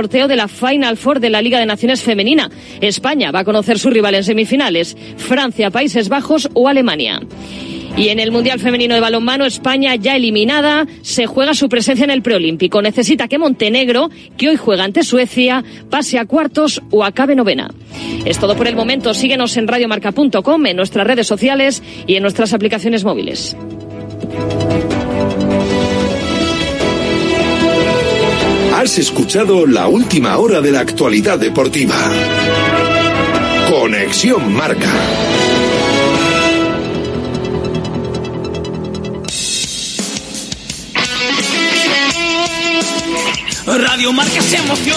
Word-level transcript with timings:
sorteo 0.00 0.28
de 0.28 0.36
la 0.36 0.48
Final 0.48 0.96
Four 0.96 1.20
de 1.20 1.28
la 1.28 1.42
Liga 1.42 1.58
de 1.58 1.66
Naciones 1.66 2.00
Femenina. 2.00 2.50
España 2.80 3.30
va 3.32 3.40
a 3.40 3.44
conocer 3.44 3.78
su 3.78 3.90
rival 3.90 4.14
en 4.14 4.24
semifinales, 4.24 4.96
Francia, 5.18 5.70
Países 5.70 6.08
Bajos 6.08 6.48
o 6.54 6.68
Alemania. 6.68 7.20
Y 7.98 8.08
en 8.08 8.18
el 8.18 8.32
Mundial 8.32 8.58
Femenino 8.60 8.94
de 8.94 9.02
Balonmano, 9.02 9.44
España 9.44 9.94
ya 9.96 10.16
eliminada, 10.16 10.86
se 11.02 11.26
juega 11.26 11.52
su 11.52 11.68
presencia 11.68 12.04
en 12.04 12.10
el 12.10 12.22
preolímpico. 12.22 12.80
Necesita 12.80 13.28
que 13.28 13.36
Montenegro, 13.36 14.08
que 14.38 14.48
hoy 14.48 14.56
juega 14.56 14.84
ante 14.84 15.02
Suecia, 15.02 15.62
pase 15.90 16.18
a 16.18 16.24
cuartos 16.24 16.80
o 16.90 17.04
acabe 17.04 17.36
novena. 17.36 17.68
Es 18.24 18.38
todo 18.38 18.56
por 18.56 18.68
el 18.68 18.76
momento. 18.76 19.12
Síguenos 19.12 19.54
en 19.58 19.68
radiomarca.com, 19.68 20.66
en 20.66 20.76
nuestras 20.76 21.06
redes 21.06 21.26
sociales 21.26 21.82
y 22.06 22.14
en 22.14 22.22
nuestras 22.22 22.54
aplicaciones 22.54 23.04
móviles. 23.04 23.54
Has 28.82 28.96
escuchado 28.96 29.66
la 29.66 29.88
última 29.88 30.38
hora 30.38 30.62
de 30.62 30.72
la 30.72 30.80
actualidad 30.80 31.38
deportiva. 31.38 31.94
Conexión 33.68 34.54
Marca. 34.54 34.90
Radio 43.66 44.14
Marca 44.14 44.38
es 44.38 44.52
emoción. 44.54 44.96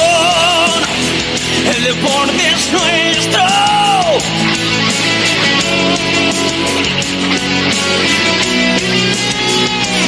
El 1.75 1.83
deporte 1.83 2.41
es 2.55 2.71
nuestro. 2.71 3.43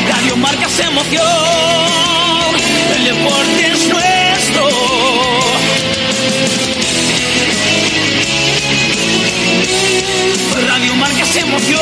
Radio 0.08 0.38
Marca 0.38 0.66
es 0.66 0.80
emoción. 0.80 2.25
El 2.94 3.04
deporte 3.04 3.72
es 3.72 3.88
nuestro. 3.88 4.70
Radio 10.68 10.96
Marca 10.96 11.24
es 11.24 11.36
emoción. 11.36 11.82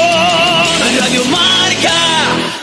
Radio 0.99 1.25
Marca. 1.25 2.62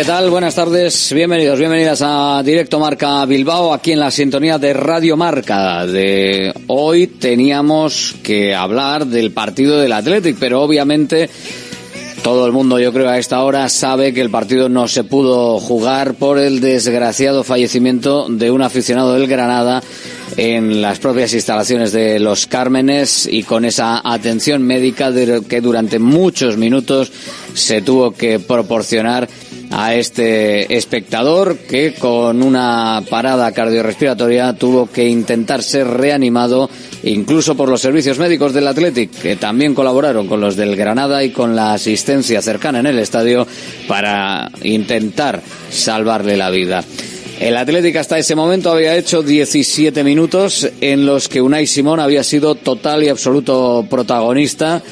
¿Qué 0.00 0.06
tal? 0.06 0.30
Buenas 0.30 0.54
tardes, 0.54 1.12
bienvenidos, 1.12 1.58
bienvenidas 1.58 2.00
a 2.02 2.42
Directo 2.42 2.80
Marca 2.80 3.22
Bilbao, 3.26 3.74
aquí 3.74 3.92
en 3.92 4.00
la 4.00 4.10
sintonía 4.10 4.56
de 4.56 4.72
Radio 4.72 5.14
Marca. 5.14 5.86
De 5.86 6.54
hoy 6.68 7.06
teníamos 7.06 8.14
que 8.22 8.54
hablar 8.54 9.04
del 9.04 9.30
partido 9.32 9.78
del 9.78 9.92
Athletic, 9.92 10.38
pero 10.40 10.62
obviamente 10.62 11.28
todo 12.22 12.46
el 12.46 12.52
mundo, 12.52 12.78
yo 12.78 12.94
creo, 12.94 13.10
a 13.10 13.18
esta 13.18 13.42
hora 13.44 13.68
sabe 13.68 14.14
que 14.14 14.22
el 14.22 14.30
partido 14.30 14.70
no 14.70 14.88
se 14.88 15.04
pudo 15.04 15.58
jugar 15.58 16.14
por 16.14 16.38
el 16.38 16.60
desgraciado 16.60 17.44
fallecimiento 17.44 18.26
de 18.30 18.50
un 18.50 18.62
aficionado 18.62 19.12
del 19.12 19.26
Granada 19.26 19.82
en 20.38 20.80
las 20.80 20.98
propias 20.98 21.34
instalaciones 21.34 21.92
de 21.92 22.18
los 22.20 22.46
Cármenes 22.46 23.28
y 23.30 23.42
con 23.42 23.66
esa 23.66 24.00
atención 24.02 24.62
médica 24.62 25.12
que 25.46 25.60
durante 25.60 25.98
muchos 25.98 26.56
minutos 26.56 27.12
se 27.52 27.82
tuvo 27.82 28.12
que 28.12 28.38
proporcionar 28.38 29.28
a 29.70 29.94
este 29.94 30.76
espectador 30.76 31.58
que 31.58 31.94
con 31.94 32.42
una 32.42 33.02
parada 33.08 33.52
cardiorrespiratoria 33.52 34.52
tuvo 34.54 34.90
que 34.90 35.08
intentar 35.08 35.62
ser 35.62 35.86
reanimado 35.86 36.68
incluso 37.04 37.54
por 37.54 37.68
los 37.68 37.80
servicios 37.80 38.18
médicos 38.18 38.52
del 38.52 38.66
Athletic 38.66 39.10
que 39.10 39.36
también 39.36 39.74
colaboraron 39.74 40.26
con 40.26 40.40
los 40.40 40.56
del 40.56 40.76
Granada 40.76 41.22
y 41.22 41.30
con 41.30 41.54
la 41.54 41.72
asistencia 41.74 42.42
cercana 42.42 42.80
en 42.80 42.86
el 42.86 42.98
estadio 42.98 43.46
para 43.86 44.50
intentar 44.62 45.40
salvarle 45.70 46.36
la 46.36 46.50
vida. 46.50 46.84
El 47.40 47.56
Atlético 47.56 47.98
hasta 48.00 48.18
ese 48.18 48.34
momento 48.34 48.70
había 48.70 48.96
hecho 48.96 49.22
17 49.22 50.04
minutos 50.04 50.68
en 50.82 51.06
los 51.06 51.26
que 51.26 51.40
Unai 51.40 51.66
Simón 51.66 51.98
había 51.98 52.22
sido 52.22 52.54
total 52.54 53.02
y 53.02 53.08
absoluto 53.08 53.86
protagonista. 53.88 54.82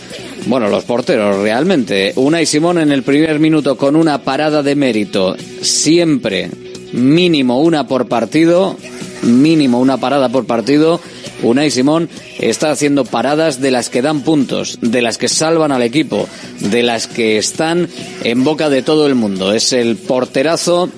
Bueno, 0.49 0.71
los 0.71 0.85
porteros 0.85 1.37
realmente. 1.43 2.15
Unai 2.17 2.47
Simón 2.47 2.79
en 2.79 2.91
el 2.91 3.03
primer 3.03 3.39
minuto 3.39 3.77
con 3.77 3.95
una 3.95 4.23
parada 4.23 4.63
de 4.63 4.75
mérito, 4.75 5.37
siempre 5.61 6.51
mínimo 6.95 7.61
una 7.61 7.87
por 7.87 8.09
partido, 8.09 8.75
mínimo 9.21 9.79
una 9.79 9.99
parada 9.99 10.31
por 10.31 10.47
partido. 10.47 11.03
Unai 11.43 11.71
Simón 11.71 12.09
está 12.39 12.71
haciendo 12.71 13.05
paradas 13.05 13.61
de 13.61 13.71
las 13.71 13.91
que 13.91 14.01
dan 14.01 14.23
puntos, 14.23 14.79
de 14.81 15.03
las 15.03 15.19
que 15.19 15.29
salvan 15.29 15.71
al 15.71 15.83
equipo, 15.83 16.27
de 16.61 16.83
las 16.83 17.09
que 17.09 17.37
están 17.37 17.87
en 18.25 18.43
boca 18.43 18.71
de 18.71 18.81
todo 18.81 19.07
el 19.07 19.15
mundo. 19.15 19.53
Es 19.53 19.75
el 19.75 19.97
porterazo 19.97 20.89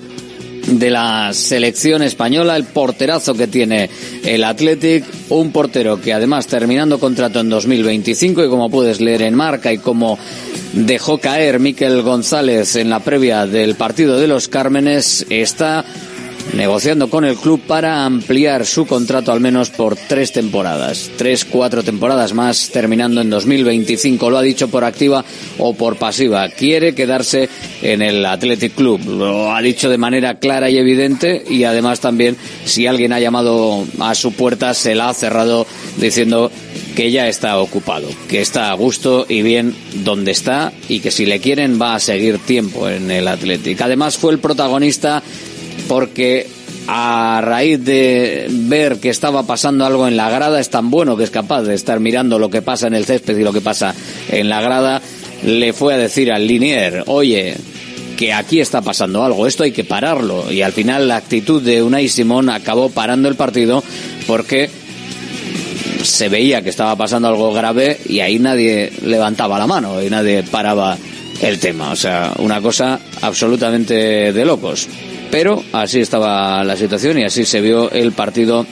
de 0.66 0.91
la 0.91 1.32
selección 1.32 2.03
española, 2.03 2.56
el 2.56 2.65
porterazo 2.65 3.34
que 3.34 3.47
tiene 3.47 3.88
el 4.25 4.44
Athletic, 4.44 5.04
un 5.31 5.53
portero 5.53 6.00
que 6.00 6.12
además 6.12 6.47
terminando 6.47 6.98
contrato 6.98 7.41
en 7.41 7.48
2025 7.48 8.44
y 8.44 8.48
como 8.48 8.70
puedes 8.70 9.00
leer 9.00 9.22
en 9.22 9.34
marca 9.34 9.72
y 9.72 9.78
como 9.78 10.19
dejó 10.72 11.19
caer 11.19 11.59
Miquel 11.59 12.03
González 12.03 12.76
en 12.76 12.91
la 12.91 13.00
previa 13.00 13.47
del 13.47 13.75
partido 13.75 14.19
de 14.19 14.28
los 14.28 14.49
Cármenes, 14.49 15.26
está 15.28 15.84
negociando 16.55 17.09
con 17.09 17.25
el 17.25 17.37
club 17.37 17.61
para 17.66 18.05
ampliar 18.05 18.66
su 18.66 18.87
contrato 18.87 19.33
al 19.33 19.41
menos 19.41 19.71
por 19.71 19.97
tres 19.97 20.33
temporadas, 20.33 21.11
tres, 21.16 21.44
cuatro 21.44 21.83
temporadas 21.83 22.34
más, 22.34 22.71
terminando 22.71 23.21
en 23.21 23.31
2025. 23.31 24.31
Lo 24.31 24.38
ha 24.38 24.43
dicho 24.43 24.69
por 24.69 24.84
activa 24.84 25.25
o 25.59 25.75
por 25.75 25.97
pasiva. 25.97 26.49
Quiere 26.49 26.94
quedarse 26.94 27.49
en 27.83 28.03
el 28.03 28.25
Athletic 28.25 28.75
Club. 28.75 29.00
Lo 29.06 29.55
ha 29.55 29.62
dicho 29.62 29.88
de 29.88 29.99
manera 29.99 30.38
clara 30.38 30.71
y 30.71 30.78
evidente 30.78 31.44
y 31.49 31.65
además 31.65 32.00
también 32.00 32.37
si 32.65 32.87
alguien 32.87 33.12
ha 33.12 33.21
llamado 33.21 33.84
a 34.00 34.15
su 34.15 34.32
puerta 34.32 34.75
se 34.75 34.94
la 34.94 35.09
ha 35.09 35.15
cerrado 35.15 35.67
diciendo 35.99 36.50
que 36.94 37.11
ya 37.11 37.28
está 37.28 37.59
ocupado, 37.59 38.09
que 38.28 38.41
está 38.41 38.71
a 38.71 38.75
gusto 38.75 39.27
y 39.28 39.43
bien 39.43 39.75
donde 40.05 40.32
está 40.32 40.72
y 40.88 41.00
que 41.00 41.11
si 41.11 41.27
le 41.27 41.41
quieren 41.41 41.81
va 41.81 41.94
a 41.94 42.00
seguir 42.00 42.38
tiempo 42.38 42.88
en 42.88 43.11
el 43.11 43.28
Athletic. 43.28 43.81
Además 43.81 44.17
fue 44.17 44.32
el 44.32 44.38
protagonista 44.38 45.22
porque 45.90 46.46
a 46.86 47.40
raíz 47.42 47.84
de 47.84 48.46
ver 48.48 49.00
que 49.00 49.08
estaba 49.08 49.42
pasando 49.42 49.84
algo 49.84 50.06
en 50.06 50.16
la 50.16 50.31
grada, 50.31 50.60
es 50.60 50.70
tan 50.70 50.88
bueno 50.88 51.16
que 51.16 51.25
es 51.25 51.32
capaz 51.32 51.62
de 51.62 51.75
estar 51.75 51.98
mirando 51.98 52.38
lo 52.38 52.48
que 52.48 52.62
pasa 52.62 52.87
en 52.87 52.94
el 52.94 53.06
césped 53.06 53.37
y 53.37 53.42
lo 53.42 53.52
que 53.52 53.60
pasa 53.60 53.92
en 54.28 54.48
la 54.48 54.60
grada, 54.60 55.02
le 55.44 55.72
fue 55.72 55.94
a 55.94 55.98
decir 55.98 56.31
al 56.31 56.46
Linier, 56.46 57.02
oye, 57.08 57.56
que 58.16 58.32
aquí 58.32 58.60
está 58.60 58.82
pasando 58.82 59.25
algo, 59.25 59.48
esto 59.48 59.64
hay 59.64 59.72
que 59.72 59.82
pararlo. 59.82 60.52
Y 60.52 60.62
al 60.62 60.70
final 60.70 61.08
la 61.08 61.16
actitud 61.16 61.60
de 61.60 61.82
Unai 61.82 62.08
Simón 62.08 62.50
acabó 62.50 62.90
parando 62.90 63.28
el 63.28 63.34
partido 63.34 63.82
porque 64.28 64.70
se 66.04 66.28
veía 66.28 66.62
que 66.62 66.70
estaba 66.70 66.94
pasando 66.94 67.26
algo 67.26 67.52
grave 67.52 67.98
y 68.08 68.20
ahí 68.20 68.38
nadie 68.38 68.93
levantaba 69.04 69.58
la 69.58 69.66
mano 69.66 70.00
y 70.00 70.08
nadie 70.08 70.44
paraba 70.44 70.96
el 71.43 71.58
tema. 71.58 71.90
O 71.90 71.96
sea, 71.96 72.32
una 72.38 72.60
cosa 72.60 73.00
absolutamente 73.22 74.32
de 74.32 74.44
locos. 74.44 74.86
Pero 75.31 75.62
así 75.73 76.00
estaba 76.00 76.62
la 76.65 76.77
situación 76.77 77.19
y 77.19 77.25
así 77.25 77.44
se 77.44 77.61
vio 77.61 77.91
el 77.91 78.12
partido 78.12 78.67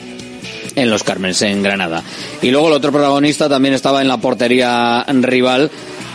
en 0.75 0.89
los 0.89 1.03
Carmens, 1.03 1.41
en 1.41 1.63
Granada. 1.63 2.03
Y 2.41 2.51
luego 2.51 2.67
el 2.67 2.73
otro 2.73 2.91
protagonista 2.91 3.49
también 3.49 3.73
estaba 3.73 4.01
en 4.01 4.07
la 4.07 4.17
portería 4.17 5.05
rival 5.07 5.71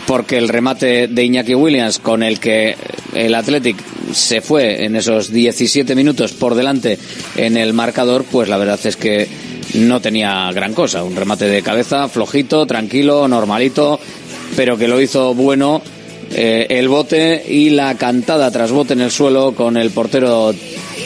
porque 0.07 0.37
el 0.37 0.49
remate 0.49 1.09
de 1.09 1.25
Iñaki 1.25 1.55
Williams 1.55 1.99
con 1.99 2.23
el 2.23 2.39
que 2.39 2.77
el 3.15 3.35
Athletic 3.35 3.77
se 4.13 4.41
fue 4.41 4.85
en 4.85 4.97
esos 4.97 5.33
17 5.33 5.95
minutos 5.95 6.33
por 6.33 6.55
delante 6.55 6.99
en 7.37 7.57
el 7.57 7.73
marcador, 7.73 8.25
pues 8.31 8.49
la 8.49 8.59
verdad 8.59 8.79
es 8.85 8.97
que 8.97 9.29
no 9.75 10.01
tenía 10.01 10.51
gran 10.53 10.75
cosa. 10.75 11.03
Un 11.03 11.17
remate 11.17 11.47
de 11.47 11.63
cabeza 11.63 12.09
flojito, 12.09 12.67
tranquilo, 12.67 13.27
normalito, 13.29 13.99
pero 14.57 14.77
que 14.77 14.89
lo 14.89 15.01
hizo 15.01 15.35
bueno 15.35 15.83
eh, 16.35 16.67
el 16.69 16.89
bote 16.89 17.45
y 17.49 17.71
la 17.71 17.95
cantada 17.97 18.51
tras 18.51 18.73
bote 18.73 18.95
en 18.95 19.03
el 19.03 19.11
suelo 19.11 19.55
con 19.55 19.77
el 19.77 19.91
portero 19.91 20.53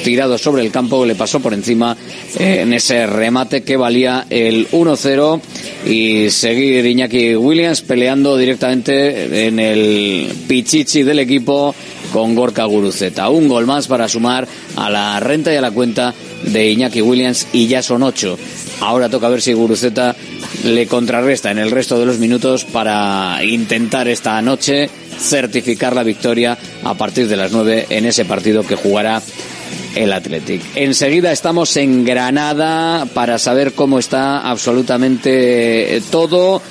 tirado 0.02 0.38
sobre 0.38 0.62
el 0.62 0.70
campo 0.70 1.04
le 1.04 1.14
pasó 1.14 1.40
por 1.40 1.52
encima 1.52 1.96
eh, 2.38 2.60
en 2.62 2.72
ese 2.72 3.06
remate 3.06 3.62
que 3.62 3.76
valía 3.76 4.26
el 4.30 4.68
1-0 4.70 5.40
y 5.86 6.30
seguir 6.30 6.86
Iñaki 6.86 7.36
Williams 7.36 7.82
peleando 7.82 8.36
directamente 8.38 9.46
en 9.46 9.58
el 9.58 10.32
pichichi 10.48 11.02
del 11.02 11.18
equipo 11.18 11.74
con 12.12 12.34
Gorka 12.34 12.64
Guruceta. 12.64 13.28
Un 13.28 13.48
gol 13.48 13.66
más 13.66 13.86
para 13.86 14.08
sumar 14.08 14.48
a 14.76 14.88
la 14.88 15.20
renta 15.20 15.52
y 15.52 15.56
a 15.56 15.60
la 15.60 15.72
cuenta 15.72 16.14
de 16.44 16.70
Iñaki 16.70 17.02
Williams 17.02 17.46
y 17.52 17.66
ya 17.66 17.82
son 17.82 18.02
ocho. 18.02 18.38
Ahora 18.80 19.08
toca 19.08 19.28
ver 19.28 19.42
si 19.42 19.52
Guruceta 19.52 20.16
le 20.64 20.86
contrarresta 20.86 21.50
en 21.50 21.58
el 21.58 21.70
resto 21.70 21.98
de 21.98 22.06
los 22.06 22.18
minutos 22.18 22.64
para 22.64 23.44
intentar 23.44 24.08
esta 24.08 24.40
noche 24.40 24.88
certificar 25.18 25.94
la 25.94 26.02
victoria 26.02 26.56
a 26.84 26.94
partir 26.94 27.28
de 27.28 27.36
las 27.36 27.52
nueve 27.52 27.86
en 27.90 28.06
ese 28.06 28.24
partido 28.24 28.62
que 28.64 28.76
jugará 28.76 29.22
el 29.94 30.12
Athletic. 30.12 30.62
Enseguida 30.74 31.32
estamos 31.32 31.76
en 31.76 32.04
Granada 32.04 33.06
para 33.14 33.38
saber 33.38 33.72
cómo 33.72 33.98
está 33.98 34.38
absolutamente 34.48 36.00
todo, 36.10 36.62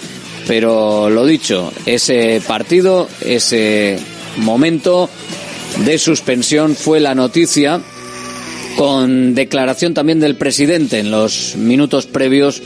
pero 0.47 1.09
lo 1.09 1.25
dicho, 1.25 1.71
ese 1.85 2.41
partido, 2.47 3.09
ese 3.21 3.99
momento 4.37 5.09
de 5.85 5.97
suspensión 5.97 6.75
fue 6.75 6.99
la 6.99 7.15
noticia 7.15 7.81
con 8.77 9.33
declaración 9.35 9.93
también 9.93 10.19
del 10.19 10.35
presidente 10.35 10.99
en 10.99 11.11
los 11.11 11.55
minutos 11.55 12.05
previos 12.05 12.61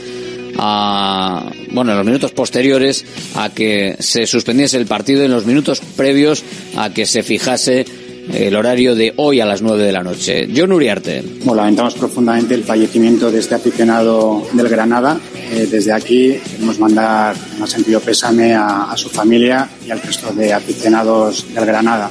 a 0.58 1.50
bueno 1.70 1.92
en 1.92 1.98
los 1.98 2.06
minutos 2.06 2.32
posteriores 2.32 3.04
a 3.34 3.50
que 3.50 3.96
se 3.98 4.26
suspendiese 4.26 4.76
el 4.76 4.86
partido 4.86 5.24
en 5.24 5.30
los 5.30 5.46
minutos 5.46 5.80
previos 5.96 6.44
a 6.76 6.90
que 6.90 7.06
se 7.06 7.22
fijase 7.22 7.84
el 8.30 8.54
horario 8.54 8.94
de 8.94 9.12
hoy 9.16 9.40
a 9.40 9.46
las 9.46 9.62
9 9.62 9.82
de 9.82 9.92
la 9.92 10.02
noche. 10.02 10.48
John 10.54 10.72
Uriarte. 10.72 11.22
Bueno, 11.44 11.56
lamentamos 11.62 11.94
profundamente 11.94 12.54
el 12.54 12.64
fallecimiento 12.64 13.30
de 13.30 13.40
este 13.40 13.54
aficionado 13.54 14.46
del 14.52 14.68
Granada. 14.68 15.18
Eh, 15.50 15.66
desde 15.70 15.92
aquí 15.92 16.38
queremos 16.50 16.78
mandar 16.78 17.34
un 17.58 17.66
sentido 17.66 18.00
pésame 18.00 18.54
a, 18.54 18.92
su 18.96 19.08
familia 19.08 19.68
y 19.86 19.90
al 19.90 20.00
resto 20.00 20.32
de 20.32 20.52
aficionados 20.52 21.46
del 21.52 21.66
Granada. 21.66 22.10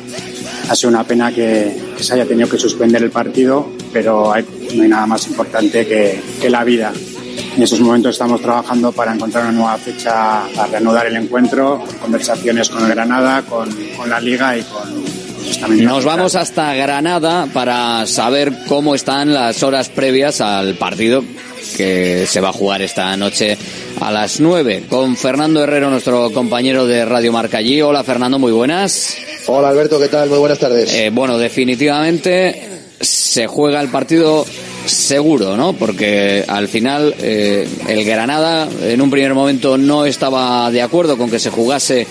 Ha 0.70 0.76
sido 0.76 0.90
una 0.90 1.04
pena 1.04 1.34
que, 1.34 1.76
se 2.00 2.14
haya 2.14 2.26
tenido 2.26 2.50
que 2.50 2.58
suspender 2.58 3.02
el 3.04 3.12
partido, 3.12 3.70
pero 3.94 4.34
no 4.76 4.84
hay 4.84 4.90
nada 4.90 5.06
más 5.06 5.28
importante 5.28 5.86
que, 5.88 6.50
la 6.50 6.64
vida. 6.64 6.92
En 7.56 7.64
esos 7.64 7.80
momentos 7.82 8.12
estamos 8.12 8.42
trabajando 8.42 8.92
para 8.92 9.14
encontrar 9.14 9.44
una 9.46 9.54
nueva 9.54 9.78
fecha 9.78 10.44
para 10.56 10.68
reanudar 10.68 11.08
el 11.08 11.18
encuentro, 11.18 11.84
conversaciones 12.02 12.70
con 12.70 12.84
el 12.86 12.90
Granada, 12.90 13.42
con, 13.44 13.70
con 13.98 14.10
la 14.10 14.20
Liga 14.20 14.58
y 14.58 14.64
con, 14.64 15.04
nos 15.70 16.06
vamos 16.06 16.36
hasta 16.36 16.74
Granada 16.76 17.48
para 17.54 18.06
saber 18.06 18.54
cómo 18.68 18.96
están 18.96 19.34
las 19.34 19.64
horas 19.64 19.90
previas 19.90 20.40
al 20.42 20.76
partido 20.76 21.24
que 21.76 22.26
se 22.28 22.42
va 22.42 22.50
a 22.50 22.54
jugar 22.54 22.82
esta 22.82 23.16
noche 23.18 23.58
a 24.00 24.12
las 24.12 24.40
9 24.40 24.86
con 24.90 25.16
Fernando 25.16 25.64
Herrero, 25.64 25.90
nuestro 25.90 26.32
compañero 26.32 26.86
de 26.86 27.06
Radio 27.06 27.32
Marca 27.32 27.58
allí. 27.58 27.82
Hola 27.82 28.04
Fernando, 28.04 28.40
muy 28.40 28.52
buenas. 28.52 29.18
Hola 29.48 29.70
Alberto, 29.70 30.00
¿qué 30.00 30.08
tal? 30.08 30.30
Muy 30.30 30.40
buenas 30.40 30.60
tardes. 30.60 30.94
Eh, 30.94 31.10
bueno, 31.12 31.38
definitivamente 31.38 32.70
se 33.00 33.48
juega 33.48 33.82
el 33.82 33.90
partido 33.90 34.46
seguro, 34.86 35.58
¿no? 35.58 35.74
Porque 35.74 36.44
al 36.48 36.68
final 36.68 37.16
eh, 37.20 37.68
el 37.88 38.04
Granada 38.06 38.70
en 38.84 39.02
un 39.02 39.10
primer 39.10 39.34
momento 39.34 39.78
no 39.78 40.06
estaba 40.06 40.70
de 40.72 40.82
acuerdo 40.82 41.18
con 41.18 41.30
que 41.30 41.40
se 41.40 41.50
jugase 41.50 42.08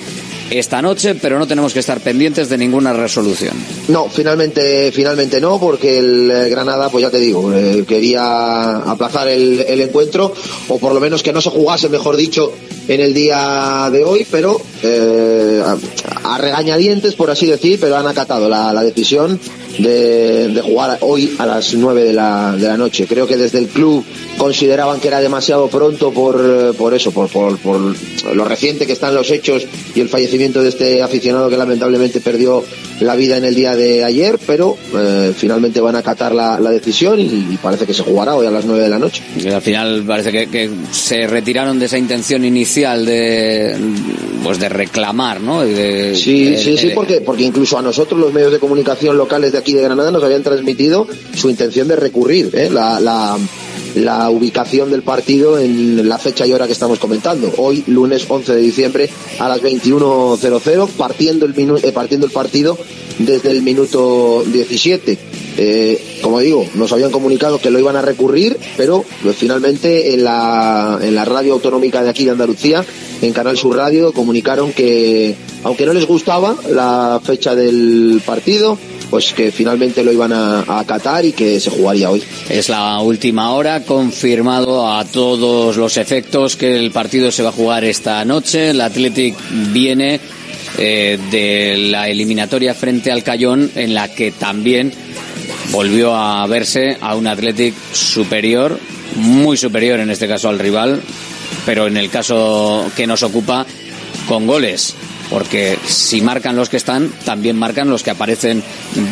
esta 0.51 0.83
noche, 0.83 1.15
pero 1.15 1.39
no 1.39 1.47
tenemos 1.47 1.73
que 1.73 1.79
estar 1.79 2.01
pendientes 2.01 2.49
de 2.49 2.59
ninguna 2.59 2.93
resolución. 2.93 3.55
No, 3.89 4.09
finalmente, 4.09 4.91
finalmente 4.93 5.41
no, 5.41 5.61
porque 5.61 5.99
el 5.99 6.51
Granada, 6.51 6.89
pues 6.91 7.03
ya 7.03 7.11
te 7.11 7.19
digo, 7.19 7.53
eh, 7.53 7.85
quería 7.87 8.79
aplazar 8.79 9.29
el, 9.29 9.61
encuentro, 9.81 10.33
o 10.69 10.79
por 10.79 10.93
lo 10.93 11.01
menos 11.01 11.23
que 11.23 11.33
no 11.33 11.41
se 11.41 11.51
jugase, 11.51 11.89
mejor 11.89 12.17
dicho, 12.17 12.53
en 12.91 13.01
el 13.01 13.15
día 13.15 13.89
de 13.93 14.03
hoy, 14.03 14.27
pero 14.29 14.61
eh, 14.83 15.63
a, 16.25 16.39
regañadientes, 16.39 17.15
por 17.15 17.31
así 17.31 17.47
decir, 17.47 17.79
pero 17.81 17.97
han 17.97 18.09
acatado 18.09 18.49
la, 18.49 18.83
decisión 18.83 19.39
de, 19.79 20.61
jugar 20.65 20.99
hoy 21.03 21.37
a 21.39 21.47
las 21.47 21.73
9 21.73 22.03
de 22.03 22.13
la, 22.13 22.57
de 22.57 22.67
la 22.67 22.77
noche. 22.77 23.07
Creo 23.07 23.29
que 23.29 23.37
desde 23.37 23.59
el 23.59 23.69
club 23.69 24.05
consideraban 24.37 24.99
que 24.99 25.07
era 25.07 25.21
demasiado 25.21 25.69
pronto 25.69 26.11
por, 26.11 26.75
por 26.75 26.93
eso, 26.93 27.13
por, 27.13 27.29
por, 27.29 27.57
por 27.59 27.81
lo 28.35 28.45
reciente 28.45 28.87
que 28.87 28.93
están 28.93 29.15
los 29.15 29.31
hechos 29.31 29.65
y 29.95 30.01
el 30.01 30.09
fallecimiento 30.09 30.61
de 30.61 30.71
este 30.71 31.01
aficionado 31.01 31.49
que 31.49 31.57
lamentablemente 31.57 32.21
perdió 32.21 32.65
la 33.01 33.17
vida 33.17 33.37
en 33.37 33.45
el 33.45 33.55
día 33.55 33.75
de 33.77 34.05
ayer, 34.05 34.39
pero 34.47 34.77
eh, 34.95 35.33
finalmente 35.37 35.81
van 35.81 35.97
a 35.97 36.01
acatar 36.01 36.35
la, 36.35 36.59
decisión 36.71 37.19
y, 37.19 37.59
parece 37.61 37.87
que 37.87 37.95
se 37.95 38.03
jugará 38.03 38.37
hoy 38.37 38.47
a 38.47 38.51
las 38.51 38.65
9 38.65 38.83
de 38.83 38.89
la 38.89 38.99
noche. 38.99 39.23
al 39.53 39.63
final 39.63 40.05
parece 40.07 40.31
que, 40.49 40.71
se 40.93 41.27
retiraron 41.27 41.79
de 41.79 41.87
esa 41.87 41.99
intención 41.99 42.45
inicial 42.45 42.80
de 42.81 43.77
pues 44.43 44.59
de 44.59 44.69
reclamar, 44.69 45.41
¿no? 45.41 45.63
sí, 45.63 46.57
sí, 46.57 46.79
sí, 46.79 46.93
porque, 46.95 47.21
porque 47.21 47.43
incluso 47.43 47.79
a 47.79 47.83
nosotros 47.83 48.19
los 48.19 48.33
medios 48.33 48.53
de 48.53 48.59
comunicación 48.59 49.19
locales 49.19 49.53
de 49.53 49.59
aquí 49.59 49.75
de 49.75 49.83
Granada 49.83 50.11
nos 50.11 50.25
habían 50.25 50.43
transmitido 50.43 51.07
su 51.37 51.51
intención 51.51 51.89
de 51.89 51.97
recurrir, 51.97 52.51
¿eh? 52.55 52.71
la, 52.71 52.99
la 53.01 53.37
la 53.95 54.31
ubicación 54.31 54.91
del 54.91 55.03
partido 55.03 55.59
en 55.59 56.09
la 56.09 56.19
fecha 56.19 56.47
y 56.47 56.53
hora 56.53 56.67
que 56.67 56.73
estamos 56.73 56.99
comentando. 56.99 57.53
Hoy, 57.57 57.83
lunes 57.87 58.25
11 58.29 58.55
de 58.55 58.61
diciembre, 58.61 59.11
a 59.39 59.49
las 59.49 59.61
21.00, 59.63 60.89
partiendo 60.91 61.47
el, 61.47 61.55
eh, 61.83 61.93
partiendo 61.93 62.27
el 62.27 62.33
partido 62.33 62.79
desde 63.19 63.51
el 63.51 63.63
minuto 63.63 64.45
17. 64.47 65.19
Eh, 65.63 66.21
como 66.23 66.41
digo, 66.41 66.67
nos 66.75 66.91
habían 66.91 67.11
comunicado 67.11 67.59
que 67.59 67.71
lo 67.71 67.79
iban 67.79 67.95
a 67.95 68.01
recurrir, 68.01 68.57
pero 68.79 69.05
pues, 69.23 69.37
finalmente 69.37 70.15
en 70.15 70.25
la, 70.25 70.99
en 71.03 71.15
la 71.15 71.27
radio 71.27 71.53
autonómica 71.53 72.03
de 72.03 72.09
aquí 72.09 72.25
de 72.25 72.31
Andalucía, 72.31 72.83
en 73.21 73.33
Canal 73.35 73.59
Sur 73.59 73.77
Radio, 73.77 74.15
comunicaron 74.15 74.73
que, 74.73 75.35
aunque 75.63 75.85
no 75.85 75.93
les 75.93 76.07
gustaba 76.07 76.57
la 76.71 77.21
fecha 77.23 77.55
del 77.55 78.23
partido, 78.25 78.79
pues 79.11 79.35
que 79.35 79.53
finalmente 79.53 80.03
lo 80.03 80.13
iban 80.13 80.33
a, 80.33 80.79
acatar 80.79 81.27
y 81.27 81.33
que 81.33 81.61
se 81.61 81.69
jugaría 81.69 82.09
hoy. 82.11 82.23
Es 82.49 82.71
la 82.71 82.99
última 83.01 83.53
hora, 83.53 83.85
confirmado 83.85 84.91
a 84.91 85.05
todos 85.05 85.77
los 85.77 85.99
efectos 85.99 86.57
que 86.57 86.75
el 86.75 86.91
partido 86.91 87.31
se 87.31 87.43
va 87.43 87.51
a 87.51 87.53
jugar 87.53 87.85
esta 87.85 88.25
noche. 88.25 88.71
El 88.71 88.81
Athletic 88.81 89.35
viene 89.75 90.21
eh, 90.79 91.19
de 91.31 91.77
la 91.91 92.09
eliminatoria 92.09 92.73
frente 92.73 93.13
al 93.13 93.23
Cayón, 93.23 93.71
en 93.75 93.93
la 93.93 94.09
que 94.09 94.31
también 94.31 94.93
volvió 95.71 96.15
a 96.15 96.47
verse 96.47 96.97
a 97.01 97.15
un 97.15 97.27
Athletic 97.27 97.75
superior, 97.93 98.79
muy 99.17 99.57
superior 99.57 100.01
en 100.01 100.11
este 100.11 100.29
caso 100.29 100.49
al 100.49 100.59
rival, 100.59 101.01
pero 101.67 101.87
en 101.87 101.97
el 101.97 102.11
caso 102.11 102.91
que 102.97 103.07
nos 103.07 103.23
ocupa 103.23 103.67
con 104.27 104.47
goles 104.47 104.95
porque 105.31 105.79
si 105.87 106.21
marcan 106.21 106.57
los 106.57 106.69
que 106.69 106.77
están, 106.77 107.11
también 107.25 107.57
marcan 107.57 107.89
los 107.89 108.03
que 108.03 108.11
aparecen 108.11 108.63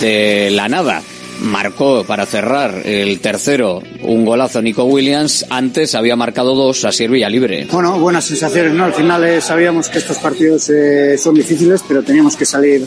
de 0.01 0.51
la 0.51 0.69
nada. 0.69 1.01
Marcó 1.41 2.05
para 2.05 2.27
cerrar 2.27 2.83
el 2.85 3.21
tercero 3.21 3.83
un 4.03 4.25
golazo 4.25 4.63
Nico 4.63 4.85
Williams, 4.85 5.47
antes 5.51 5.95
había 5.95 6.17
marcado 6.17 6.55
dos 6.55 6.85
a 6.85 6.91
Villa 7.09 7.29
libre. 7.29 7.67
Bueno, 7.71 7.99
buenas 7.99 8.25
sensaciones, 8.25 8.75
¿no? 8.75 8.85
Al 8.85 8.95
final 8.95 9.25
eh, 9.25 9.41
sabíamos 9.41 9.89
que 9.89 9.99
estos 9.99 10.19
partidos 10.19 10.69
eh, 10.71 11.17
son 11.17 11.35
difíciles, 11.35 11.83
pero 11.87 12.03
teníamos 12.03 12.37
que 12.37 12.45
salir 12.45 12.85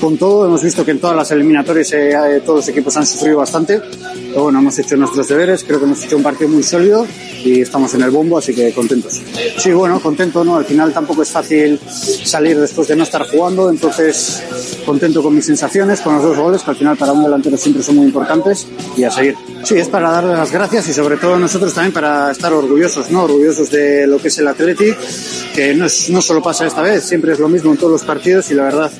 con 0.00 0.16
todo. 0.16 0.46
Hemos 0.46 0.62
visto 0.62 0.84
que 0.84 0.92
en 0.92 1.00
todas 1.00 1.16
las 1.16 1.30
eliminatorias 1.30 1.92
eh, 1.92 2.42
todos 2.44 2.60
los 2.60 2.68
equipos 2.68 2.96
han 2.96 3.06
sufrido 3.06 3.38
bastante, 3.38 3.80
pero 3.80 4.44
bueno, 4.44 4.58
hemos 4.60 4.78
hecho 4.78 4.96
nuestros 4.96 5.28
deberes, 5.28 5.64
creo 5.64 5.78
que 5.78 5.84
hemos 5.86 6.04
hecho 6.04 6.16
un 6.16 6.22
partido 6.22 6.50
muy 6.50 6.62
sólido 6.62 7.06
y 7.44 7.60
estamos 7.60 7.92
en 7.94 8.02
el 8.02 8.10
bombo, 8.10 8.38
así 8.38 8.54
que 8.54 8.72
contentos. 8.72 9.20
Sí, 9.58 9.72
bueno, 9.72 10.00
contento, 10.00 10.44
¿no? 10.44 10.56
Al 10.56 10.64
final 10.64 10.92
tampoco 10.92 11.22
es 11.22 11.30
fácil 11.30 11.78
salir 11.88 12.58
después 12.58 12.88
de 12.88 12.96
no 12.96 13.02
estar 13.02 13.28
jugando, 13.28 13.70
entonces 13.70 14.42
contento 14.86 15.22
con 15.22 15.34
mis 15.34 15.46
sensaciones, 15.46 16.00
con 16.00 16.14
los 16.14 16.22
dos 16.24 16.38
goles, 16.38 16.62
que 16.62 16.70
al 16.70 16.76
final 16.76 16.96
para 16.96 17.12
un 17.12 17.22
delantero 17.22 17.56
siempre 17.72 17.82
son 17.82 17.96
muy 17.96 18.06
importantes 18.06 18.66
y 18.96 19.04
a 19.04 19.10
seguir. 19.10 19.34
Sí, 19.64 19.78
es 19.78 19.88
para 19.88 20.10
darle 20.10 20.34
las 20.34 20.52
gracias 20.52 20.88
y 20.88 20.92
sobre 20.92 21.16
todo 21.16 21.38
nosotros 21.38 21.72
también 21.72 21.92
para 21.92 22.30
estar 22.30 22.52
orgullosos, 22.52 23.10
¿no? 23.10 23.22
Orgullosos 23.22 23.70
de 23.70 24.06
lo 24.06 24.18
que 24.18 24.28
es 24.28 24.38
el 24.38 24.48
Athletic, 24.48 24.96
que 25.54 25.74
no, 25.74 25.86
es, 25.86 26.10
no 26.10 26.20
solo 26.20 26.42
pasa 26.42 26.66
esta 26.66 26.82
vez, 26.82 27.04
siempre 27.04 27.32
es 27.32 27.38
lo 27.38 27.48
mismo 27.48 27.72
en 27.72 27.78
todos 27.78 27.92
los 27.92 28.02
partidos 28.02 28.50
y 28.50 28.54
la 28.54 28.64
verdad 28.64 28.90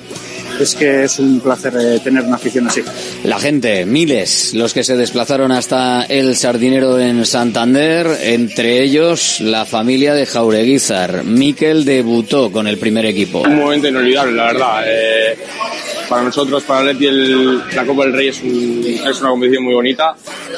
es 0.61 0.75
que 0.75 1.05
es 1.05 1.19
un 1.19 1.41
placer 1.41 1.75
eh, 1.79 2.01
tener 2.01 2.25
una 2.25 2.37
afición 2.37 2.67
así. 2.69 2.83
La 3.25 3.39
gente, 3.39 3.85
miles, 3.87 4.55
los 4.55 4.73
que 4.73 4.85
se 4.85 4.97
desplazaron 4.97 5.53
hasta 5.53 6.03
el 6.05 6.37
Sardinero 6.37 6.99
en 6.99 7.25
Santander, 7.27 8.07
entre 8.23 8.83
ellos 8.83 9.41
la 9.41 9.65
familia 9.65 10.15
de 10.15 10.27
Jaureguizar. 10.27 11.25
Miquel 11.25 11.85
debutó 11.85 12.51
con 12.51 12.67
el 12.67 12.79
primer 12.79 13.07
equipo. 13.07 13.43
Un 13.43 13.57
momento 13.57 13.89
inolvidable, 13.89 14.33
la 14.33 14.45
verdad. 14.47 14.83
Eh, 14.87 15.37
para 16.09 16.25
nosotros, 16.25 16.63
para 16.65 16.85
Leti, 16.85 17.07
el, 17.07 17.59
la 17.75 17.87
Copa 17.87 18.05
del 18.05 18.13
Rey 18.13 18.29
es, 18.29 18.43
un, 18.43 18.85
es, 18.85 19.21
una 19.21 19.31
competición 19.31 19.65
muy 19.65 19.75
bonita, 19.75 20.15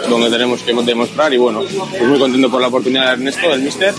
donde 0.08 0.28
tenemos 0.28 0.60
que 0.62 0.72
demostrar 0.72 1.32
y 1.32 1.36
bueno, 1.36 1.62
pues 1.90 2.02
muy 2.02 2.18
contento 2.18 2.50
por 2.50 2.60
la 2.60 2.68
oportunidad 2.68 3.06
de 3.06 3.12
Ernesto, 3.12 3.48
del 3.50 3.60
Mister, 3.60 3.94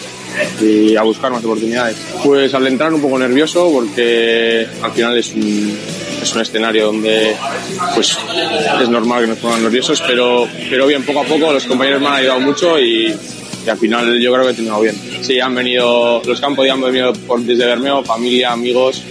y 0.61 0.95
a 0.95 1.03
buscar 1.03 1.31
más 1.31 1.43
oportunidades. 1.43 1.97
Pues 2.23 2.53
al 2.53 2.67
entrar 2.67 2.93
un 2.93 3.01
poco 3.01 3.17
nervioso 3.17 3.71
porque 3.71 4.67
al 4.81 4.91
final 4.91 5.17
es 5.17 5.33
un, 5.33 5.77
es 6.21 6.33
un 6.33 6.41
escenario 6.41 6.87
donde 6.87 7.35
pues 7.93 8.17
es 8.81 8.89
normal 8.89 9.21
que 9.21 9.27
nos 9.27 9.37
pongan 9.39 9.63
nerviosos, 9.63 10.01
pero, 10.07 10.47
pero 10.69 10.87
bien, 10.87 11.03
poco 11.03 11.21
a 11.21 11.23
poco 11.23 11.53
los 11.53 11.65
compañeros 11.65 12.01
me 12.01 12.07
han 12.07 12.13
ayudado 12.13 12.39
mucho 12.39 12.79
y, 12.79 13.15
al 13.69 13.77
final 13.79 14.19
yo 14.19 14.31
creo 14.31 14.45
que 14.45 14.51
he 14.51 14.53
terminado 14.53 14.81
bien. 14.81 14.95
Sí, 15.21 15.39
han 15.39 15.55
venido, 15.55 16.21
los 16.23 16.39
campos 16.39 16.67
ya 16.67 16.73
han 16.73 16.81
venido 16.81 17.13
por, 17.13 17.39
desde 17.41 17.65
Bermeo, 17.65 18.03
familia, 18.03 18.51
amigos, 18.51 19.01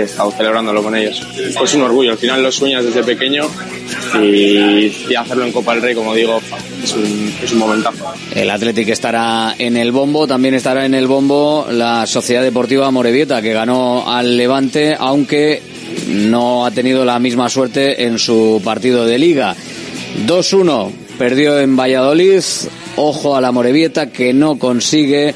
he 0.00 0.02
estado 0.04 0.30
celebrándolo 0.32 0.82
con 0.82 0.96
ellos. 0.96 1.26
Pues 1.56 1.74
un 1.74 1.82
orgullo, 1.82 2.12
al 2.12 2.18
final 2.18 2.42
lo 2.42 2.50
sueñas 2.50 2.84
desde 2.84 3.02
pequeño 3.02 3.44
y, 4.22 4.92
y 5.08 5.14
hacerlo 5.16 5.44
en 5.44 5.52
Copa 5.52 5.74
del 5.74 5.82
Rey, 5.82 5.94
como 5.94 6.14
digo, 6.14 6.40
es 6.82 6.92
un, 6.94 7.34
es 7.42 7.52
un 7.52 7.58
momentazo. 7.58 8.12
El 8.34 8.50
Athletic 8.50 8.88
estará 8.88 9.54
en 9.58 9.76
el 9.76 9.92
bombo, 9.92 10.26
también 10.26 10.54
estará 10.54 10.84
en 10.84 10.94
el 10.94 11.06
bombo 11.06 11.66
la 11.70 12.06
Sociedad 12.06 12.42
Deportiva 12.42 12.90
Morevieta, 12.90 13.42
que 13.42 13.52
ganó 13.52 14.10
al 14.10 14.36
Levante, 14.36 14.96
aunque 14.98 15.62
no 16.08 16.66
ha 16.66 16.70
tenido 16.70 17.04
la 17.04 17.18
misma 17.18 17.48
suerte 17.48 18.04
en 18.04 18.18
su 18.18 18.60
partido 18.64 19.06
de 19.06 19.18
liga. 19.18 19.54
2-1, 20.26 20.90
perdió 21.18 21.58
en 21.58 21.76
Valladolid, 21.76 22.42
ojo 22.96 23.36
a 23.36 23.40
la 23.40 23.52
Morevieta 23.52 24.10
que 24.10 24.32
no 24.32 24.58
consigue 24.58 25.34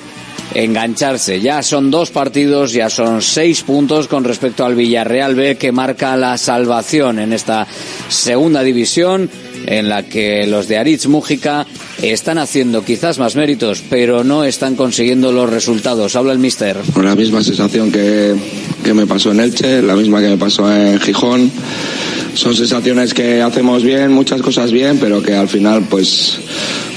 engancharse. 0.64 1.40
Ya 1.40 1.62
son 1.62 1.90
dos 1.90 2.10
partidos, 2.10 2.72
ya 2.72 2.88
son 2.88 3.20
seis 3.20 3.62
puntos 3.62 4.08
con 4.08 4.24
respecto 4.24 4.64
al 4.64 4.74
Villarreal 4.74 5.34
B 5.34 5.56
que 5.56 5.72
marca 5.72 6.16
la 6.16 6.38
salvación 6.38 7.18
en 7.18 7.32
esta 7.32 7.66
segunda 8.08 8.62
división 8.62 9.28
en 9.66 9.88
la 9.88 10.04
que 10.04 10.46
los 10.46 10.68
de 10.68 10.78
Aritz 10.78 11.06
Mújica 11.06 11.66
están 12.02 12.38
haciendo 12.38 12.84
quizás 12.84 13.18
más 13.18 13.36
méritos, 13.36 13.82
pero 13.88 14.24
no 14.24 14.44
están 14.44 14.76
consiguiendo 14.76 15.32
los 15.32 15.50
resultados. 15.50 16.16
Habla 16.16 16.32
el 16.32 16.38
mister. 16.38 16.76
Con 16.92 17.04
la 17.04 17.14
misma 17.14 17.42
sensación 17.42 17.90
que, 17.90 18.34
que 18.84 18.94
me 18.94 19.06
pasó 19.06 19.32
en 19.32 19.40
Elche, 19.40 19.82
la 19.82 19.96
misma 19.96 20.20
que 20.20 20.28
me 20.28 20.36
pasó 20.36 20.72
en 20.72 21.00
Gijón. 21.00 21.50
Son 22.36 22.54
sensaciones 22.54 23.14
que 23.14 23.40
hacemos 23.40 23.82
bien, 23.82 24.12
muchas 24.12 24.42
cosas 24.42 24.70
bien, 24.70 24.98
pero 25.00 25.22
que 25.22 25.34
al 25.34 25.48
final, 25.48 25.86
pues, 25.88 26.38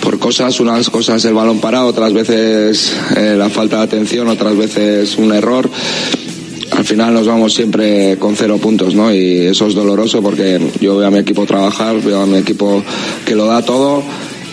por 0.02 0.20
cosas, 0.20 0.60
unas 0.60 0.90
cosas 0.90 1.24
el 1.24 1.34
balón 1.34 1.60
parado, 1.60 1.88
otras 1.88 2.12
veces 2.12 2.94
eh, 3.16 3.36
la 3.38 3.50
falta 3.50 3.78
de 3.78 3.84
atención, 3.84 4.28
otras 4.28 4.58
veces 4.58 5.18
un 5.18 5.34
error 5.34 5.70
al 6.72 6.86
final 6.86 7.14
nos 7.14 7.28
vamos 7.28 7.54
siempre 7.54 8.18
con 8.18 8.36
cero 8.36 8.58
puntos, 8.58 8.96
¿no? 8.96 9.14
Y 9.14 9.48
eso 9.48 9.68
es 9.68 9.74
doloroso 9.74 10.22
porque 10.22 10.60
yo 10.80 10.98
veo 10.98 11.08
a 11.08 11.12
mi 11.12 11.20
equipo 11.20 11.46
trabajar, 11.46 12.02
veo 12.02 12.22
a 12.22 12.26
mi 12.26 12.38
equipo 12.38 12.84
que 13.26 13.36
lo 13.36 13.48
da 13.48 13.64
todo 13.64 14.04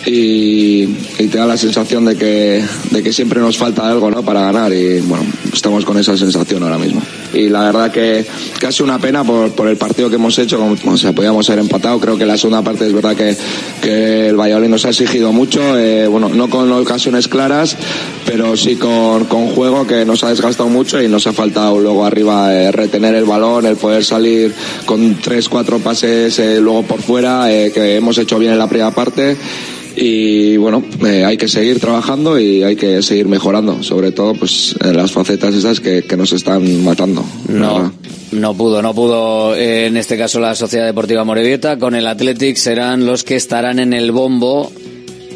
y, 0.07 0.83
y, 1.19 1.27
te 1.27 1.37
da 1.37 1.45
la 1.45 1.57
sensación 1.57 2.05
de 2.05 2.15
que, 2.15 2.63
de 2.91 3.03
que 3.03 3.11
siempre 3.11 3.41
nos 3.41 3.57
falta 3.57 3.89
algo 3.89 4.09
¿no? 4.09 4.23
para 4.23 4.39
ganar 4.39 4.71
y 4.71 5.01
bueno, 5.01 5.25
estamos 5.51 5.83
con 5.83 5.97
esa 5.97 6.15
sensación 6.15 6.63
ahora 6.63 6.77
mismo. 6.77 7.01
Y 7.33 7.49
la 7.49 7.63
verdad 7.63 7.91
que 7.91 8.25
casi 8.57 8.83
una 8.83 8.99
pena 8.99 9.25
por, 9.25 9.51
por 9.51 9.67
el 9.67 9.75
partido 9.75 10.09
que 10.09 10.15
hemos 10.15 10.39
hecho, 10.39 10.57
como, 10.57 10.75
o 10.93 10.97
sea, 10.97 11.11
podíamos 11.11 11.49
haber 11.49 11.59
empatado, 11.59 11.99
creo 11.99 12.17
que 12.17 12.25
la 12.25 12.37
segunda 12.37 12.61
parte 12.61 12.87
es 12.87 12.93
verdad 12.93 13.17
que, 13.17 13.35
que 13.81 14.29
el 14.29 14.37
Valladolid 14.39 14.69
nos 14.69 14.85
ha 14.85 14.89
exigido 14.89 15.33
mucho, 15.33 15.77
eh, 15.77 16.07
bueno, 16.07 16.29
no 16.29 16.49
con 16.49 16.71
ocasiones 16.71 17.27
claras, 17.27 17.75
pero 18.25 18.55
sí 18.55 18.77
con, 18.77 19.25
con 19.25 19.47
juego 19.47 19.85
que 19.85 20.05
nos 20.05 20.23
ha 20.23 20.29
desgastado 20.29 20.69
mucho 20.69 21.01
y 21.01 21.09
nos 21.09 21.27
ha 21.27 21.33
faltado 21.33 21.79
luego 21.79 22.05
arriba 22.05 22.53
eh, 22.53 22.71
retener 22.71 23.13
el 23.13 23.25
balón, 23.25 23.65
el 23.65 23.75
poder 23.75 24.05
salir 24.05 24.53
con 24.85 25.15
tres, 25.15 25.49
cuatro 25.49 25.79
pases 25.79 26.39
eh, 26.39 26.61
luego 26.61 26.83
por 26.83 27.01
fuera, 27.01 27.47
que 27.49 27.97
hemos 27.97 28.17
hecho 28.17 28.39
bien 28.39 28.53
en 28.53 28.59
la 28.59 28.69
primera 28.69 28.91
parte 28.91 29.35
y 29.99 30.57
bueno, 30.57 30.83
eh, 31.05 31.25
hay 31.25 31.37
que 31.37 31.47
seguir 31.47 31.79
trabajando 31.79 32.39
y 32.39 32.61
hay 32.63 32.75
que 32.75 33.01
seguir 33.01 33.27
mejorando, 33.27 33.81
sobre 33.81 34.11
todo 34.11 34.35
pues 34.35 34.75
en 34.79 34.95
las 34.95 35.11
facetas 35.11 35.55
esas 35.55 35.79
que, 35.79 36.03
que 36.03 36.15
nos 36.15 36.33
están 36.33 36.83
matando. 36.83 37.25
No, 37.49 37.91
no 38.31 38.53
pudo, 38.55 38.83
no 38.83 38.93
pudo 38.93 39.55
eh, 39.55 39.87
en 39.87 39.97
este 39.97 40.15
caso 40.15 40.39
la 40.39 40.53
Sociedad 40.53 40.85
Deportiva 40.85 41.23
Morevieta, 41.23 41.79
con 41.79 41.95
el 41.95 42.05
Athletic 42.05 42.57
serán 42.57 43.07
los 43.07 43.23
que 43.23 43.35
estarán 43.35 43.79
en 43.79 43.91
el 43.93 44.11
bombo 44.11 44.71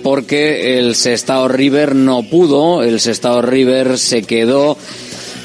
porque 0.03 0.77
el 0.77 0.93
Sestao 0.95 1.47
River 1.47 1.95
no 1.95 2.21
pudo, 2.23 2.83
el 2.83 2.99
Sestao 2.99 3.41
River 3.41 3.97
se 3.97 4.21
quedó 4.21 4.77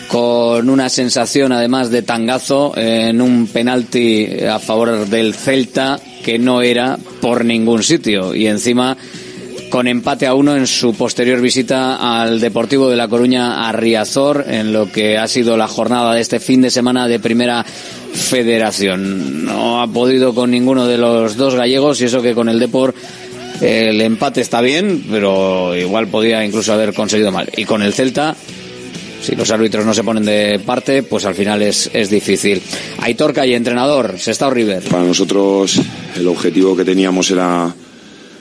con 0.08 0.70
una 0.70 0.88
sensación 0.88 1.52
además 1.52 1.90
de 1.90 2.02
tangazo 2.02 2.72
en 2.76 3.20
un 3.20 3.46
penalti 3.46 4.44
a 4.44 4.58
favor 4.58 5.06
del 5.06 5.34
Celta 5.34 5.98
que 6.24 6.38
no 6.38 6.62
era 6.62 6.98
por 7.20 7.44
ningún 7.44 7.82
sitio 7.82 8.34
y 8.34 8.46
encima 8.46 8.96
con 9.70 9.88
empate 9.88 10.26
a 10.26 10.34
uno 10.34 10.56
en 10.56 10.66
su 10.66 10.94
posterior 10.94 11.40
visita 11.40 12.22
al 12.22 12.40
Deportivo 12.40 12.88
de 12.88 12.96
La 12.96 13.08
Coruña 13.08 13.68
a 13.68 13.72
Riazor 13.72 14.44
en 14.48 14.72
lo 14.72 14.90
que 14.90 15.18
ha 15.18 15.26
sido 15.26 15.56
la 15.56 15.66
jornada 15.66 16.14
de 16.14 16.20
este 16.20 16.40
fin 16.40 16.62
de 16.62 16.70
semana 16.70 17.08
de 17.08 17.18
Primera 17.18 17.64
Federación. 17.64 19.44
No 19.44 19.82
ha 19.82 19.88
podido 19.88 20.34
con 20.34 20.50
ninguno 20.50 20.86
de 20.86 20.98
los 20.98 21.36
dos 21.36 21.56
gallegos 21.56 22.00
y 22.00 22.04
eso 22.04 22.22
que 22.22 22.34
con 22.34 22.48
el 22.48 22.60
Depor 22.60 22.94
el 23.60 24.00
empate 24.00 24.40
está 24.40 24.60
bien, 24.60 25.04
pero 25.10 25.74
igual 25.76 26.08
podía 26.08 26.44
incluso 26.44 26.72
haber 26.72 26.94
conseguido 26.94 27.32
mal. 27.32 27.50
Y 27.56 27.64
con 27.64 27.82
el 27.82 27.92
Celta 27.92 28.36
si 29.26 29.34
los 29.34 29.50
árbitros 29.50 29.84
no 29.84 29.92
se 29.92 30.04
ponen 30.04 30.24
de 30.24 30.60
parte, 30.64 31.02
pues 31.02 31.24
al 31.24 31.34
final 31.34 31.60
es, 31.60 31.90
es 31.92 32.08
difícil. 32.08 32.62
Aitor 32.98 33.34
y 33.44 33.54
entrenador, 33.54 34.20
Sestao 34.20 34.50
River. 34.50 34.84
Para 34.84 35.02
nosotros 35.02 35.80
el 36.14 36.28
objetivo 36.28 36.76
que 36.76 36.84
teníamos 36.84 37.30
era 37.32 37.74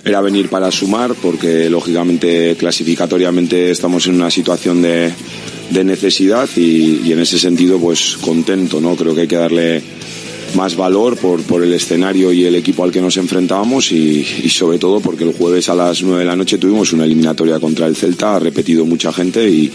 era 0.03 0.21
venir 0.21 0.49
para 0.49 0.69
sumar 0.69 1.15
porque 1.15 1.67
lógicamente 1.67 2.55
clasificatoriamente 2.59 3.71
estamos 3.71 4.05
en 4.05 4.13
una 4.13 4.29
situación 4.29 4.83
de, 4.83 5.11
de 5.71 5.83
necesidad 5.83 6.47
y, 6.55 7.01
y, 7.03 7.11
en 7.11 7.19
ese 7.19 7.39
sentido 7.39 7.79
pues 7.79 8.15
contento, 8.21 8.79
¿no? 8.79 8.95
Creo 8.95 9.15
que 9.15 9.21
hay 9.21 9.27
que 9.27 9.35
darle 9.37 9.81
más 10.53 10.75
valor 10.75 11.17
por, 11.17 11.41
por 11.41 11.63
el 11.63 11.73
escenario 11.73 12.31
y 12.31 12.45
el 12.45 12.53
equipo 12.53 12.83
al 12.83 12.91
que 12.91 13.01
nos 13.01 13.17
enfrentábamos 13.17 13.91
y, 13.91 14.23
y, 14.43 14.49
sobre 14.49 14.77
todo 14.77 14.99
porque 14.99 15.23
el 15.23 15.33
jueves 15.33 15.67
a 15.69 15.73
las 15.73 16.03
9 16.03 16.19
de 16.19 16.25
la 16.25 16.35
noche 16.35 16.59
tuvimos 16.59 16.93
una 16.93 17.05
eliminatoria 17.05 17.59
contra 17.59 17.87
el 17.87 17.95
Celta, 17.95 18.35
ha 18.35 18.39
repetido 18.39 18.85
mucha 18.85 19.11
gente 19.11 19.49
y, 19.49 19.71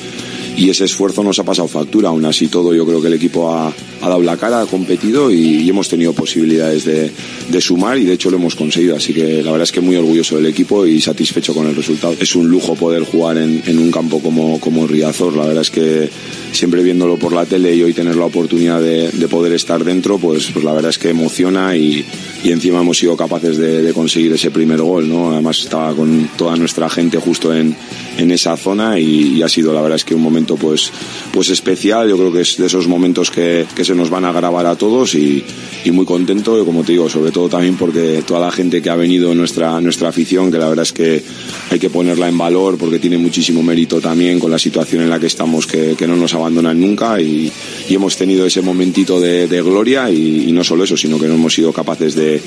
y 0.60 0.68
ese 0.68 0.84
esfuerzo 0.84 1.24
nos 1.24 1.38
ha 1.38 1.44
pasado 1.44 1.66
factura. 1.68 2.10
Aún 2.10 2.26
así 2.26 2.48
todo 2.48 2.74
yo 2.74 2.84
creo 2.84 3.00
que 3.00 3.06
el 3.06 3.14
equipo 3.14 3.50
ha, 3.50 3.68
ha 3.68 4.08
dado 4.08 4.20
la 4.20 4.36
cara, 4.36 4.60
ha 4.60 4.66
competido 4.66 5.30
y, 5.30 5.66
hemos 5.70 5.88
tenido 5.88 6.12
posibilidades 6.12 6.84
de, 6.84 7.10
de, 7.48 7.60
sumar 7.62 7.96
y 7.96 8.04
de 8.04 8.12
hecho 8.12 8.30
lo 8.30 8.36
hemos 8.36 8.54
conseguido. 8.56 8.94
Así 8.94 9.14
que 9.14 9.42
la 9.42 9.52
verdad 9.52 9.62
es 9.62 9.72
que 9.72 9.80
muy 9.80 9.96
orgulloso 9.96 10.36
del 10.36 10.44
equipo 10.44 10.84
y 10.84 11.00
satisfecho 11.00 11.54
con 11.54 11.66
el 11.66 11.74
resultado. 11.74 12.14
Es 12.20 12.36
un 12.36 12.50
lujo 12.50 12.74
poder 12.74 13.04
jugar 13.04 13.38
en, 13.38 13.78
un 13.78 13.90
campo 13.90 14.20
como, 14.20 14.60
como 14.60 14.86
Riazor. 14.86 15.34
La 15.34 15.46
verdad 15.46 15.62
es 15.62 15.70
que 15.70 16.10
siempre 16.52 16.82
viéndolo 16.82 17.16
por 17.16 17.32
la 17.32 17.46
tele 17.46 17.74
y 17.74 17.82
hoy 17.82 17.94
tener 17.94 18.16
la 18.16 18.26
oportunidad 18.26 18.82
de, 18.82 19.10
de 19.12 19.28
poder 19.28 19.52
estar 19.52 19.82
dentro, 19.82 20.18
pues, 20.18 20.50
pues, 20.52 20.62
la 20.62 20.74
verdad 20.74 20.90
es 20.90 20.98
que 20.98 21.08
emociona 21.08 21.74
y, 21.74 22.04
y 22.44 22.50
encima 22.50 22.80
hemos 22.80 22.98
sido 22.98 23.16
capaces 23.16 23.56
de, 23.56 23.90
conseguir 23.94 24.32
ese 24.32 24.50
primer 24.50 24.82
gol. 24.82 25.08
¿no? 25.08 25.32
Además 25.32 25.60
estaba 25.60 25.94
con 25.94 26.28
toda 26.36 26.54
nuestra 26.56 26.90
gente 26.90 27.16
justo 27.16 27.54
en, 27.54 27.74
en 28.18 28.30
esa 28.30 28.58
zona 28.58 28.98
y 28.98 29.40
ha 29.42 29.48
sido 29.48 29.72
la 29.72 29.80
verdad 29.80 29.96
es 29.96 30.04
que 30.04 30.14
un 30.14 30.22
momento 30.22 30.49
pues, 30.56 30.92
pues 31.32 31.50
especial. 31.50 32.08
Yo 32.08 32.16
creo 32.16 32.32
que 32.32 32.42
es 32.42 32.56
de 32.56 32.66
esos 32.66 32.86
momentos 32.86 33.30
que, 33.30 33.66
que 33.74 33.84
se 33.84 33.94
nos 33.94 34.10
van 34.10 34.24
a 34.24 34.32
grabar 34.32 34.66
a 34.66 34.76
todos 34.76 35.14
y, 35.14 35.44
muy 35.92 36.04
contento, 36.04 36.60
y 36.60 36.64
como 36.64 36.84
te 36.84 36.92
digo, 36.92 37.08
sobre 37.08 37.32
todo 37.32 37.48
también 37.48 37.76
porque 37.76 38.22
toda 38.26 38.40
la 38.40 38.52
gente 38.52 38.80
que 38.80 38.90
ha 38.90 38.96
venido, 38.96 39.34
nuestra, 39.34 39.80
nuestra 39.80 40.08
afición, 40.08 40.50
que 40.50 40.58
la 40.58 40.68
verdad 40.68 40.84
es 40.84 40.92
que 40.92 41.22
hay 41.70 41.78
que 41.78 41.90
ponerla 41.90 42.28
en 42.28 42.38
valor 42.38 42.78
porque 42.78 42.98
tiene 42.98 43.18
muchísimo 43.18 43.62
mérito 43.62 44.00
también 44.00 44.38
con 44.38 44.50
la 44.50 44.58
situación 44.58 45.02
en 45.02 45.10
la 45.10 45.18
que 45.18 45.26
estamos, 45.26 45.66
que, 45.66 45.96
no 46.06 46.16
nos 46.16 46.34
abandonan 46.34 46.80
nunca 46.80 47.20
y, 47.20 47.50
hemos 47.88 48.16
tenido 48.16 48.46
ese 48.46 48.62
momentito 48.62 49.20
de, 49.20 49.62
gloria 49.62 50.10
y, 50.10 50.50
no 50.52 50.64
solo 50.64 50.84
eso, 50.84 50.96
sino 50.96 51.18
que 51.18 51.26
no 51.26 51.34
hemos 51.34 51.54
sido 51.54 51.72
capaces 51.72 52.14
de, 52.14 52.40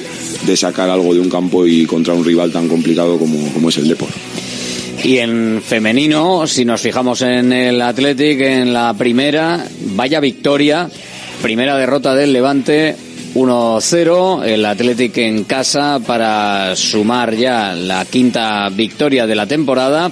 sacar 0.55 0.89
algo 0.89 1.13
de 1.13 1.19
un 1.19 1.29
campo 1.29 1.65
y 1.67 1.85
contra 1.85 2.13
un 2.13 2.23
rival 2.23 2.51
tan 2.51 2.67
complicado 2.67 3.17
como, 3.17 3.51
como 3.53 3.69
es 3.69 3.77
el 3.77 3.87
Deport. 3.87 4.13
Y 5.03 5.17
en 5.17 5.61
femenino, 5.61 6.47
si 6.47 6.63
nos 6.63 6.79
fijamos 6.79 7.21
en 7.23 7.51
el 7.51 7.81
Athletic, 7.81 8.39
en 8.39 8.71
la 8.71 8.93
primera, 8.93 9.65
vaya 9.87 10.21
victoria, 10.21 10.89
primera 11.41 11.75
derrota 11.75 12.15
del 12.15 12.31
Levante, 12.31 12.95
1-0, 13.35 14.45
el 14.45 14.65
Athletic 14.65 15.17
en 15.17 15.43
casa 15.43 15.99
para 15.99 16.73
sumar 16.77 17.35
ya 17.35 17.73
la 17.73 18.05
quinta 18.05 18.69
victoria 18.69 19.27
de 19.27 19.35
la 19.35 19.45
temporada. 19.45 20.09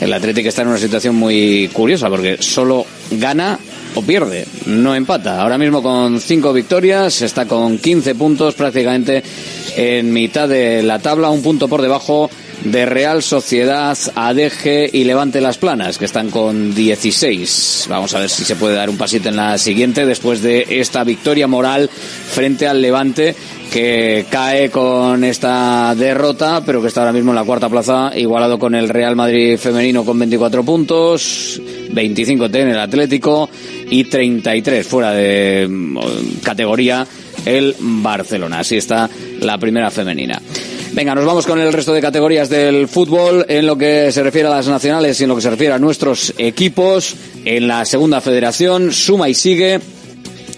El 0.00 0.12
Athletic 0.12 0.46
está 0.46 0.62
en 0.62 0.68
una 0.68 0.78
situación 0.78 1.16
muy 1.16 1.68
curiosa 1.72 2.08
porque 2.08 2.36
solo 2.40 2.86
gana 3.10 3.58
o 3.96 4.02
pierde, 4.02 4.46
no 4.66 4.94
empata. 4.94 5.42
Ahora 5.42 5.58
mismo 5.58 5.82
con 5.82 6.20
cinco 6.20 6.52
victorias, 6.52 7.20
está 7.22 7.46
con 7.46 7.78
15 7.78 8.14
puntos 8.14 8.54
prácticamente 8.54 9.24
en 9.76 10.12
mitad 10.12 10.48
de 10.48 10.84
la 10.84 11.00
tabla, 11.00 11.30
un 11.30 11.42
punto 11.42 11.66
por 11.66 11.82
debajo 11.82 12.30
de 12.64 12.86
Real 12.86 13.22
Sociedad, 13.22 13.96
ADG 14.14 14.90
y 14.92 15.04
Levante 15.04 15.40
Las 15.40 15.58
Planas, 15.58 15.98
que 15.98 16.04
están 16.04 16.30
con 16.30 16.74
16. 16.74 17.86
Vamos 17.88 18.14
a 18.14 18.20
ver 18.20 18.28
si 18.28 18.44
se 18.44 18.56
puede 18.56 18.76
dar 18.76 18.90
un 18.90 18.98
pasito 18.98 19.28
en 19.28 19.36
la 19.36 19.56
siguiente 19.58 20.06
después 20.06 20.42
de 20.42 20.66
esta 20.68 21.04
victoria 21.04 21.46
moral 21.46 21.88
frente 21.88 22.66
al 22.66 22.82
Levante 22.82 23.34
que 23.72 24.26
cae 24.28 24.68
con 24.70 25.22
esta 25.22 25.94
derrota, 25.94 26.62
pero 26.64 26.82
que 26.82 26.88
está 26.88 27.00
ahora 27.00 27.12
mismo 27.12 27.30
en 27.30 27.36
la 27.36 27.44
cuarta 27.44 27.68
plaza, 27.68 28.10
igualado 28.16 28.58
con 28.58 28.74
el 28.74 28.88
Real 28.88 29.14
Madrid 29.14 29.56
femenino 29.56 30.04
con 30.04 30.18
24 30.18 30.64
puntos, 30.64 31.60
25 31.92 32.46
en 32.46 32.68
el 32.68 32.78
Atlético 32.78 33.48
y 33.88 34.04
33 34.04 34.86
fuera 34.86 35.12
de 35.12 35.66
mm, 35.68 35.98
categoría 36.42 37.06
el 37.44 37.74
Barcelona. 37.78 38.60
Así 38.60 38.76
está 38.76 39.08
la 39.40 39.56
primera 39.58 39.90
femenina. 39.90 40.40
Venga, 40.92 41.14
nos 41.14 41.24
vamos 41.24 41.46
con 41.46 41.60
el 41.60 41.72
resto 41.72 41.92
de 41.92 42.00
categorías 42.00 42.48
del 42.48 42.88
fútbol 42.88 43.46
en 43.48 43.64
lo 43.64 43.78
que 43.78 44.10
se 44.10 44.24
refiere 44.24 44.48
a 44.48 44.50
las 44.50 44.66
nacionales 44.66 45.20
y 45.20 45.22
en 45.22 45.28
lo 45.28 45.36
que 45.36 45.42
se 45.42 45.50
refiere 45.50 45.72
a 45.72 45.78
nuestros 45.78 46.34
equipos. 46.36 47.14
En 47.44 47.68
la 47.68 47.84
segunda 47.84 48.20
federación 48.20 48.92
suma 48.92 49.28
y 49.28 49.34
sigue 49.34 49.80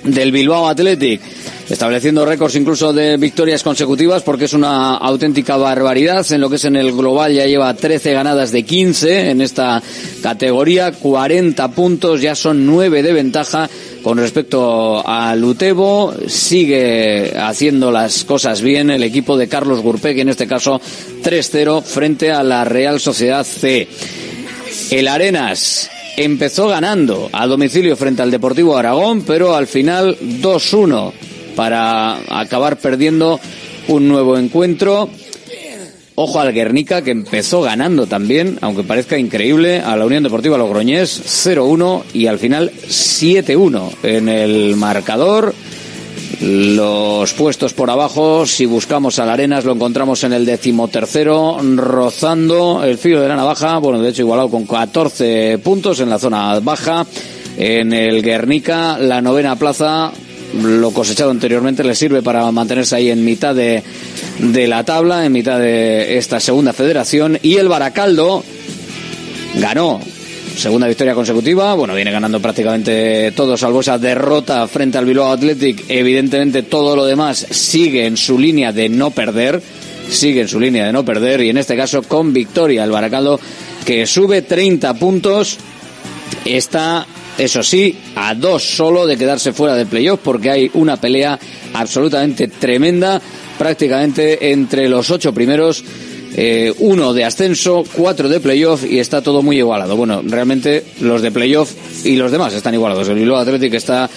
del 0.04 0.32
Bilbao 0.32 0.68
Athletic 0.68 1.20
estableciendo 1.68 2.26
récords 2.26 2.56
incluso 2.56 2.92
de 2.92 3.16
victorias 3.16 3.62
consecutivas 3.62 4.22
porque 4.22 4.46
es 4.46 4.52
una 4.54 4.96
auténtica 4.96 5.56
barbaridad. 5.56 6.24
En 6.32 6.40
lo 6.40 6.50
que 6.50 6.56
es 6.56 6.64
en 6.64 6.76
el 6.76 6.92
global 6.92 7.32
ya 7.32 7.46
lleva 7.46 7.72
13 7.74 8.12
ganadas 8.12 8.52
de 8.52 8.62
15 8.62 9.30
en 9.30 9.42
esta 9.42 9.82
categoría, 10.22 10.92
40 10.92 11.68
puntos, 11.68 12.20
ya 12.20 12.34
son 12.34 12.66
9 12.66 13.02
de 13.02 13.12
ventaja 13.12 13.68
con 14.02 14.18
respecto 14.18 15.06
a 15.06 15.34
Lutebo. 15.36 16.14
Sigue 16.26 17.32
haciendo 17.38 17.90
las 17.90 18.24
cosas 18.24 18.60
bien 18.60 18.90
el 18.90 19.02
equipo 19.02 19.36
de 19.36 19.48
Carlos 19.48 19.80
Gurpe, 19.80 20.14
que 20.14 20.22
en 20.22 20.28
este 20.28 20.46
caso 20.46 20.80
3-0 21.22 21.82
frente 21.82 22.30
a 22.30 22.42
la 22.42 22.64
Real 22.64 23.00
Sociedad 23.00 23.44
C. 23.44 23.88
El 24.90 25.08
Arenas 25.08 25.90
empezó 26.16 26.68
ganando 26.68 27.30
a 27.32 27.46
domicilio 27.46 27.96
frente 27.96 28.22
al 28.22 28.30
Deportivo 28.30 28.76
Aragón, 28.76 29.22
pero 29.22 29.54
al 29.54 29.66
final 29.66 30.18
2-1 30.18 31.12
para 31.56 32.18
acabar 32.40 32.78
perdiendo 32.78 33.40
un 33.88 34.08
nuevo 34.08 34.36
encuentro. 34.36 35.08
Ojo 36.14 36.40
al 36.40 36.52
Guernica, 36.52 37.02
que 37.02 37.10
empezó 37.10 37.62
ganando 37.62 38.06
también, 38.06 38.58
aunque 38.60 38.82
parezca 38.82 39.16
increíble, 39.16 39.80
a 39.80 39.96
la 39.96 40.04
Unión 40.04 40.22
Deportiva 40.22 40.58
Logroñés 40.58 41.22
0-1 41.46 42.02
y 42.12 42.26
al 42.26 42.38
final 42.38 42.70
7-1 42.70 43.90
en 44.02 44.28
el 44.28 44.76
marcador. 44.76 45.54
Los 46.42 47.32
puestos 47.32 47.72
por 47.72 47.88
abajo, 47.88 48.46
si 48.46 48.66
buscamos 48.66 49.18
al 49.20 49.30
Arenas, 49.30 49.64
lo 49.64 49.72
encontramos 49.72 50.22
en 50.24 50.32
el 50.32 50.44
decimotercero, 50.44 51.58
rozando 51.76 52.82
el 52.84 52.98
filo 52.98 53.20
de 53.20 53.28
la 53.28 53.36
navaja, 53.36 53.78
bueno, 53.78 54.00
de 54.00 54.10
hecho 54.10 54.22
igualado 54.22 54.50
con 54.50 54.66
14 54.66 55.58
puntos 55.58 56.00
en 56.00 56.10
la 56.10 56.18
zona 56.18 56.58
baja. 56.60 57.06
En 57.56 57.92
el 57.92 58.22
Guernica, 58.22 58.98
la 58.98 59.20
novena 59.20 59.56
plaza, 59.56 60.10
lo 60.54 60.90
cosechado 60.90 61.30
anteriormente 61.30 61.84
le 61.84 61.94
sirve 61.94 62.22
para 62.22 62.50
mantenerse 62.50 62.96
ahí 62.96 63.10
en 63.10 63.24
mitad 63.24 63.54
de, 63.54 63.82
de 64.38 64.68
la 64.68 64.84
tabla, 64.84 65.24
en 65.24 65.32
mitad 65.32 65.58
de 65.58 66.18
esta 66.18 66.40
segunda 66.40 66.72
federación. 66.72 67.38
Y 67.42 67.56
el 67.56 67.68
Baracaldo 67.68 68.44
ganó 69.54 70.00
segunda 70.56 70.86
victoria 70.86 71.14
consecutiva. 71.14 71.74
Bueno, 71.74 71.94
viene 71.94 72.10
ganando 72.10 72.40
prácticamente 72.40 73.32
todo, 73.32 73.56
salvo 73.56 73.80
esa 73.80 73.98
derrota 73.98 74.66
frente 74.68 74.98
al 74.98 75.06
Bilbao 75.06 75.32
Athletic. 75.32 75.84
Evidentemente, 75.88 76.62
todo 76.62 76.96
lo 76.96 77.04
demás 77.04 77.46
sigue 77.50 78.06
en 78.06 78.16
su 78.16 78.38
línea 78.38 78.72
de 78.72 78.88
no 78.88 79.10
perder. 79.10 79.62
Sigue 80.08 80.42
en 80.42 80.48
su 80.48 80.60
línea 80.60 80.86
de 80.86 80.92
no 80.92 81.04
perder. 81.04 81.40
Y 81.42 81.50
en 81.50 81.58
este 81.58 81.76
caso, 81.76 82.02
con 82.02 82.32
victoria, 82.32 82.84
el 82.84 82.90
Baracaldo 82.90 83.40
que 83.84 84.06
sube 84.06 84.42
30 84.42 84.94
puntos. 84.94 85.58
Está 86.44 87.06
eso 87.38 87.62
sí, 87.62 87.96
a 88.16 88.34
dos 88.34 88.62
solo 88.62 89.06
de 89.06 89.16
quedarse 89.16 89.52
fuera 89.52 89.74
del 89.74 89.86
playoff 89.86 90.20
porque 90.22 90.50
hay 90.50 90.70
una 90.74 90.96
pelea 90.96 91.38
absolutamente 91.74 92.48
tremenda, 92.48 93.20
prácticamente 93.58 94.52
entre 94.52 94.88
los 94.88 95.10
ocho 95.10 95.32
primeros. 95.32 95.84
Eh, 96.34 96.72
uno 96.78 97.12
de 97.12 97.24
ascenso, 97.26 97.84
cuatro 97.92 98.26
de 98.26 98.40
playoff 98.40 98.84
y 98.90 98.98
está 98.98 99.20
todo 99.20 99.42
muy 99.42 99.58
igualado. 99.58 99.96
Bueno, 99.96 100.22
realmente 100.24 100.82
los 101.00 101.20
de 101.20 101.30
playoff 101.30 102.06
y 102.06 102.16
los 102.16 102.32
demás 102.32 102.54
están 102.54 102.72
igualados. 102.72 103.06
El 103.08 103.16
Bilbao 103.16 103.38
Athletic 103.38 103.74
está 103.74 104.08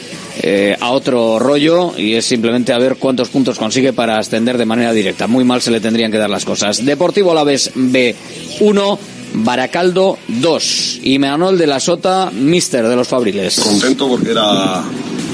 eh, 0.42 0.78
a 0.80 0.92
otro 0.92 1.40
rollo 1.40 1.92
y 1.98 2.14
es 2.14 2.26
simplemente 2.26 2.72
a 2.72 2.78
ver 2.78 2.96
cuántos 2.96 3.28
puntos 3.28 3.58
consigue 3.58 3.92
para 3.92 4.18
ascender 4.18 4.58
de 4.58 4.66
manera 4.66 4.94
directa. 4.94 5.28
Muy 5.28 5.44
mal 5.44 5.62
se 5.62 5.72
le 5.72 5.82
tendrían 5.82 6.10
que 6.10 6.18
dar 6.18 6.30
las 6.30 6.46
cosas. 6.46 6.86
Deportivo 6.86 7.32
Alaves 7.32 7.74
B1. 7.76 8.98
Baracaldo 9.38 10.18
2 10.28 11.00
y 11.04 11.20
Manuel 11.20 11.58
de 11.58 11.68
la 11.68 11.80
Sota, 11.80 12.32
mister 12.32 12.88
de 12.88 12.96
los 12.96 13.08
Fabriles. 13.08 13.60
Contento 13.60 14.08
porque 14.08 14.32
era 14.32 14.82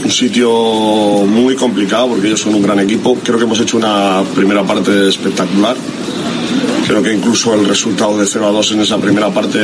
un 0.03 0.11
sitio 0.11 0.51
muy 1.27 1.55
complicado 1.55 2.07
porque 2.07 2.27
ellos 2.27 2.41
son 2.41 2.55
un 2.55 2.63
gran 2.63 2.79
equipo. 2.79 3.15
Creo 3.23 3.37
que 3.37 3.43
hemos 3.43 3.59
hecho 3.59 3.77
una 3.77 4.23
primera 4.33 4.63
parte 4.63 5.07
espectacular. 5.07 5.75
Creo 6.87 7.03
que 7.03 7.13
incluso 7.13 7.53
el 7.53 7.65
resultado 7.65 8.17
de 8.17 8.25
0 8.25 8.47
a 8.47 8.51
2 8.51 8.71
en 8.71 8.81
esa 8.81 8.97
primera 8.97 9.29
parte 9.29 9.59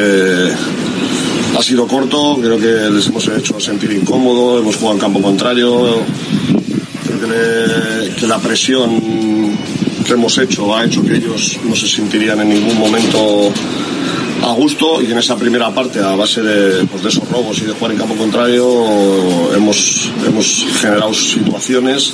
ha 1.58 1.64
sido 1.64 1.88
corto. 1.88 2.38
Creo 2.40 2.60
que 2.60 2.90
les 2.92 3.08
hemos 3.08 3.28
hecho 3.28 3.60
sentir 3.60 3.92
incómodo. 3.92 4.60
Hemos 4.60 4.76
jugado 4.76 4.96
en 4.96 5.00
campo 5.00 5.22
contrario. 5.22 6.00
Creo 7.06 7.20
que, 7.20 8.16
que 8.20 8.28
la 8.28 8.38
presión 8.38 9.58
que 10.06 10.14
hemos 10.14 10.38
hecho 10.38 10.76
ha 10.76 10.86
hecho 10.86 11.04
que 11.04 11.18
ellos 11.18 11.60
no 11.68 11.76
se 11.76 11.88
sentirían 11.88 12.40
en 12.40 12.50
ningún 12.50 12.78
momento 12.78 13.52
a 14.44 14.54
gusto 14.54 15.02
y 15.02 15.12
en 15.12 15.18
esa 15.18 15.36
primera 15.36 15.74
parte, 15.74 16.00
a 16.00 16.16
base 16.16 16.42
de, 16.42 16.86
pues, 16.86 17.04
de 17.04 17.10
esos 17.10 17.30
robos 17.30 17.60
y 17.60 17.66
de 17.66 17.74
jugar 17.74 17.92
en 17.92 17.98
campo 17.98 18.16
contrario, 18.16 18.86
hemos, 19.56 20.10
hemos 20.26 20.66
generado 20.80 21.14
situaciones, 21.14 22.14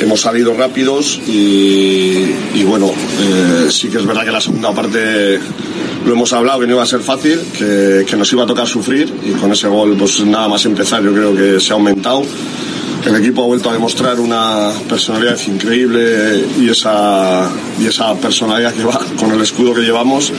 hemos 0.00 0.20
salido 0.20 0.54
rápidos 0.54 1.20
y, 1.26 2.62
bueno, 2.64 2.86
eh, 2.88 3.68
sí 3.70 3.88
que 3.88 3.98
es 3.98 4.06
verdad 4.06 4.24
que 4.24 4.32
la 4.32 4.40
segunda 4.40 4.72
parte 4.72 5.38
lo 6.06 6.12
hemos 6.12 6.32
hablado 6.32 6.60
que 6.60 6.66
no 6.66 6.74
iba 6.74 6.82
a 6.82 6.86
ser 6.86 7.00
fácil, 7.00 7.38
que, 7.56 8.04
que 8.08 8.16
nos 8.16 8.32
iba 8.32 8.44
a 8.44 8.46
tocar 8.46 8.66
sufrir 8.66 9.12
y 9.24 9.32
con 9.32 9.52
ese 9.52 9.68
gol, 9.68 9.96
pues 9.98 10.20
nada 10.20 10.48
más 10.48 10.64
empezar, 10.64 11.02
yo 11.02 11.12
creo 11.12 11.34
que 11.34 11.60
se 11.60 11.72
ha 11.72 11.74
aumentado. 11.74 12.22
El 13.04 13.16
equipo 13.16 13.42
ha 13.42 13.46
vuelto 13.46 13.70
a 13.70 13.72
demostrar 13.72 14.20
una 14.20 14.72
personalidad 14.88 15.38
increíble 15.46 16.44
y 16.60 16.68
esa, 16.68 17.50
y 17.80 17.86
esa 17.86 18.14
personalidad 18.14 18.74
que 18.74 18.84
va 18.84 19.00
con 19.18 19.32
el 19.32 19.40
escudo 19.40 19.74
que 19.74 19.80
llevamos 19.80 20.32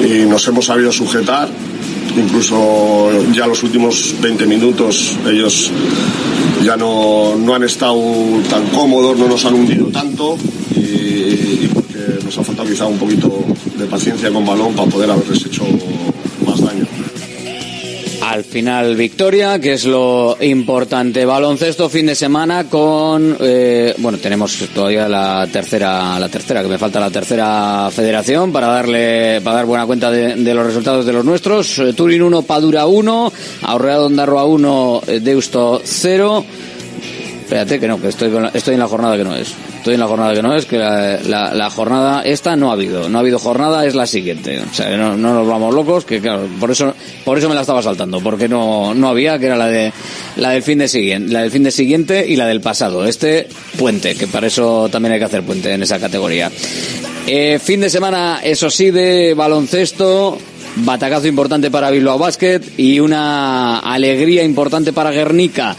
y 0.00 0.26
nos 0.26 0.46
hemos 0.48 0.66
sabido 0.66 0.92
sujetar. 0.92 1.48
Incluso 2.16 3.10
ya 3.32 3.46
los 3.46 3.62
últimos 3.62 4.14
20 4.20 4.46
minutos 4.46 5.16
ellos 5.26 5.70
ya 6.62 6.76
no, 6.76 7.34
no 7.36 7.54
han 7.54 7.62
estado 7.62 7.98
tan 8.48 8.66
cómodos, 8.68 9.18
no 9.18 9.28
nos 9.28 9.44
han 9.44 9.54
hundido 9.54 9.86
tanto 9.86 10.36
y, 10.74 10.78
y 10.78 11.70
porque 11.72 12.24
nos 12.24 12.36
ha 12.38 12.44
faltado 12.44 12.68
quizá 12.68 12.86
un 12.86 12.98
poquito 12.98 13.44
de 13.78 13.86
paciencia 13.86 14.30
con 14.30 14.44
balón 14.44 14.74
para 14.74 14.90
poder 14.90 15.10
haberles 15.10 15.46
hecho. 15.46 15.64
Al 18.26 18.42
final 18.42 18.96
victoria, 18.96 19.60
que 19.60 19.74
es 19.74 19.84
lo 19.84 20.36
importante. 20.40 21.24
Baloncesto 21.24 21.88
fin 21.88 22.06
de 22.06 22.16
semana 22.16 22.64
con 22.64 23.36
eh, 23.40 23.94
bueno 23.98 24.18
tenemos 24.18 24.58
todavía 24.74 25.08
la 25.08 25.46
tercera 25.50 26.18
la 26.18 26.28
tercera 26.28 26.60
que 26.60 26.68
me 26.68 26.76
falta 26.76 26.98
la 26.98 27.10
tercera 27.10 27.88
federación 27.92 28.52
para 28.52 28.66
darle 28.66 29.40
para 29.42 29.58
dar 29.58 29.66
buena 29.66 29.86
cuenta 29.86 30.10
de, 30.10 30.54
los 30.54 30.66
resultados 30.66 31.06
de 31.06 31.12
los 31.12 31.24
nuestros. 31.24 31.78
Eh, 31.78 31.92
Turín 31.92 32.20
1, 32.20 32.42
Padura 32.42 32.86
1, 32.86 33.32
Aurreado 33.62 34.06
Ondarroa 34.06 34.44
1, 34.44 35.02
eh, 35.06 35.20
Deusto 35.20 35.80
0. 35.84 36.44
Espérate 37.46 37.78
que 37.78 37.86
no, 37.86 38.00
que 38.00 38.08
estoy, 38.08 38.28
estoy 38.54 38.74
en 38.74 38.80
la 38.80 38.88
jornada 38.88 39.16
que 39.16 39.22
no 39.22 39.36
es. 39.36 39.54
Estoy 39.76 39.94
en 39.94 40.00
la 40.00 40.08
jornada 40.08 40.34
que 40.34 40.42
no 40.42 40.52
es, 40.56 40.66
que 40.66 40.78
la, 40.78 41.16
la- 41.24 41.54
la 41.54 41.70
jornada 41.70 42.22
esta 42.22 42.56
no 42.56 42.70
ha 42.70 42.72
habido. 42.72 43.08
No 43.08 43.18
ha 43.18 43.20
habido 43.20 43.38
jornada, 43.38 43.86
es 43.86 43.94
la 43.94 44.04
siguiente. 44.08 44.58
O 44.68 44.74
sea, 44.74 44.96
no, 44.96 45.16
no 45.16 45.32
nos 45.32 45.46
vamos 45.46 45.72
locos, 45.72 46.04
que 46.04 46.20
claro, 46.20 46.48
por 46.58 46.72
eso, 46.72 46.92
por 47.24 47.38
eso 47.38 47.48
me 47.48 47.54
la 47.54 47.60
estaba 47.60 47.82
saltando, 47.84 48.20
porque 48.20 48.48
no, 48.48 48.94
no 48.94 49.08
había, 49.08 49.38
que 49.38 49.46
era 49.46 49.56
la 49.56 49.68
de, 49.68 49.92
la 50.34 50.50
del 50.50 50.64
fin 50.64 50.78
de 50.78 50.88
siguiente, 50.88 51.32
la 51.32 51.42
del 51.42 51.52
fin 51.52 51.62
de 51.62 51.70
siguiente 51.70 52.26
y 52.28 52.34
la 52.34 52.48
del 52.48 52.60
pasado. 52.60 53.06
Este, 53.06 53.46
puente, 53.78 54.16
que 54.16 54.26
para 54.26 54.48
eso 54.48 54.88
también 54.90 55.12
hay 55.12 55.20
que 55.20 55.26
hacer 55.26 55.44
puente 55.44 55.72
en 55.72 55.84
esa 55.84 56.00
categoría. 56.00 56.50
Eh, 57.28 57.60
fin 57.62 57.80
de 57.80 57.90
semana, 57.90 58.40
eso 58.42 58.70
sí, 58.70 58.90
de 58.90 59.34
baloncesto, 59.34 60.36
batacazo 60.78 61.28
importante 61.28 61.70
para 61.70 61.90
Bilbao 61.90 62.18
Basket 62.18 62.60
y 62.76 62.98
una 62.98 63.78
alegría 63.78 64.42
importante 64.42 64.92
para 64.92 65.12
Guernica. 65.12 65.76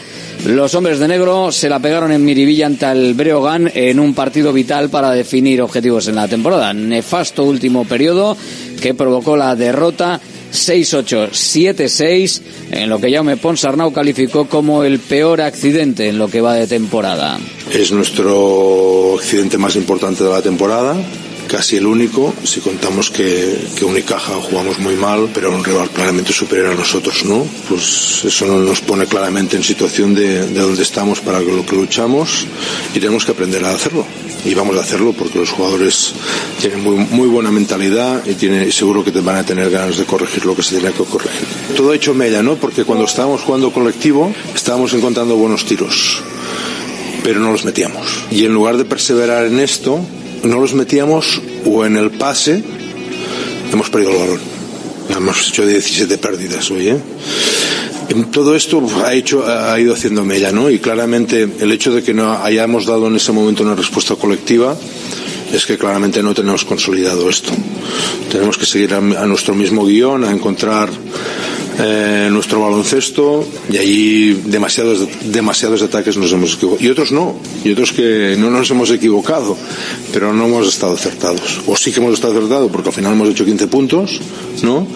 Los 0.47 0.73
hombres 0.75 0.97
de 0.99 1.09
negro 1.09 1.51
se 1.51 1.67
la 1.67 1.79
pegaron 1.81 2.09
en 2.13 2.23
Miribilla 2.23 2.67
ante 2.67 2.89
el 2.89 3.15
Breogán 3.15 3.69
en 3.73 3.99
un 3.99 4.13
partido 4.13 4.53
vital 4.53 4.89
para 4.89 5.11
definir 5.11 5.61
objetivos 5.61 6.07
en 6.07 6.15
la 6.15 6.29
temporada. 6.29 6.73
Nefasto 6.73 7.43
último 7.43 7.83
periodo 7.83 8.37
que 8.81 8.93
provocó 8.93 9.35
la 9.35 9.57
derrota 9.57 10.21
6876, 10.49 12.41
en 12.71 12.89
lo 12.89 12.97
que 13.01 13.11
Jaume 13.11 13.35
Ponsarnau 13.35 13.91
calificó 13.91 14.47
como 14.47 14.85
el 14.85 14.99
peor 14.99 15.41
accidente 15.41 16.07
en 16.07 16.17
lo 16.17 16.29
que 16.29 16.39
va 16.39 16.53
de 16.53 16.65
temporada. 16.65 17.37
Es 17.73 17.91
nuestro 17.91 19.15
accidente 19.17 19.57
más 19.57 19.75
importante 19.75 20.23
de 20.23 20.29
la 20.29 20.41
temporada 20.41 20.95
casi 21.47 21.77
el 21.77 21.85
único, 21.85 22.33
si 22.43 22.59
contamos 22.59 23.09
que, 23.09 23.57
que 23.75 23.85
Unicaja 23.85 24.33
jugamos 24.35 24.79
muy 24.79 24.95
mal, 24.95 25.29
pero 25.33 25.51
un 25.51 25.63
rival 25.63 25.89
claramente 25.89 26.33
superior 26.33 26.71
a 26.71 26.75
nosotros, 26.75 27.25
¿no? 27.25 27.45
Pues 27.69 28.23
eso 28.25 28.45
nos 28.45 28.81
pone 28.81 29.05
claramente 29.05 29.55
en 29.55 29.63
situación 29.63 30.13
de, 30.13 30.47
de 30.47 30.59
dónde 30.59 30.83
estamos 30.83 31.19
para 31.21 31.39
lo 31.39 31.65
que 31.65 31.75
luchamos 31.75 32.45
y 32.93 32.99
tenemos 32.99 33.25
que 33.25 33.31
aprender 33.31 33.63
a 33.65 33.71
hacerlo. 33.71 34.05
Y 34.45 34.53
vamos 34.53 34.77
a 34.77 34.81
hacerlo 34.81 35.13
porque 35.13 35.39
los 35.39 35.49
jugadores 35.49 36.13
tienen 36.61 36.81
muy, 36.83 37.27
buena 37.27 37.51
mentalidad 37.51 38.25
y 38.25 38.35
tienen, 38.35 38.71
seguro 38.71 39.03
que 39.03 39.11
van 39.11 39.37
a 39.37 39.45
tener 39.45 39.69
ganas 39.69 39.97
de 39.97 40.05
corregir 40.05 40.45
lo 40.45 40.55
que 40.55 40.63
se 40.63 40.77
tiene 40.77 40.93
que 40.93 41.03
corregir. 41.03 41.47
Todo 41.75 41.93
hecho 41.93 42.13
mella, 42.13 42.43
¿no? 42.43 42.55
Porque 42.55 42.83
cuando 42.83 43.05
estábamos 43.05 43.41
jugando 43.41 43.71
colectivo 43.71 44.33
estábamos 44.53 44.93
encontrando 44.93 45.35
buenos 45.35 45.65
tiros 45.65 46.21
pero 47.23 47.41
no 47.41 47.51
los 47.51 47.65
metíamos. 47.65 48.23
Y 48.31 48.45
en 48.45 48.53
lugar 48.53 48.77
de 48.77 48.85
perseverar 48.85 49.47
en 49.47 49.59
esto, 49.59 49.99
no 50.43 50.59
los 50.59 50.73
metíamos 50.73 51.41
o 51.65 51.85
en 51.85 51.97
el 51.97 52.11
pase 52.11 52.63
hemos 53.71 53.89
perdido 53.89 54.11
el 54.11 54.17
balón. 54.17 54.39
Hemos 55.09 55.49
hecho 55.49 55.65
17 55.65 56.17
pérdidas 56.17 56.69
hoy, 56.71 56.89
¿eh? 56.89 56.97
Todo 58.31 58.55
esto 58.55 58.81
ha, 59.03 59.13
hecho, 59.13 59.45
ha 59.45 59.77
ido 59.79 59.93
haciendo 59.93 60.23
mella, 60.23 60.51
¿no? 60.51 60.69
Y 60.69 60.79
claramente 60.79 61.47
el 61.59 61.71
hecho 61.71 61.93
de 61.93 62.03
que 62.03 62.13
no 62.13 62.41
hayamos 62.41 62.85
dado 62.85 63.07
en 63.07 63.15
ese 63.15 63.31
momento 63.31 63.63
una 63.63 63.75
respuesta 63.75 64.15
colectiva 64.15 64.77
es 65.51 65.65
que 65.65 65.77
claramente 65.77 66.23
no 66.23 66.33
tenemos 66.33 66.63
consolidado 66.63 67.29
esto. 67.29 67.51
Tenemos 68.31 68.57
que 68.57 68.65
seguir 68.65 68.93
a, 68.93 68.97
a 68.97 69.25
nuestro 69.25 69.55
mismo 69.55 69.85
guion, 69.85 70.23
a 70.23 70.31
encontrar 70.31 70.89
eh, 71.79 72.29
nuestro 72.31 72.61
baloncesto 72.61 73.45
y 73.69 73.77
allí 73.77 74.33
demasiados, 74.45 75.07
demasiados 75.25 75.81
ataques 75.81 76.17
nos 76.17 76.31
hemos 76.31 76.55
equivocado. 76.55 76.83
Y 76.83 76.89
otros 76.89 77.11
no, 77.11 77.35
y 77.63 77.71
otros 77.71 77.93
que 77.93 78.35
no 78.37 78.49
nos 78.49 78.69
hemos 78.71 78.89
equivocado, 78.91 79.57
pero 80.11 80.33
no 80.33 80.45
hemos 80.45 80.67
estado 80.67 80.93
acertados. 80.93 81.61
O 81.67 81.75
sí 81.75 81.91
que 81.91 81.99
hemos 81.99 82.13
estado 82.13 82.37
acertados 82.37 82.71
porque 82.71 82.89
al 82.89 82.95
final 82.95 83.13
hemos 83.13 83.29
hecho 83.29 83.45
15 83.45 83.67
puntos, 83.67 84.19
¿no? 84.63 84.87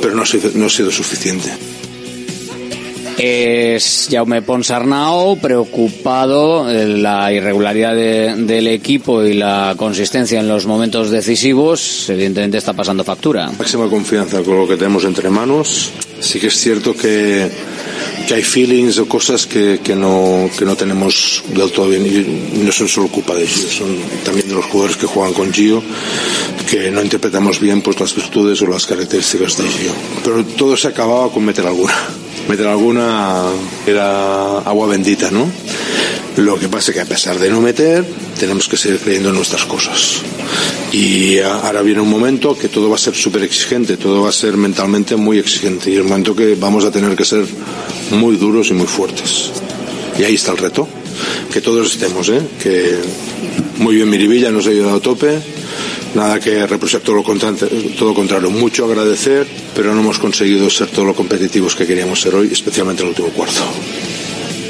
Pero 0.00 0.14
no 0.14 0.22
ha 0.22 0.26
sido, 0.26 0.50
no 0.54 0.66
ha 0.66 0.70
sido 0.70 0.90
suficiente. 0.90 1.50
Es 3.18 4.08
Jaume 4.10 4.42
Ponsarnau 4.42 5.38
preocupado 5.38 6.68
en 6.70 7.02
la 7.02 7.32
irregularidad 7.32 7.94
de, 7.94 8.34
del 8.36 8.66
equipo 8.66 9.22
y 9.24 9.34
la 9.34 9.74
consistencia 9.76 10.40
en 10.40 10.48
los 10.48 10.66
momentos 10.66 11.10
decisivos. 11.10 12.08
Evidentemente 12.10 12.58
está 12.58 12.72
pasando 12.72 13.04
factura. 13.04 13.50
Máxima 13.58 13.88
confianza 13.88 14.42
con 14.42 14.58
lo 14.58 14.66
que 14.66 14.76
tenemos 14.76 15.04
entre 15.04 15.30
manos. 15.30 15.92
Sí 16.20 16.40
que 16.40 16.48
es 16.48 16.56
cierto 16.58 16.94
que, 16.94 17.48
que 18.26 18.34
hay 18.34 18.42
feelings 18.42 18.98
o 18.98 19.06
cosas 19.06 19.46
que, 19.46 19.80
que, 19.82 19.94
no, 19.94 20.48
que 20.58 20.64
no 20.64 20.74
tenemos 20.74 21.42
del 21.54 21.70
todo 21.70 21.88
bien 21.88 22.06
y 22.06 22.64
no 22.64 22.72
son 22.72 22.88
solo 22.88 23.08
culpa 23.08 23.34
de 23.34 23.46
Gio, 23.46 23.68
son 23.68 23.96
también 24.24 24.48
de 24.48 24.54
los 24.54 24.64
jugadores 24.66 24.96
que 24.96 25.06
juegan 25.06 25.34
con 25.34 25.52
Gio 25.52 25.82
que 26.70 26.90
no 26.90 27.02
interpretamos 27.02 27.60
bien 27.60 27.82
pues 27.82 28.00
las 28.00 28.14
virtudes 28.14 28.60
o 28.62 28.66
las 28.66 28.86
características 28.86 29.58
de 29.58 29.64
Gio. 29.68 29.92
Pero 30.24 30.44
todo 30.44 30.76
se 30.76 30.88
acababa 30.88 31.30
con 31.30 31.44
meter 31.44 31.66
alguna 31.66 31.94
meter 32.48 32.66
alguna 32.66 33.42
era 33.86 34.58
agua 34.58 34.86
bendita, 34.88 35.30
¿no? 35.30 35.46
Lo 36.36 36.58
que 36.58 36.68
pasa 36.68 36.90
es 36.90 36.96
que 36.96 37.00
a 37.00 37.06
pesar 37.06 37.38
de 37.38 37.48
no 37.48 37.60
meter, 37.60 38.04
tenemos 38.38 38.68
que 38.68 38.76
seguir 38.76 38.98
creyendo 38.98 39.28
en 39.28 39.36
nuestras 39.36 39.64
cosas. 39.66 40.20
Y 40.92 41.38
ahora 41.38 41.82
viene 41.82 42.00
un 42.00 42.10
momento 42.10 42.58
que 42.58 42.68
todo 42.68 42.88
va 42.88 42.96
a 42.96 42.98
ser 42.98 43.14
súper 43.14 43.44
exigente, 43.44 43.96
todo 43.96 44.22
va 44.22 44.30
a 44.30 44.32
ser 44.32 44.56
mentalmente 44.56 45.14
muy 45.14 45.38
exigente. 45.38 45.90
Y 45.90 45.96
el 45.96 46.04
momento 46.04 46.34
que 46.34 46.56
vamos 46.56 46.84
a 46.84 46.90
tener 46.90 47.14
que 47.16 47.24
ser 47.24 47.44
muy 48.10 48.36
duros 48.36 48.68
y 48.70 48.74
muy 48.74 48.86
fuertes. 48.86 49.52
Y 50.18 50.24
ahí 50.24 50.34
está 50.34 50.50
el 50.50 50.58
reto. 50.58 50.88
Que 51.52 51.60
todos 51.60 51.92
estemos, 51.92 52.28
¿eh? 52.28 52.40
Que 52.60 52.98
muy 53.78 53.94
bien 53.94 54.10
Miribilla 54.10 54.50
nos 54.50 54.66
ha 54.66 54.70
ayudado 54.70 54.96
a 54.96 55.00
tope 55.00 55.38
nada 56.14 56.40
que 56.40 56.66
reprochar 56.66 57.00
todo 57.00 57.16
lo, 57.16 57.22
contrario, 57.22 57.68
todo 57.98 58.14
contrario, 58.14 58.50
mucho 58.50 58.84
agradecer, 58.84 59.46
pero 59.74 59.94
no 59.94 60.00
hemos 60.00 60.18
conseguido 60.18 60.70
ser 60.70 60.88
todo 60.88 61.04
lo 61.04 61.14
competitivos 61.14 61.74
que 61.74 61.86
queríamos 61.86 62.20
ser 62.20 62.34
hoy, 62.34 62.48
especialmente 62.52 63.02
en 63.02 63.08
el 63.08 63.10
último 63.10 63.28
cuarto. 63.28 63.60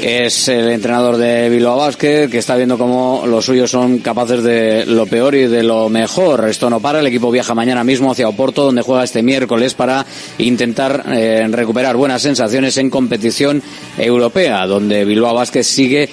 Es 0.01 0.49
el 0.49 0.69
entrenador 0.69 1.17
de 1.17 1.49
Bilbao 1.49 1.77
Basket 1.77 2.29
que 2.29 2.37
está 2.37 2.55
viendo 2.55 2.77
cómo 2.77 3.23
los 3.25 3.43
suyos 3.43 3.71
son 3.71 3.97
capaces 3.99 4.43
de 4.43 4.85
lo 4.85 5.07
peor 5.07 5.33
y 5.33 5.47
de 5.47 5.63
lo 5.63 5.89
mejor. 5.89 6.47
Esto 6.47 6.69
no 6.69 6.79
para. 6.79 6.99
El 6.99 7.07
equipo 7.07 7.31
viaja 7.31 7.55
mañana 7.55 7.83
mismo 7.83 8.11
hacia 8.11 8.29
Oporto, 8.29 8.65
donde 8.65 8.83
juega 8.83 9.03
este 9.03 9.23
miércoles 9.23 9.73
para 9.73 10.05
intentar 10.37 11.05
eh, 11.11 11.47
recuperar 11.49 11.95
buenas 11.95 12.21
sensaciones 12.21 12.77
en 12.77 12.91
competición 12.91 13.63
europea, 13.97 14.67
donde 14.67 15.05
Bilbao 15.05 15.33
Basket 15.33 15.63
sigue 15.63 16.07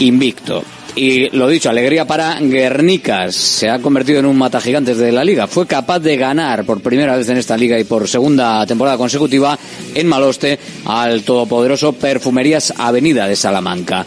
invicto. 0.00 0.62
Y 0.94 1.30
lo 1.30 1.48
dicho, 1.48 1.70
alegría 1.70 2.06
para 2.06 2.38
Guernicas. 2.38 3.34
Se 3.34 3.70
ha 3.70 3.78
convertido 3.78 4.18
en 4.20 4.26
un 4.26 4.36
mata 4.36 4.60
gigantes 4.60 4.98
de 4.98 5.10
la 5.10 5.24
liga. 5.24 5.46
Fue 5.46 5.66
capaz 5.66 6.00
de 6.00 6.16
ganar 6.16 6.64
por 6.64 6.82
primera 6.82 7.16
vez 7.16 7.28
en 7.30 7.38
esta 7.38 7.56
liga 7.56 7.78
y 7.78 7.84
por 7.84 8.06
segunda 8.06 8.66
temporada 8.66 8.98
consecutiva 8.98 9.58
en 9.94 10.06
Maloste 10.06 10.58
al 10.84 11.22
todopoderoso 11.22 11.94
Perfumerías 11.94 12.74
Avenida 12.76 13.26
de 13.26 13.36
Salamanca. 13.36 14.04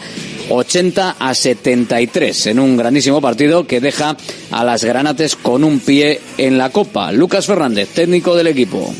80 0.48 1.16
a 1.18 1.34
73 1.34 2.46
en 2.46 2.60
un 2.60 2.76
grandísimo 2.76 3.20
partido 3.20 3.66
que 3.66 3.80
deja 3.80 4.16
a 4.52 4.64
las 4.64 4.84
granates 4.84 5.34
con 5.34 5.64
un 5.64 5.80
pie 5.80 6.20
en 6.38 6.56
la 6.56 6.70
copa. 6.70 7.10
Lucas 7.10 7.46
Fernández, 7.46 7.88
técnico 7.88 8.36
del 8.36 8.46
equipo 8.46 8.94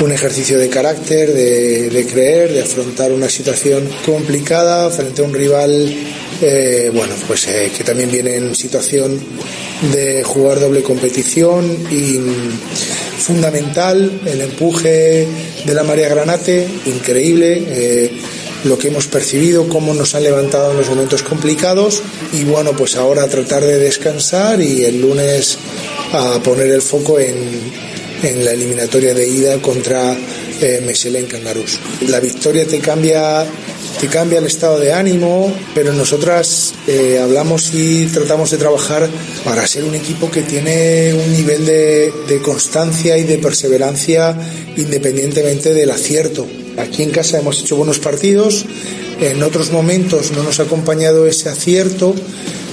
un 0.00 0.12
ejercicio 0.12 0.58
de 0.58 0.68
carácter, 0.68 1.32
de, 1.32 2.06
creer, 2.10 2.52
de 2.52 2.62
afrontar 2.62 3.12
una 3.12 3.28
situación 3.28 3.88
complicada 4.06 4.90
frente 4.90 5.22
a 5.22 5.24
un 5.24 5.34
rival, 5.34 5.92
eh, 6.40 6.90
bueno, 6.94 7.14
pues 7.26 7.48
eh, 7.48 7.70
que 7.76 7.82
también 7.82 8.10
viene 8.10 8.36
en 8.36 8.54
situación 8.54 9.18
de 9.92 10.22
jugar 10.22 10.60
doble 10.60 10.82
competición 10.82 11.64
y 11.90 12.18
fundamental 13.18 14.20
el 14.24 14.40
empuje 14.40 15.26
de 15.64 15.74
la 15.74 15.82
María 15.82 16.08
Granate, 16.08 16.66
increíble. 16.86 17.64
Eh, 17.66 18.12
lo 18.64 18.76
que 18.76 18.88
hemos 18.88 19.06
percibido, 19.06 19.68
cómo 19.68 19.94
nos 19.94 20.16
han 20.16 20.24
levantado 20.24 20.72
en 20.72 20.78
los 20.78 20.88
momentos 20.88 21.22
complicados 21.22 22.02
y 22.32 22.42
bueno, 22.42 22.72
pues 22.72 22.96
ahora 22.96 23.28
tratar 23.28 23.64
de 23.64 23.78
descansar 23.78 24.60
y 24.60 24.84
el 24.84 25.00
lunes 25.00 25.58
a 26.12 26.42
poner 26.42 26.66
el 26.66 26.82
foco 26.82 27.20
en, 27.20 27.36
en 28.22 28.44
la 28.44 28.52
eliminatoria 28.52 29.14
de 29.14 29.28
ida 29.28 29.60
contra 29.60 30.16
eh, 30.60 30.82
Mesele 30.84 31.20
en 31.20 31.26
Cangarús. 31.26 31.78
La 32.08 32.20
victoria 32.20 32.66
te 32.66 32.78
cambia, 32.78 33.46
te 34.00 34.08
cambia 34.08 34.38
el 34.38 34.46
estado 34.46 34.78
de 34.78 34.92
ánimo, 34.92 35.52
pero 35.74 35.92
nosotras 35.92 36.74
eh, 36.86 37.18
hablamos 37.22 37.72
y 37.74 38.06
tratamos 38.06 38.50
de 38.50 38.58
trabajar 38.58 39.08
para 39.44 39.66
ser 39.66 39.84
un 39.84 39.94
equipo 39.94 40.30
que 40.30 40.42
tiene 40.42 41.14
un 41.14 41.32
nivel 41.32 41.64
de, 41.66 42.12
de 42.28 42.42
constancia 42.42 43.16
y 43.18 43.24
de 43.24 43.38
perseverancia 43.38 44.36
independientemente 44.76 45.74
del 45.74 45.90
acierto. 45.90 46.46
Aquí 46.76 47.02
en 47.02 47.10
casa 47.10 47.38
hemos 47.38 47.60
hecho 47.60 47.76
buenos 47.76 47.98
partidos, 47.98 48.64
en 49.20 49.42
otros 49.42 49.72
momentos 49.72 50.30
no 50.30 50.44
nos 50.44 50.60
ha 50.60 50.62
acompañado 50.62 51.26
ese 51.26 51.48
acierto, 51.48 52.14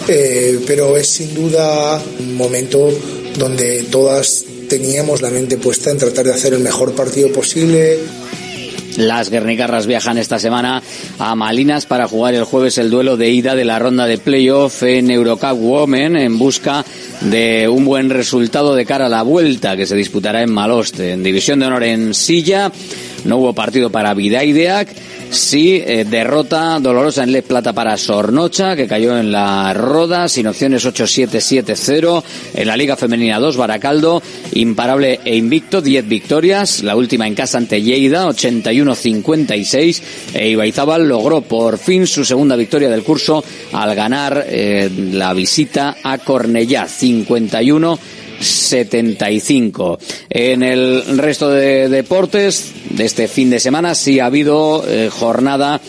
eh, 0.08 0.60
pero 0.68 0.96
es 0.96 1.08
sin 1.08 1.34
duda 1.34 2.00
un 2.20 2.36
momento 2.36 2.92
donde 3.40 3.84
todas 3.90 4.46
teníamos 4.80 5.22
la 5.22 5.30
mente 5.30 5.58
puesta 5.58 5.90
en 5.90 5.98
tratar 5.98 6.26
de 6.26 6.34
hacer 6.34 6.54
el 6.54 6.60
mejor 6.60 6.94
partido 6.94 7.32
posible. 7.32 7.98
Las 8.98 9.30
guernicarras 9.30 9.88
viajan 9.88 10.18
esta 10.18 10.38
semana 10.38 10.82
a 11.18 11.36
Malinas 11.36 11.86
para 11.86 12.08
jugar 12.08 12.34
el 12.34 12.44
jueves 12.44 12.78
el 12.78 12.90
duelo 12.90 13.16
de 13.16 13.30
ida 13.30 13.56
de 13.56 13.64
la 13.64 13.80
ronda 13.80 14.06
de 14.06 14.18
playoff 14.18 14.84
en 14.84 15.12
Eurocup 15.12 15.58
Women 15.58 16.18
en 16.18 16.38
busca 16.38 16.86
de 17.22 17.70
un 17.70 17.86
buen 17.86 18.10
resultado 18.10 18.76
de 18.76 18.86
cara 18.86 19.06
a 19.06 19.10
la 19.10 19.22
vuelta 19.22 19.78
que 19.78 19.86
se 19.86 19.96
disputará 19.96 20.42
en 20.42 20.52
Maloste. 20.52 21.12
En 21.12 21.24
División 21.24 21.60
de 21.60 21.68
Honor 21.68 21.84
en 21.84 22.14
Silla 22.14 22.72
no 23.26 23.38
hubo 23.38 23.54
partido 23.54 23.90
para 23.90 24.14
Vidaideac 24.14 24.88
Sí, 25.30 25.84
eh, 25.86 26.06
derrota 26.06 26.80
dolorosa 26.80 27.24
en 27.24 27.32
Le 27.32 27.42
Plata 27.42 27.74
para 27.74 27.98
Sornocha, 27.98 28.76
que 28.76 28.88
cayó 28.88 29.18
en 29.18 29.32
la 29.32 29.74
roda, 29.74 30.30
sin 30.30 30.48
opciones 30.48 30.86
8-7-7-0. 30.86 32.24
En 32.54 32.68
la 32.68 32.78
Liga 32.78 32.96
Femenina 32.96 33.40
2, 33.40 33.58
Baracaldo, 33.58 34.22
imparable 34.54 35.20
e 35.26 35.36
invicto, 35.36 35.82
10 35.82 36.08
victorias. 36.08 36.84
La 36.84 36.96
última 36.96 37.28
en 37.28 37.36
casa 37.36 37.58
ante 37.58 37.82
Lleida, 37.82 38.28
81-56. 38.28 40.02
E 40.36 40.50
Ibaizábal 40.50 41.08
logró 41.08 41.42
por 41.42 41.78
fin 41.78 42.08
su 42.08 42.24
segunda 42.24 42.56
victoria 42.56 42.90
del 42.90 43.04
curso 43.04 43.44
al 43.74 43.94
ganar 43.96 44.46
eh, 44.48 44.90
la 45.12 45.34
visita 45.34 45.98
a 46.02 46.18
Cornellá, 46.20 46.88
51 46.88 48.00
75. 48.40 50.00
En 50.30 50.64
el 50.64 51.18
resto 51.18 51.50
de 51.50 51.90
deportes 51.90 52.74
de 52.90 53.06
este 53.06 53.28
fin 53.28 53.50
de 53.50 53.60
semana 53.60 53.96
sí 53.96 54.20
ha 54.20 54.28
habido 54.28 54.84
eh, 54.88 55.10
jornada 55.12 55.82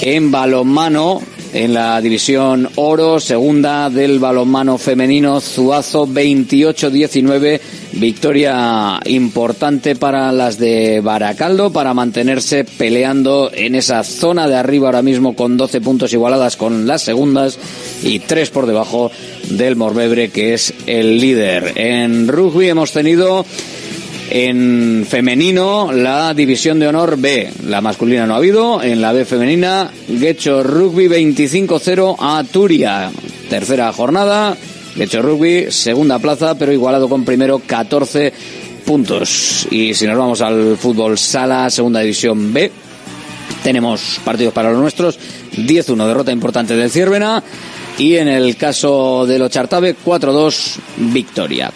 en 0.00 0.30
balonmano 0.30 1.20
en 1.52 1.72
la 1.72 2.00
división 2.00 2.68
oro, 2.76 3.20
segunda 3.20 3.88
del 3.90 4.18
balonmano 4.18 4.76
femenino, 4.78 5.40
Zuazo 5.40 6.06
28-19 6.06 7.60
Victoria 7.92 9.00
importante 9.06 9.96
para 9.96 10.30
las 10.30 10.58
de 10.58 11.00
Baracaldo 11.00 11.72
para 11.72 11.94
mantenerse 11.94 12.64
peleando 12.64 13.50
en 13.52 13.74
esa 13.74 14.04
zona 14.04 14.46
de 14.46 14.56
arriba 14.56 14.88
ahora 14.88 15.02
mismo 15.02 15.34
con 15.34 15.56
12 15.56 15.80
puntos 15.80 16.12
igualadas 16.12 16.56
con 16.56 16.86
las 16.86 17.02
segundas 17.02 17.58
y 18.02 18.20
3 18.20 18.50
por 18.50 18.66
debajo 18.66 19.10
del 19.50 19.76
Morbebre 19.76 20.30
que 20.30 20.54
es 20.54 20.74
el 20.86 21.18
líder. 21.18 21.72
En 21.76 22.28
rugby 22.28 22.68
hemos 22.68 22.92
tenido 22.92 23.44
en 24.30 25.06
femenino 25.08 25.90
la 25.92 26.34
división 26.34 26.78
de 26.78 26.88
honor 26.88 27.16
B. 27.18 27.50
La 27.66 27.80
masculina 27.80 28.26
no 28.26 28.34
ha 28.34 28.38
habido. 28.38 28.82
En 28.82 29.00
la 29.00 29.12
B 29.12 29.24
femenina, 29.24 29.90
Guecho 30.06 30.62
Rugby 30.62 31.08
25-0 31.08 32.16
a 32.18 32.44
Turia. 32.44 33.10
Tercera 33.48 33.92
jornada. 33.92 34.56
Guecho 34.96 35.22
Rugby, 35.22 35.70
segunda 35.70 36.18
plaza, 36.18 36.56
pero 36.56 36.72
igualado 36.72 37.08
con 37.08 37.24
primero 37.24 37.62
14 37.64 38.32
puntos. 38.84 39.66
Y 39.70 39.94
si 39.94 40.06
nos 40.06 40.18
vamos 40.18 40.40
al 40.40 40.76
fútbol 40.76 41.16
sala, 41.16 41.70
segunda 41.70 42.00
división 42.00 42.52
B, 42.52 42.70
tenemos 43.62 44.20
partidos 44.24 44.52
para 44.52 44.70
los 44.70 44.80
nuestros. 44.80 45.18
10-1, 45.56 46.06
derrota 46.06 46.32
importante 46.32 46.76
del 46.76 46.90
Ciervena. 46.90 47.42
Y 47.98 48.16
en 48.16 48.28
el 48.28 48.56
caso 48.56 49.26
de 49.26 49.38
los 49.38 49.50
Chartabe, 49.50 49.94
4-2, 50.04 50.76
victoria. 50.96 51.72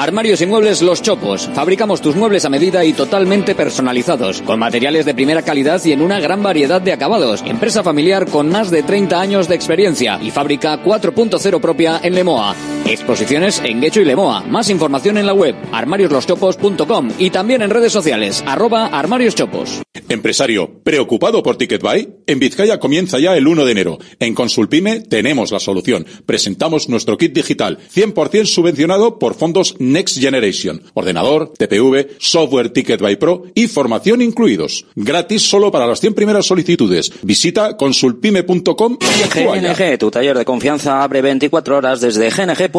Armarios 0.00 0.40
y 0.40 0.46
muebles 0.46 0.80
Los 0.80 1.02
Chopos. 1.02 1.50
Fabricamos 1.52 2.00
tus 2.00 2.16
muebles 2.16 2.46
a 2.46 2.48
medida 2.48 2.82
y 2.86 2.94
totalmente 2.94 3.54
personalizados, 3.54 4.40
con 4.40 4.58
materiales 4.58 5.04
de 5.04 5.12
primera 5.12 5.42
calidad 5.42 5.78
y 5.84 5.92
en 5.92 6.00
una 6.00 6.18
gran 6.20 6.42
variedad 6.42 6.80
de 6.80 6.94
acabados. 6.94 7.42
Empresa 7.44 7.82
familiar 7.82 8.24
con 8.24 8.48
más 8.48 8.70
de 8.70 8.82
30 8.82 9.20
años 9.20 9.46
de 9.46 9.56
experiencia 9.56 10.18
y 10.22 10.30
fábrica 10.30 10.82
4.0 10.82 11.60
propia 11.60 12.00
en 12.02 12.14
Lemoa. 12.14 12.79
Exposiciones 12.90 13.62
en 13.64 13.80
Guecho 13.80 14.00
y 14.00 14.04
Lemoa. 14.04 14.42
Más 14.42 14.68
información 14.68 15.16
en 15.16 15.26
la 15.26 15.32
web 15.32 15.54
armariosloschopos.com 15.70 17.10
y 17.18 17.30
también 17.30 17.62
en 17.62 17.70
redes 17.70 17.92
sociales 17.92 18.42
arroba 18.46 18.86
armarioschopos. 18.86 19.82
Empresario, 20.08 20.82
¿preocupado 20.82 21.42
por 21.42 21.56
TicketBuy? 21.56 22.08
En 22.26 22.40
Vizcaya 22.40 22.80
comienza 22.80 23.20
ya 23.20 23.36
el 23.36 23.46
1 23.46 23.64
de 23.64 23.72
enero. 23.72 23.98
En 24.18 24.34
Consulpime 24.34 25.00
tenemos 25.00 25.52
la 25.52 25.60
solución. 25.60 26.04
Presentamos 26.26 26.88
nuestro 26.88 27.16
kit 27.16 27.32
digital, 27.32 27.78
100% 27.94 28.46
subvencionado 28.46 29.20
por 29.20 29.34
fondos 29.34 29.76
Next 29.78 30.18
Generation. 30.18 30.82
Ordenador, 30.94 31.52
TPV, 31.56 32.16
software 32.18 32.70
TicketBuy 32.70 33.16
Pro 33.16 33.44
y 33.54 33.68
formación 33.68 34.20
incluidos. 34.20 34.86
Gratis 34.96 35.42
solo 35.42 35.70
para 35.70 35.86
las 35.86 36.00
100 36.00 36.14
primeras 36.14 36.46
solicitudes. 36.46 37.12
Visita 37.22 37.76
consulpime.com 37.76 38.98
y 39.00 39.22
actúa 39.22 39.58
ya. 39.58 39.74
GNG, 39.74 39.98
tu 39.98 40.10
taller 40.10 40.36
de 40.36 40.44
confianza 40.44 41.04
abre 41.04 41.22
24 41.22 41.76
horas 41.76 42.00
desde 42.00 42.30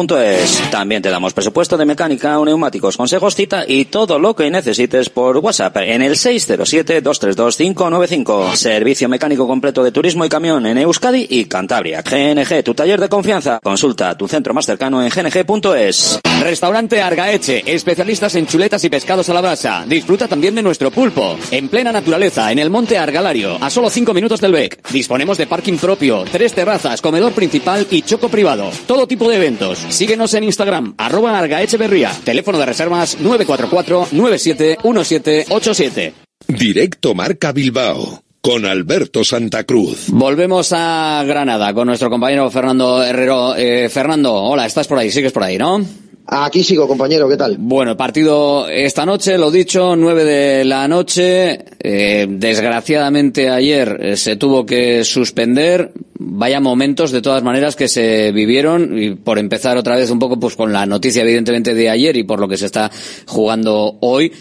gng.es. 0.06 0.70
También 0.70 1.02
te 1.02 1.10
damos 1.10 1.34
presupuesto 1.34 1.76
de 1.76 1.84
mecánica, 1.84 2.38
neumáticos, 2.44 2.96
consejos, 2.96 3.34
cita 3.34 3.64
y 3.66 3.86
todo 3.86 4.18
lo 4.18 4.34
que 4.34 4.50
necesites 4.50 5.08
por 5.08 5.38
WhatsApp 5.38 5.76
en 5.78 6.02
el 6.02 6.12
607-232-595. 6.12 8.54
Servicio 8.54 9.08
mecánico 9.08 9.46
completo 9.46 9.82
de 9.82 9.92
turismo 9.92 10.24
y 10.24 10.28
camión 10.28 10.66
en 10.66 10.78
Euskadi 10.78 11.26
y 11.28 11.44
Cantabria. 11.46 12.02
GNG, 12.02 12.62
tu 12.64 12.74
taller 12.74 13.00
de 13.00 13.08
confianza. 13.08 13.60
Consulta 13.62 14.16
tu 14.16 14.28
centro 14.28 14.54
más 14.54 14.66
cercano 14.66 15.02
en 15.02 15.10
gng.es. 15.10 16.20
Restaurante 16.42 17.00
Argaeche, 17.00 17.62
especialistas 17.66 18.34
en 18.34 18.46
chuletas 18.46 18.84
y 18.84 18.90
pescados 18.90 19.28
a 19.28 19.34
la 19.34 19.40
brasa. 19.40 19.84
Disfruta 19.86 20.28
también 20.28 20.54
de 20.54 20.62
nuestro 20.62 20.90
pulpo. 20.90 21.36
En 21.50 21.68
plena 21.68 21.92
naturaleza, 21.92 22.50
en 22.50 22.58
el 22.58 22.70
monte 22.70 22.98
Argalario, 22.98 23.58
a 23.60 23.70
solo 23.70 23.90
5 23.90 24.14
minutos 24.14 24.40
del 24.40 24.52
BEC. 24.52 24.88
Disponemos 24.90 25.38
de 25.38 25.46
parking 25.46 25.76
propio, 25.76 26.24
tres 26.30 26.52
terrazas, 26.52 27.00
comedor 27.00 27.32
principal 27.32 27.86
y 27.90 28.02
choco 28.02 28.28
privado. 28.28 28.70
Todo 28.86 29.06
tipo 29.06 29.28
de 29.28 29.36
eventos. 29.36 29.78
Síguenos 29.92 30.34
en 30.34 30.42
Instagram, 30.44 30.94
arroba 30.96 31.38
Argaecheverría. 31.38 32.10
Teléfono 32.24 32.58
de 32.58 32.64
reservas 32.66 33.18
944-971787. 33.20 36.12
Directo 36.48 37.14
Marca 37.14 37.52
Bilbao 37.52 38.22
con 38.40 38.64
Alberto 38.66 39.22
Santa 39.22 39.62
Cruz. 39.64 40.06
Volvemos 40.08 40.72
a 40.72 41.22
Granada 41.26 41.72
con 41.74 41.86
nuestro 41.86 42.08
compañero 42.10 42.50
Fernando 42.50 43.04
Herrero. 43.04 43.54
Eh, 43.54 43.88
Fernando, 43.90 44.34
hola, 44.34 44.64
estás 44.66 44.88
por 44.88 44.98
ahí, 44.98 45.10
sigues 45.10 45.30
por 45.30 45.44
ahí, 45.44 45.58
¿no? 45.58 45.84
Aquí 46.24 46.62
sigo, 46.62 46.86
compañero, 46.86 47.28
¿qué 47.28 47.36
tal? 47.36 47.56
Bueno, 47.58 47.96
partido 47.96 48.68
esta 48.68 49.04
noche, 49.04 49.36
lo 49.36 49.50
dicho, 49.50 49.96
nueve 49.96 50.24
de 50.24 50.64
la 50.64 50.86
noche. 50.86 51.64
Eh, 51.80 52.26
desgraciadamente 52.28 53.50
ayer 53.50 53.98
eh, 54.00 54.16
se 54.16 54.36
tuvo 54.36 54.64
que 54.64 55.02
suspender. 55.04 55.92
Vaya 56.18 56.60
momentos, 56.60 57.10
de 57.10 57.22
todas 57.22 57.42
maneras, 57.42 57.74
que 57.74 57.88
se 57.88 58.30
vivieron. 58.30 58.96
Y 58.96 59.16
por 59.16 59.38
empezar 59.38 59.76
otra 59.76 59.96
vez 59.96 60.10
un 60.10 60.20
poco, 60.20 60.38
pues 60.38 60.54
con 60.54 60.72
la 60.72 60.86
noticia, 60.86 61.22
evidentemente, 61.22 61.74
de 61.74 61.90
ayer 61.90 62.16
y 62.16 62.22
por 62.22 62.38
lo 62.38 62.46
que 62.46 62.56
se 62.56 62.66
está 62.66 62.90
jugando 63.26 63.98
hoy. 64.00 64.32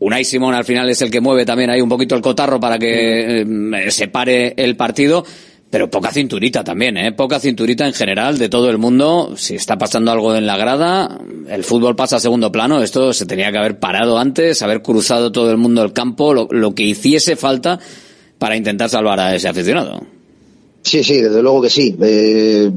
Unai 0.00 0.24
Simón 0.24 0.54
al 0.54 0.64
final 0.64 0.88
es 0.88 1.02
el 1.02 1.10
que 1.10 1.20
mueve 1.20 1.44
también 1.44 1.70
ahí 1.70 1.80
un 1.80 1.88
poquito 1.88 2.14
el 2.14 2.22
cotarro 2.22 2.60
para 2.60 2.78
que 2.78 3.40
eh, 3.40 3.90
se 3.90 4.06
pare 4.06 4.54
el 4.56 4.76
partido. 4.76 5.24
Pero 5.70 5.90
poca 5.90 6.10
cinturita 6.10 6.64
también, 6.64 6.96
¿eh? 6.96 7.12
Poca 7.12 7.38
cinturita 7.38 7.86
en 7.86 7.92
general 7.92 8.38
de 8.38 8.48
todo 8.48 8.70
el 8.70 8.78
mundo. 8.78 9.34
Si 9.36 9.54
está 9.54 9.76
pasando 9.76 10.10
algo 10.10 10.34
en 10.34 10.46
la 10.46 10.56
grada, 10.56 11.18
el 11.48 11.62
fútbol 11.62 11.94
pasa 11.94 12.16
a 12.16 12.20
segundo 12.20 12.50
plano. 12.50 12.82
Esto 12.82 13.12
se 13.12 13.26
tenía 13.26 13.52
que 13.52 13.58
haber 13.58 13.78
parado 13.78 14.18
antes, 14.18 14.62
haber 14.62 14.80
cruzado 14.80 15.30
todo 15.30 15.50
el 15.50 15.58
mundo 15.58 15.82
el 15.82 15.92
campo, 15.92 16.32
lo, 16.32 16.48
lo 16.50 16.74
que 16.74 16.84
hiciese 16.84 17.36
falta 17.36 17.78
para 18.38 18.56
intentar 18.56 18.88
salvar 18.88 19.20
a 19.20 19.34
ese 19.34 19.48
aficionado. 19.48 20.17
Sí, 20.82 21.04
sí, 21.04 21.20
desde 21.20 21.42
luego 21.42 21.62
que 21.62 21.70
sí. 21.70 21.96
Eh, 22.00 22.70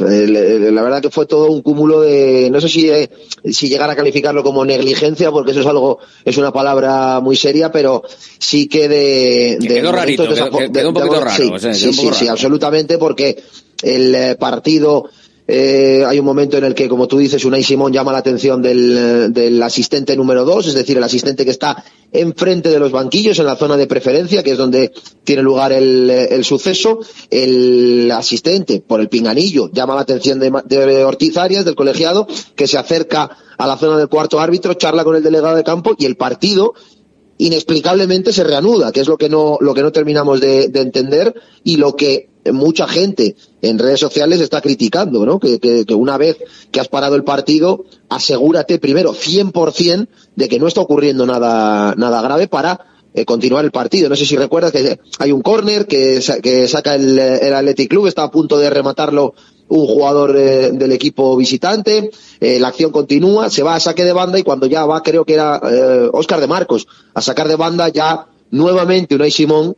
la 0.00 0.82
verdad 0.82 1.02
que 1.02 1.10
fue 1.10 1.26
todo 1.26 1.50
un 1.50 1.60
cúmulo 1.60 2.00
de, 2.00 2.48
no 2.50 2.60
sé 2.60 2.68
si, 2.68 2.88
eh, 2.88 3.10
si 3.44 3.68
llegar 3.68 3.90
a 3.90 3.96
calificarlo 3.96 4.42
como 4.42 4.64
negligencia, 4.64 5.30
porque 5.30 5.50
eso 5.50 5.60
es 5.60 5.66
algo, 5.66 5.98
es 6.24 6.36
una 6.38 6.52
palabra 6.52 7.20
muy 7.20 7.36
seria, 7.36 7.70
pero 7.70 8.02
sí 8.38 8.68
que 8.68 8.88
de... 8.88 9.58
de 9.60 9.68
quedó 9.68 9.92
rarito, 9.92 10.26
quedó, 10.28 10.50
quedó 10.72 10.88
un 10.88 10.94
poquito 10.94 11.20
raro. 11.20 11.36
Sí, 11.36 11.50
o 11.52 11.58
sea, 11.58 11.74
sí, 11.74 11.90
raro. 11.90 12.14
sí, 12.14 12.28
absolutamente, 12.28 12.96
porque 12.96 13.42
el 13.82 14.14
eh, 14.14 14.36
partido 14.36 15.10
eh, 15.54 16.02
hay 16.06 16.18
un 16.18 16.24
momento 16.24 16.56
en 16.56 16.64
el 16.64 16.74
que, 16.74 16.88
como 16.88 17.06
tú 17.06 17.18
dices, 17.18 17.44
Unai 17.44 17.62
Simón 17.62 17.92
llama 17.92 18.10
la 18.10 18.18
atención 18.18 18.62
del, 18.62 19.34
del 19.34 19.62
asistente 19.62 20.16
número 20.16 20.46
dos, 20.46 20.66
es 20.66 20.72
decir, 20.72 20.96
el 20.96 21.04
asistente 21.04 21.44
que 21.44 21.50
está 21.50 21.84
enfrente 22.10 22.70
de 22.70 22.78
los 22.78 22.90
banquillos, 22.90 23.38
en 23.38 23.44
la 23.44 23.56
zona 23.56 23.76
de 23.76 23.86
preferencia, 23.86 24.42
que 24.42 24.52
es 24.52 24.56
donde 24.56 24.92
tiene 25.24 25.42
lugar 25.42 25.72
el, 25.72 26.08
el 26.08 26.42
suceso. 26.46 27.00
El 27.30 28.10
asistente, 28.10 28.80
por 28.80 29.02
el 29.02 29.10
pinganillo, 29.10 29.70
llama 29.70 29.94
la 29.94 30.00
atención 30.00 30.38
de, 30.38 30.50
de 30.64 31.04
Ortiz 31.04 31.36
Arias, 31.36 31.66
del 31.66 31.74
colegiado, 31.74 32.26
que 32.56 32.66
se 32.66 32.78
acerca 32.78 33.36
a 33.58 33.66
la 33.66 33.76
zona 33.76 33.98
del 33.98 34.08
cuarto 34.08 34.40
árbitro, 34.40 34.72
charla 34.72 35.04
con 35.04 35.16
el 35.16 35.22
delegado 35.22 35.54
de 35.54 35.64
campo 35.64 35.94
y 35.98 36.06
el 36.06 36.16
partido 36.16 36.72
inexplicablemente 37.38 38.32
se 38.32 38.44
reanuda, 38.44 38.92
que 38.92 39.00
es 39.00 39.08
lo 39.08 39.16
que 39.18 39.28
no, 39.28 39.58
lo 39.60 39.74
que 39.74 39.82
no 39.82 39.92
terminamos 39.92 40.40
de, 40.40 40.68
de 40.68 40.80
entender 40.80 41.34
y 41.64 41.76
lo 41.76 41.96
que 41.96 42.28
mucha 42.50 42.88
gente 42.88 43.36
en 43.60 43.78
redes 43.78 44.00
sociales 44.00 44.40
está 44.40 44.60
criticando, 44.60 45.24
¿no? 45.24 45.38
Que, 45.38 45.60
que, 45.60 45.84
que, 45.84 45.94
una 45.94 46.16
vez 46.18 46.38
que 46.70 46.80
has 46.80 46.88
parado 46.88 47.14
el 47.14 47.22
partido, 47.22 47.84
asegúrate 48.08 48.78
primero 48.78 49.14
100% 49.14 50.08
de 50.34 50.48
que 50.48 50.58
no 50.58 50.66
está 50.66 50.80
ocurriendo 50.80 51.24
nada, 51.24 51.94
nada 51.96 52.20
grave 52.20 52.48
para 52.48 52.86
eh, 53.14 53.24
continuar 53.24 53.64
el 53.64 53.70
partido. 53.70 54.08
No 54.08 54.16
sé 54.16 54.26
si 54.26 54.36
recuerdas 54.36 54.72
que 54.72 54.98
hay 55.18 55.32
un 55.32 55.42
córner 55.42 55.86
que, 55.86 56.20
que 56.42 56.66
saca 56.66 56.94
el, 56.96 57.18
el 57.18 57.54
Athletic 57.54 57.90
Club, 57.90 58.06
está 58.06 58.24
a 58.24 58.30
punto 58.30 58.58
de 58.58 58.70
rematarlo 58.70 59.34
un 59.68 59.86
jugador 59.86 60.36
eh, 60.36 60.70
del 60.72 60.92
equipo 60.92 61.36
visitante, 61.36 62.10
eh, 62.40 62.58
la 62.60 62.68
acción 62.68 62.90
continúa, 62.90 63.48
se 63.50 63.62
va 63.62 63.74
a 63.74 63.80
saque 63.80 64.04
de 64.04 64.12
banda 64.12 64.38
y 64.38 64.42
cuando 64.42 64.66
ya 64.66 64.84
va, 64.84 65.02
creo 65.02 65.24
que 65.24 65.34
era 65.34 65.60
eh, 65.64 66.08
Oscar 66.12 66.40
de 66.40 66.46
Marcos, 66.46 66.86
a 67.14 67.22
sacar 67.22 67.48
de 67.48 67.56
banda 67.56 67.88
ya 67.88 68.26
nuevamente 68.50 69.14
Unai 69.14 69.30
Simón, 69.30 69.76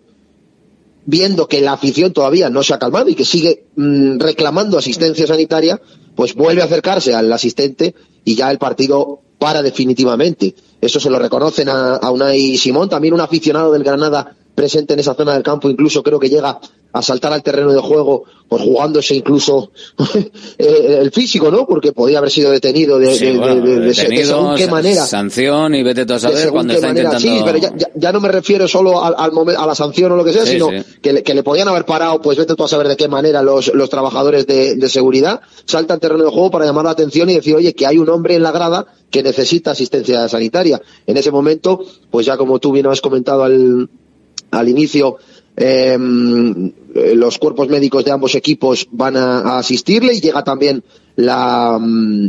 viendo 1.07 1.47
que 1.47 1.61
la 1.61 1.75
afición 1.75 2.13
todavía 2.13 2.51
no 2.51 2.63
se 2.63 2.75
ha 2.75 2.79
calmado 2.79 3.09
y 3.09 3.15
que 3.15 3.25
sigue 3.25 3.67
mmm, 3.77 4.19
reclamando 4.19 4.79
asistencia 4.79 5.27
sanitaria, 5.27 5.81
pues 6.17 6.35
vuelve 6.35 6.63
a 6.63 6.65
acercarse 6.65 7.15
al 7.15 7.33
asistente 7.33 7.95
y 8.25 8.35
ya 8.35 8.51
el 8.51 8.59
partido 8.59 9.21
para 9.39 9.63
definitivamente. 9.63 10.55
Eso 10.81 10.99
se 10.99 11.11
lo 11.11 11.19
reconocen 11.19 11.69
a, 11.69 11.97
a 11.97 12.11
Unai 12.11 12.57
Simón, 12.57 12.89
también 12.89 13.15
un 13.15 13.21
aficionado 13.21 13.73
del 13.73 13.85
Granada 13.85 14.37
presente 14.55 14.95
en 14.95 15.01
esa 15.01 15.15
zona 15.15 15.35
del 15.35 15.43
campo, 15.43 15.69
incluso 15.69 16.03
creo 16.03 16.19
que 16.19 16.29
llega 16.29 16.59
a 16.93 17.03
saltar 17.03 17.33
al 17.33 17.43
terreno 17.43 17.73
de 17.73 17.81
juego, 17.81 18.23
pues 18.49 18.63
jugándose 18.63 19.17
incluso 19.17 19.73
el 20.59 21.11
físico, 21.11 21.51
¿no? 21.51 21.67
Porque 21.67 21.93
podía 21.93 22.19
haber 22.19 22.31
sido 22.31 22.53
detenido 22.53 23.01
de, 23.01 23.15
sí, 23.15 23.27
de, 23.27 23.39
bueno, 23.39 23.55
de, 23.57 23.81
de, 23.81 23.87
detenido, 23.89 24.21
de 24.21 24.25
según 24.27 24.55
qué 24.55 24.69
manera. 24.69 25.05
Sanción 25.05 25.75
y 25.75 25.83
vete 25.83 26.07
tú 26.07 26.15
a 26.15 26.21
saber 26.21 26.51
cuando 26.51 26.73
está 26.73 26.87
manera. 26.87 27.13
intentando. 27.15 27.37
Sí, 27.39 27.43
pero 27.45 27.59
ya, 27.59 27.77
ya, 27.77 27.89
ya, 27.97 28.13
no 28.13 28.21
me 28.21 28.29
refiero 28.29 28.69
solo 28.69 29.03
al, 29.05 29.15
al 29.19 29.33
a 29.57 29.67
la 29.67 29.75
sanción 29.75 30.13
o 30.13 30.17
lo 30.17 30.25
que 30.25 30.33
sea, 30.33 30.45
Sí, 30.47 30.53
sino 30.53 30.69
sí. 30.71 30.85
Que, 31.03 31.13
le, 31.15 31.23
que 31.25 31.35
le 31.35 31.43
podían 31.43 31.67
haber 31.67 31.85
parado, 31.85 32.21
pues 32.21 32.39
vete 32.39 32.55
tú 32.55 32.63
a 32.63 32.69
saber 32.69 32.87
de 32.87 32.97
qué 32.97 33.09
manera 33.09 33.43
los, 33.43 33.75
los 33.75 33.91
trabajadores 33.91 34.47
de, 34.47 34.77
de 34.77 34.89
seguridad 34.89 35.41
saltan 35.65 35.97
al 35.97 36.01
terreno 36.01 36.23
de 36.23 36.31
juego 36.31 36.53
para 36.53 36.65
llamar 36.65 36.85
la 36.85 36.93
atención 36.93 37.29
y 37.29 37.35
decir, 37.35 37.57
oye, 37.57 37.75
que 37.75 37.87
hay 37.89 37.99
un 37.99 38.09
hombre 38.09 38.37
en 38.37 38.45
la 38.45 38.53
grada 38.53 38.87
que 39.11 39.23
necesita 39.25 39.73
asistencia 39.73 40.29
sanitaria. 40.29 40.81
En 41.09 41.17
ese 41.17 41.33
momento, 41.33 41.85
pues 42.11 42.25
ya 42.25 42.37
como 42.37 42.61
tú 42.61 42.71
bien 42.71 42.87
has 42.87 43.01
comentado 43.01 43.43
al, 43.43 43.89
al 44.55 44.69
inicio, 44.69 45.17
eh, 45.57 45.97
los 47.15 47.39
cuerpos 47.39 47.69
médicos 47.69 48.05
de 48.05 48.11
ambos 48.11 48.35
equipos 48.35 48.89
van 48.91 49.17
a, 49.17 49.41
a 49.41 49.59
asistirle 49.59 50.15
y 50.15 50.21
llega 50.21 50.43
también 50.43 50.83
la, 51.17 51.81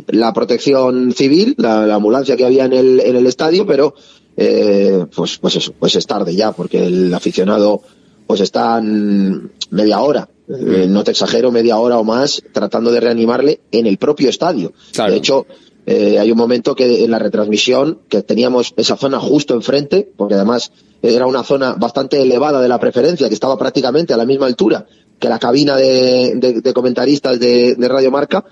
la 0.07 0.33
protección 0.33 1.11
civil, 1.13 1.55
la, 1.57 1.85
la, 1.85 1.95
ambulancia 1.95 2.35
que 2.35 2.45
había 2.45 2.65
en 2.65 2.73
el, 2.73 2.99
en 2.99 3.15
el 3.15 3.25
estadio, 3.25 3.65
pero 3.65 3.95
eh, 4.37 5.05
pues, 5.15 5.37
pues 5.37 5.55
eso, 5.55 5.73
pues 5.77 5.95
es 5.95 6.05
tarde 6.05 6.35
ya, 6.35 6.51
porque 6.51 6.85
el 6.85 7.13
aficionado 7.13 7.81
pues 8.27 8.41
está 8.41 8.81
media 8.81 9.99
hora, 9.99 10.27
eh, 10.47 10.87
no 10.89 11.03
te 11.03 11.11
exagero, 11.11 11.51
media 11.51 11.77
hora 11.77 11.99
o 11.99 12.03
más 12.03 12.41
tratando 12.51 12.91
de 12.91 12.99
reanimarle 12.99 13.61
en 13.71 13.85
el 13.85 13.97
propio 13.97 14.29
estadio. 14.29 14.73
Claro. 14.93 15.11
De 15.11 15.17
hecho, 15.17 15.45
eh, 15.85 16.17
hay 16.19 16.31
un 16.31 16.37
momento 16.37 16.75
que 16.75 17.03
en 17.03 17.11
la 17.11 17.19
retransmisión, 17.19 17.99
que 18.09 18.23
teníamos 18.23 18.73
esa 18.77 18.97
zona 18.97 19.19
justo 19.19 19.53
enfrente, 19.53 20.09
porque 20.15 20.33
además 20.33 20.71
era 21.01 21.27
una 21.27 21.43
zona 21.43 21.73
bastante 21.73 22.21
elevada 22.21 22.61
de 22.61 22.67
la 22.67 22.79
preferencia, 22.79 23.27
que 23.27 23.33
estaba 23.33 23.57
prácticamente 23.57 24.13
a 24.13 24.17
la 24.17 24.25
misma 24.25 24.47
altura 24.47 24.85
que 25.19 25.29
la 25.29 25.39
cabina 25.39 25.77
de, 25.77 26.71
comentaristas 26.73 27.39
de, 27.39 27.75
Radio 27.79 28.11
Marca, 28.11 28.43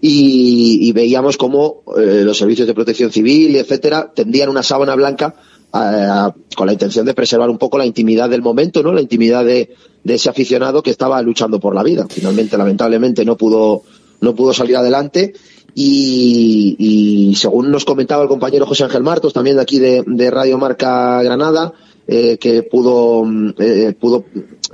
y, 0.00 0.90
veíamos 0.92 1.36
cómo 1.36 1.82
eh, 1.96 2.22
los 2.24 2.36
servicios 2.36 2.66
de 2.66 2.74
protección 2.74 3.12
civil, 3.12 3.56
etcétera, 3.56 4.12
tendían 4.14 4.48
una 4.48 4.62
sábana 4.62 4.94
blanca 4.94 5.34
con 6.54 6.66
la 6.66 6.74
intención 6.74 7.06
de 7.06 7.14
preservar 7.14 7.48
un 7.48 7.56
poco 7.56 7.78
la 7.78 7.86
intimidad 7.86 8.28
del 8.28 8.42
momento, 8.42 8.82
¿no? 8.82 8.92
La 8.92 9.00
intimidad 9.00 9.42
de, 9.42 9.74
de 10.04 10.14
ese 10.14 10.28
aficionado 10.28 10.82
que 10.82 10.90
estaba 10.90 11.22
luchando 11.22 11.60
por 11.60 11.74
la 11.74 11.82
vida. 11.82 12.06
Finalmente, 12.10 12.58
lamentablemente, 12.58 13.24
no 13.24 13.38
pudo, 13.38 13.82
no 14.20 14.34
pudo 14.34 14.52
salir 14.52 14.76
adelante 14.76 15.32
y, 15.74 16.76
y, 16.78 17.34
según 17.34 17.70
nos 17.70 17.84
comentaba 17.84 18.22
el 18.22 18.28
compañero 18.28 18.66
José 18.66 18.84
Ángel 18.84 19.02
Martos, 19.02 19.32
también 19.32 19.56
de 19.56 19.62
aquí 19.62 19.78
de, 19.78 20.30
Radio 20.30 20.58
Marca 20.58 21.22
Granada, 21.22 21.72
eh, 22.06 22.36
que 22.38 22.62
pudo, 22.62 23.24
eh, 23.58 23.94
pudo 23.98 24.24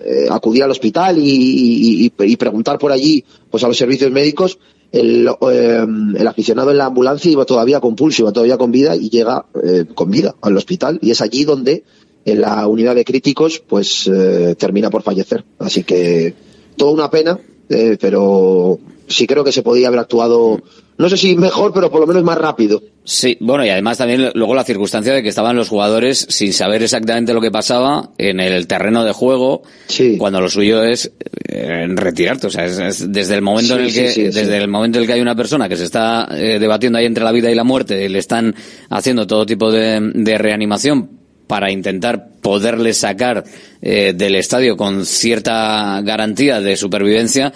eh, 0.04 0.26
acudir 0.30 0.62
al 0.64 0.70
hospital 0.70 1.16
y, 1.18 2.10
preguntar 2.38 2.78
por 2.78 2.92
allí 2.92 3.24
pues 3.50 3.64
a 3.64 3.68
los 3.68 3.76
servicios 3.76 4.10
médicos, 4.10 4.58
el, 4.92 5.28
el, 5.42 6.26
aficionado 6.26 6.70
en 6.70 6.78
la 6.78 6.86
ambulancia 6.86 7.30
iba 7.30 7.44
todavía 7.44 7.80
con 7.80 7.94
pulso, 7.94 8.22
iba 8.22 8.32
todavía 8.32 8.56
con 8.56 8.72
vida 8.72 8.96
y 8.96 9.10
llega 9.10 9.44
eh, 9.62 9.84
con 9.94 10.10
vida 10.10 10.34
al 10.40 10.56
hospital 10.56 10.98
y 11.02 11.10
es 11.10 11.20
allí 11.20 11.44
donde 11.44 11.84
en 12.24 12.40
la 12.40 12.66
unidad 12.66 12.94
de 12.94 13.04
críticos 13.04 13.62
pues 13.66 14.08
eh, 14.12 14.54
termina 14.58 14.90
por 14.90 15.02
fallecer. 15.02 15.44
Así 15.58 15.84
que 15.84 16.34
toda 16.76 16.92
una 16.92 17.10
pena, 17.10 17.38
eh, 17.68 17.98
pero 18.00 18.78
sí 19.06 19.26
creo 19.26 19.44
que 19.44 19.52
se 19.52 19.62
podía 19.62 19.88
haber 19.88 20.00
actuado, 20.00 20.60
no 20.98 21.08
sé 21.08 21.16
si 21.16 21.36
mejor, 21.36 21.72
pero 21.72 21.90
por 21.90 22.00
lo 22.00 22.06
menos 22.06 22.24
más 22.24 22.36
rápido. 22.36 22.82
Sí, 23.04 23.38
bueno, 23.40 23.64
y 23.64 23.70
además 23.70 23.98
también 23.98 24.32
luego 24.34 24.54
la 24.54 24.64
circunstancia 24.64 25.14
de 25.14 25.22
que 25.22 25.28
estaban 25.28 25.56
los 25.56 25.68
jugadores 25.68 26.26
sin 26.28 26.52
saber 26.52 26.82
exactamente 26.82 27.32
lo 27.32 27.40
que 27.40 27.50
pasaba 27.50 28.10
en 28.18 28.40
el 28.40 28.66
terreno 28.66 29.04
de 29.04 29.12
juego, 29.12 29.62
sí. 29.86 30.18
cuando 30.18 30.40
lo 30.40 30.50
suyo 30.50 30.82
es 30.82 31.10
eh, 31.48 31.86
retirarte, 31.88 32.48
o 32.48 32.50
sea, 32.50 32.66
es, 32.66 32.78
es 32.78 33.12
desde 33.12 33.36
el 33.36 33.42
momento 33.42 33.74
sí, 33.74 33.80
en 33.80 33.86
el 33.86 33.94
que, 33.94 34.08
sí, 34.10 34.22
desde 34.24 34.56
el 34.58 34.68
momento 34.68 34.98
en 34.98 35.02
el 35.02 35.06
que 35.06 35.14
hay 35.14 35.20
una 35.20 35.36
persona 35.36 35.68
que 35.68 35.76
se 35.76 35.84
está 35.84 36.28
eh, 36.32 36.58
debatiendo 36.58 36.98
ahí 36.98 37.06
entre 37.06 37.24
la 37.24 37.32
vida 37.32 37.50
y 37.50 37.54
la 37.54 37.64
muerte, 37.64 38.04
y 38.04 38.08
le 38.08 38.18
están 38.18 38.54
haciendo 38.90 39.26
todo 39.26 39.46
tipo 39.46 39.70
de, 39.70 40.00
de 40.14 40.36
reanimación 40.36 41.18
para 41.48 41.72
intentar 41.72 42.28
poderle 42.40 42.92
sacar 42.92 43.42
eh, 43.82 44.12
del 44.14 44.36
estadio 44.36 44.76
con 44.76 45.04
cierta 45.04 46.00
garantía 46.02 46.60
de 46.60 46.76
supervivencia, 46.76 47.52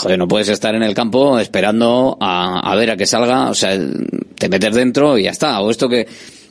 joder, 0.00 0.18
no 0.18 0.28
puedes 0.28 0.48
estar 0.48 0.74
en 0.74 0.82
el 0.82 0.94
campo 0.94 1.38
esperando 1.38 2.16
a, 2.20 2.60
a, 2.60 2.76
ver 2.76 2.90
a 2.90 2.96
que 2.96 3.06
salga, 3.06 3.50
o 3.50 3.54
sea, 3.54 3.78
te 4.38 4.48
metes 4.48 4.74
dentro 4.74 5.18
y 5.18 5.24
ya 5.24 5.30
está. 5.30 5.60
O 5.60 5.70
esto 5.70 5.88
que, 5.88 6.06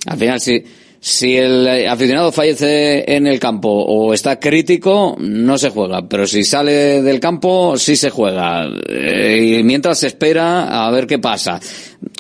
al 0.06 0.18
final, 0.18 0.40
si, 0.40 0.64
si 1.00 1.36
el 1.36 1.86
aficionado 1.86 2.32
fallece 2.32 3.04
en 3.14 3.28
el 3.28 3.38
campo 3.38 3.68
o 3.70 4.14
está 4.14 4.40
crítico, 4.40 5.18
no 5.20 5.58
se 5.58 5.70
juega. 5.70 6.08
Pero 6.08 6.26
si 6.26 6.46
sale 6.46 7.02
del 7.02 7.20
campo, 7.20 7.78
sí 7.78 7.98
se 7.98 8.10
juega. 8.10 8.70
Eh, 8.88 9.58
y 9.60 9.64
mientras 9.64 10.00
se 10.00 10.08
espera 10.08 10.86
a 10.86 10.90
ver 10.92 11.06
qué 11.06 11.20
pasa. 11.20 11.60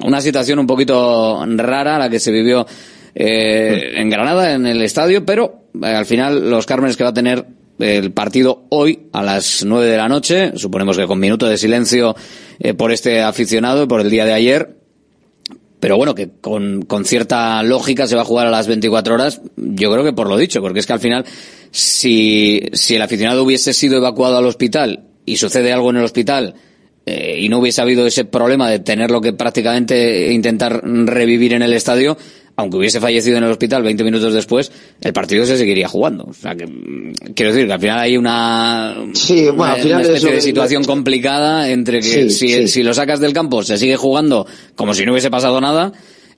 Una 0.04 0.20
situación 0.20 0.60
un 0.60 0.68
poquito 0.68 1.46
rara 1.46 1.98
la 1.98 2.10
que 2.10 2.20
se 2.20 2.34
vivió 2.34 2.68
eh, 3.16 3.94
en 3.96 4.10
Granada, 4.10 4.54
en 4.54 4.68
el 4.68 4.82
estadio, 4.82 5.26
pero 5.26 5.68
eh, 5.82 5.86
al 5.86 6.06
final 6.06 6.50
los 6.50 6.66
Cármenes 6.66 6.98
que 6.98 7.06
va 7.06 7.12
a 7.12 7.14
tener 7.14 7.46
el 7.80 8.12
partido 8.12 8.66
hoy 8.70 9.08
a 9.12 9.24
las 9.24 9.64
nueve 9.66 9.88
de 9.88 9.98
la 9.98 10.08
noche, 10.08 10.54
suponemos 10.56 10.98
que 10.98 11.08
con 11.08 11.20
minuto 11.20 11.48
de 11.48 11.58
silencio 11.58 12.16
eh, 12.60 12.74
por 12.74 12.92
este 12.92 13.22
aficionado, 13.22 13.88
por 13.88 14.02
el 14.02 14.10
día 14.10 14.26
de 14.26 14.34
ayer, 14.34 14.78
pero 15.80 15.98
bueno, 15.98 16.16
que 16.16 16.30
con, 16.40 16.84
con, 16.84 17.04
cierta 17.04 17.62
lógica 17.62 18.08
se 18.08 18.16
va 18.16 18.22
a 18.22 18.26
jugar 18.26 18.48
a 18.48 18.52
las 18.52 18.68
24 18.68 19.16
horas, 19.16 19.42
yo 19.58 19.92
creo 19.92 20.04
que 20.04 20.14
por 20.14 20.30
lo 20.30 20.38
dicho, 20.38 20.62
porque 20.62 20.80
es 20.80 20.88
que 20.88 20.94
al 20.94 21.02
final, 21.02 21.26
si, 21.72 22.62
si 22.72 22.96
el 22.96 23.02
aficionado 23.02 23.44
hubiese 23.44 23.74
sido 23.74 23.98
evacuado 23.98 24.38
al 24.38 24.46
hospital 24.46 25.08
y 25.26 25.36
sucede 25.36 25.74
algo 25.74 25.90
en 25.90 25.98
el 25.98 26.06
hospital, 26.06 26.56
eh, 27.06 27.38
y 27.42 27.50
no 27.50 27.60
hubiese 27.60 27.82
habido 27.82 28.08
ese 28.08 28.24
problema 28.24 28.70
de 28.70 28.80
tenerlo 28.80 29.20
que 29.20 29.34
prácticamente 29.34 30.32
intentar 30.32 30.82
revivir 30.86 31.52
en 31.52 31.62
el 31.62 31.74
estadio, 31.74 32.18
aunque 32.56 32.78
hubiese 32.78 33.00
fallecido 33.00 33.38
en 33.38 33.44
el 33.44 33.52
hospital 33.52 33.84
20 33.84 34.04
minutos 34.04 34.34
después, 34.34 34.72
el 35.02 35.14
partido 35.14 35.46
se 35.46 35.58
seguiría 35.58 35.88
jugando. 35.88 36.26
O 36.26 36.34
sea, 36.34 36.56
que 36.56 36.66
quiero 37.36 37.52
decir 37.52 37.68
que 37.68 37.74
al 37.74 37.80
final 37.80 38.00
hay 38.00 38.18
una, 38.18 38.96
sí, 39.14 39.46
bueno, 39.46 39.56
una, 39.56 39.74
al 39.74 39.82
final 39.82 39.98
una 39.98 40.02
especie 40.04 40.30
eso, 40.30 40.36
de 40.36 40.42
situación 40.42 40.84
complicada 40.84 41.70
entre 41.70 42.00
que 42.00 42.04
Sí, 42.04 42.30
si, 42.30 42.50
sí. 42.50 42.68
si 42.68 42.84
lo 42.84 42.94
sacas 42.94 43.20
del 43.20 43.34
campo 43.34 43.64
se 43.64 43.78
sigue 43.78 43.96
jugando 43.96 44.46
como 44.76 44.94
si 44.94 45.06
no 45.06 45.14
hubiese 45.14 45.32
pasado 45.32 45.60
nada 45.60 45.94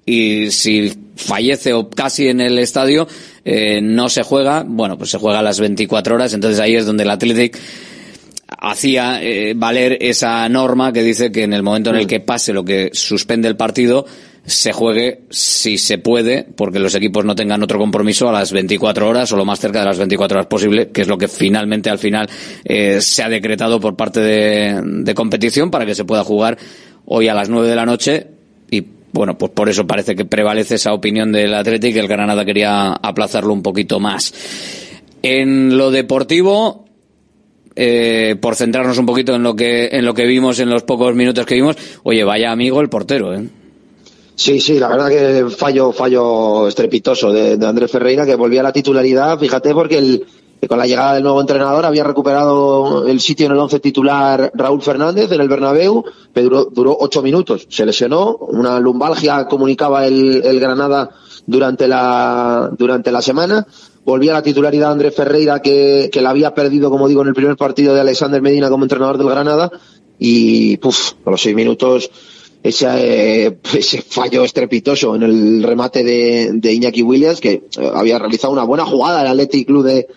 y 0.06 0.52
si 0.52 0.94
fallece 1.16 1.74
o 1.74 1.89
casi 1.89 2.28
en 2.28 2.39
el 2.39 2.60
estadio 2.60 3.08
eh, 3.44 3.82
no 3.82 4.08
se 4.10 4.24
juega, 4.24 4.64
bueno, 4.66 4.98
pues 4.98 5.10
se 5.10 5.18
juega 5.18 5.39
a 5.39 5.44
las 5.44 5.60
24 5.60 6.16
horas, 6.16 6.34
entonces 6.34 6.60
ahí 6.60 6.76
es 6.76 6.86
donde 6.86 7.04
el 7.04 7.10
Athletic 7.10 7.58
hacía 8.48 9.22
eh, 9.22 9.54
valer 9.56 9.98
esa 10.02 10.48
norma 10.50 10.94
que 10.94 11.04
dice 11.04 11.32
que 11.32 11.44
en 11.44 11.54
el 11.54 11.64
momento 11.64 11.89
en 11.89 11.98
el 11.98 12.08
que 12.08 12.20
pase 12.20 12.54
lo 12.54 12.64
que 12.64 12.92
suspende 12.94 13.48
el 13.48 13.58
partido, 13.58 14.06
se 14.46 14.74
juegue 14.74 15.22
si 15.30 15.78
se 15.78 15.98
puede, 15.98 16.43
porque 16.43 16.80
los 16.80 16.93
equipos 16.96 17.26
no 17.26 17.36
tengan 17.36 17.64
otro 17.64 17.80
compromiso 17.80 18.30
a 18.30 18.32
las 18.32 18.52
24 18.52 19.10
horas 19.10 19.32
o 19.32 19.38
lo 19.38 19.46
más 19.46 19.60
cerca 19.60 19.80
de 19.80 19.86
las 19.86 19.98
24 19.98 20.38
horas 20.38 20.48
posible, 20.48 20.89
que 20.89 21.02
es 21.02 21.08
lo 21.08 21.18
que 21.18 21.28
finalmente 21.28 21.89
al 21.89 21.98
final 21.98 22.30
eh, 22.64 23.02
se 23.02 23.24
ha 23.24 23.30
decretado 23.30 23.80
por 23.80 23.96
parte 23.96 24.20
de, 24.20 25.14
competición 25.16 25.72
para 25.72 25.86
que 25.86 25.96
se 25.96 26.06
pueda 26.06 26.24
jugar 26.24 26.58
hoy 27.06 27.28
a 27.28 27.34
las 27.34 27.50
9 27.50 27.68
de 27.68 27.76
la 27.76 27.86
noche 27.86 28.28
y 28.70 28.84
bueno, 29.12 29.38
pues 29.38 29.52
por 29.52 29.70
eso 29.70 29.88
parece 29.88 30.16
que 30.16 30.26
prevalece 30.26 30.76
esa 30.76 30.93
opinión 30.93 31.32
del 31.32 31.54
Athletic, 31.54 31.96
el 31.96 32.08
Granada 32.08 32.46
quería 32.46 32.91
aplazarlo 32.91 33.54
un 33.54 33.64
poquito 33.64 34.00
más. 34.00 34.34
En 35.24 35.78
lo 35.78 35.89
deportivo, 35.89 36.86
eh, 37.76 38.36
por 38.39 38.56
centrarnos 38.56 38.98
un 38.98 39.06
poquito 39.06 39.34
en 39.34 39.43
lo 39.43 39.56
que 39.56 39.88
en 39.91 40.06
lo 40.06 40.14
que 40.14 40.26
vimos 40.26 40.60
en 40.60 40.70
los 40.70 40.84
pocos 40.84 41.16
minutos 41.16 41.46
que 41.46 41.56
vimos, 41.56 41.78
oye, 42.04 42.24
vaya 42.24 42.52
amigo 42.52 42.82
el 42.82 42.89
portero, 42.89 43.34
¿eh? 43.34 43.48
Sí, 44.36 44.60
sí, 44.60 44.80
la 44.80 44.90
verdad 44.90 45.10
que 45.10 45.50
fallo, 45.50 45.94
fallo 45.94 46.68
estrepitoso 46.68 47.32
de, 47.32 47.54
Andrés 47.66 47.90
Ferreira 47.90 48.26
que 48.26 48.36
volvía 48.36 48.60
a 48.60 48.64
la 48.64 48.74
titularidad, 48.74 49.40
fíjate, 49.40 49.74
porque 49.74 49.98
el, 49.98 50.26
con 50.68 50.78
la 50.78 50.86
llegada 50.86 51.14
del 51.14 51.24
nuevo 51.24 51.40
entrenador 51.40 51.86
había 51.86 52.04
recuperado 52.04 53.08
el 53.08 53.22
sitio 53.22 53.46
en 53.46 53.54
el 53.54 53.60
once 53.60 53.80
titular 53.80 54.52
Raúl 54.54 54.82
Fernández 54.82 55.32
en 55.32 55.40
el 55.40 55.48
Bernabéu, 55.48 56.04
pero 56.34 56.50
duró, 56.50 56.66
duró 56.66 56.98
ocho 57.00 57.22
minutos, 57.22 57.66
se 57.70 57.86
lesionó, 57.86 58.36
una 58.36 58.78
lumbalgia 58.80 59.48
comunicaba 59.48 60.06
el, 60.06 60.44
el 60.44 60.60
Granada 60.60 61.12
durante 61.46 61.88
la, 61.88 62.72
durante 62.78 63.14
la 63.14 63.22
semana, 63.22 63.66
volvía 64.04 64.32
a 64.32 64.36
la 64.36 64.44
titularidad 64.44 64.92
Andrés 64.92 65.16
Ferreira 65.16 65.62
que, 65.62 66.10
que 66.12 66.22
la 66.22 66.32
había 66.32 66.54
perdido, 66.54 66.90
como 66.90 67.08
digo, 67.08 67.22
en 67.22 67.30
el 67.30 67.34
primer 67.34 67.56
partido 67.56 67.94
de 67.94 68.02
Alexander 68.02 68.42
Medina 68.42 68.70
como 68.70 68.84
entrenador 68.84 69.18
del 69.18 69.30
Granada 69.30 69.72
y, 70.20 70.76
puf, 70.78 71.14
a 71.26 71.32
los 71.32 71.42
seis 71.42 71.56
minutos 71.56 72.10
ese, 72.66 73.45
eh, 73.45 73.57
ese 73.78 74.01
fallo 74.01 74.43
estrepitoso 74.43 75.16
en 75.16 75.24
el 75.24 75.63
remate 75.63 76.03
de, 76.03 76.49
de 76.53 76.74
Iñaki 76.74 77.03
Williams, 77.03 77.39
que 77.39 77.51
eh, 77.51 77.91
había 77.93 78.18
realizado 78.18 78.51
una 78.51 78.63
buena 78.63 78.86
jugada 78.86 79.22
el 79.22 79.28
Athletic 79.28 79.68
Club 79.68 79.86
de, 79.86 80.07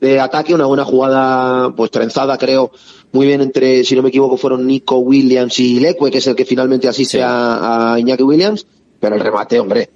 de 0.00 0.20
ataque, 0.20 0.54
una 0.54 0.66
buena 0.66 0.84
jugada 0.84 1.74
pues 1.74 1.90
trenzada 1.90 2.36
creo 2.36 2.72
muy 3.12 3.26
bien 3.26 3.40
entre, 3.40 3.84
si 3.84 3.94
no 3.94 4.02
me 4.02 4.10
equivoco, 4.10 4.36
fueron 4.36 4.66
Nico 4.66 4.98
Williams 4.98 5.58
y 5.60 5.80
Leque, 5.80 6.10
que 6.10 6.18
es 6.18 6.26
el 6.26 6.34
que 6.34 6.44
finalmente 6.44 6.88
asiste 6.88 7.22
a, 7.22 7.94
a 7.94 7.98
Iñaki 7.98 8.22
Williams, 8.22 8.66
pero 9.00 9.14
el 9.14 9.22
remate, 9.22 9.58
hombre, 9.58 9.88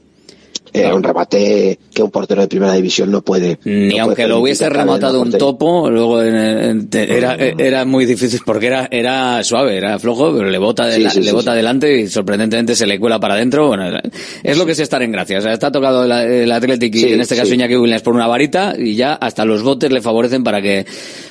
era 0.72 0.94
un 0.94 1.02
remate 1.02 1.78
que 1.92 2.02
un 2.02 2.10
portero 2.10 2.40
de 2.42 2.48
primera 2.48 2.72
división 2.74 3.10
no 3.10 3.22
puede. 3.22 3.58
Ni 3.64 3.96
no 3.96 4.04
aunque 4.04 4.16
puede 4.22 4.28
lo 4.28 4.40
hubiese 4.40 4.68
rematado 4.68 5.20
un 5.22 5.32
topo, 5.32 5.90
luego 5.90 6.22
en- 6.22 6.36
en- 6.36 6.90
te- 6.90 7.16
era, 7.16 7.34
era 7.36 7.84
muy 7.84 8.04
difícil 8.06 8.40
porque 8.44 8.66
era, 8.66 8.88
era 8.90 9.42
suave, 9.44 9.76
era 9.76 9.98
flojo, 9.98 10.32
pero 10.36 10.48
le 10.50 10.58
bota, 10.58 10.86
de 10.86 10.96
Sí, 10.96 11.02
la- 11.02 11.10
sí, 11.10 11.20
le 11.20 11.26
sí, 11.30 11.32
bota 11.32 11.52
adelante 11.52 12.00
y 12.00 12.08
sorprendentemente 12.08 12.74
se 12.76 12.86
le 12.86 12.98
cuela 12.98 13.18
para 13.20 13.34
adentro. 13.34 13.68
Bueno, 13.68 13.98
es 14.42 14.58
lo 14.58 14.66
que 14.66 14.72
es 14.72 14.78
estar 14.80 15.02
en 15.02 15.12
gracia. 15.12 15.38
O 15.38 15.40
sea, 15.40 15.52
está 15.52 15.70
tocado 15.72 16.04
el, 16.04 16.12
el 16.12 16.52
Athletic 16.52 16.94
y 16.94 17.04
en 17.12 17.20
este 17.20 17.36
caso. 17.36 17.52
Iñaki 17.54 17.76
Williams 17.76 18.02
por 18.02 18.14
una 18.14 18.26
varita 18.26 18.74
y 18.78 18.94
ya 18.94 19.14
hasta 19.14 19.44
los 19.44 19.62
botes 19.62 19.90
le 19.90 20.00
favorecen 20.00 20.44
para 20.44 20.60
que, 20.62 20.84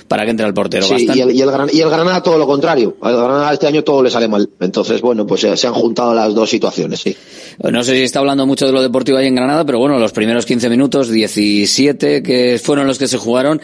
para 0.08 0.26
que 0.26 0.32
entre 0.32 0.46
al 0.46 0.54
portero. 0.54 0.86
Y 0.98 1.20
el, 1.22 1.36
y, 1.36 1.42
el 1.42 1.52
Gran- 1.52 1.70
y 1.72 1.80
el 1.82 1.90
Granada 1.90 2.22
todo 2.24 2.38
lo 2.38 2.48
contrario. 2.48 2.98
Al 3.02 3.16
Granada 3.16 3.54
este 3.54 3.68
año 3.68 3.84
todo 3.84 4.02
le 4.04 4.10
sale 4.10 4.28
mal. 4.28 4.50
Entonces, 4.60 5.00
bueno, 5.02 5.26
pues 5.28 5.44
eh, 5.44 5.56
se 5.56 5.68
han 5.68 5.74
juntado 5.74 6.14
las 6.14 6.34
dos 6.34 6.50
situaciones, 6.50 7.00
sí. 7.00 7.16
No 7.64 7.84
sé 7.84 7.96
si 7.96 8.04
está 8.04 8.20
hablando 8.20 8.46
mucho 8.46 8.66
de 8.68 8.72
lo 8.72 8.82
deportivo 8.82 9.18
ahí 9.18 9.28
en 9.28 9.36
Granada, 9.38 9.66
pero 9.66 9.80
bueno, 9.80 9.98
los 10.00 10.12
primeros 10.12 10.46
15 10.46 10.70
minutos, 10.70 11.10
17 11.10 12.24
que 12.24 12.60
fueron 12.62 12.88
los 12.88 12.98
que 13.00 13.08
se 13.08 13.18
jugaron, 13.18 13.62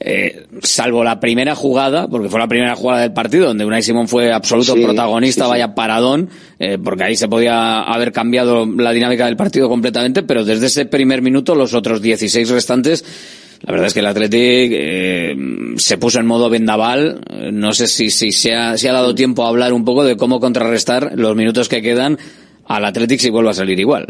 eh, 0.00 0.46
salvo 0.62 1.04
la 1.04 1.20
primera 1.20 1.54
jugada, 1.54 2.08
porque 2.08 2.28
fue 2.28 2.40
la 2.40 2.48
primera 2.48 2.74
jugada 2.74 3.02
del 3.02 3.12
partido, 3.12 3.46
donde 3.46 3.64
Unai 3.64 3.82
Simón 3.82 4.08
fue 4.08 4.32
absoluto 4.32 4.74
Sí, 4.74 4.82
protagonista, 4.82 5.44
sí, 5.44 5.46
sí. 5.46 5.50
vaya 5.50 5.74
paradón, 5.74 6.28
eh, 6.58 6.78
porque 6.82 7.04
ahí 7.04 7.16
se 7.16 7.28
podía 7.28 7.82
haber 7.82 8.10
cambiado 8.10 8.66
la 8.66 8.92
dinámica 8.92 9.26
del 9.26 9.36
partido 9.36 9.68
completamente, 9.68 10.22
pero 10.22 10.44
desde 10.44 10.66
ese 10.66 10.86
primer 10.86 11.22
minuto, 11.22 11.54
los 11.54 11.74
otros 11.74 12.02
16 12.02 12.50
restantes, 12.50 13.04
la 13.62 13.70
verdad 13.70 13.86
es 13.86 13.94
que 13.94 14.00
el 14.00 14.06
Athletic 14.06 14.72
eh, 14.74 15.36
se 15.76 15.98
puso 15.98 16.18
en 16.18 16.26
modo 16.26 16.50
vendaval. 16.50 17.20
No 17.52 17.72
sé 17.72 17.86
si, 17.86 18.10
si, 18.10 18.32
se 18.32 18.54
ha, 18.54 18.76
si 18.76 18.88
ha 18.88 18.92
dado 18.92 19.14
tiempo 19.14 19.44
a 19.44 19.48
hablar 19.48 19.72
un 19.72 19.84
poco 19.84 20.02
de 20.02 20.16
cómo 20.16 20.40
contrarrestar 20.40 21.12
los 21.14 21.36
minutos 21.36 21.68
que 21.68 21.80
quedan 21.80 22.18
al 22.66 22.84
Athletic 22.84 23.20
si 23.20 23.30
vuelve 23.30 23.50
a 23.50 23.54
salir 23.54 23.78
igual. 23.78 24.06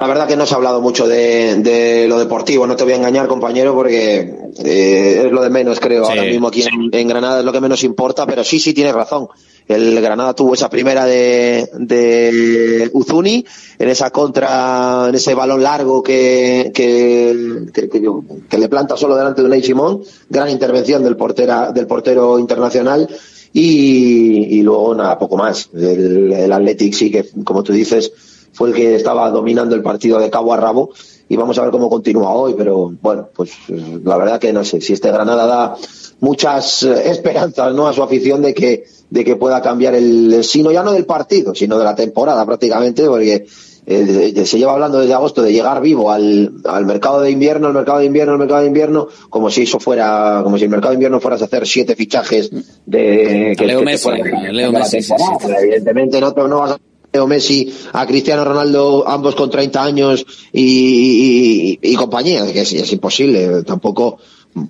La 0.00 0.06
verdad 0.06 0.26
que 0.26 0.36
no 0.36 0.46
se 0.46 0.54
ha 0.54 0.56
hablado 0.56 0.80
mucho 0.80 1.06
de, 1.06 1.56
de 1.56 2.08
lo 2.08 2.18
deportivo, 2.18 2.66
no 2.66 2.74
te 2.74 2.84
voy 2.84 2.94
a 2.94 2.96
engañar, 2.96 3.28
compañero, 3.28 3.74
porque 3.74 4.34
eh, 4.64 5.22
es 5.26 5.30
lo 5.30 5.42
de 5.42 5.50
menos, 5.50 5.78
creo, 5.78 6.04
Sí, 6.06 6.10
ahora 6.12 6.22
mismo 6.24 6.48
aquí 6.48 6.62
en, 6.62 6.88
en 6.90 7.06
Granada 7.08 7.40
es 7.40 7.44
lo 7.44 7.52
que 7.52 7.60
menos 7.60 7.84
importa, 7.84 8.24
pero 8.24 8.42
sí, 8.42 8.58
sí, 8.58 8.72
tienes 8.72 8.94
razón. 8.94 9.28
El 9.68 10.00
Granada 10.00 10.32
tuvo 10.34 10.54
esa 10.54 10.70
primera 10.70 11.04
de, 11.04 11.68
de 11.74 12.90
Uzuni, 12.94 13.44
en 13.78 13.88
esa 13.90 14.10
contra, 14.10 15.06
en 15.10 15.14
ese 15.14 15.34
balón 15.34 15.62
largo 15.62 16.02
que, 16.02 16.72
que, 16.74 17.66
que, 17.72 17.88
que- 17.90 18.02
que 18.48 18.58
le 18.58 18.68
planta 18.70 18.96
solo 18.96 19.14
delante 19.16 19.42
de 19.42 19.48
Unai 19.48 19.62
Simón, 19.62 20.00
gran 20.30 20.48
intervención 20.48 21.04
del, 21.04 21.16
portera, 21.16 21.72
del 21.72 21.86
portero 21.86 22.38
internacional, 22.38 23.06
y, 23.52 24.58
y 24.58 24.62
luego 24.62 24.94
nada, 24.94 25.18
poco 25.18 25.36
más. 25.36 25.68
El, 25.74 26.32
el 26.32 26.52
Athletic 26.52 26.94
sí 26.94 27.10
que, 27.10 27.26
como 27.44 27.62
tú 27.62 27.72
dices, 27.74 28.10
fue 28.52 28.70
el 28.70 28.74
que 28.74 28.94
estaba 28.96 29.30
dominando 29.30 29.74
el 29.74 29.82
partido 29.82 30.18
de 30.18 30.30
cabo 30.30 30.52
a 30.52 30.56
rabo 30.56 30.90
y 31.28 31.36
vamos 31.36 31.56
a 31.58 31.62
ver 31.62 31.70
cómo 31.70 31.88
continúa 31.88 32.34
hoy, 32.34 32.54
pero 32.58 32.92
bueno, 33.00 33.28
pues 33.34 33.52
la 33.68 34.16
verdad 34.16 34.40
que 34.40 34.52
no 34.52 34.64
sé, 34.64 34.80
si 34.80 34.94
este 34.94 35.12
Granada 35.12 35.46
da 35.46 35.76
muchas 36.20 36.82
eh, 36.82 37.10
esperanzas 37.10 37.72
¿no? 37.74 37.86
a 37.86 37.92
su 37.92 38.02
afición 38.02 38.42
de 38.42 38.52
que, 38.52 38.84
de 39.08 39.24
que 39.24 39.36
pueda 39.36 39.62
cambiar 39.62 39.94
el, 39.94 40.42
sino 40.42 40.72
ya 40.72 40.82
no 40.82 40.92
del 40.92 41.06
partido, 41.06 41.54
sino 41.54 41.78
de 41.78 41.84
la 41.84 41.94
temporada 41.94 42.44
prácticamente, 42.44 43.06
porque 43.06 43.46
eh, 43.86 44.44
se 44.44 44.58
lleva 44.58 44.72
hablando 44.72 45.00
desde 45.00 45.14
agosto 45.14 45.42
de 45.42 45.52
llegar 45.52 45.80
vivo 45.80 46.10
al, 46.10 46.52
al 46.64 46.84
mercado 46.84 47.20
de 47.20 47.30
invierno, 47.30 47.68
al 47.68 47.74
mercado 47.74 48.00
de 48.00 48.06
invierno, 48.06 48.32
al 48.32 48.38
mercado 48.38 48.60
de 48.62 48.66
invierno, 48.66 49.08
como 49.28 49.50
si 49.50 49.62
eso 49.62 49.80
fuera, 49.80 50.40
como 50.42 50.58
si 50.58 50.64
el 50.64 50.70
mercado 50.70 50.90
de 50.90 50.96
invierno 50.96 51.20
fueras 51.20 51.42
a 51.42 51.44
hacer 51.46 51.66
siete 51.66 51.96
fichajes 51.96 52.50
de 52.86 53.56
A 53.58 53.62
Leo 53.62 53.78
te 53.78 53.84
Messi, 53.84 54.02
fueran 54.02 54.46
a 54.46 54.52
Leo 54.52 54.72
Messi, 54.72 55.02
sí, 55.02 55.14
sí. 55.16 55.46
Evidentemente 55.60 56.20
no, 56.20 56.32
no 56.32 56.58
vas 56.58 56.72
a 56.72 56.89
Leo 57.12 57.26
Messi, 57.26 57.72
a 57.92 58.06
Cristiano 58.06 58.44
Ronaldo, 58.44 59.04
ambos 59.08 59.34
con 59.34 59.50
30 59.50 59.82
años 59.82 60.24
y, 60.52 61.78
y- 61.82 61.94
compañía, 61.96 62.50
que 62.52 62.60
es, 62.60 62.72
es 62.72 62.92
imposible. 62.92 63.62
Tampoco 63.64 64.18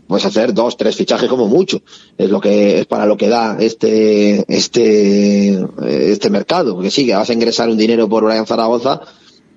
puedes 0.07 0.25
hacer 0.27 0.55
dos, 0.55 0.77
tres 0.77 0.97
fichajes 0.97 1.29
como 1.29 1.47
mucho. 1.49 1.83
Es 2.17 2.31
lo 2.31 2.41
que 2.41 2.81
es 2.81 2.87
para 2.87 3.07
lo 3.07 3.17
que 3.17 3.29
da 3.29 3.57
este 3.61 4.45
este 4.49 5.65
este 5.87 6.31
mercado. 6.31 6.75
Porque 6.75 6.91
sí, 6.91 7.07
que 7.07 7.15
vas 7.15 7.29
a 7.31 7.35
ingresar 7.35 7.69
un 7.69 7.77
dinero 7.77 8.09
por 8.09 8.25
Brian 8.25 8.47
Zaragoza, 8.47 9.03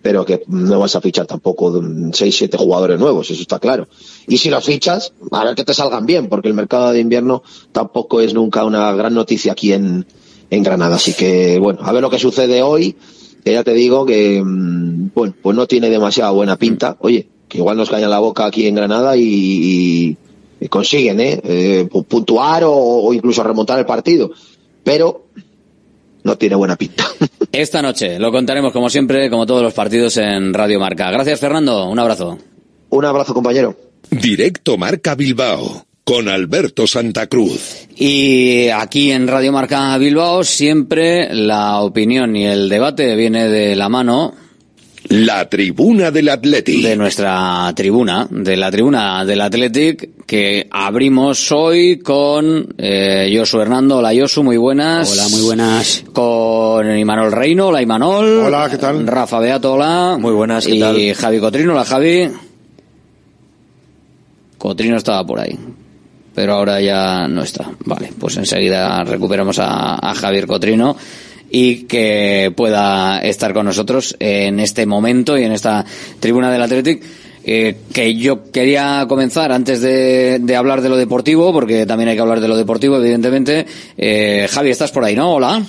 pero 0.02 0.26
que 0.26 0.44
no 0.48 0.80
vas 0.80 0.96
a 0.98 1.02
fichar 1.02 1.26
tampoco 1.26 1.82
seis, 2.12 2.36
siete 2.38 2.58
jugadores 2.58 3.00
nuevos, 3.00 3.32
eso 3.32 3.42
está 3.42 3.60
claro. 3.60 3.88
Y 4.28 4.38
si 4.38 4.50
los 4.50 4.64
fichas, 4.66 5.14
a 5.32 5.46
ver 5.46 5.56
que 5.56 5.64
te 5.64 5.74
salgan 5.74 6.06
bien, 6.06 6.28
porque 6.28 6.50
el 6.50 6.54
mercado 6.54 6.92
de 6.92 7.00
invierno 7.00 7.44
tampoco 7.72 8.20
es 8.20 8.34
nunca 8.34 8.66
una 8.66 8.92
gran 8.92 9.14
noticia 9.14 9.54
aquí 9.54 9.72
en, 9.72 10.06
en 10.54 10.64
Granada. 10.64 10.96
Así 10.96 11.14
que, 11.14 11.60
bueno, 11.60 11.80
a 11.84 11.92
ver 11.92 12.02
lo 12.02 12.10
que 12.10 12.20
sucede 12.20 12.62
hoy. 12.62 12.96
Que 13.44 13.52
ya 13.54 13.64
te 13.64 13.74
digo 13.74 14.06
que, 14.06 14.42
mm, 14.44 15.10
bueno, 15.14 15.34
pues 15.42 15.56
no 15.56 15.68
tiene 15.68 15.90
demasiada 15.90 16.32
buena 16.32 16.56
pinta. 16.58 16.96
Oye, 17.00 17.28
que 17.50 17.58
igual 17.58 17.76
nos 17.78 17.90
caen 17.90 18.10
la 18.10 18.20
boca 18.20 18.46
aquí 18.46 18.68
en 18.68 18.76
Granada 18.76 19.18
y, 19.18 19.22
y- 19.24 20.18
y 20.62 20.68
consiguen, 20.70 21.20
¿eh? 21.20 21.42
Eh, 21.44 21.88
pu- 21.92 22.06
puntuar 22.06 22.64
o, 22.64 22.72
o 22.74 23.14
incluso 23.14 23.44
remontar 23.44 23.78
el 23.80 23.86
partido. 23.86 24.32
Pero 24.84 25.26
no 26.24 26.38
tiene 26.38 26.56
buena 26.56 26.78
pinta. 26.78 27.06
Esta 27.52 27.82
noche 27.82 28.18
lo 28.18 28.32
contaremos 28.32 28.72
como 28.72 28.90
siempre, 28.90 29.30
como 29.30 29.46
todos 29.46 29.62
los 29.62 29.74
partidos 29.74 30.16
en 30.18 30.54
Radio 30.54 30.80
Marca. 30.80 31.12
Gracias 31.12 31.40
Fernando, 31.40 31.86
un 31.90 32.00
abrazo. 32.00 32.38
Un 32.90 33.06
abrazo, 33.06 33.34
compañero. 33.34 33.76
Directo 34.10 34.78
Marca 34.78 35.16
Bilbao 35.16 35.86
con 36.04 36.28
Alberto 36.28 36.86
Santa 36.86 37.28
Cruz. 37.28 37.88
Y 37.96 38.68
aquí 38.70 39.12
en 39.12 39.28
Radio 39.28 39.52
Marca 39.52 39.98
Bilbao 39.98 40.44
siempre 40.44 41.34
la 41.34 41.80
opinión 41.80 42.36
y 42.36 42.46
el 42.46 42.68
debate 42.70 43.16
viene 43.16 43.48
de 43.48 43.76
la 43.76 43.88
mano 43.88 44.34
La 45.08 45.48
tribuna 45.50 46.12
del 46.12 46.28
Athletic. 46.30 46.82
de 46.82 46.98
nuestra 46.98 47.72
tribuna, 47.76 48.28
de 48.30 48.58
la 48.58 48.70
tribuna 48.70 49.24
del 49.24 49.40
Athletic, 49.42 50.26
que 50.26 50.68
abrimos 50.72 51.52
hoy 51.54 52.00
con 52.00 52.74
eh, 52.78 53.34
Josu 53.34 53.62
Hernando. 53.62 53.98
Hola 53.98 54.12
Josu, 54.14 54.44
muy 54.44 54.58
buenas. 54.58 55.10
Hola, 55.10 55.30
muy 55.30 55.42
buenas. 55.42 56.04
Con 56.12 56.98
Imanol 56.98 57.32
Reino, 57.32 57.68
hola 57.68 57.82
Imanol. 57.82 58.40
Hola, 58.40 58.68
¿qué 58.70 58.78
tal? 58.78 59.08
Rafa 59.08 59.40
Beato, 59.40 59.74
hola. 59.74 60.18
Muy 60.20 60.34
buenas, 60.34 60.66
¿qué 60.66 60.76
y 60.76 60.80
tal? 60.80 61.14
Javi 61.14 61.40
Cotrino, 61.40 61.72
hola 61.72 61.86
Javi. 61.86 62.30
Cotrino 64.58 64.98
estaba 64.98 65.26
por 65.26 65.40
ahí. 65.40 65.58
Pero 66.36 66.54
ahora 66.54 66.82
ya 66.82 67.28
no 67.28 67.44
está. 67.44 67.70
Vale, 67.86 68.10
pues 68.20 68.38
enseguida 68.38 69.04
recuperamos 69.04 69.60
a, 69.60 69.96
a 69.96 70.16
Javier 70.16 70.48
Cotrino 70.48 70.96
y 71.50 71.84
que 71.84 72.52
pueda 72.56 73.20
estar 73.20 73.54
con 73.54 73.68
nosotros 73.68 74.16
en 74.20 74.60
este 74.60 74.86
momento 74.88 75.38
y 75.38 75.44
en 75.44 75.52
esta 75.52 75.86
tribuna 76.20 76.52
del 76.52 76.64
Athletic. 76.64 77.04
eh, 77.44 77.78
que 77.94 78.16
yo 78.16 78.52
quería 78.52 79.06
comenzar 79.08 79.52
antes 79.52 79.82
de, 79.82 80.40
de, 80.40 80.56
hablar 80.56 80.82
de 80.82 80.90
lo 80.90 80.96
deportivo, 80.96 81.52
porque 81.52 81.86
también 81.86 82.10
hay 82.10 82.16
que 82.16 82.22
hablar 82.22 82.40
de 82.40 82.48
lo 82.48 82.56
deportivo, 82.58 82.98
evidentemente. 82.98 83.66
Eh, 83.98 84.48
Javi, 84.50 84.70
estás 84.70 84.92
por 84.92 85.04
ahí, 85.04 85.16
¿no? 85.16 85.36
Hola. 85.36 85.62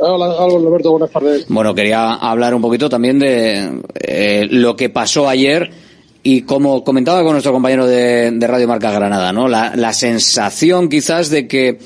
Hola, 0.00 0.34
Alberto, 0.38 0.90
buenas 0.90 1.10
tardes. 1.10 1.46
Bueno, 1.48 1.74
quería 1.74 2.14
hablar 2.14 2.54
un 2.54 2.60
poquito 2.62 2.88
también 2.88 3.18
de 3.18 3.80
eh, 3.94 4.46
lo 4.50 4.76
que 4.76 4.90
pasó 4.90 5.28
ayer 5.28 5.70
y 6.26 6.42
como 6.42 6.82
comentaba 6.82 7.22
con 7.22 7.32
nuestro 7.32 7.52
compañero 7.52 7.86
de, 7.86 8.36
Radio 8.40 8.66
Marca 8.66 8.90
Granada, 8.90 9.32
¿no? 9.32 9.46
La, 9.46 9.76
la, 9.76 9.92
sensación 9.92 10.88
quizás 10.88 11.28
de 11.28 11.46
que 11.46 11.78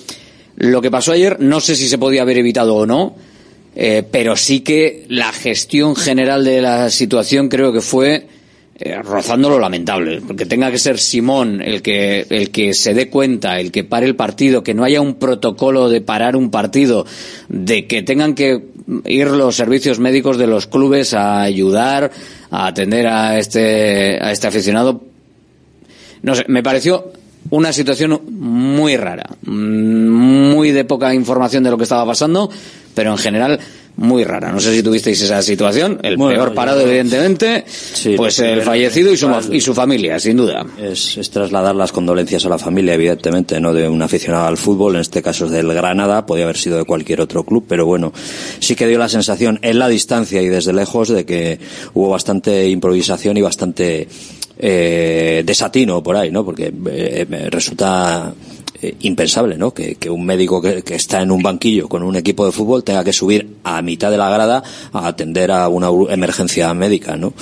lo 0.56 0.80
que 0.80 0.90
pasó 0.90 1.12
ayer 1.12 1.38
no 1.40 1.60
sé 1.60 1.74
si 1.74 1.88
se 1.88 1.98
podía 1.98 2.22
haber 2.22 2.38
evitado 2.38 2.76
o 2.76 2.86
no, 2.86 3.16
eh, 3.74 4.04
pero 4.10 4.36
sí 4.36 4.60
que 4.60 5.04
la 5.08 5.32
gestión 5.32 5.96
general 5.96 6.44
de 6.44 6.62
la 6.62 6.88
situación 6.90 7.48
creo 7.48 7.72
que 7.72 7.80
fue 7.80 8.28
eh, 8.80 9.02
rozando 9.02 9.48
lo 9.48 9.58
lamentable, 9.58 10.20
porque 10.20 10.46
tenga 10.46 10.70
que 10.70 10.78
ser 10.78 10.98
Simón 10.98 11.60
el 11.60 11.82
que, 11.82 12.26
el 12.30 12.50
que 12.50 12.74
se 12.74 12.94
dé 12.94 13.10
cuenta, 13.10 13.58
el 13.58 13.72
que 13.72 13.82
pare 13.82 14.06
el 14.06 14.14
partido, 14.14 14.62
que 14.62 14.72
no 14.72 14.84
haya 14.84 15.00
un 15.00 15.14
protocolo 15.14 15.88
de 15.88 16.00
parar 16.00 16.36
un 16.36 16.52
partido, 16.52 17.04
de 17.48 17.88
que 17.88 18.04
tengan 18.04 18.34
que 18.34 18.66
ir 19.04 19.26
los 19.28 19.56
servicios 19.56 19.98
médicos 19.98 20.38
de 20.38 20.46
los 20.46 20.68
clubes 20.68 21.12
a 21.12 21.42
ayudar, 21.42 22.12
a 22.50 22.68
atender 22.68 23.08
a 23.08 23.38
este, 23.40 24.16
a 24.22 24.30
este 24.30 24.46
aficionado. 24.46 25.02
No 26.22 26.36
sé, 26.36 26.44
me 26.46 26.62
pareció 26.62 27.12
una 27.50 27.72
situación 27.72 28.20
muy 28.30 28.96
rara, 28.96 29.28
muy 29.42 30.70
de 30.70 30.84
poca 30.84 31.14
información 31.14 31.64
de 31.64 31.70
lo 31.70 31.78
que 31.78 31.82
estaba 31.84 32.06
pasando, 32.06 32.48
pero 32.94 33.10
en 33.10 33.18
general 33.18 33.58
muy 33.98 34.22
rara. 34.22 34.52
No 34.52 34.60
sé 34.60 34.74
si 34.74 34.82
tuvisteis 34.82 35.20
esa 35.20 35.42
situación. 35.42 35.98
El 36.02 36.16
bueno, 36.16 36.36
peor 36.36 36.54
parado, 36.54 36.80
evidentemente, 36.80 37.64
sí, 37.66 38.14
pues 38.16 38.38
el 38.38 38.62
fallecido 38.62 39.12
y 39.12 39.16
su, 39.16 39.28
y 39.50 39.60
su 39.60 39.74
familia, 39.74 40.18
sin 40.20 40.36
duda. 40.36 40.64
Es, 40.80 41.18
es, 41.18 41.30
trasladar 41.30 41.74
las 41.74 41.90
condolencias 41.90 42.46
a 42.46 42.48
la 42.48 42.58
familia, 42.58 42.94
evidentemente, 42.94 43.60
no 43.60 43.74
de 43.74 43.88
un 43.88 44.00
aficionado 44.00 44.46
al 44.46 44.56
fútbol, 44.56 44.94
en 44.94 45.00
este 45.00 45.20
caso 45.20 45.46
es 45.46 45.50
del 45.50 45.72
Granada, 45.74 46.24
podía 46.26 46.44
haber 46.44 46.56
sido 46.56 46.78
de 46.78 46.84
cualquier 46.84 47.20
otro 47.20 47.44
club, 47.44 47.64
pero 47.68 47.86
bueno, 47.86 48.12
sí 48.60 48.76
que 48.76 48.86
dio 48.86 48.98
la 48.98 49.08
sensación 49.08 49.58
en 49.62 49.80
la 49.80 49.88
distancia 49.88 50.40
y 50.40 50.48
desde 50.48 50.72
lejos 50.72 51.08
de 51.08 51.26
que 51.26 51.58
hubo 51.94 52.08
bastante 52.10 52.68
improvisación 52.68 53.36
y 53.36 53.42
bastante 53.42 54.06
eh, 54.58 55.42
desatino 55.44 56.02
por 56.02 56.16
ahí, 56.16 56.30
¿no? 56.30 56.44
Porque 56.44 56.72
eh, 56.90 57.26
resulta 57.50 58.32
eh, 58.80 58.94
impensable, 59.00 59.56
¿no? 59.56 59.72
Que, 59.74 59.96
que 59.96 60.08
un 60.08 60.24
médico 60.24 60.62
que, 60.62 60.82
que, 60.82 60.94
está 60.94 61.20
en 61.20 61.30
un 61.30 61.42
banquillo 61.42 61.88
con 61.88 62.02
un 62.02 62.16
equipo 62.16 62.46
de 62.46 62.52
fútbol 62.52 62.84
tenga 62.84 63.02
que 63.02 63.12
subir 63.12 63.56
a 63.64 63.82
mitad 63.82 64.10
de 64.10 64.18
la 64.18 64.30
grada 64.30 64.62
a 64.92 65.06
atender 65.08 65.50
a 65.50 65.68
una 65.68 65.88
emergencia 66.12 66.72
médica, 66.74 67.16
¿no? 67.16 67.32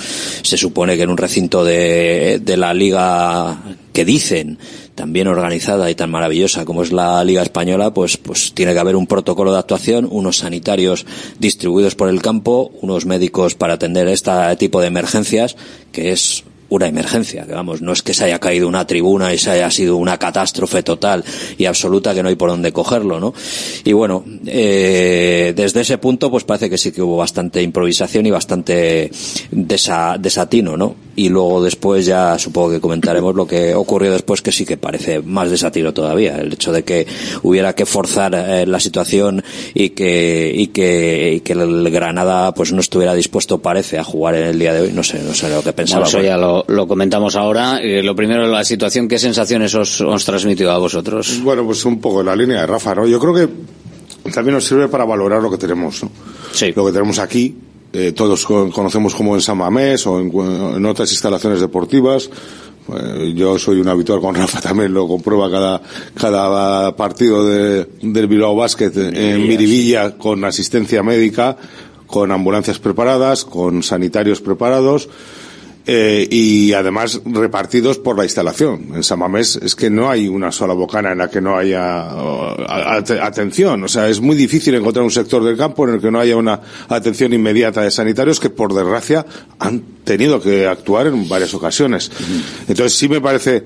Se 0.41 0.57
supone 0.57 0.97
que 0.97 1.03
en 1.03 1.09
un 1.09 1.17
recinto 1.17 1.63
de, 1.63 2.41
de 2.43 2.57
la 2.57 2.73
liga 2.73 3.57
que 3.93 4.05
dicen 4.05 4.57
tan 4.97 5.13
bien 5.13 5.27
organizada 5.27 5.91
y 5.91 5.95
tan 5.95 6.09
maravillosa 6.09 6.65
como 6.65 6.81
es 6.81 6.91
la 6.91 7.23
Liga 7.23 7.43
Española, 7.43 7.93
pues, 7.93 8.17
pues 8.17 8.51
tiene 8.55 8.73
que 8.73 8.79
haber 8.79 8.95
un 8.95 9.05
protocolo 9.05 9.51
de 9.53 9.59
actuación, 9.59 10.07
unos 10.09 10.37
sanitarios 10.37 11.05
distribuidos 11.37 11.93
por 11.93 12.09
el 12.09 12.19
campo, 12.19 12.71
unos 12.81 13.05
médicos 13.05 13.53
para 13.53 13.75
atender 13.75 14.07
este 14.07 14.31
tipo 14.57 14.81
de 14.81 14.87
emergencias, 14.87 15.55
que 15.91 16.11
es 16.11 16.43
una 16.69 16.87
emergencia, 16.87 17.45
que 17.45 17.53
vamos, 17.53 17.81
no 17.81 17.93
es 17.93 18.01
que 18.01 18.13
se 18.13 18.25
haya 18.25 18.39
caído 18.39 18.67
una 18.67 18.85
tribuna 18.85 19.33
y 19.33 19.37
se 19.37 19.51
haya 19.51 19.71
sido 19.71 19.95
una 19.97 20.17
catástrofe 20.17 20.83
total 20.83 21.23
y 21.57 21.65
absoluta 21.65 22.13
que 22.13 22.23
no 22.23 22.29
hay 22.29 22.35
por 22.35 22.49
dónde 22.49 22.71
cogerlo, 22.71 23.19
¿no? 23.19 23.33
Y 23.83 23.93
bueno, 23.93 24.23
eh, 24.45 25.53
desde 25.55 25.81
ese 25.81 25.97
punto 25.97 26.29
pues 26.29 26.43
parece 26.43 26.69
que 26.69 26.77
sí 26.77 26.91
que 26.91 27.01
hubo 27.01 27.17
bastante 27.17 27.61
improvisación 27.61 28.25
y 28.25 28.31
bastante 28.31 29.11
desa, 29.51 30.17
desatino, 30.19 30.75
¿no? 30.77 30.95
Y 31.15 31.29
luego 31.29 31.63
después 31.63 32.05
ya 32.05 32.37
supongo 32.37 32.71
que 32.71 32.79
comentaremos 32.79 33.33
lo 33.33 33.47
que 33.47 33.73
ocurrió 33.73 34.11
después 34.11 34.41
que 34.41 34.51
sí 34.51 34.65
que 34.65 34.77
parece 34.77 35.21
más 35.21 35.49
desatino 35.49 35.93
todavía, 35.93 36.37
el 36.37 36.53
hecho 36.53 36.71
de 36.71 36.83
que 36.83 37.07
hubiera 37.43 37.73
que 37.73 37.85
forzar 37.85 38.35
eh, 38.35 38.65
la 38.67 38.79
situación 38.79 39.43
y 39.73 39.89
que, 39.89 40.51
y 40.53 40.67
que, 40.67 41.33
y 41.35 41.39
que 41.39 41.53
el 41.53 41.89
Granada 41.89 42.53
pues 42.53 42.71
no 42.73 42.81
estuviera 42.81 43.13
dispuesto 43.15 43.59
parece 43.59 43.97
a 43.97 44.03
jugar 44.03 44.35
en 44.35 44.43
el 44.43 44.59
día 44.59 44.73
de 44.73 44.81
hoy, 44.81 44.91
no 44.91 45.03
sé, 45.03 45.19
no 45.23 45.33
sé 45.33 45.49
lo 45.49 45.63
que 45.63 45.73
pensaba. 45.73 46.07
Bueno, 46.09 46.56
lo, 46.67 46.75
lo, 46.75 46.87
comentamos 46.87 47.35
ahora. 47.35 47.79
Eh, 47.81 48.01
lo 48.01 48.15
primero, 48.15 48.47
la 48.47 48.63
situación, 48.63 49.07
¿qué 49.07 49.19
sensaciones 49.19 49.73
os, 49.75 50.01
os 50.01 50.25
transmitió 50.25 50.71
a 50.71 50.77
vosotros? 50.77 51.41
Bueno, 51.43 51.65
pues 51.65 51.83
un 51.85 51.99
poco 51.99 52.23
la 52.23 52.35
línea 52.35 52.61
de 52.61 52.67
Rafa, 52.67 52.95
¿no? 52.95 53.05
Yo 53.07 53.19
creo 53.19 53.33
que 53.33 54.31
también 54.31 54.55
nos 54.55 54.65
sirve 54.65 54.87
para 54.87 55.05
valorar 55.05 55.41
lo 55.41 55.51
que 55.51 55.57
tenemos, 55.57 56.03
¿no? 56.03 56.11
Sí. 56.51 56.73
Lo 56.75 56.85
que 56.85 56.91
tenemos 56.91 57.19
aquí, 57.19 57.55
eh, 57.93 58.11
todos 58.13 58.45
conocemos 58.45 59.13
como 59.15 59.35
en 59.35 59.41
San 59.41 59.57
Mamés 59.57 60.05
o 60.07 60.19
en, 60.19 60.31
en 60.75 60.85
otras 60.85 61.11
instalaciones 61.11 61.61
deportivas. 61.61 62.29
Eh, 62.95 63.33
yo 63.35 63.59
soy 63.59 63.79
un 63.79 63.87
habitual 63.89 64.21
con 64.21 64.35
Rafa 64.35 64.61
también, 64.61 64.93
lo 64.93 65.07
comprueba 65.07 65.51
cada, 65.51 65.81
cada 66.15 66.95
partido 66.95 67.45
de, 67.45 67.87
del 68.01 68.27
Bilbao 68.27 68.55
Basket 68.55 68.91
en 68.95 69.47
Miribilla 69.47 70.17
con 70.17 70.43
asistencia 70.45 71.03
médica, 71.03 71.57
con 72.05 72.31
ambulancias 72.31 72.79
preparadas, 72.79 73.43
con 73.43 73.83
sanitarios 73.83 74.41
preparados 74.41 75.09
eh, 75.89 76.27
y 76.29 76.73
además 76.73 77.21
repartidos 77.23 77.97
por 77.97 78.17
la 78.17 78.25
instalación. 78.25 78.89
En 78.93 79.03
San 79.03 79.19
Mamés 79.19 79.55
es 79.55 79.73
que 79.73 79.89
no 79.89 80.09
hay 80.09 80.27
una 80.27 80.51
sola 80.51 80.73
bocana 80.73 81.13
en 81.13 81.19
la 81.19 81.29
que 81.29 81.39
no 81.39 81.57
haya 81.57 82.13
uh, 82.13 82.61
atención. 83.21 83.85
O 83.85 83.87
sea, 83.87 84.09
es 84.09 84.19
muy 84.19 84.35
difícil 84.35 84.75
encontrar 84.75 85.05
un 85.05 85.11
sector 85.11 85.41
del 85.45 85.55
campo 85.55 85.87
en 85.87 85.95
el 85.95 86.01
que 86.01 86.11
no 86.11 86.19
haya 86.19 86.35
una 86.35 86.59
atención 86.89 87.31
inmediata 87.31 87.83
de 87.83 87.91
sanitarios 87.91 88.41
que, 88.41 88.49
por 88.49 88.73
desgracia, 88.73 89.25
han 89.59 89.81
tenido 90.03 90.41
que 90.41 90.67
actuar 90.67 91.07
en 91.07 91.29
varias 91.29 91.53
ocasiones. 91.53 92.11
Entonces, 92.67 92.93
sí 92.93 93.07
me 93.07 93.21
parece 93.21 93.63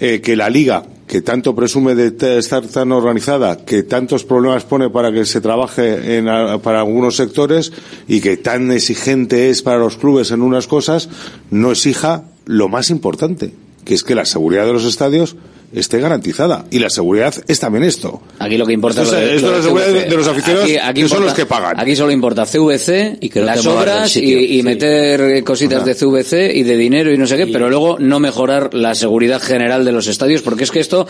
eh, 0.00 0.22
que 0.22 0.36
la 0.36 0.48
liga, 0.48 0.84
que 1.08 1.22
tanto 1.22 1.56
presume 1.56 1.94
de 1.94 2.38
estar 2.38 2.66
tan 2.68 2.92
organizada, 2.92 3.64
que 3.64 3.82
tantos 3.82 4.24
problemas 4.24 4.64
pone 4.64 4.90
para 4.90 5.10
que 5.10 5.24
se 5.24 5.40
trabaje 5.40 6.18
en, 6.18 6.26
para 6.60 6.80
algunos 6.80 7.16
sectores 7.16 7.72
y 8.06 8.20
que 8.20 8.36
tan 8.36 8.70
exigente 8.70 9.48
es 9.48 9.62
para 9.62 9.78
los 9.78 9.96
clubes 9.96 10.30
en 10.30 10.42
unas 10.42 10.66
cosas, 10.66 11.08
no 11.50 11.72
exija 11.72 12.24
lo 12.44 12.68
más 12.68 12.90
importante, 12.90 13.54
que 13.84 13.94
es 13.94 14.04
que 14.04 14.14
la 14.14 14.26
seguridad 14.26 14.66
de 14.66 14.74
los 14.74 14.84
estadios 14.84 15.36
esté 15.72 16.00
garantizada. 16.00 16.64
Y 16.70 16.78
la 16.78 16.90
seguridad 16.90 17.34
es 17.46 17.60
también 17.60 17.84
esto. 17.84 18.22
Aquí 18.38 18.56
lo 18.56 18.66
que 18.66 18.72
importa 18.72 19.02
esto, 19.02 19.18
es, 19.18 19.42
lo 19.42 19.50
de, 19.50 19.56
la 19.56 19.62
seguridad 19.62 19.86
de, 20.08 20.16
los 20.16 20.26
aficionados, 20.26 20.64
aquí, 20.64 20.76
aquí 20.76 20.94
que 20.94 21.00
importa, 21.00 21.16
son 21.16 21.24
los 21.24 21.34
que 21.34 21.46
pagan. 21.46 21.80
Aquí 21.80 21.96
solo 21.96 22.12
importa 22.12 22.46
CVC, 22.46 23.18
y 23.20 23.28
que 23.28 23.40
las 23.40 23.64
obras 23.66 24.10
sitio, 24.10 24.38
y, 24.38 24.44
y 24.44 24.56
sí. 24.58 24.62
meter 24.62 25.44
cositas 25.44 25.84
de 25.84 25.94
CVC 25.94 26.54
y 26.54 26.62
de 26.62 26.76
dinero 26.76 27.12
y 27.12 27.18
no 27.18 27.26
sé 27.26 27.36
qué, 27.36 27.46
pero 27.46 27.68
luego 27.68 27.98
no 27.98 28.20
mejorar 28.20 28.74
la 28.74 28.94
seguridad 28.94 29.40
general 29.40 29.84
de 29.84 29.92
los 29.92 30.06
estadios, 30.06 30.42
porque 30.42 30.64
es 30.64 30.70
que 30.70 30.80
esto, 30.80 31.06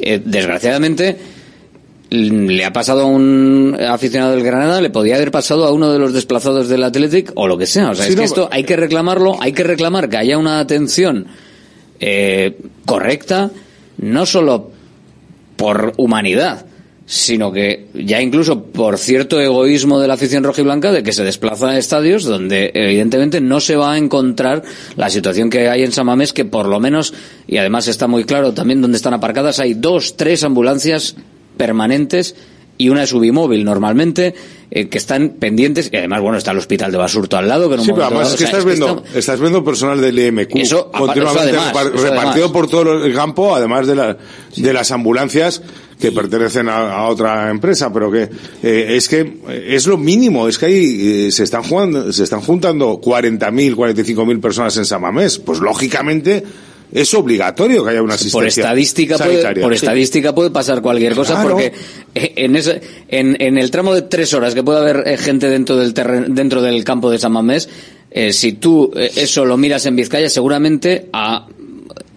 eh, 0.00 0.20
desgraciadamente, 0.24 1.16
le 2.12 2.64
ha 2.64 2.72
pasado 2.72 3.02
a 3.02 3.06
un 3.06 3.76
aficionado 3.80 4.32
del 4.32 4.44
Granada, 4.44 4.80
le 4.80 4.90
podía 4.90 5.16
haber 5.16 5.30
pasado 5.30 5.64
a 5.64 5.72
uno 5.72 5.92
de 5.92 5.98
los 5.98 6.12
desplazados 6.12 6.68
del 6.68 6.84
Athletic 6.84 7.32
o 7.36 7.48
lo 7.48 7.56
que 7.56 7.66
sea. 7.66 7.90
O 7.90 7.94
sea, 7.94 8.04
sí, 8.04 8.10
es 8.12 8.16
no, 8.16 8.22
que 8.22 8.26
esto 8.26 8.48
hay 8.52 8.64
que 8.64 8.76
reclamarlo, 8.76 9.40
hay 9.40 9.52
que 9.52 9.62
reclamar 9.62 10.10
que 10.10 10.18
haya 10.18 10.36
una 10.36 10.60
atención 10.60 11.26
eh, 12.00 12.58
correcta, 12.84 13.50
no 13.98 14.26
solo 14.26 14.70
por 15.56 15.94
humanidad, 15.96 16.66
sino 17.06 17.52
que 17.52 17.88
ya 17.94 18.20
incluso 18.20 18.64
por 18.64 18.98
cierto 18.98 19.40
egoísmo 19.40 20.00
de 20.00 20.08
la 20.08 20.14
afición 20.14 20.44
rojiblanca 20.44 20.92
de 20.92 21.02
que 21.02 21.12
se 21.12 21.24
desplaza 21.24 21.70
a 21.70 21.78
estadios 21.78 22.24
donde 22.24 22.70
evidentemente 22.74 23.40
no 23.40 23.60
se 23.60 23.76
va 23.76 23.92
a 23.92 23.98
encontrar 23.98 24.62
la 24.96 25.10
situación 25.10 25.50
que 25.50 25.68
hay 25.68 25.82
en 25.82 25.92
Samamés 25.92 26.32
que 26.32 26.44
por 26.44 26.66
lo 26.66 26.80
menos 26.80 27.12
y 27.46 27.58
además 27.58 27.88
está 27.88 28.06
muy 28.06 28.24
claro 28.24 28.54
también 28.54 28.80
donde 28.80 28.96
están 28.96 29.14
aparcadas 29.14 29.58
hay 29.58 29.74
dos 29.74 30.16
tres 30.16 30.44
ambulancias 30.44 31.16
permanentes 31.56 32.36
y 32.82 32.88
una 32.88 33.06
subimóvil 33.06 33.64
normalmente 33.64 34.34
eh, 34.70 34.88
que 34.88 34.98
están 34.98 35.30
pendientes 35.38 35.90
y 35.92 35.96
además 35.96 36.20
bueno 36.20 36.38
está 36.38 36.52
el 36.52 36.58
hospital 36.58 36.90
de 36.90 36.98
Basurto 36.98 37.36
al 37.36 37.48
lado 37.48 37.68
que 37.68 37.76
no 37.76 37.84
sí, 37.84 37.90
pero 37.92 38.06
además 38.06 38.24
dado, 38.24 38.34
es 38.34 38.38
que, 38.38 38.44
o 38.44 38.48
sea, 38.48 38.58
estás, 38.58 38.60
es 38.60 38.66
viendo, 38.66 39.02
que 39.02 39.08
está... 39.08 39.18
estás 39.18 39.40
viendo 39.40 39.64
personal 39.64 40.00
del 40.00 40.18
IMQ 40.18 40.56
eso, 40.56 40.90
continuamente 40.90 41.50
eso 41.50 41.60
además, 41.62 42.02
repartido 42.02 42.44
eso 42.46 42.52
por 42.52 42.68
todo 42.68 43.04
el 43.04 43.14
campo 43.14 43.54
además 43.54 43.86
de, 43.86 43.94
la, 43.94 44.16
sí. 44.50 44.62
de 44.62 44.72
las 44.72 44.90
ambulancias 44.90 45.62
que 46.00 46.10
pertenecen 46.10 46.68
a, 46.68 46.96
a, 46.96 47.08
otra 47.08 47.50
empresa 47.50 47.92
pero 47.92 48.10
que 48.10 48.28
eh, 48.62 48.96
es 48.96 49.08
que 49.08 49.38
es 49.66 49.86
lo 49.86 49.98
mínimo 49.98 50.48
es 50.48 50.58
que 50.58 50.66
ahí 50.66 51.26
eh, 51.26 51.30
se 51.30 51.44
están 51.44 51.62
jugando 51.62 52.12
se 52.12 52.24
están 52.24 52.40
juntando 52.40 53.00
40.000 53.00 53.76
45.000 53.76 54.40
personas 54.40 54.76
en 54.76 54.84
Samamés. 54.84 55.38
Pues 55.38 55.60
lógicamente 55.60 56.42
es 56.92 57.14
obligatorio 57.14 57.84
que 57.84 57.90
haya 57.90 58.02
una 58.02 58.14
asistencia 58.14 58.38
por 58.38 58.46
estadística 58.46 59.18
sanitaria. 59.18 59.50
puede, 59.52 59.62
por 59.62 59.72
estadística 59.72 60.34
puede 60.34 60.50
pasar 60.50 60.82
cualquier 60.82 61.14
cosa 61.14 61.34
Claro. 61.34 61.50
porque 61.50 61.72
en, 62.14 62.56
ese, 62.56 62.80
en, 63.08 63.40
en 63.40 63.58
el 63.58 63.70
tramo 63.70 63.94
de 63.94 64.02
tres 64.02 64.34
horas 64.34 64.54
que 64.54 64.62
puede 64.62 64.78
haber 64.80 65.08
eh, 65.08 65.16
gente 65.16 65.48
dentro 65.48 65.76
del 65.76 65.94
terren, 65.94 66.34
dentro 66.34 66.60
del 66.60 66.84
campo 66.84 67.10
de 67.10 67.18
San 67.18 67.32
Mamés 67.32 67.68
eh, 68.10 68.32
si 68.32 68.52
tú 68.52 68.92
eh, 68.94 69.10
eso 69.16 69.44
lo 69.44 69.56
miras 69.56 69.86
en 69.86 69.96
Vizcaya 69.96 70.28
seguramente 70.28 71.08
a 71.12 71.46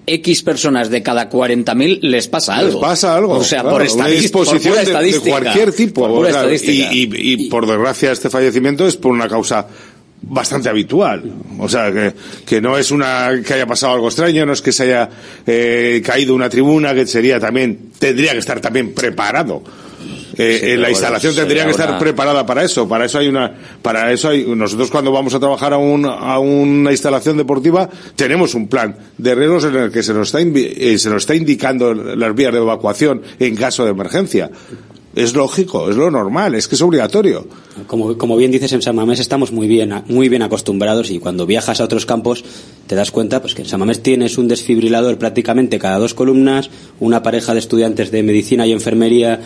X 0.07 0.43
personas 0.43 0.89
de 0.89 1.01
cada 1.01 1.29
40.000 1.29 1.99
les 2.01 2.27
pasa 2.27 2.57
algo. 2.57 2.73
Les 2.73 2.81
pasa 2.81 3.15
algo. 3.15 3.33
O 3.33 3.43
sea, 3.43 3.61
claro, 3.61 3.77
por, 3.77 3.81
una 3.81 3.89
estadística, 3.89 4.21
disposición 4.21 4.73
por 4.73 4.75
de, 4.75 4.83
estadística. 4.83 5.25
de, 5.25 5.31
cualquier 5.31 5.73
tipo. 5.73 6.01
Por 6.01 6.11
pura 6.11 6.29
claro, 6.29 6.49
estadística. 6.49 6.93
Y, 6.93 7.03
y, 7.03 7.45
y, 7.45 7.49
por 7.49 7.65
desgracia 7.65 8.11
este 8.11 8.29
fallecimiento 8.29 8.85
es 8.85 8.97
por 8.97 9.11
una 9.11 9.27
causa 9.27 9.67
bastante 10.27 10.69
habitual. 10.69 11.23
O 11.59 11.69
sea, 11.69 11.91
que, 11.91 12.13
que 12.45 12.61
no 12.61 12.77
es 12.77 12.91
una 12.91 13.29
que 13.45 13.53
haya 13.53 13.65
pasado 13.67 13.93
algo 13.93 14.07
extraño, 14.07 14.45
no 14.45 14.53
es 14.53 14.61
que 14.61 14.71
se 14.71 14.83
haya 14.83 15.09
eh, 15.45 16.01
caído 16.05 16.33
una 16.35 16.49
tribuna, 16.49 16.93
que 16.93 17.05
sería 17.07 17.39
también, 17.39 17.91
tendría 17.99 18.33
que 18.33 18.39
estar 18.39 18.59
también 18.59 18.93
preparado. 18.93 19.61
Eh, 20.37 20.57
Sí, 20.61 20.65
eh, 20.71 20.77
la 20.77 20.89
instalación 20.89 21.33
tendría 21.33 21.63
que 21.63 21.71
estar 21.71 21.87
una- 21.89 21.99
preparada 21.99 22.45
para 22.45 22.61
eso. 22.63 22.89
Para 22.89 23.05
eso 23.05 23.19
hay 23.19 23.29
una, 23.29 23.53
para 23.81 24.11
eso 24.11 24.27
hay, 24.29 24.43
nosotros 24.45 24.91
cuando 24.91 25.09
vamos 25.11 25.33
a 25.33 25.39
trabajar 25.39 25.71
a, 25.71 25.77
un, 25.77 26.05
a 26.05 26.37
una 26.39 26.91
instalación 26.91 27.37
deportiva 27.37 27.89
tenemos 28.17 28.53
un 28.53 28.67
plan 28.67 28.97
de 29.17 29.33
riesgos 29.33 29.63
en 29.63 29.75
el 29.77 29.91
que 29.91 30.03
se 30.03 30.13
nos 30.13 30.27
está, 30.27 30.41
invi- 30.41 30.73
eh, 30.75 30.97
se 30.99 31.09
nos 31.09 31.23
está 31.23 31.35
indicando 31.35 31.93
las 31.93 32.35
vías 32.35 32.51
de 32.51 32.59
evacuación 32.59 33.21
en 33.39 33.55
caso 33.55 33.85
de 33.85 33.91
emergencia. 33.91 34.49
Es 35.15 35.33
lógico, 35.33 35.89
es 35.89 35.95
lo 35.95 36.11
normal, 36.11 36.55
es 36.55 36.67
que 36.67 36.75
es 36.75 36.81
obligatorio. 36.81 37.47
Como, 37.87 38.17
como 38.17 38.35
bien 38.35 38.51
dices, 38.51 38.73
en 38.73 38.81
San 38.81 38.97
Mamés 38.97 39.21
estamos 39.21 39.53
muy 39.53 39.65
bien, 39.65 40.03
muy 40.07 40.27
bien 40.27 40.41
acostumbrados 40.41 41.09
y 41.09 41.19
cuando 41.19 41.45
viajas 41.45 41.79
a 41.79 41.85
otros 41.85 42.05
campos 42.05 42.43
te 42.85 42.95
das 42.95 43.11
cuenta 43.11 43.41
pues, 43.41 43.55
que 43.55 43.61
en 43.61 43.67
San 43.69 43.79
Mamés 43.79 44.03
tienes 44.03 44.37
un 44.37 44.49
desfibrilador 44.49 45.17
prácticamente 45.17 45.79
cada 45.79 45.99
dos 45.99 46.13
columnas, 46.13 46.69
una 46.99 47.23
pareja 47.23 47.53
de 47.53 47.59
estudiantes 47.59 48.11
de 48.11 48.23
medicina 48.23 48.67
y 48.67 48.73
enfermería 48.73 49.39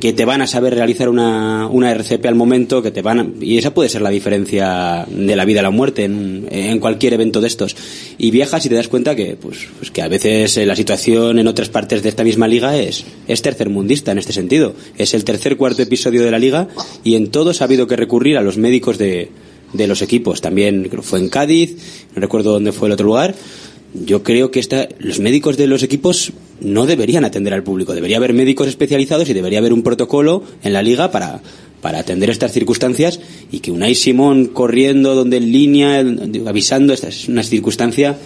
que 0.00 0.12
te 0.12 0.24
van 0.24 0.40
a 0.40 0.46
saber 0.46 0.74
realizar 0.74 1.08
una, 1.08 1.66
una 1.66 1.90
RCP 1.92 2.24
al 2.26 2.34
momento, 2.36 2.80
que 2.82 2.90
te 2.90 3.02
van 3.02 3.18
a- 3.20 3.26
y 3.40 3.58
esa 3.58 3.74
puede 3.74 3.88
ser 3.88 4.02
la 4.02 4.10
diferencia 4.10 5.04
de 5.10 5.36
la 5.36 5.44
vida 5.44 5.60
a 5.60 5.62
la 5.64 5.70
muerte 5.70 6.04
en, 6.04 6.46
en 6.50 6.78
cualquier 6.78 7.12
evento 7.14 7.40
de 7.40 7.48
estos. 7.48 7.76
Y 8.16 8.30
viajas 8.30 8.64
y 8.64 8.68
te 8.68 8.76
das 8.76 8.88
cuenta 8.88 9.14
que, 9.14 9.36
pues, 9.36 9.66
pues 9.78 9.90
que 9.90 10.00
a 10.02 10.08
veces 10.08 10.56
eh, 10.56 10.64
la 10.66 10.76
situación 10.76 11.38
en 11.38 11.48
otras 11.48 11.68
partes 11.68 12.02
de 12.02 12.08
esta 12.08 12.24
misma 12.24 12.48
liga 12.48 12.78
es, 12.78 13.04
es 13.28 13.42
tercermundista 13.42 14.12
en 14.12 14.18
este 14.18 14.32
sentido. 14.32 14.74
Es 14.96 15.12
el 15.12 15.24
tercer 15.24 15.56
cuarto 15.56 15.82
episodio 15.82 16.22
de 16.24 16.30
la 16.30 16.38
liga 16.38 16.68
y 17.02 17.16
en 17.16 17.28
todos 17.30 17.60
ha 17.60 17.64
habido 17.64 17.86
que 17.86 17.96
recurrir 17.96 18.36
a 18.38 18.42
los 18.42 18.56
médicos 18.56 18.96
de, 18.96 19.28
de 19.72 19.86
los 19.86 20.02
equipos. 20.02 20.40
También 20.40 20.88
fue 21.02 21.18
en 21.18 21.28
Cádiz, 21.28 21.76
no 22.14 22.20
recuerdo 22.22 22.52
dónde 22.52 22.72
fue 22.72 22.88
el 22.88 22.92
otro 22.92 23.06
lugar. 23.06 23.34
Yo 23.92 24.22
creo 24.24 24.50
que 24.50 24.58
esta, 24.58 24.88
los 24.98 25.20
médicos 25.20 25.56
de 25.56 25.68
los 25.68 25.82
equipos 25.84 26.32
no 26.64 26.86
deberían 26.86 27.24
atender 27.24 27.54
al 27.54 27.62
público. 27.62 27.94
Debería 27.94 28.16
haber 28.16 28.32
médicos 28.32 28.66
especializados 28.66 29.28
y 29.28 29.34
debería 29.34 29.58
haber 29.58 29.72
un 29.72 29.82
protocolo 29.82 30.42
en 30.62 30.72
la 30.72 30.82
liga 30.82 31.10
para, 31.10 31.40
para 31.80 31.98
atender 31.98 32.30
estas 32.30 32.52
circunstancias 32.52 33.20
y 33.52 33.60
que 33.60 33.70
Unai 33.70 33.94
Simón 33.94 34.46
corriendo 34.46 35.14
donde 35.14 35.36
en 35.36 35.52
línea, 35.52 36.02
avisando, 36.46 36.92
esta 36.92 37.08
es 37.08 37.28
una 37.28 37.42
circunstancia 37.42 38.16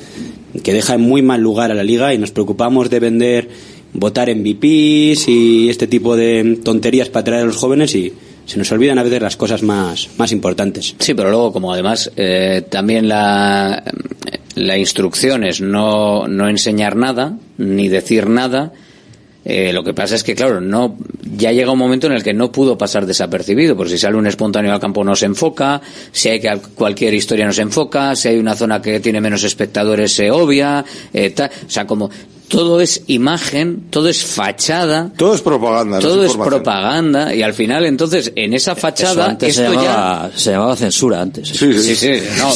que 0.63 0.73
deja 0.73 0.95
en 0.95 1.01
muy 1.01 1.23
mal 1.23 1.41
lugar 1.41 1.71
a 1.71 1.75
la 1.75 1.83
liga 1.83 2.15
y 2.15 2.19
nos 2.19 2.31
preocupamos 2.31 2.89
de 2.89 3.01
vender, 3.01 3.49
votar 3.93 4.35
MVPs 4.35 5.29
y 5.29 5.69
este 5.69 5.87
tipo 5.87 6.17
de 6.17 6.61
tonterías 6.63 7.09
para 7.09 7.23
atraer 7.23 7.43
a 7.43 7.47
los 7.47 7.57
jóvenes 7.57 7.95
y 7.95 8.13
se 8.47 8.59
nos 8.59 8.71
olvidan 8.73 8.99
a 8.99 9.03
veces 9.03 9.21
las 9.21 9.37
cosas 9.37 9.63
más, 9.63 10.09
más 10.17 10.33
importantes. 10.33 10.95
Sí, 10.99 11.15
pero 11.15 11.31
luego, 11.31 11.53
como 11.53 11.73
además 11.73 12.11
eh, 12.17 12.63
también 12.71 13.09
la, 13.09 13.83
la 14.59 14.77
instrucción 14.77 15.45
es 15.45 15.61
no, 15.61 16.29
no 16.29 16.49
enseñar 16.49 16.97
nada, 16.97 17.39
ni 17.57 17.89
decir 17.89 18.29
nada, 18.29 18.73
eh, 19.45 19.73
lo 19.73 19.83
que 19.83 19.95
pasa 19.95 20.15
es 20.15 20.25
que, 20.25 20.35
claro, 20.35 20.61
no, 20.61 20.99
ya 21.23 21.53
llega 21.53 21.73
un 21.73 21.79
momento 21.79 22.07
en 22.07 22.13
el 22.13 22.23
que 22.23 22.35
no 22.35 22.53
pudo 22.53 22.77
pasar 22.77 23.07
desapercibido, 23.07 23.77
porque 23.77 23.93
si 23.93 23.99
sale 23.99 24.17
un 24.17 24.27
espontáneo 24.27 24.73
al 24.73 24.81
campo 24.81 25.03
no 25.05 25.17
se 25.17 25.27
enfoca, 25.27 25.81
si 26.13 26.29
hay 26.29 26.41
que 26.41 26.55
cualquier 26.75 27.15
historia 27.15 27.47
no 27.47 27.53
se 27.53 27.63
enfoca, 27.63 28.15
si 28.15 28.29
hay 28.29 28.39
una 28.39 28.55
zona 28.55 28.83
que 28.83 29.01
tiene 29.01 29.21
menos 29.21 29.45
espectadores 29.45 30.13
se 30.13 30.31
obvia, 30.31 30.85
eh, 31.15 31.35
o 31.39 31.71
sea, 31.71 31.87
como 31.87 32.11
todo 32.49 32.81
es 32.81 33.03
imagen, 33.07 33.85
todo 33.91 34.09
es 34.09 34.25
fachada, 34.25 35.13
todo 35.17 35.35
es 35.35 35.43
propaganda, 35.43 35.97
no 35.97 36.03
todo 36.03 36.23
es 36.23 36.31
es 36.31 36.33
información. 36.33 36.63
propaganda 36.63 37.35
y 37.35 37.43
al 37.43 37.55
final 37.55 37.85
entonces 37.87 38.33
en 38.35 38.55
esa 38.55 38.73
Eso 38.73 38.81
fachada 38.81 39.27
antes 39.27 39.55
se 39.55 39.65
esto 39.65 39.75
ya 39.75 39.83
llamaba, 39.83 40.31
se 40.35 40.51
llamaba 40.53 40.77
censura 40.77 41.21
antes. 41.21 41.49
Sí, 41.49 41.95
sí, 41.95 42.13
no, 42.39 42.49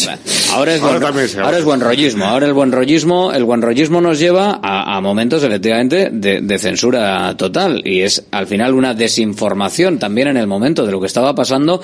ahora 0.54 0.74
es 0.74 0.82
Ahora 0.82 1.10
buen, 1.10 1.28
se 1.28 1.40
ahora 1.40 1.58
es 1.58 1.64
buen 1.64 1.80
rollismo. 1.80 2.24
Ahora 2.24 2.46
el 2.46 2.52
buen 2.52 2.72
rollismo, 2.72 3.32
el 3.32 3.44
buen 3.44 3.62
rollismo 3.62 4.00
nos 4.00 4.18
lleva 4.18 4.60
a, 4.62 4.96
a 4.96 5.00
momentos 5.00 5.42
efectivamente 5.42 6.10
de, 6.10 6.40
de 6.40 6.58
censura 6.58 7.36
total 7.36 7.82
y 7.84 8.00
es 8.00 8.24
al 8.30 8.46
final 8.46 8.74
una 8.74 8.94
desinformación 8.94 9.98
también 9.98 10.28
en 10.28 10.36
el 10.36 10.46
momento 10.46 10.84
de 10.84 10.92
lo 10.92 11.00
que 11.00 11.06
estaba 11.06 11.34
pasando, 11.34 11.80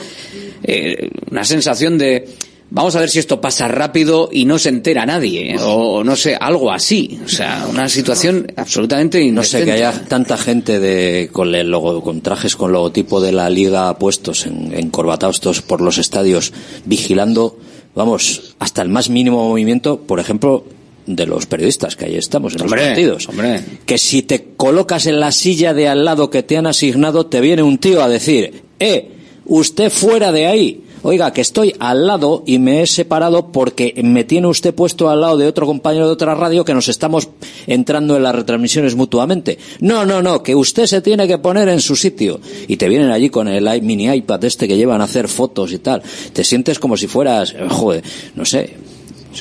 eh, 0.62 1.11
una 1.30 1.44
sensación 1.44 1.98
de 1.98 2.28
vamos 2.71 2.95
a 2.97 3.01
ver 3.01 3.09
si 3.09 3.19
esto 3.19 3.41
pasa 3.41 3.69
rápido 3.69 4.29
y 4.31 4.45
no 4.45 4.59
se 4.59 4.69
entera 4.69 5.07
nadie 5.07 5.57
o 5.61 6.05
no 6.05 6.16
sé 6.16 6.37
algo 6.39 6.71
así, 6.71 7.19
o 7.25 7.29
sea, 7.29 7.66
una 7.69 7.89
situación 7.89 8.53
absolutamente 8.57 9.19
No 9.31 9.43
sé, 9.43 9.59
que 9.59 9.62
indecente. 9.64 9.87
haya 9.87 10.05
tanta 10.09 10.37
gente 10.37 10.79
de, 10.79 11.31
con, 11.33 11.55
el 11.55 11.71
logo, 11.71 12.03
con 12.03 12.21
trajes 12.21 12.57
con 12.57 12.73
logotipo 12.73 13.21
de 13.21 13.33
la 13.33 13.49
liga 13.51 13.99
puestos 13.99 14.47
en, 14.47 14.75
encorbatados 14.75 15.41
todos 15.41 15.62
por 15.62 15.81
los 15.81 15.99
estadios, 15.99 16.53
vigilando, 16.85 17.59
vamos, 17.95 18.55
hasta 18.59 18.83
el 18.83 18.89
más 18.89 19.09
mínimo 19.11 19.49
movimiento, 19.49 20.01
por 20.01 20.21
ejemplo, 20.21 20.64
de 21.07 21.27
los 21.27 21.47
periodistas 21.47 21.97
que 21.97 22.05
ahí 22.05 22.16
estamos 22.16 22.55
en 22.55 22.61
Hombre, 22.61 22.81
los 22.81 22.89
partidos. 22.89 23.29
hombre. 23.31 23.62
Que 23.87 23.97
si 23.97 24.23
te 24.23 24.49
colocas 24.59 25.07
en 25.07 25.21
la 25.21 25.33
silla 25.33 25.73
de 25.73 25.89
al 25.89 26.05
lado 26.05 26.29
que 26.29 26.43
te 26.43 26.59
han 26.59 26.66
asignado, 26.66 27.25
te 27.25 27.41
viene 27.41 27.62
un 27.62 27.79
tío 27.79 28.03
a 28.03 28.11
decir, 28.11 28.62
eh, 28.79 29.09
usted 29.47 29.91
fuera 29.91 30.33
de 30.33 30.47
ahí. 30.47 30.85
Oiga, 31.03 31.32
que 31.32 31.40
estoy 31.40 31.74
al 31.78 32.07
lado 32.07 32.42
y 32.46 32.59
me 32.59 32.82
he 32.82 32.86
separado 32.86 33.53
porque 33.53 33.94
me 34.03 34.24
tiene 34.24 34.46
usted 34.49 34.74
puesto 34.74 35.09
al 35.09 35.20
lado 35.20 35.36
de 35.36 35.46
otro 35.46 35.64
compañero 35.66 36.07
de 36.07 36.12
otra 36.12 36.34
radio 36.34 36.64
que 36.64 36.74
nos 36.74 36.88
estamos 36.88 37.28
entrando 37.66 38.16
en 38.16 38.22
las 38.22 38.34
retransmisiones 38.34 38.94
mutuamente. 38.94 39.59
No, 39.80 40.05
no, 40.05 40.22
no, 40.22 40.42
que 40.42 40.55
usted 40.55 40.86
se 40.86 41.01
tiene 41.01 41.26
que 41.28 41.38
poner 41.38 41.68
en 41.68 41.80
su 41.80 41.94
sitio. 41.96 42.40
Y 42.66 42.76
te 42.76 42.88
vienen 42.88 43.11
allí 43.11 43.30
con 43.30 43.49
el 43.49 43.66
i- 43.74 43.80
mini 43.80 44.07
iPad 44.12 44.44
este 44.44 44.66
que 44.66 44.76
llevan 44.76 45.01
a 45.01 45.05
hacer 45.05 45.28
fotos 45.28 45.72
y 45.72 45.78
tal. 45.78 46.03
Te 46.32 46.42
sientes 46.44 46.78
como 46.78 46.96
si 46.96 47.07
fueras, 47.07 47.53
eh, 47.53 47.66
joder, 47.68 48.03
no 48.34 48.44
sé. 48.44 48.74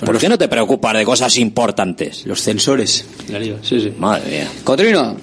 ¿Por 0.05 0.18
qué 0.20 0.30
no 0.30 0.38
te 0.38 0.47
preocupas 0.47 0.95
de 0.95 1.05
cosas 1.05 1.38
importantes? 1.38 2.26
Los 2.28 2.41
censores. 2.41 3.05
Sí, 3.64 3.80
sí. 3.82 3.91
Madre 3.97 4.30
mía. 4.30 4.47
Cotrino. 4.64 5.16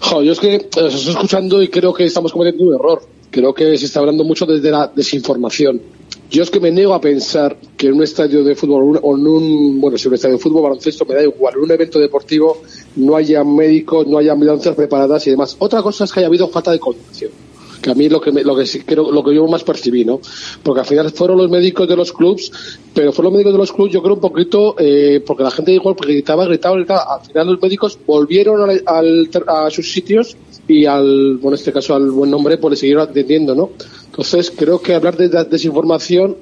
Jo, 0.00 0.22
yo 0.22 0.32
es 0.32 0.38
que 0.40 0.54
eh, 0.54 0.68
os 0.76 0.94
estoy 0.94 1.12
escuchando 1.14 1.62
y 1.62 1.68
creo 1.68 1.92
que 1.92 2.04
estamos 2.04 2.32
cometiendo 2.32 2.64
un 2.68 2.74
error. 2.74 3.02
Creo 3.30 3.52
que 3.54 3.76
se 3.76 3.86
está 3.86 4.00
hablando 4.00 4.24
mucho 4.24 4.46
desde 4.46 4.70
la 4.70 4.90
desinformación. 4.94 5.80
Yo 6.30 6.42
es 6.42 6.50
que 6.50 6.60
me 6.60 6.70
niego 6.70 6.92
a 6.94 7.00
pensar 7.00 7.56
que 7.76 7.86
en 7.86 7.94
un 7.94 8.02
estadio 8.02 8.44
de 8.44 8.54
fútbol 8.54 8.98
o 9.02 9.16
en 9.16 9.26
un, 9.26 9.80
bueno, 9.80 9.96
si 9.96 10.08
un 10.08 10.14
estadio 10.14 10.36
de 10.36 10.42
fútbol, 10.42 10.62
baloncesto, 10.62 11.04
me 11.06 11.14
da 11.14 11.22
igual, 11.22 11.54
en 11.56 11.60
un 11.62 11.70
evento 11.70 11.98
deportivo 11.98 12.58
no 12.96 13.16
haya 13.16 13.42
médicos, 13.44 14.06
no 14.06 14.18
haya 14.18 14.32
ambulancias 14.32 14.74
preparadas 14.74 15.26
y 15.26 15.30
demás. 15.30 15.56
Otra 15.58 15.82
cosa 15.82 16.04
es 16.04 16.12
que 16.12 16.20
haya 16.20 16.26
habido 16.26 16.48
falta 16.48 16.70
de 16.70 16.78
coordinación. 16.78 17.30
Que 17.80 17.90
a 17.92 17.94
mí 17.94 18.08
lo 18.08 18.20
que, 18.20 18.32
me- 18.32 18.42
lo 18.42 18.56
que 18.56 18.66
sí 18.66 18.80
creo, 18.80 19.10
lo 19.12 19.22
que 19.22 19.34
yo 19.34 19.46
más 19.46 19.62
percibí, 19.62 20.04
¿no? 20.04 20.20
Porque 20.64 20.80
al 20.80 20.86
final 20.86 21.10
fueron 21.12 21.38
los 21.38 21.48
médicos 21.48 21.88
de 21.88 21.96
los 21.96 22.12
clubs, 22.12 22.50
pero 22.92 23.12
fueron 23.12 23.32
los 23.32 23.38
médicos 23.38 23.52
de 23.52 23.58
los 23.58 23.72
clubs, 23.72 23.92
yo 23.92 24.02
creo 24.02 24.14
un 24.16 24.20
poquito, 24.20 24.74
eh, 24.78 25.22
porque 25.24 25.44
la 25.44 25.50
gente 25.52 25.72
igual 25.72 25.94
gritaba, 25.94 26.44
gritaba, 26.44 26.76
gritaba. 26.76 27.04
Al 27.20 27.26
final 27.26 27.46
los 27.46 27.62
médicos 27.62 27.96
volvieron 28.06 28.68
al- 28.68 29.30
a 29.46 29.70
sus 29.70 29.92
sitios 29.92 30.36
y 30.68 30.84
al, 30.84 31.38
bueno, 31.38 31.56
en 31.56 31.60
este 31.60 31.72
caso 31.72 31.94
al 31.94 32.10
buen 32.10 32.30
nombre, 32.30 32.58
pues 32.58 32.72
le 32.72 32.76
siguieron 32.76 33.08
atendiendo, 33.08 33.54
¿no? 33.54 33.70
Entonces 34.06 34.52
creo 34.54 34.80
que 34.80 34.94
hablar 34.94 35.16
de 35.16 35.28
desinformación 35.44 36.36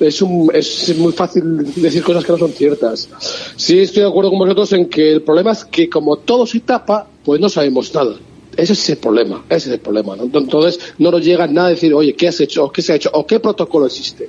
es, 0.00 0.22
un, 0.22 0.50
es 0.54 0.96
muy 0.96 1.12
fácil 1.12 1.42
decir 1.74 2.02
cosas 2.02 2.24
que 2.24 2.32
no 2.32 2.38
son 2.38 2.52
ciertas. 2.52 3.08
Sí 3.56 3.80
estoy 3.80 4.02
de 4.02 4.08
acuerdo 4.08 4.30
con 4.30 4.38
vosotros 4.38 4.72
en 4.72 4.88
que 4.88 5.12
el 5.12 5.22
problema 5.22 5.52
es 5.52 5.64
que 5.64 5.88
como 5.88 6.16
todo 6.16 6.46
se 6.46 6.60
tapa, 6.60 7.06
pues 7.24 7.40
no 7.40 7.48
sabemos 7.48 7.92
nada. 7.94 8.14
Ese 8.56 8.74
es 8.74 8.90
el 8.90 8.98
problema, 8.98 9.44
ese 9.48 9.68
es 9.68 9.74
el 9.74 9.80
problema. 9.80 10.14
¿no? 10.14 10.24
Entonces 10.24 10.78
no 10.98 11.10
nos 11.10 11.24
llega 11.24 11.46
nada 11.48 11.68
a 11.68 11.70
decir, 11.70 11.92
oye, 11.92 12.14
¿qué 12.14 12.28
has 12.28 12.40
hecho? 12.40 12.64
¿O 12.64 12.70
qué 12.70 12.82
se 12.82 12.92
ha 12.92 12.96
hecho? 12.96 13.10
¿O 13.12 13.26
qué 13.26 13.40
protocolo 13.40 13.86
existe? 13.86 14.28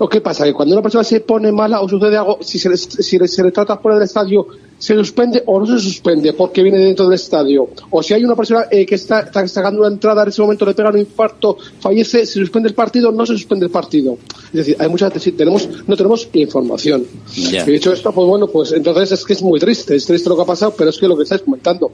¿O 0.00 0.08
qué 0.08 0.20
pasa? 0.20 0.44
Que 0.44 0.52
cuando 0.52 0.74
una 0.74 0.82
persona 0.82 1.02
se 1.04 1.20
pone 1.20 1.50
mala 1.50 1.80
o 1.80 1.88
sucede 1.88 2.16
algo, 2.16 2.38
si 2.40 2.58
se 2.58 2.68
le, 2.68 2.76
si 2.76 3.18
le- 3.18 3.26
se 3.28 3.42
le 3.42 3.50
trata 3.50 3.78
fuera 3.78 3.96
del 3.98 4.04
estadio, 4.06 4.46
¿se 4.78 4.94
suspende 4.94 5.42
o 5.46 5.58
no 5.58 5.66
se 5.66 5.80
suspende 5.80 6.32
porque 6.34 6.62
viene 6.62 6.78
dentro 6.78 7.06
del 7.06 7.14
estadio? 7.14 7.68
O 7.90 8.02
si 8.02 8.14
hay 8.14 8.24
una 8.24 8.36
persona 8.36 8.66
eh, 8.70 8.86
que 8.86 8.94
está, 8.94 9.20
está 9.20 9.46
sacando 9.48 9.80
una 9.80 9.88
entrada 9.88 10.22
en 10.22 10.28
ese 10.28 10.40
momento, 10.40 10.64
le 10.64 10.74
pega 10.74 10.90
un 10.90 10.98
infarto, 10.98 11.56
fallece, 11.80 12.26
¿se 12.26 12.34
suspende 12.38 12.68
el 12.68 12.74
partido 12.76 13.08
o 13.08 13.12
no 13.12 13.26
se 13.26 13.32
suspende 13.32 13.66
el 13.66 13.72
partido? 13.72 14.18
Es 14.46 14.52
decir, 14.52 14.76
hay 14.78 14.88
muchas, 14.88 15.12
tenemos, 15.36 15.68
no 15.86 15.96
tenemos 15.96 16.28
información. 16.32 17.04
Y 17.34 17.72
dicho 17.72 17.92
esto, 17.92 18.12
pues 18.12 18.26
bueno, 18.28 18.46
pues 18.46 18.70
entonces 18.72 19.10
es 19.12 19.24
que 19.24 19.32
es 19.32 19.42
muy 19.42 19.58
triste, 19.58 19.96
es 19.96 20.06
triste 20.06 20.28
lo 20.28 20.36
que 20.36 20.42
ha 20.42 20.46
pasado, 20.46 20.74
pero 20.78 20.90
es 20.90 20.98
que 20.98 21.08
lo 21.08 21.16
que 21.16 21.24
estáis 21.24 21.42
comentando. 21.42 21.90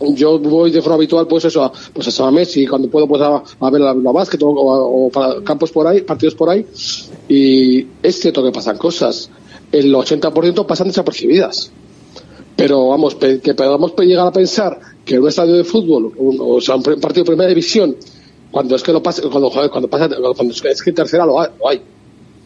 Yo 0.00 0.38
voy 0.38 0.70
de 0.70 0.80
forma 0.80 0.94
habitual, 0.96 1.26
pues 1.26 1.44
eso, 1.46 1.64
a, 1.64 1.72
pues 1.92 2.06
a 2.06 2.10
San 2.10 2.32
Messi, 2.32 2.66
cuando 2.66 2.88
puedo, 2.88 3.08
pues 3.08 3.20
a, 3.20 3.42
a 3.60 3.70
ver 3.70 3.80
la, 3.80 3.94
la 3.94 4.12
básquet 4.12 4.40
o, 4.42 4.48
o- 4.48 5.10
para 5.10 5.42
campos 5.42 5.72
por 5.72 5.86
ahí, 5.88 6.02
partidos 6.02 6.34
por 6.36 6.48
ahí, 6.50 6.64
y 7.28 7.86
es 8.02 8.20
cierto 8.20 8.42
que 8.44 8.52
pasan 8.52 8.78
cosas. 8.78 9.30
El 9.72 9.92
80% 9.94 10.66
pasan 10.66 10.88
desapercibidas. 10.88 11.70
Pero 12.56 12.88
vamos, 12.88 13.14
que 13.16 13.54
podamos 13.54 13.94
llegar 13.98 14.26
a 14.26 14.32
pensar 14.32 14.78
que 15.04 15.14
en 15.16 15.22
un 15.22 15.28
estadio 15.28 15.54
de 15.54 15.64
fútbol, 15.64 16.12
o 16.18 16.60
sea, 16.60 16.74
un 16.76 16.82
partido 16.82 17.24
de 17.24 17.24
primera 17.24 17.48
división, 17.48 17.96
cuando 18.50 18.74
es 18.76 18.82
que 18.82 18.92
lo 18.92 19.02
pasa, 19.02 19.22
cuando, 19.30 19.50
cuando 19.50 19.88
pasa, 19.88 20.08
cuando 20.08 20.54
es 20.54 20.82
que 20.82 20.90
en 20.90 20.96
tercera 20.96 21.24
lo 21.26 21.40
hay, 21.40 21.48
lo 21.58 21.68
hay. 21.68 21.80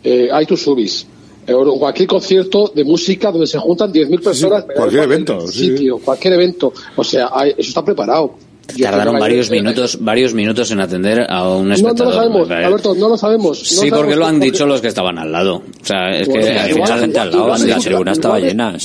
Eh, 0.05 0.29
hay 0.33 0.47
tus 0.47 0.61
subis. 0.63 1.07
O 1.49 1.79
cualquier 1.79 2.09
concierto 2.09 2.71
de 2.75 2.85
música 2.85 3.31
donde 3.33 3.47
se 3.47 3.59
juntan 3.59 3.93
10.000 3.93 4.21
personas. 4.23 4.65
cualquier 4.77 5.03
evento, 5.05 5.47
sí, 5.49 5.89
cualquier 6.05 6.35
evento. 6.35 6.73
O 6.97 7.03
sea, 7.05 7.31
hay- 7.33 7.51
eso 7.51 7.69
está 7.69 7.85
preparado. 7.85 8.35
Yo 8.77 8.87
Tardaron 8.87 9.19
varios 9.19 9.51
minutos, 9.51 9.99
varios 10.01 10.33
minutos 10.35 10.71
en 10.71 10.81
atender 10.81 11.27
a 11.29 11.49
un 11.49 11.65
No, 11.65 11.69
no 11.71 11.75
espectador. 11.75 12.15
lo 12.15 12.19
sabemos, 12.21 12.49
Eh, 12.51 12.55
Alberto, 12.65 12.95
no 12.95 13.09
lo 13.09 13.17
sabemos. 13.19 13.59
no 13.59 13.65
Sí, 13.65 13.75
sabemos 13.75 13.99
porque 13.99 14.15
lo 14.17 14.25
han 14.25 14.35
porque- 14.37 14.45
dicho 14.53 14.67
los 14.67 14.81
que 14.81 14.87
estaban 14.87 15.19
al 15.19 15.33
lado. 15.33 15.57
O 15.57 15.85
sea, 15.85 16.11
es 16.11 16.29
Bueno, 16.29 16.45
que 16.45 16.51
igual- 16.53 16.65
hay 16.65 16.75
mucha 16.75 16.99
gente 16.99 17.19
al 17.19 17.31
lado. 17.33 17.39
han 17.53 17.61
igual- 17.61 17.77
dicho. 17.77 17.91
igual- 17.91 18.05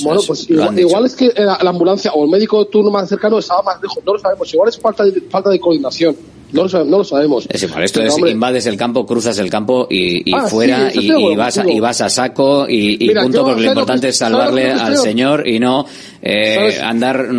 Bueno, 0.04 0.20
pues 0.26 0.50
igual, 0.50 0.78
igual 0.80 1.06
es 1.06 1.14
que 1.14 1.32
la, 1.36 1.58
la 1.62 1.70
ambulancia 1.70 2.12
o 2.12 2.24
el 2.24 2.30
médico 2.30 2.64
de 2.64 2.70
turno 2.70 2.90
más 2.90 3.08
cercano 3.08 3.38
estaba 3.38 3.62
más 3.62 3.80
lejos, 3.80 3.98
no 4.04 4.12
lo 4.14 4.18
sabemos. 4.18 4.52
Igual 4.52 4.68
es 4.68 4.78
falta 4.78 5.04
de, 5.04 5.20
falta 5.30 5.48
de 5.50 5.60
coordinación, 5.60 6.16
no 6.52 6.62
lo, 6.62 6.68
sabe- 6.68 6.84
no 6.88 6.98
lo 6.98 7.04
sabemos. 7.04 7.46
Es 7.50 7.62
igual, 7.62 7.82
esto 7.84 8.00
Pero, 8.00 8.08
es 8.08 8.14
hombre, 8.14 8.30
invades 8.30 8.66
el 8.66 8.76
campo, 8.76 9.04
cruzas 9.06 9.38
el 9.38 9.50
campo 9.50 9.86
y, 9.90 10.30
y 10.30 10.34
Ah, 10.34 10.46
fuera 10.46 10.90
y, 10.94 11.34
vas 11.36 11.60
y 11.66 11.80
vas 11.80 12.00
a 12.00 12.08
saco 12.08 12.66
y, 12.68 13.02
y 13.04 13.08
Mira, 13.08 13.22
punto 13.22 13.44
porque 13.44 13.54
lo 13.56 13.62
que- 13.62 13.66
importante 13.68 14.08
es 14.08 14.16
¿sabes 14.16 14.32
lo 14.32 14.38
salvarle 14.38 14.72
al 14.72 14.96
señor 14.96 15.46
y 15.46 15.58
no 15.58 15.84
eh, 16.22 16.78
andar 16.82 17.28
mm, 17.32 17.34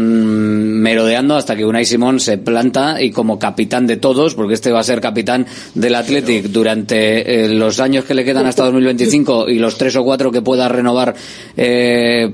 merodeando 0.80 1.36
hasta 1.36 1.55
que 1.55 1.66
Unai 1.66 1.86
Simón 1.86 2.20
se 2.20 2.38
planta 2.38 3.01
y 3.01 3.12
como 3.12 3.38
capitán 3.39 3.88
de 3.88 3.97
todos, 3.97 4.36
porque 4.36 4.53
este 4.53 4.72
va 4.72 4.80
a 4.80 4.84
ser 4.84 5.01
capitán 5.01 5.45
del 5.74 5.95
Athletic 5.95 6.45
durante 6.45 7.45
eh, 7.45 7.49
los 7.49 7.80
años 7.80 8.05
que 8.05 8.14
le 8.14 8.24
quedan 8.24 8.45
hasta 8.45 8.64
2025 8.66 9.49
y 9.49 9.60
los 9.60 9.78
tres 9.78 9.95
o 9.95 10.03
cuatro 10.03 10.32
que 10.32 10.41
pueda 10.41 10.68
renovar, 10.70 11.16
eh, 11.57 12.32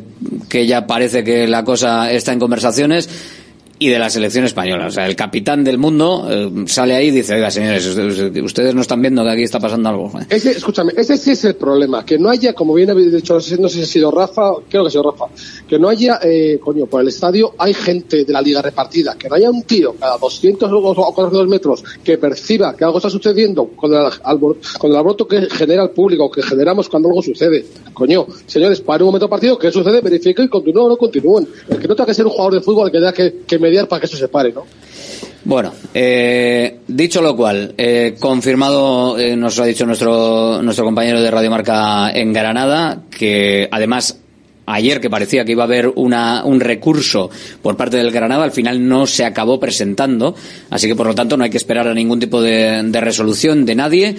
que 0.49 0.67
ya 0.67 0.86
parece 0.86 1.23
que 1.23 1.47
la 1.47 1.63
cosa 1.63 2.11
está 2.11 2.34
en 2.34 2.39
conversaciones 2.39 3.09
y 3.78 3.89
de 3.89 3.99
la 3.99 4.09
selección 4.09 4.45
española. 4.45 4.88
O 4.88 4.91
sea, 4.91 5.05
el 5.05 5.15
capitán 5.15 5.63
del 5.63 5.78
mundo 5.78 6.28
eh, 6.30 6.65
sale 6.67 6.95
ahí 6.95 7.07
y 7.07 7.11
dice, 7.11 7.36
oiga, 7.36 7.51
señores, 7.51 7.86
ustedes, 7.86 8.73
no 8.73 8.82
están 8.82 9.01
viendo 9.01 9.23
que 9.23 9.30
aquí 9.30 9.43
está 9.43 9.59
pasando 9.59 9.89
algo. 9.89 10.11
Ese, 10.30 10.51
escúchame, 10.51 10.93
ese 10.95 11.17
sí 11.17 11.32
es 11.32 11.45
el 11.45 11.55
problema, 11.55 12.05
que 12.05 12.17
no 12.17 12.30
haya, 12.30 12.53
como 12.53 12.73
bien 12.73 12.89
habéis 12.89 13.11
dicho, 13.11 13.34
no 13.34 13.39
sé, 13.41 13.69
si 13.69 13.82
ha 13.82 13.86
sido 13.86 14.11
Rafa, 14.11 14.53
creo 14.69 14.84
que 14.84 14.88
ha 14.88 14.91
sido 14.91 15.11
Rafa, 15.11 15.26
que 15.67 15.78
no 15.78 15.89
haya, 15.89 16.19
eh, 16.23 16.59
coño, 16.61 16.86
por 16.86 17.01
el 17.01 17.09
estadio 17.09 17.53
hay 17.57 17.73
gente 17.73 18.23
de 18.26 18.34
la 18.34 18.41
liga 18.41 18.61
repartida, 18.61 19.15
que 19.15 19.30
no 19.30 19.36
haya 19.36 19.49
un 19.49 19.63
tío 19.63 19.95
cada 19.99 20.17
200 20.17 20.71
o 20.71 20.78
o 20.78 21.13
400 21.13 21.47
metros 21.47 21.84
que 22.03 22.17
perciba 22.17 22.76
que 22.76 22.84
algo 22.84 22.97
está 22.97 23.09
sucediendo 23.09 23.67
con 23.76 23.93
el, 23.93 24.09
con 24.78 24.91
el 24.91 24.97
alboroto 24.97 25.28
que 25.28 25.49
genera 25.49 25.84
el 25.84 25.89
público, 25.89 26.30
que 26.30 26.41
generamos 26.41 26.89
cuando 26.89 27.09
algo 27.09 27.21
sucede. 27.21 27.65
Coño, 27.93 28.28
señores, 28.45 28.82
para 28.82 29.03
un 29.03 29.07
momento 29.07 29.30
partido, 29.30 29.57
¿qué 29.57 29.71
sucede? 29.71 30.01
Verifiquen 30.01 30.45
y 30.45 30.49
continúen 30.49 30.86
o 30.86 30.89
no 30.89 30.97
continúen. 30.97 31.47
El 31.67 31.80
que 31.80 31.88
no 31.88 31.95
tenga 31.95 32.07
que 32.07 32.13
ser 32.13 32.26
un 32.26 32.32
jugador 32.32 32.55
de 32.55 32.61
fútbol, 32.61 32.91
que 32.91 32.97
tenga 32.97 33.13
que 33.13 33.57
para 33.88 34.01
que 34.01 34.07
se 34.07 34.28
pare, 34.28 34.51
¿no? 34.51 34.66
Bueno, 35.45 35.74
eh, 35.93 36.80
dicho 36.88 37.22
lo 37.22 37.36
cual, 37.36 37.76
eh, 37.78 38.16
confirmado, 38.20 39.18
eh, 39.20 39.36
nos 39.36 39.59
ha 39.59 39.66
dicho 39.66 39.86
nuestro, 39.86 40.61
nuestro 40.63 40.86
compañero 40.86 41.22
de 41.22 41.30
Radio 41.30 41.51
Marca 41.51 42.09
en 42.09 42.34
Granada, 42.34 43.03
que 43.16 43.70
además 43.72 44.18
ayer 44.66 44.99
que 44.99 45.11
parecía 45.11 45.45
que 45.45 45.51
iba 45.51 45.61
a 45.61 45.68
haber 45.68 45.91
una, 45.95 46.43
un 46.43 46.59
recurso 46.59 47.30
por 47.61 47.78
parte 47.78 47.97
del 47.97 48.09
Granada, 48.09 48.43
al 48.43 48.51
final 48.51 48.88
no 48.88 49.05
se 49.05 49.24
acabó 49.24 49.59
presentando, 49.59 50.36
así 50.72 50.88
que 50.88 50.95
por 50.95 51.05
lo 51.05 51.13
tanto 51.13 51.38
no 51.38 51.43
hay 51.43 51.51
que 51.51 51.57
esperar 51.57 51.88
a 51.88 51.93
ningún 51.93 52.20
tipo 52.20 52.41
de, 52.41 52.82
de 52.84 53.01
resolución 53.01 53.66
de 53.66 53.76
nadie 53.76 54.16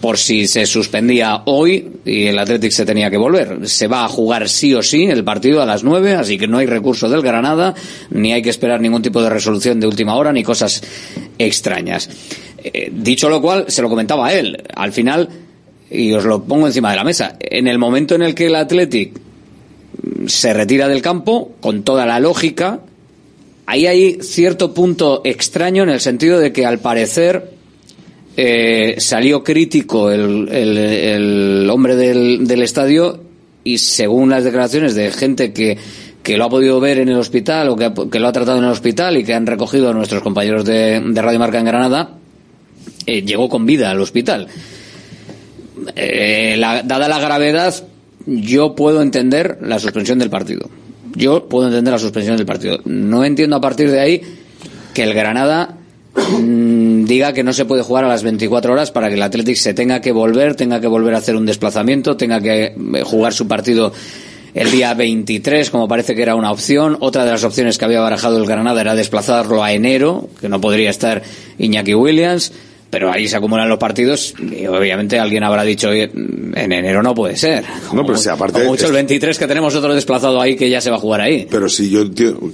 por 0.00 0.18
si 0.18 0.46
se 0.46 0.66
suspendía 0.66 1.42
hoy 1.44 1.90
y 2.04 2.26
el 2.26 2.38
Athletic 2.38 2.72
se 2.72 2.86
tenía 2.86 3.10
que 3.10 3.16
volver. 3.16 3.68
Se 3.68 3.86
va 3.86 4.04
a 4.04 4.08
jugar 4.08 4.48
sí 4.48 4.74
o 4.74 4.82
sí 4.82 5.04
el 5.04 5.24
partido 5.24 5.60
a 5.60 5.66
las 5.66 5.84
nueve, 5.84 6.14
así 6.14 6.38
que 6.38 6.48
no 6.48 6.58
hay 6.58 6.66
recurso 6.66 7.08
del 7.08 7.22
Granada, 7.22 7.74
ni 8.10 8.32
hay 8.32 8.42
que 8.42 8.50
esperar 8.50 8.80
ningún 8.80 9.02
tipo 9.02 9.22
de 9.22 9.28
resolución 9.28 9.78
de 9.78 9.86
última 9.86 10.16
hora, 10.16 10.32
ni 10.32 10.42
cosas 10.42 10.82
extrañas. 11.38 12.08
Eh, 12.62 12.90
dicho 12.92 13.28
lo 13.28 13.42
cual, 13.42 13.66
se 13.68 13.82
lo 13.82 13.88
comentaba 13.88 14.28
a 14.28 14.32
él. 14.32 14.62
Al 14.74 14.92
final, 14.92 15.28
y 15.90 16.12
os 16.12 16.24
lo 16.24 16.44
pongo 16.44 16.66
encima 16.66 16.90
de 16.90 16.96
la 16.96 17.04
mesa, 17.04 17.36
en 17.38 17.66
el 17.66 17.78
momento 17.78 18.14
en 18.14 18.22
el 18.22 18.34
que 18.34 18.46
el 18.46 18.54
Athletic 18.54 19.12
se 20.26 20.54
retira 20.54 20.88
del 20.88 21.02
campo, 21.02 21.52
con 21.60 21.82
toda 21.82 22.06
la 22.06 22.20
lógica, 22.20 22.80
ahí 23.66 23.86
hay 23.86 24.18
cierto 24.22 24.72
punto 24.72 25.20
extraño 25.24 25.82
en 25.82 25.90
el 25.90 26.00
sentido 26.00 26.38
de 26.38 26.52
que 26.52 26.64
al 26.64 26.78
parecer 26.78 27.59
eh, 28.36 28.94
salió 28.98 29.42
crítico 29.42 30.10
el, 30.10 30.48
el- 30.50 31.68
hombre 31.70 31.96
del, 31.96 32.46
del 32.46 32.62
estadio 32.62 33.20
y 33.64 33.78
según 33.78 34.30
las 34.30 34.44
declaraciones 34.44 34.94
de 34.94 35.10
gente 35.12 35.52
que, 35.52 35.76
que 36.22 36.36
lo 36.36 36.44
ha 36.44 36.48
podido 36.50 36.80
ver 36.80 36.98
en 36.98 37.08
el 37.08 37.16
hospital 37.16 37.68
o 37.68 37.76
que, 37.76 38.18
lo 38.18 38.28
ha 38.28 38.32
tratado 38.32 38.58
en 38.58 38.64
el 38.64 38.70
hospital 38.70 39.16
y 39.16 39.24
que 39.24 39.34
han 39.34 39.46
recogido 39.46 39.90
a 39.90 39.94
nuestros 39.94 40.22
compañeros 40.22 40.64
de, 40.64 41.00
de 41.00 41.22
Radio 41.22 41.38
Marca 41.38 41.58
en 41.58 41.64
Granada, 41.66 42.16
eh, 43.06 43.22
llegó 43.22 43.48
con 43.48 43.66
vida 43.66 43.90
al 43.90 44.00
hospital. 44.00 44.48
Eh, 45.96 46.56
la- 46.58 46.82
dada 46.82 47.08
la 47.08 47.18
gravedad, 47.18 47.74
yo 48.26 48.74
puedo 48.74 49.02
entender 49.02 49.58
la 49.62 49.78
suspensión 49.78 50.18
del 50.18 50.30
partido. 50.30 50.68
Yo 51.14 51.48
puedo 51.48 51.66
entender 51.68 51.92
la 51.92 51.98
suspensión 51.98 52.36
del 52.36 52.46
partido. 52.46 52.78
No 52.84 53.24
entiendo 53.24 53.56
a 53.56 53.60
partir 53.60 53.90
de 53.90 54.00
ahí 54.00 54.22
que 54.94 55.02
el 55.02 55.14
Granada 55.14 55.76
diga 56.14 57.32
que 57.32 57.42
no 57.42 57.52
se 57.52 57.64
puede 57.64 57.82
jugar 57.82 58.04
a 58.04 58.08
las 58.08 58.22
24 58.22 58.72
horas 58.72 58.90
para 58.90 59.08
que 59.08 59.14
el 59.14 59.22
Athletic 59.22 59.56
se 59.56 59.74
tenga 59.74 60.00
que 60.00 60.12
volver, 60.12 60.54
tenga 60.54 60.80
que 60.80 60.86
volver 60.86 61.14
a 61.14 61.18
hacer 61.18 61.36
un 61.36 61.46
desplazamiento, 61.46 62.16
tenga 62.16 62.40
que 62.40 62.64
eh, 62.64 63.02
jugar 63.04 63.32
su 63.32 63.46
partido 63.46 63.92
el 64.54 64.70
día 64.70 64.94
23, 64.94 65.70
como 65.70 65.86
parece 65.86 66.14
que 66.14 66.22
era 66.22 66.34
una 66.34 66.50
opción. 66.50 66.96
Otra 67.00 67.24
de 67.24 67.30
las 67.30 67.44
opciones 67.44 67.78
que 67.78 67.84
había 67.84 68.00
barajado 68.00 68.38
el 68.38 68.46
Granada 68.46 68.80
era 68.80 68.94
desplazarlo 68.94 69.62
a 69.62 69.72
enero, 69.72 70.28
que 70.40 70.48
no 70.48 70.60
podría 70.60 70.90
estar 70.90 71.22
Iñaki 71.58 71.94
Williams. 71.94 72.52
Pero 72.90 73.10
ahí 73.12 73.28
se 73.28 73.36
acumulan 73.36 73.68
los 73.68 73.78
partidos 73.78 74.34
y 74.40 74.66
obviamente 74.66 75.18
alguien 75.18 75.44
habrá 75.44 75.62
dicho, 75.62 75.88
"Oye, 75.90 76.10
en 76.12 76.72
enero 76.72 77.02
no 77.02 77.14
puede 77.14 77.36
ser. 77.36 77.64
No, 77.92 78.04
pero 78.04 78.18
si 78.18 78.28
aparte... 78.28 78.58
Como 78.60 78.70
mucho 78.72 78.86
el 78.86 78.92
23 78.92 79.38
que 79.38 79.46
tenemos 79.46 79.74
otro 79.76 79.94
desplazado 79.94 80.40
ahí 80.40 80.56
que 80.56 80.68
ya 80.68 80.80
se 80.80 80.90
va 80.90 80.96
a 80.96 81.00
jugar 81.00 81.20
ahí. 81.20 81.46
Pero 81.50 81.68
si 81.68 81.88
yo 81.88 82.04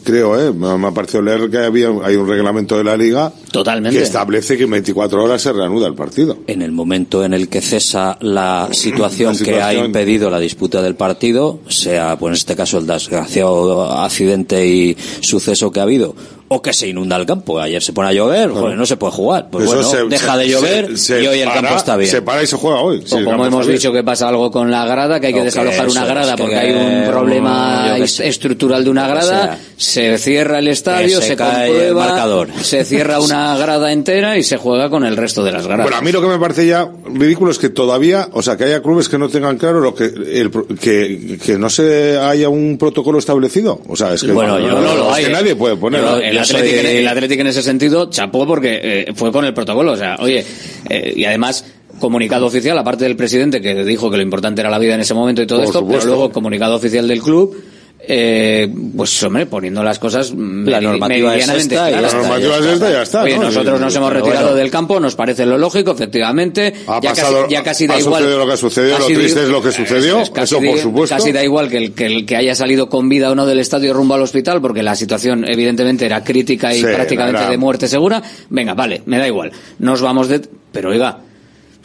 creo, 0.05 0.39
¿eh? 0.39 0.53
me 0.53 0.77
me 0.77 0.89
ha 0.89 0.91
parecido 0.91 1.23
leer 1.23 1.49
que 1.51 1.59
había, 1.59 1.89
hay 2.05 2.17
un 2.17 2.29
reglamento 2.29 2.77
de 2.77 2.85
la 2.85 2.97
liga 2.97 3.33
Totalmente. 3.51 3.97
que 3.99 4.05
establece 4.05 4.57
que 4.57 4.65
en 4.65 4.71
24 4.71 5.25
horas 5.25 5.41
se 5.41 5.53
reanuda 5.53 5.87
el 5.89 5.95
partido. 5.95 6.39
En 6.47 6.61
el 6.63 6.73
momento 6.73 7.25
en 7.25 7.33
el 7.33 7.49
que 7.49 7.61
cesa 7.61 8.19
la 8.21 8.69
situación, 8.73 9.35
La 9.39 9.45
que 9.45 9.63
ha 9.63 9.75
impedido 9.75 10.29
la 10.31 10.39
disputa 10.39 10.83
del 10.83 10.95
partido, 10.97 11.61
sea, 11.69 12.17
pues 12.19 12.31
en 12.31 12.35
este 12.35 12.57
caso, 12.57 12.79
el 12.79 12.87
desgraciado 12.87 13.91
accidente 13.93 14.67
y 14.67 14.97
suceso 15.21 15.71
que 15.73 15.81
ha 15.81 15.85
habido, 15.85 16.15
o 16.49 16.63
que 16.63 16.73
se 16.73 16.89
inunda 16.89 17.17
el 17.17 17.27
campo. 17.27 17.59
Ayer 17.61 17.83
se 17.83 17.93
pone 17.93 18.09
a 18.11 18.13
llover, 18.13 18.51
joder, 18.51 18.77
no 18.77 18.87
se 18.87 18.97
puede 18.97 19.13
jugar. 19.13 19.49
Pues 19.51 19.67
bueno, 19.67 19.83
se- 19.83 20.05
deja 20.05 20.33
se- 20.35 20.39
de 20.39 20.49
llover 20.49 20.99
se- 20.99 21.23
y 21.23 21.27
hoy 21.27 21.41
el 21.41 21.49
para- 21.49 21.61
campo 21.63 21.77
está 21.77 21.97
bien. 21.97 22.11
Se 22.11 22.23
para 22.23 22.43
y 22.43 22.47
se 22.47 22.57
juega 22.57 22.81
hoy. 22.81 23.05
O 23.11 23.19
el 23.19 23.25
como 23.25 23.47
hemos 23.47 23.67
dicho 23.67 23.93
que 23.93 24.03
pasa 24.05 24.29
algo 24.29 24.51
con 24.51 24.71
la 24.71 24.85
grada, 24.87 25.19
que 25.21 25.29
hay 25.29 25.35
que 25.35 25.43
desalojar 25.43 25.89
una 25.89 26.05
grada 26.05 26.31
es, 26.31 26.37
que- 26.37 26.43
porque 26.43 26.57
hay 26.57 26.73
un 26.73 27.11
problema 27.11 27.97
estructural 27.99 28.85
de 28.85 28.91
una 28.91 29.09
grada, 29.09 29.59
se 29.77 30.19
cierra 30.19 30.59
el 30.59 30.69
estadio, 30.69 31.21
se 31.21 31.37
cae 31.37 31.89
el 31.89 31.95
marcador. 31.95 32.49
se 32.63 32.85
cierra 32.85 33.21
una 33.21 33.57
grada 33.59 33.93
entera 33.93 34.37
y 34.39 34.43
se 34.43 34.57
juega 34.57 34.89
con 34.91 35.05
el 35.05 35.17
resto 35.17 35.43
de 35.45 35.53
las 35.53 35.67
gradas. 35.67 35.85
Bueno, 35.85 35.97
a 35.99 36.01
mí 36.03 36.13
lo 36.13 36.21
que 36.21 36.29
me 36.29 36.39
parece 36.39 36.67
ya 36.67 36.89
ridículo 37.13 37.51
es 37.51 37.59
que 37.59 37.69
todavía, 37.71 38.29
o 38.33 38.43
sea, 38.43 38.57
que 38.57 38.65
haya 38.65 38.83
clubes 38.83 39.09
que 39.09 39.19
no 39.19 39.29
tengan 39.29 39.57
claro 39.59 39.81
lo 39.81 39.95
que, 39.95 40.05
el 40.05 40.51
que, 40.81 41.39
que 41.45 41.59
no 41.59 41.69
se 41.71 42.19
haya 42.19 42.49
un 42.49 42.77
protocolo 42.79 43.19
establecido. 43.19 43.81
O 43.89 43.97
sea, 43.97 44.15
es 44.15 44.23
que, 44.23 44.33
Bueno, 44.33 44.59
yo 44.59 44.69
no 44.81 44.95
lo 44.95 45.11
es 45.11 45.17
hay, 45.17 45.25
que 45.25 45.31
¿eh? 45.31 45.33
nadie 45.33 45.57
puede 45.57 45.77
ponerlo. 45.77 46.19
Pero 46.19 46.36
el, 46.37 46.43
Athletic, 47.09 47.33
en- 47.33 47.41
el 47.41 47.41
en 47.41 47.47
ese 47.49 47.63
sentido 47.63 48.11
chapó 48.11 48.47
porque 48.47 48.81
eh, 48.83 49.13
fue 49.15 49.31
con 49.33 49.45
el 49.45 49.55
protocolo. 49.55 49.93
O 49.93 49.97
sea, 49.97 50.17
oye, 50.21 50.45
eh, 50.89 51.13
y 51.17 51.25
además 51.25 51.65
comunicado 51.99 52.47
oficial, 52.47 52.77
aparte 52.79 53.05
del 53.05 53.17
presidente 53.17 53.61
que 53.61 53.85
dijo 53.85 54.11
que 54.11 54.17
lo 54.17 54.23
importante 54.23 54.61
era 54.61 54.71
la 54.71 54.79
vida 54.79 54.95
en 54.95 55.01
ese 55.01 55.15
momento 55.15 55.43
y 55.43 55.47
todo 55.47 55.59
Por 55.61 55.67
esto, 55.67 55.79
supuesto. 55.81 56.03
pero 56.05 56.15
luego 56.17 56.33
comunicado 56.33 56.75
oficial 56.77 57.09
del 57.09 57.23
club. 57.23 57.57
Eh, 57.99 58.69
pues 58.97 59.21
hombre, 59.25 59.47
poniendo 59.47 59.83
las 59.83 59.99
cosas 59.99 60.31
La 60.31 60.37
meri- 60.37 60.83
normativa 60.83 61.35
es 61.35 61.49
esta 61.49 61.89
y 61.91 61.93
ya 61.95 61.99
claras. 61.99 62.13
La 62.15 62.19
normativa 62.21 62.57
es 62.59 62.67
esta 62.67 62.89
y 62.89 62.93
ya 62.93 63.03
está. 63.03 63.23
Oye, 63.23 63.37
¿no? 63.37 63.43
nosotros 63.45 63.81
nos 63.81 63.97
hemos 63.97 64.13
retirado 64.13 64.43
bueno, 64.43 64.57
del 64.57 64.71
campo, 64.71 65.01
nos 65.01 65.15
parece 65.17 65.45
lo 65.47 65.59
lógico, 65.59 65.93
efectivamente. 65.93 66.73
Ha 66.87 67.01
ya, 67.01 67.11
pasado- 67.11 67.43
casi, 67.43 67.53
ya 67.55 67.63
casi 67.65 67.87
da 67.87 67.95
ha 67.95 67.99
igual. 68.01 68.15
sucedido 68.23 68.39
lo 68.39 68.47
que 68.47 68.53
ha 68.53 68.57
sucedido, 68.57 68.99
lo 68.99 69.07
triste 69.07 69.43
es 69.43 69.49
lo 69.49 69.63
que 69.63 69.73
sucedió, 69.73 70.21
es- 70.21 70.31
casi 70.31 70.55
eso 70.55 70.65
por 70.65 70.77
da- 70.77 70.83
supuesto. 70.83 71.17
Casi 71.17 71.33
da 71.33 71.43
igual 71.43 71.69
que 71.69 71.79
el, 71.79 71.95
que 71.95 72.07
el 72.07 72.27
que 72.27 72.37
haya 72.37 72.55
salido 72.55 72.89
con 72.89 73.09
vida 73.09 73.31
o 73.31 73.35
no 73.35 73.47
del 73.47 73.59
estadio 73.59 73.93
rumbo 73.95 74.15
al 74.15 74.23
hospital, 74.23 74.61
porque 74.61 74.83
la 74.83 74.95
situación 74.95 75.45
evidentemente 75.49 76.07
era 76.07 76.23
crítica 76.23 76.75
y 76.75 76.81
Sí, 76.81 76.85
prácticamente 76.85 77.41
era- 77.41 77.51
de 77.51 77.57
muerte 77.57 77.89
segura. 77.89 78.23
Venga, 78.51 78.75
vale, 78.75 79.03
me 79.07 79.19
da 79.19 79.27
igual. 79.27 79.51
Nos 79.79 80.01
vamos 80.01 80.29
de. 80.29 80.43
Pero 80.71 80.91
oiga, 80.91 81.19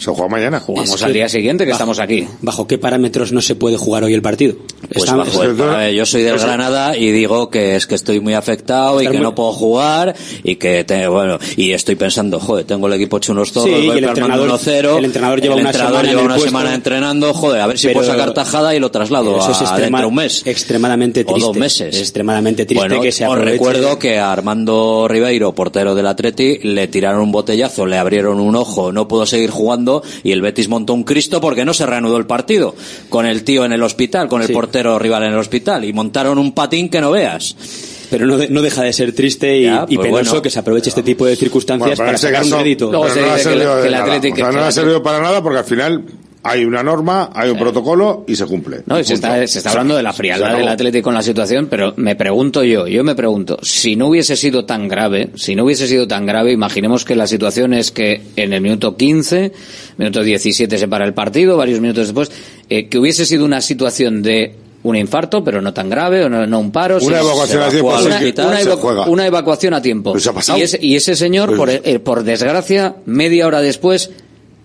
Se 0.02 0.10
juega 0.10 0.28
mañana. 0.30 0.60
jugamos 0.60 0.96
Es 0.96 1.04
al 1.04 1.10
que- 1.10 1.14
día 1.14 1.30
siguiente 1.30 1.64
que 1.64 1.70
bajo- 1.72 1.78
estamos 1.84 2.00
aquí. 2.00 2.28
¿Bajo 2.42 2.66
qué 2.66 2.80
parámetros 2.80 3.32
no 3.32 3.40
se 3.42 3.54
puede 3.54 3.78
jugar 3.78 4.04
hoy 4.04 4.16
el 4.16 4.24
partido? 4.24 4.56
Pues 4.92 5.04
Está- 5.04 5.16
bajo 5.16 5.44
el- 5.44 5.62
a 5.62 5.92
yo 5.92 6.06
soy 6.08 6.24
del 6.24 6.34
pues- 6.34 6.44
Granada 6.44 6.98
y 6.98 7.12
digo 7.12 7.52
que 7.52 7.76
es 7.76 7.86
que 7.86 7.94
estoy 7.94 8.20
muy 8.20 8.34
afectado 8.34 9.00
y 9.02 9.06
que 9.06 9.14
muy- 9.14 9.22
no 9.22 9.36
puedo 9.36 9.52
jugar 9.54 10.16
y 10.44 10.56
que 10.56 10.84
te- 10.84 11.08
bueno 11.08 11.38
y 11.56 11.72
estoy 11.74 11.94
pensando 11.96 12.40
joder 12.40 12.66
tengo 12.66 12.88
el 12.88 12.94
equipo 12.94 13.18
hecho 13.18 13.32
unos 13.34 13.52
zorros 13.52 13.70
Sí, 13.70 13.88
voy 13.88 13.98
el 14.00 14.06
armando 14.06 14.10
entrenador- 14.22 14.46
1-0, 14.50 14.98
el 14.98 15.06
entrenador 15.06 15.40
lleva 15.42 15.54
el 15.56 15.62
una 15.62 15.70
entrenador 15.70 15.94
semana 15.98 16.10
en 16.10 16.10
lleva 16.12 16.22
el 16.22 16.26
una 16.26 16.36
puesto. 16.36 16.50
semana 16.50 16.74
entrenando 16.76 17.34
joder 17.36 17.62
a 17.62 17.68
ver 17.68 17.78
si 17.78 17.88
Pero- 17.88 18.00
puedo 18.00 18.12
sacar 18.12 18.34
tajada 18.34 18.76
y 18.76 18.80
lo 18.80 18.90
traslado 18.90 19.38
Eso 19.38 19.48
a, 19.50 19.52
es 19.52 19.62
extrema- 19.62 19.78
dentro 19.82 20.00
de 20.00 20.06
un 20.08 20.16
mes 20.16 20.42
extremadamente 20.46 21.22
o 21.22 21.26
triste. 21.26 21.42
dos 21.46 21.56
meses 21.58 21.98
Extremadamente 22.00 22.66
triste 22.66 22.88
bueno, 22.88 23.02
que 23.04 23.12
se 23.12 23.28
os 23.28 23.38
recuerdo 23.38 24.00
que 24.00 24.18
a 24.18 24.32
Armando 24.32 25.08
Ribeiro 25.08 25.54
portero 25.54 25.94
del 25.94 26.08
Atleti 26.08 26.58
le 26.64 26.88
tiraron 26.88 27.22
un 27.22 27.32
botellazo 27.32 27.86
le 27.86 27.98
abrieron 28.00 28.40
un 28.40 28.56
ojo 28.56 28.92
no 28.92 29.08
pudo 29.08 29.28
seguir 29.28 29.52
jugando 29.52 29.91
jugando 30.00 30.22
y 30.24 30.32
el 30.32 30.42
Betis 30.42 30.68
montó 30.70 30.94
un 30.94 31.04
Cristo 31.04 31.42
porque 31.42 31.66
no 31.66 31.74
se 31.74 31.86
reanudó 31.86 32.18
el 32.18 32.26
partido 32.26 32.76
con 33.10 33.26
el 33.26 33.44
tío 33.44 33.66
en 33.66 33.74
el 33.74 33.84
hospital, 33.84 34.28
con 34.28 34.42
el 34.42 34.50
portero 34.52 34.98
rival 35.00 35.24
en 35.24 35.34
el 35.34 35.40
hospital 35.40 35.84
y 35.86 35.94
montaron 35.94 36.38
un 36.38 36.54
patín 36.54 36.90
que 36.90 37.02
no 37.02 37.12
veas. 37.12 37.56
Pero 38.10 38.26
no, 38.26 38.38
de- 38.38 38.50
no 38.50 38.62
deja 38.62 38.84
de 38.84 38.92
ser 38.92 39.14
triste 39.14 39.58
y, 39.58 39.64
Ya, 39.64 39.86
y 39.88 39.96
pues 39.96 40.08
penoso 40.08 40.32
bueno. 40.32 40.42
que 40.42 40.50
se 40.50 40.60
aproveche 40.60 40.90
este 40.90 41.02
tipo 41.02 41.26
de 41.26 41.36
circunstancias 41.38 41.98
Bueno, 41.98 42.10
para 42.10 42.18
sacar 42.18 42.44
un 42.44 42.50
caso- 42.50 42.62
rédito. 42.62 42.92
pero 42.92 43.04
no 44.52 44.52
no 44.52 44.66
ha 44.66 44.72
servido 44.72 45.02
para 45.02 45.22
nada 45.22 45.42
porque 45.42 45.60
al 45.60 45.66
final 45.66 46.04
hay 46.44 46.66
una 46.66 46.82
norma, 46.82 47.30
hay 47.36 47.52
un 47.52 47.58
protocolo 47.60 48.26
y 48.28 48.36
se 48.36 48.46
cumple. 48.46 48.82
No, 48.88 49.00
y 49.00 49.04
se 49.04 49.14
está, 49.14 49.46
se 49.48 49.60
está 49.60 49.70
hablando 49.72 49.96
de 49.96 50.04
la 50.04 50.12
frialdad 50.14 50.56
del 50.58 50.68
Atlético 50.68 51.06
con 51.06 51.14
la 51.14 51.22
situación, 51.22 51.68
pero 51.70 51.94
me 51.98 52.16
pregunto 52.16 52.64
yo, 52.64 52.88
yo 52.88 53.04
me 53.04 53.14
pregunto, 53.16 53.60
si 53.62 53.96
no 53.96 54.08
hubiese 54.08 54.36
sido 54.36 54.66
tan 54.66 54.88
grave, 54.88 55.30
si 55.36 55.56
no 55.56 55.66
hubiese 55.66 55.88
sido 55.88 56.08
tan 56.08 56.26
grave, 56.26 56.52
imaginemos 56.52 57.06
que 57.06 57.16
la 57.16 57.28
situación 57.28 57.74
es 57.74 57.92
que 57.92 58.22
en 58.36 58.54
el 58.54 58.62
minuto 58.62 58.98
15, 58.98 59.52
minuto 59.98 60.24
17 60.24 60.78
se 60.78 60.88
para 60.88 61.06
el 61.06 61.14
partido, 61.14 61.58
varios 61.58 61.80
minutos 61.80 62.08
después, 62.08 62.32
eh, 62.70 62.88
que 62.88 62.98
hubiese 62.98 63.26
sido 63.26 63.46
una 63.46 63.62
situación 63.62 64.24
de 64.24 64.56
un 64.84 64.96
infarto, 64.96 65.44
pero 65.44 65.62
no 65.62 65.76
tan 65.76 65.92
grave, 65.92 66.26
o 66.26 66.30
no, 66.30 66.48
no 66.48 66.60
un 66.60 66.72
paro. 66.72 66.98
Una 67.02 67.20
evacuación 67.20 67.62
a 67.62 67.70
tiempo, 67.70 67.90
una, 67.90 68.62
evacu- 68.62 69.28
evacuación 69.28 69.74
a 69.76 69.82
tiempo. 69.84 70.12
Pues 70.14 70.24
ha. 70.26 70.58
Y 70.58 70.62
ese, 70.64 70.80
y 70.82 70.96
ese 70.96 71.16
señor, 71.16 71.50
Pues- 71.56 71.58
por, 71.60 71.70
eh, 71.70 72.00
por 72.00 72.24
desgracia, 72.24 72.96
media 73.06 73.46
hora 73.46 73.62
después, 73.62 74.10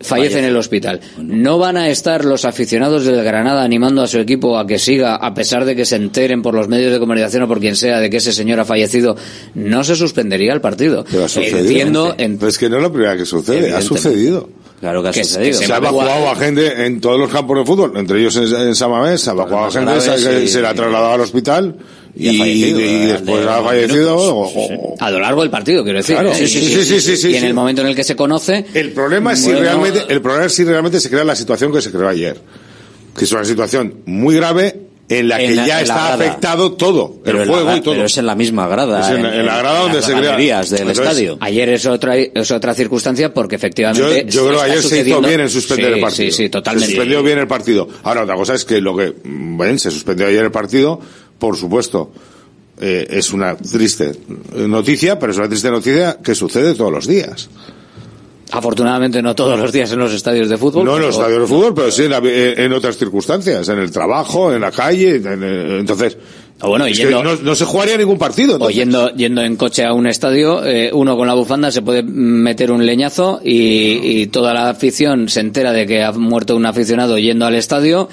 fallece 0.01 0.39
en 0.39 0.45
el 0.45 0.57
hospital. 0.57 1.01
¿No 1.19 1.59
van 1.59 1.77
a 1.77 1.89
estar 1.89 2.25
los 2.25 2.45
aficionados 2.45 3.05
del 3.05 3.23
Granada 3.25 3.63
animando 3.63 4.03
a 4.03 4.07
su 4.07 4.19
equipo 4.19 4.59
a 4.59 4.67
que 4.67 4.79
siga, 4.79 5.17
a 5.17 5.33
pesar 5.35 5.65
de 5.65 5.75
que 5.75 5.85
se 5.87 5.97
enteren 5.97 6.43
por 6.43 6.55
los 6.55 6.69
medios 6.69 6.93
de 6.93 6.99
comunicación 6.99 7.43
o 7.45 7.49
por 7.49 7.61
quien 7.61 7.77
sea 7.77 7.99
de 8.01 8.11
que 8.11 8.19
ese 8.19 8.33
señor 8.33 8.61
ha 8.61 8.65
fallecido? 8.65 9.17
No 9.55 9.85
se 9.85 9.97
suspendería 9.97 10.53
el 10.53 10.61
partido. 10.61 11.05
Pero 11.11 11.25
ha 11.25 11.29
sucedido. 11.29 11.59
Entiendo, 11.59 12.15
en- 12.19 12.37
Pero 12.39 12.49
es 12.49 12.59
que 12.59 12.69
no 12.69 12.77
es 12.77 12.83
la 12.83 12.91
primera 12.93 13.17
que 13.17 13.25
sucede, 13.27 13.73
ha 13.75 13.81
sucedido. 13.81 14.49
Claro 14.81 15.03
que 15.03 15.09
ha 15.09 15.13
Que- 15.13 15.25
sucedido. 15.25 15.59
que 15.61 15.67
Se 15.67 15.73
ha 15.73 15.77
evacuado 15.79 16.29
a 16.31 16.37
gente 16.37 16.85
en 16.85 17.01
todos 17.01 17.19
los 17.19 17.31
campos 17.31 17.59
de 17.59 17.65
fútbol, 17.65 17.93
entre 17.97 18.21
ellos 18.21 18.37
en, 18.37 18.45
en 18.69 18.75
Samamés, 18.75 19.23
se 19.23 19.31
ha 19.31 19.33
evacuado 19.33 19.65
a 19.67 19.71
gente, 19.71 19.87
graves 19.87 20.05
se, 20.23 20.45
y- 20.45 20.49
se 20.49 20.61
la 20.61 20.71
ha 20.71 20.75
trasladado 20.75 21.15
al 21.15 21.21
hospital 21.23 21.75
y, 22.17 22.29
y 22.29 22.35
ha 22.37 22.39
fallecido, 22.39 22.81
y 22.81 23.07
después 23.07 23.45
de- 23.45 23.51
ha 23.51 23.63
fallecido. 23.63 24.17
o- 24.17 24.49
o- 24.49 24.95
a 24.99 25.11
lo 25.11 25.21
largo 25.21 25.43
del 25.43 25.51
partido, 25.51 25.85
quiero 25.85 25.99
decir. 25.99 26.15
Claro. 26.17 26.33
¿eh? 26.33 26.35
Sí, 26.35 26.47
sí, 26.49 27.17
sí, 27.17 27.29
y 27.31 27.37
en 27.37 27.45
el 27.45 27.55
momento 27.55 27.83
en 27.83 27.89
el 27.89 27.95
que 27.97 28.05
se 28.05 28.17
conoce, 28.17 28.65
El 28.75 28.93
problema 28.93 29.33
es 29.35 29.41
si 29.45 29.53
realmente, 29.53 30.05
el 30.09 30.21
problema 30.23 30.47
es 30.47 30.53
si 30.55 30.65
realmente 30.65 31.01
se 31.01 31.11
crea 31.11 31.25
la 31.25 31.37
situación 31.37 31.73
que 31.73 31.83
se 31.83 31.91
creó 31.91 32.09
ayer. 32.09 32.37
Que 33.17 33.25
es 33.25 33.33
una 33.33 33.45
situación 33.45 34.03
muy 34.07 34.35
grave 34.37 34.86
en 35.09 35.29
la 35.29 35.39
que 35.39 35.45
En 35.47 35.57
la- 35.57 35.67
ya 35.67 35.81
está 35.83 36.15
afectado 36.15 36.73
todo, 36.73 37.15
Pero 37.23 37.43
el 37.43 37.49
la 37.49 37.55
juego 37.55 37.77
y 37.77 37.81
todo. 37.81 37.95
Pero 37.95 38.07
es 38.07 38.19
en 38.19 38.27
la 38.27 38.35
misma 38.35 38.67
grada. 38.67 39.01
Es 39.01 39.17
en- 39.19 39.25
en 39.25 39.47
la 39.47 39.59
grada 39.59 39.81
donde 39.81 39.97
las 39.99 40.05
se 40.05 40.13
crea- 40.15 40.37
del 40.37 40.51
Entonces, 40.51 40.99
estadio. 40.99 41.39
Ayer 41.41 41.69
es 41.69 41.87
otra, 41.87 42.17
es 42.17 42.51
otra 42.51 42.75
circunstancia 42.75 43.33
porque 43.33 43.55
efectivamente. 43.57 44.25
Yo, 44.29 44.43
yo 44.43 44.49
creo 44.49 44.59
que 44.61 44.65
ayer 44.73 44.83
se 44.83 45.01
hizo 45.09 45.21
bien 45.23 45.41
en 45.41 45.49
suspender 45.51 45.87
Sí, 45.89 45.95
el 45.95 46.01
partido. 46.01 46.31
Sí, 46.31 46.37
sí, 46.37 46.49
totalmente. 46.49 46.87
Se 46.89 46.93
suspendió 46.97 47.23
bien 47.23 47.39
el 47.39 47.47
partido. 47.47 47.89
Ahora, 48.03 48.23
otra 48.25 48.35
cosa 48.35 48.55
es 48.55 48.65
que 48.65 48.81
lo 48.81 48.97
que, 48.97 49.15
mm, 49.23 49.57
ven, 49.59 49.79
se 49.79 49.91
suspendió 49.93 50.27
ayer 50.27 50.45
el 50.45 50.51
partido, 50.51 50.99
por 51.39 51.57
supuesto, 51.57 52.11
eh, 52.81 53.07
es 53.09 53.33
una 53.33 53.57
triste 53.57 54.13
noticia, 54.55 55.19
pero 55.19 55.33
es 55.33 55.39
una 55.39 55.49
triste 55.49 55.71
noticia 55.71 56.19
que 56.23 56.35
sucede 56.35 56.75
todos 56.75 56.93
los 56.93 57.07
días. 57.07 57.49
Afortunadamente 58.53 59.21
no 59.23 59.35
todos 59.35 59.59
los 59.59 59.73
días 59.73 59.91
en 59.93 59.99
los 59.99 60.13
estadios 60.13 60.49
de 60.49 60.57
fútbol. 60.57 60.85
No 60.85 60.93
en 60.93 60.97
pero- 60.99 61.07
los 61.09 61.17
estadios 61.17 61.41
de 61.41 61.47
fútbol, 61.49 61.75
pero 61.75 61.91
sí 61.91 62.05
en, 62.05 62.11
la- 62.11 62.21
en 62.23 62.73
otras 62.73 62.97
circunstancias, 62.97 63.69
en 63.69 63.79
el 63.81 63.91
trabajo, 63.91 64.53
en 64.55 64.61
la 64.61 64.71
calle, 64.71 65.17
en- 65.17 65.43
en- 65.43 65.71
entonces, 65.81 66.17
Ah, 66.61 66.69
bueno, 66.69 66.89
yendo- 66.89 67.23
no, 67.23 67.35
no 67.37 67.55
se 67.55 67.67
jugaría 67.67 67.99
ningún 67.99 68.17
partido. 68.17 68.53
O 68.53 68.55
entonces. 68.55 68.77
yendo, 68.77 69.11
yendo 69.15 69.43
en 69.43 69.57
coche 69.57 69.85
a 69.85 69.93
un 69.93 70.07
estadio, 70.07 70.65
eh, 70.65 70.91
uno 70.91 71.15
con 71.17 71.27
la 71.27 71.35
bufanda 71.35 71.71
se 71.71 71.83
puede 71.83 72.03
meter 72.03 72.71
un 72.73 72.87
leñazo 72.87 73.41
y, 73.45 74.21
y 74.23 74.27
toda 74.29 74.55
la 74.55 74.71
afición 74.71 75.29
se 75.29 75.41
entera 75.41 75.73
de 75.73 75.87
que 75.87 76.03
ha 76.03 76.13
muerto 76.13 76.57
un 76.57 76.65
aficionado 76.65 77.19
yendo 77.19 77.45
al 77.45 77.57
estadio 77.57 78.09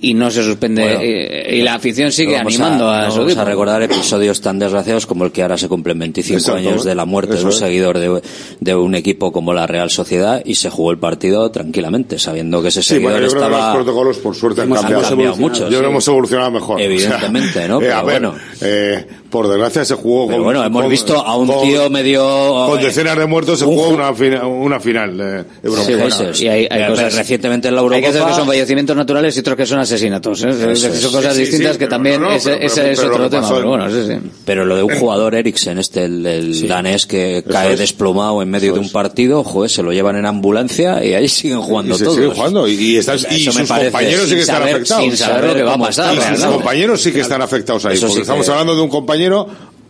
y 0.00 0.14
no 0.14 0.30
se 0.30 0.42
suspende. 0.42 0.82
Bueno, 0.82 1.00
eh, 1.02 1.56
y 1.58 1.62
la 1.62 1.74
afición 1.74 2.12
sigue 2.12 2.36
animando 2.36 2.88
a, 2.90 3.10
su 3.10 3.18
vamos 3.18 3.26
equipo. 3.32 3.40
a 3.40 3.44
recordar 3.44 3.82
episodios 3.82 4.40
tan 4.40 4.58
desgraciados 4.58 5.06
como 5.06 5.24
el 5.24 5.32
que 5.32 5.42
ahora 5.42 5.56
se 5.58 5.68
cumplen 5.68 5.98
25 5.98 6.38
Exacto, 6.38 6.58
años 6.58 6.84
de 6.84 6.94
la 6.94 7.04
muerte 7.04 7.34
de 7.36 7.42
un 7.44 7.50
es. 7.50 7.56
seguidor 7.56 7.98
de, 7.98 8.22
de 8.60 8.74
un 8.74 8.94
equipo 8.94 9.32
como 9.32 9.54
la 9.54 9.66
Real 9.66 9.90
Sociedad 9.90 10.42
y 10.44 10.56
se 10.56 10.70
jugó 10.70 10.90
el 10.90 10.98
partido 10.98 11.50
tranquilamente, 11.50 12.18
sabiendo 12.18 12.62
que 12.62 12.68
ese 12.68 12.82
Sí, 12.82 12.88
seguidor 12.94 13.12
bueno, 13.12 13.26
yo 13.26 13.30
creo 13.32 13.42
que 13.42 13.46
estaba... 13.48 13.68
los 13.74 13.84
protocolos 13.84 14.18
por 14.18 14.34
suerte 14.34 14.60
han 14.62 14.66
Hemos- 14.68 14.80
cambiado. 14.80 15.00
hemos 15.02 15.08
cambiado 15.10 15.36
mucho, 15.36 15.60
Yo 15.62 15.66
creo 15.68 15.78
sí. 15.80 15.84
que 15.84 15.90
hemos 15.90 16.08
evolucionado 16.08 16.50
mejor. 16.50 16.80
Evidentemente, 16.80 17.68
¿no? 17.68 17.80
eh, 17.82 17.92
a 17.92 18.02
Pero 18.02 18.06
ver, 18.06 18.20
bueno. 18.22 18.34
eh, 18.60 19.06
por 19.30 19.48
desgracia 19.48 19.84
se 19.84 19.94
jugó 19.94 20.26
Pero 20.26 20.38
con, 20.38 20.44
bueno, 20.44 20.64
hemos 20.64 20.82
con- 20.82 20.90
visto 20.90 21.18
a 21.18 21.36
un 21.36 21.46
con- 21.48 21.62
tío 21.62 21.90
medio... 21.90 22.66
con 22.68 22.80
decenas 22.82 23.16
de 23.16 23.26
muertos 23.26 23.58
se 23.58 23.64
jugó 23.64 23.88
una, 23.88 24.12
fina- 24.14 24.46
una 24.46 24.80
final 24.80 25.18
eh, 25.20 25.44
Sí, 25.84 25.92
eso 25.92 26.30
y 26.44 26.48
hay- 26.48 26.66
hay 26.70 26.82
Eh, 26.82 26.86
cosas- 26.88 27.14
recientemente 27.14 27.68
en 27.68 27.74
la 27.74 27.80
Hay 27.82 27.88
que 27.88 27.94
Eurocopa... 27.96 28.18
hacer 28.18 28.28
que 28.30 28.34
son 28.38 28.46
fallecimientos 28.46 28.96
naturales 28.96 29.36
y 29.36 29.40
otros 29.40 29.56
que 29.56 29.66
son 29.66 29.78
asesinatos. 29.78 30.42
¿eh? 30.44 30.48
Eso 30.50 30.70
es. 30.88 31.00
son 31.00 31.12
cosas 31.12 31.34
Sí, 31.34 31.40
distintas 31.42 31.72
sí, 31.74 31.78
que 31.78 31.86
también 31.86 32.20
no, 32.20 32.28
no, 32.28 32.34
ese, 32.34 32.50
pero- 32.52 32.66
ese 32.66 32.80
pero- 32.80 32.92
es 32.92 33.00
pero 33.00 33.14
otro 33.14 33.30
tema. 33.30 33.42
pasó 33.42 33.54
Pero 33.56 33.64
en- 33.74 33.80
bueno, 33.80 33.90
sí, 33.90 34.12
sí. 34.22 34.30
Pero 34.44 34.64
lo 34.64 34.76
de 34.76 34.82
un 34.82 34.98
jugador 34.98 35.34
Eriksen, 35.34 35.78
este, 35.78 36.04
el, 36.04 36.24
el 36.26 36.68
danés 36.68 37.06
que 37.06 37.44
cae 37.50 37.72
es. 37.72 37.78
desplomado 37.78 38.42
en 38.42 38.50
medio 38.50 38.74
de 38.74 38.80
un 38.80 38.90
partido, 38.90 39.42
joder, 39.44 39.70
se 39.70 39.82
lo 39.82 39.92
llevan 39.92 40.16
en 40.16 40.26
ambulancia 40.26 41.04
y 41.04 41.14
ahí 41.14 41.28
siguen 41.28 41.60
jugando 41.60 41.96
Y 41.96 41.98
todos. 41.98 42.14
sigue 42.14 42.28
jugando 42.28 42.68
y, 42.68 42.72
y 42.74 42.96
están- 42.96 43.16
Eso 43.16 43.26
y 43.30 43.46
me 43.46 43.52
sus 43.52 43.68
compañeros 43.68 44.28
sí 44.28 44.34
que 44.34 44.40
están 44.42 44.62
afectados. 44.62 45.04
sin 45.04 45.16
saber 45.16 45.44
lo 45.44 45.54
que 45.54 45.62
va 45.62 45.74
a 45.74 45.78
pasar, 45.78 46.14
Y 46.14 46.36
sus 46.36 46.44
compañeros 46.46 47.00
sí 47.02 47.12
que 47.12 47.20
están 47.20 47.42
afectados 47.42 47.84
ahí. 47.86 47.94
Eso 47.96 48.06
porque 48.06 48.22
estamos 48.22 48.48
hablando 48.48 48.74
de 48.76 48.82
un 48.82 48.88
compañero 48.88 49.15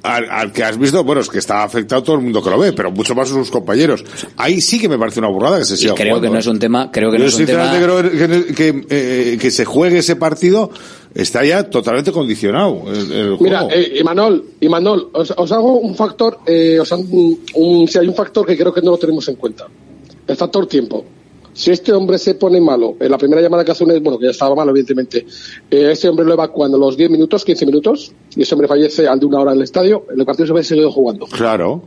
al, 0.03 0.31
al 0.31 0.53
que 0.53 0.63
has 0.63 0.79
visto, 0.79 1.03
bueno, 1.03 1.21
es 1.21 1.29
que 1.29 1.39
está 1.39 1.65
afectado 1.65 2.03
todo 2.03 2.17
el 2.17 2.23
mundo 2.23 2.41
que 2.43 2.49
lo 2.51 2.59
ve, 2.59 2.73
pero 2.73 2.91
mucho 2.93 3.15
más 3.15 3.29
sus 3.29 3.51
compañeros. 3.51 4.05
Ahí 4.37 4.61
sí 4.61 4.79
que 4.81 4.89
me 4.89 4.99
parece 4.99 5.19
una 5.19 5.29
burrada 5.29 5.59
que 5.59 5.65
se 5.65 5.75
Y 5.75 5.79
siga 5.79 5.95
creo 5.95 6.21
que 6.21 6.29
no 6.29 6.37
¿eh? 6.37 6.41
es 6.41 6.47
un 6.47 6.59
tema, 6.61 6.91
creo 6.93 7.11
que 7.11 7.19
no 7.19 7.25
Yo 7.25 7.29
es 7.29 7.35
un 7.41 7.47
tema. 7.47 7.73
sinceramente 7.73 8.13
creo 8.19 8.47
que, 8.47 8.55
que, 8.55 8.87
eh, 9.33 9.39
que 9.41 9.51
se 9.51 9.65
juegue 9.65 9.99
ese 9.99 10.15
partido 10.17 10.71
está 11.13 11.45
ya 11.45 11.65
totalmente 11.65 12.13
condicionado. 12.13 12.83
El, 12.87 13.11
el 13.13 13.37
Mira, 13.41 13.61
juego. 13.63 13.75
eh, 13.75 13.99
Imanol, 14.01 14.45
Imanol, 14.61 15.09
os, 15.13 15.33
os 15.37 15.51
hago 15.53 15.79
un 15.81 15.95
factor, 15.97 16.39
eh, 16.47 16.79
os 16.79 16.93
han- 16.93 17.07
un, 17.55 17.89
si 17.89 17.99
hay 17.99 18.07
un 18.07 18.15
factor 18.15 18.47
que 18.47 18.57
creo 18.57 18.73
que 18.73 18.83
no 18.83 18.93
lo 18.93 18.99
tenemos 18.99 19.27
en 19.29 19.35
cuenta. 19.37 19.67
El 20.29 20.37
factor 20.37 20.67
tiempo. 20.67 21.05
Si 21.57 21.71
este 21.71 21.91
hombre 21.93 22.19
se 22.19 22.35
pone 22.35 22.61
malo, 22.61 22.97
en 23.01 23.11
la 23.11 23.17
primera 23.17 23.41
llamada 23.41 23.65
que 23.65 23.73
hace 23.73 23.83
un 23.83 23.91
bueno, 24.03 24.19
que 24.19 24.27
ya 24.27 24.31
estaba 24.33 24.55
malo, 24.55 24.73
evidentemente, 24.73 25.27
eh, 25.71 25.89
este 25.91 26.07
hombre 26.09 26.27
lo 26.27 26.35
evacúan 26.35 26.75
a 26.75 26.77
los 26.77 26.97
10 26.99 27.09
minutos, 27.11 27.45
15 27.47 27.65
minutos, 27.65 28.13
y 28.37 28.43
ese 28.43 28.55
hombre 28.55 28.69
fallece 28.69 29.09
al 29.09 29.19
de 29.19 29.25
una 29.27 29.41
hora 29.41 29.53
en 29.53 29.59
el 29.59 29.65
estadio, 29.65 30.05
el 30.15 30.25
partido 30.27 30.47
se 30.49 30.53
hubiese 30.53 30.69
seguido 30.71 30.93
jugando. 30.93 31.27
Claro. 31.27 31.83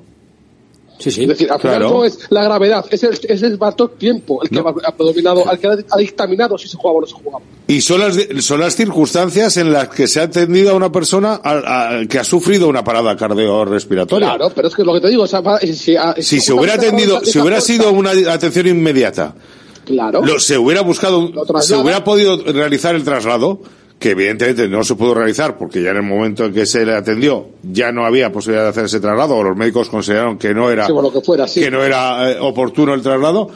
Sí, 0.97 1.11
sí. 1.11 1.21
Es 1.21 1.29
decir, 1.29 1.49
al 1.49 1.61
final 1.61 1.77
Claro. 1.77 1.89
no 1.91 2.03
es 2.03 2.19
la 2.29 2.43
gravedad, 2.43 2.83
es 2.89 3.03
el, 3.03 3.17
es 3.29 3.41
el 3.41 3.57
factor 3.57 3.91
tiempo 3.97 4.43
el 4.43 4.49
que 4.49 4.59
va- 4.59 4.73
ha 4.83 4.93
predominado, 4.93 5.47
al 5.47 5.57
que 5.57 5.67
ha, 5.67 5.97
dictaminado 5.97 6.57
si 6.57 6.67
se 6.67 6.75
jugaba 6.75 6.97
o 6.97 7.01
no 7.01 7.07
se 7.07 7.13
jugaba. 7.13 7.39
Y 7.67 7.79
son 7.79 8.01
las, 8.01 8.17
son 8.43 8.59
las 8.59 8.75
circunstancias 8.75 9.55
en 9.55 9.71
las 9.71 9.87
que 9.87 10.09
se 10.09 10.19
ha 10.19 10.23
atendido 10.23 10.71
a 10.71 10.73
una 10.73 10.91
persona 10.91 11.35
al- 11.35 11.65
al 11.65 12.07
que 12.09 12.19
ha 12.19 12.25
sufrido 12.25 12.67
una 12.67 12.83
parada 12.83 13.15
cardiorrespiratoria. 13.15 14.27
Claro, 14.35 14.51
pero 14.53 14.67
es 14.67 14.75
que 14.75 14.83
lo 14.83 14.93
que 14.93 14.99
te 14.99 15.07
digo, 15.07 15.23
o 15.23 15.27
sea, 15.27 15.39
va- 15.39 15.59
si, 15.59 15.95
a- 15.95 16.15
Si 16.19 16.41
se 16.41 16.51
hubiera 16.51 16.73
atendido, 16.73 17.23
si 17.23 17.39
hubiera 17.39 17.61
sido 17.61 17.91
una 17.93 18.11
atención 18.33 18.67
inmediata, 18.67 19.35
Claro. 19.89 20.21
lo- 20.23 20.39
se 20.39 20.57
hubiera 20.57 20.81
buscado, 20.81 21.31
se 21.61 21.75
hubiera 21.75 22.03
podido 22.03 22.37
realizar 22.53 22.93
el 22.95 23.03
traslado, 23.03 23.59
que 23.99 24.11
evidentemente 24.11 24.67
no 24.69 24.83
se 24.85 24.95
pudo 24.95 25.13
realizar 25.15 25.57
porque 25.57 25.81
ya 25.83 25.89
en 25.91 25.97
el 25.97 26.03
momento 26.03 26.45
en 26.45 26.53
que 26.53 26.65
se 26.65 26.85
le 26.85 26.93
atendió 26.95 27.47
ya 27.63 27.91
no 27.91 28.05
había 28.05 28.31
posibilidad 28.31 28.63
de 28.63 28.69
hacer 28.69 28.85
ese 28.85 29.01
traslado 29.01 29.35
o 29.35 29.43
los 29.43 29.57
médicos 29.57 29.89
consideraron 29.89 30.37
que 30.37 30.53
no 30.53 30.71
era 30.71 30.85
Sí, 30.87 30.93
por 30.93 31.03
lo 31.03 31.11
que 31.11 31.19
fuera, 31.19 31.47
sí. 31.49 31.59
que 31.59 31.69
no 31.69 31.83
era 31.83 32.31
eh, 32.31 32.37
oportuno 32.39 32.93
el 32.93 33.01
traslado. 33.01 33.49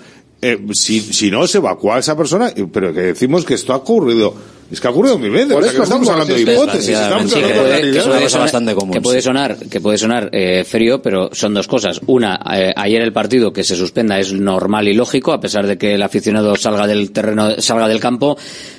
Eh, 0.44 0.60
si, 0.74 1.00
si 1.02 1.32
no 1.32 1.48
se 1.48 1.58
evacúa 1.60 1.96
a 1.96 2.00
esa 2.00 2.16
persona, 2.18 2.52
eh, 2.56 2.66
pero 2.72 2.94
que 2.94 3.02
decimos 3.02 3.46
que 3.46 3.54
esto 3.56 3.74
ha 3.74 3.78
ocurrido, 3.78 4.34
es 4.72 4.82
que 4.82 4.88
ha 4.88 4.92
ocurrido 4.92 5.20
mil 5.20 5.30
veces, 5.30 5.54
Por 5.54 5.62
no 5.62 5.84
estamos 5.84 6.10
hablando 6.10 6.34
de 6.34 6.42
es 6.42 6.50
hipótesis, 6.50 6.90
estamos 6.90 7.32
Sí, 7.32 7.36
hablando 7.36 7.54
de 7.54 7.60
puede, 7.60 7.70
que 7.76 7.82
realidades. 7.82 8.08
puede 8.08 8.22
cosa 8.22 8.30
sonar, 8.30 8.46
bastante 8.46 8.74
común, 8.76 8.94
que 8.94 9.02
puede 9.02 9.22
sonar, 9.22 9.58
que 9.70 9.82
puede 9.82 9.98
sonar 10.00 10.30
eh, 10.32 10.64
frío, 10.64 11.02
pero 11.02 11.30
son 11.34 11.54
dos 11.54 11.68
cosas. 11.68 12.02
Una, 12.08 12.40
eh, 12.56 12.74
ayer 12.76 13.02
el 13.04 13.14
partido 13.14 13.54
que 13.54 13.64
se 13.64 13.76
suspenda 13.76 14.18
es 14.20 14.34
normal 14.34 14.88
y 14.88 14.94
lógico, 14.96 15.32
a 15.32 15.40
pesar 15.40 15.68
de 15.68 15.78
que 15.78 15.94
el 15.94 16.02
aficionado 16.02 16.56
salga 16.56 16.88
del 16.88 17.12
terreno, 17.12 17.62
salga 17.62 17.88
del 17.88 18.00
campo. 18.00 18.36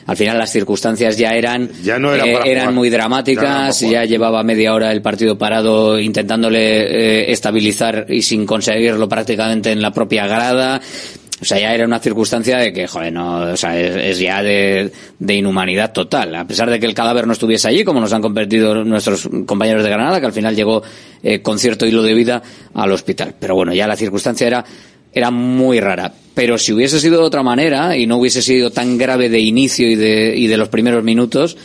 Al 0.07 0.17
final 0.17 0.37
las 0.37 0.51
circunstancias 0.51 1.17
ya 1.17 1.35
eran, 1.35 1.71
Ya 1.83 1.99
no 1.99 2.12
era 2.12 2.27
eh, 2.27 2.41
eran 2.45 2.65
jugar. 2.65 2.75
muy 2.75 2.89
Ya 2.89 2.91
no 2.91 2.97
era 2.97 2.99
dramáticas, 2.99 3.81
ya, 3.81 4.05
llevaba 4.05 4.43
media 4.43 4.75
hora 4.75 4.91
el 4.91 5.01
partido 5.01 5.39
parado 5.39 5.99
intentándole 6.01 7.21
eh, 7.29 7.33
estabilizar 7.33 8.07
y 8.09 8.23
sin 8.23 8.45
conseguirlo 8.47 9.09
prácticamente 9.09 9.71
en 9.71 9.81
la 9.81 9.93
propia 9.93 10.27
grada. 10.27 10.81
O 11.45 11.47
sea, 11.47 11.61
ya 11.61 11.74
era 11.74 11.84
una 11.84 11.99
circunstancia 11.99 12.57
de 12.57 12.72
que, 12.72 12.86
joder, 12.86 13.12
no, 13.12 13.53
o 13.53 13.57
sea, 13.59 13.78
es, 13.78 14.18
ya 14.18 14.42
de, 14.42 14.90
inhumanidad 15.28 15.92
total. 15.92 16.34
A 16.34 16.47
pesar 16.47 16.70
de 16.70 16.80
que 16.80 16.86
el 16.86 16.95
cadáver 16.95 17.26
no 17.26 17.34
estuviese 17.34 17.68
allí, 17.68 17.84
como 17.84 18.01
nos 18.01 18.14
han 18.14 18.22
convertido 18.22 18.82
nuestros 18.82 19.28
compañeros 19.45 19.84
de 19.84 19.90
Granada, 19.90 20.20
que 20.20 20.26
al 20.26 20.32
final 20.32 20.57
llegó 20.57 20.82
eh, 21.22 21.42
con 21.42 21.59
cierto 21.59 21.84
hilo 21.84 22.03
de 22.03 22.14
vida 22.14 22.42
al 22.72 22.90
hospital. 22.92 23.34
Pero 23.38 23.55
bueno, 23.57 23.74
ya 23.74 23.86
la 23.86 23.95
circunstancia 23.95 24.47
era, 24.47 24.64
era 25.12 25.30
muy 25.30 25.80
rara. 25.80 26.14
Pero 26.32 26.57
si 26.57 26.72
hubiese 26.72 26.99
sido 26.99 27.20
de 27.20 27.26
otra 27.26 27.42
manera 27.42 27.95
y 27.95 28.07
no 28.07 28.16
hubiese 28.16 28.40
sido 28.40 28.70
tan 28.70 28.97
grave 28.97 29.28
de 29.28 29.40
inicio 29.40 29.86
y 29.86 29.97
de, 29.97 30.34
y 30.34 30.47
de 30.47 30.57
los 30.57 30.70
primeros 30.70 31.05
minutos, 31.05 31.59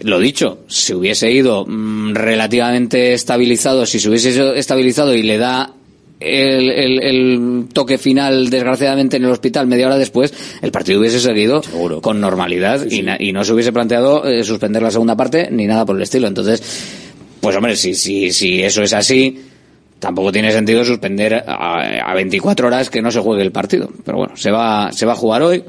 lo 0.00 0.18
dicho, 0.18 0.60
si 0.66 0.94
hubiese 0.94 1.30
ido 1.30 1.66
mm, 1.66 2.14
relativamente 2.14 3.12
estabilizado, 3.12 3.84
si 3.84 4.00
se 4.00 4.08
hubiese 4.08 4.58
estabilizado 4.58 5.14
y 5.14 5.24
le 5.24 5.36
da 5.36 5.74
el, 6.20 6.70
el- 6.70 7.02
el 7.02 7.64
toque 7.72 7.98
final, 7.98 8.50
desgraciadamente, 8.50 9.16
en 9.18 9.24
el 9.24 9.30
hospital 9.30 9.66
media 9.66 9.86
hora 9.86 9.96
después, 9.98 10.32
el 10.62 10.70
partido 10.72 11.00
hubiese 11.00 11.20
seguido 11.20 11.60
con 12.00 12.20
normalidad 12.20 12.84
y, 12.90 13.02
na- 13.02 13.16
y 13.20 13.32
no 13.32 13.44
se 13.44 13.52
hubiese 13.52 13.72
planteado 13.72 14.26
eh, 14.26 14.42
suspender 14.44 14.82
la 14.82 14.90
segunda 14.90 15.16
parte 15.16 15.48
ni 15.50 15.66
nada 15.66 15.84
por 15.86 15.96
el 15.96 16.02
estilo. 16.02 16.26
Entonces, 16.26 16.60
pues 17.40 17.54
hombre, 17.56 17.76
si, 17.76 17.94
si, 17.94 18.32
si 18.32 18.62
eso 18.62 18.82
es 18.82 18.92
así, 18.92 19.42
tampoco 20.00 20.32
tiene 20.32 20.50
sentido 20.52 20.84
suspender 20.84 21.34
a, 21.46 22.10
a 22.10 22.14
24 22.14 22.66
horas 22.66 22.90
que 22.90 23.00
no 23.02 23.10
se 23.12 23.20
juegue 23.20 23.42
el 23.42 23.52
partido. 23.52 23.88
Pero 24.04 24.18
bueno, 24.18 24.36
se 24.36 24.50
va, 24.50 24.90
se 24.92 25.06
va 25.06 25.12
a 25.12 25.16
jugar 25.16 25.42
hoy 25.42 25.62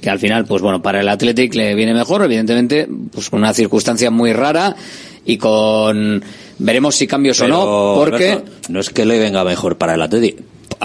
que 0.00 0.10
al 0.10 0.20
final, 0.20 0.44
pues 0.44 0.62
bueno, 0.62 0.80
para 0.80 1.00
el 1.00 1.08
Athletic 1.08 1.54
le 1.56 1.74
viene 1.74 1.92
mejor, 1.92 2.22
evidentemente, 2.22 2.86
pues 3.12 3.28
con 3.30 3.40
una 3.40 3.52
circunstancia 3.52 4.10
muy 4.12 4.32
rara 4.32 4.76
y 5.24 5.36
con 5.38 6.22
veremos 6.58 6.94
si 6.96 7.06
cambios 7.06 7.40
o 7.40 7.48
no, 7.48 7.94
porque 7.96 8.42
no 8.68 8.80
es 8.80 8.90
que 8.90 9.04
le 9.04 9.18
venga 9.18 9.44
mejor 9.44 9.78
para 9.78 9.94
el 9.94 10.02
Atleti. 10.02 10.36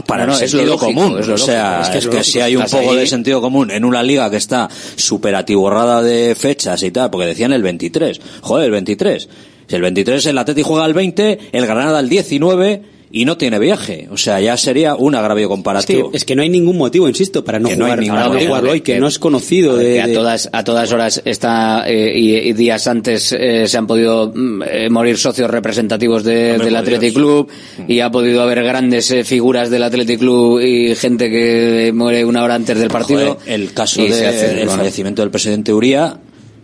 Para 0.07 0.25
No, 0.25 0.35
el 0.37 0.43
es 0.43 0.53
lo 0.53 0.59
sentido 0.59 0.73
lógico, 0.79 1.01
común. 1.01 1.19
es 1.19 1.27
o 1.27 1.37
sea, 1.37 1.81
es 1.81 1.87
que, 1.87 1.91
que 1.93 1.97
es 1.99 2.05
lógico. 2.05 2.23
si 2.23 2.39
hay 2.39 2.55
un 2.55 2.63
poco 2.63 2.91
ahí- 2.91 2.97
de 2.97 3.07
sentido 3.07 3.41
común 3.41 3.69
en 3.69 3.85
una 3.85 4.01
liga 4.01 4.29
que 4.31 4.37
está 4.37 4.67
súper 4.95 5.35
atiborrada 5.35 6.01
de 6.01 6.33
fechas 6.35 6.81
y 6.83 6.89
tal, 6.91 7.11
porque 7.11 7.27
decían 7.27 7.53
el 7.53 7.61
23. 7.61 8.19
Joder, 8.41 8.65
el 8.65 8.71
23. 8.71 9.29
Si 9.67 9.75
el 9.75 9.81
23 9.81 10.25
el 10.25 10.37
Atleti 10.37 10.63
juega 10.63 10.85
el 10.85 10.93
20, 10.93 11.39
el 11.51 11.65
Granada 11.67 11.99
el 11.99 12.09
19 12.09 12.81
y 13.15 13.25
no 13.25 13.37
tiene 13.37 13.59
viaje. 13.59 14.07
O 14.11 14.17
sea, 14.17 14.41
ya 14.41 14.57
sería 14.57 14.95
un 14.95 15.13
agravio 15.13 15.43
Es 15.45 15.47
que, 15.47 15.53
comparativo. 15.53 16.09
es 16.13 16.25
que 16.25 16.35
no 16.35 16.41
hay 16.41 16.49
ningún 16.49 16.77
motivo, 16.79 17.07
insisto, 17.07 17.45
para 17.45 17.59
no 17.59 17.69
Que 17.69 17.77
no 17.77 17.85
jugar, 17.85 17.99
ningún 17.99 18.15
para 18.15 18.27
no 18.27 18.33
motivo. 18.33 18.47
jugar 18.55 18.65
hoy, 18.71 18.81
que 18.81 18.99
no 18.99 19.07
es 19.07 19.19
conocido 19.19 19.73
A 19.73 19.75
ver, 19.75 19.85
de, 19.85 19.93
que 19.93 20.01
a 20.01 20.07
de- 20.07 20.13
todas 20.15 20.49
a 20.51 20.63
todas 20.63 20.91
horas 20.91 21.21
está 21.23 21.87
eh, 21.87 22.11
y, 22.17 22.35
y 22.35 22.53
días 22.53 22.87
antes 22.87 23.31
eh, 23.31 23.67
se 23.67 23.77
han 23.77 23.85
podido 23.85 24.31
mm, 24.33 24.63
eh, 24.63 24.89
morir 24.89 25.17
socios 25.19 25.47
representativos 25.51 26.23
de- 26.23 26.57
del 26.57 26.75
Athletic 26.75 27.01
Dios. 27.11 27.13
Club 27.13 27.49
y 27.87 27.99
ha 27.99 28.09
podido 28.09 28.41
haber 28.41 28.63
grandes 28.63 29.11
eh, 29.11 29.23
figuras 29.23 29.69
del 29.69 29.83
Athletic 29.83 30.17
Club 30.17 30.59
y 30.61 30.95
gente 30.95 31.29
que 31.29 31.91
muere 31.93 32.25
una 32.25 32.43
hora 32.43 32.55
antes 32.55 32.79
del 32.79 32.89
partido. 32.89 33.35
Joder, 33.35 33.53
el 33.53 33.73
caso 33.73 34.01
del 34.01 34.55
bueno, 34.65 34.71
fallecimiento 34.71 35.21
del 35.21 35.29
presidente 35.29 35.71
Uría 35.71 36.17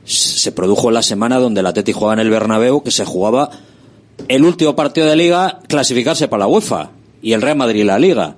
se 0.04 0.52
produjo 0.52 0.88
en 0.88 0.96
la 0.96 1.04
semana 1.04 1.38
donde 1.38 1.60
el 1.60 1.68
Atleti 1.68 1.92
jugaba 1.92 2.14
en 2.14 2.20
el 2.22 2.32
Bernabéu, 2.32 2.82
que 2.82 2.90
se 2.90 3.06
jugaba 3.06 3.52
el 4.28 4.44
último 4.44 4.76
partido 4.76 5.08
de 5.08 5.16
liga 5.16 5.60
clasificarse 5.68 6.28
para 6.28 6.42
la 6.42 6.48
UEFA 6.48 6.92
y 7.22 7.34
el 7.34 7.42
Real 7.42 7.58
Madrid 7.58 7.84
la 7.84 8.00
liga. 8.00 8.36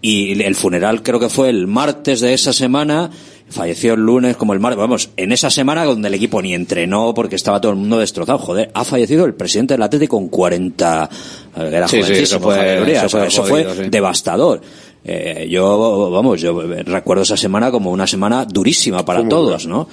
Y 0.00 0.40
el 0.42 0.54
funeral 0.54 1.02
creo 1.02 1.18
que 1.18 1.28
fue 1.28 1.48
el 1.48 1.66
martes 1.66 2.20
de 2.20 2.32
esa 2.32 2.52
semana, 2.52 3.10
falleció 3.50 3.94
el 3.94 4.00
lunes 4.00 4.36
como 4.36 4.52
el 4.52 4.60
martes, 4.60 4.78
vamos, 4.78 5.10
en 5.16 5.32
esa 5.32 5.50
semana 5.50 5.84
donde 5.84 6.06
el 6.06 6.14
equipo 6.14 6.40
ni 6.40 6.54
entrenó 6.54 7.12
porque 7.14 7.34
estaba 7.34 7.60
todo 7.60 7.72
el 7.72 7.78
mundo 7.78 7.98
destrozado, 7.98 8.38
joder, 8.38 8.70
ha 8.74 8.84
fallecido 8.84 9.24
el 9.24 9.34
presidente 9.34 9.74
del 9.74 9.82
Atleti 9.82 10.06
con 10.06 10.28
40, 10.28 11.10
eh, 11.56 11.70
era 11.72 11.88
Sí, 11.88 12.00
sí, 12.04 12.12
eso 12.12 12.38
fue- 12.38 12.92
eso 12.92 13.08
fue 13.08 13.26
eso 13.26 13.42
fue 13.44 13.64
jodido, 13.64 13.84
sí. 13.84 13.90
devastador. 13.90 14.60
Eh, 15.04 15.46
yo, 15.48 16.10
vamos, 16.10 16.40
yo 16.40 16.60
recuerdo 16.84 17.22
esa 17.22 17.36
semana 17.36 17.70
como 17.70 17.90
una 17.90 18.06
semana 18.06 18.44
durísima 18.44 19.04
para 19.04 19.20
Fue 19.20 19.28
todos, 19.28 19.66
¿no? 19.66 19.88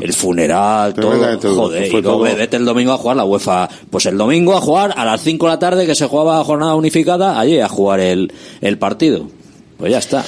El 0.00 0.12
funeral, 0.12 0.94
todo, 0.94 1.14
duro, 1.14 1.54
joder, 1.54 1.86
y 1.86 1.90
luego 1.90 2.08
todo. 2.08 2.22
vete 2.22 2.56
el 2.56 2.64
domingo 2.64 2.92
a 2.92 2.96
jugar 2.96 3.16
la 3.16 3.24
UEFA. 3.24 3.68
Pues 3.90 4.06
el 4.06 4.16
domingo 4.16 4.54
a 4.56 4.60
jugar 4.60 4.94
a 4.96 5.04
las 5.04 5.20
5 5.22 5.46
de 5.46 5.52
la 5.52 5.58
tarde 5.58 5.86
que 5.86 5.94
se 5.94 6.06
jugaba 6.06 6.42
jornada 6.44 6.74
unificada, 6.76 7.38
allí 7.38 7.58
a 7.60 7.68
jugar 7.68 8.00
el, 8.00 8.32
el 8.60 8.78
partido. 8.78 9.28
Pues 9.76 9.92
ya 9.92 9.98
está. 9.98 10.24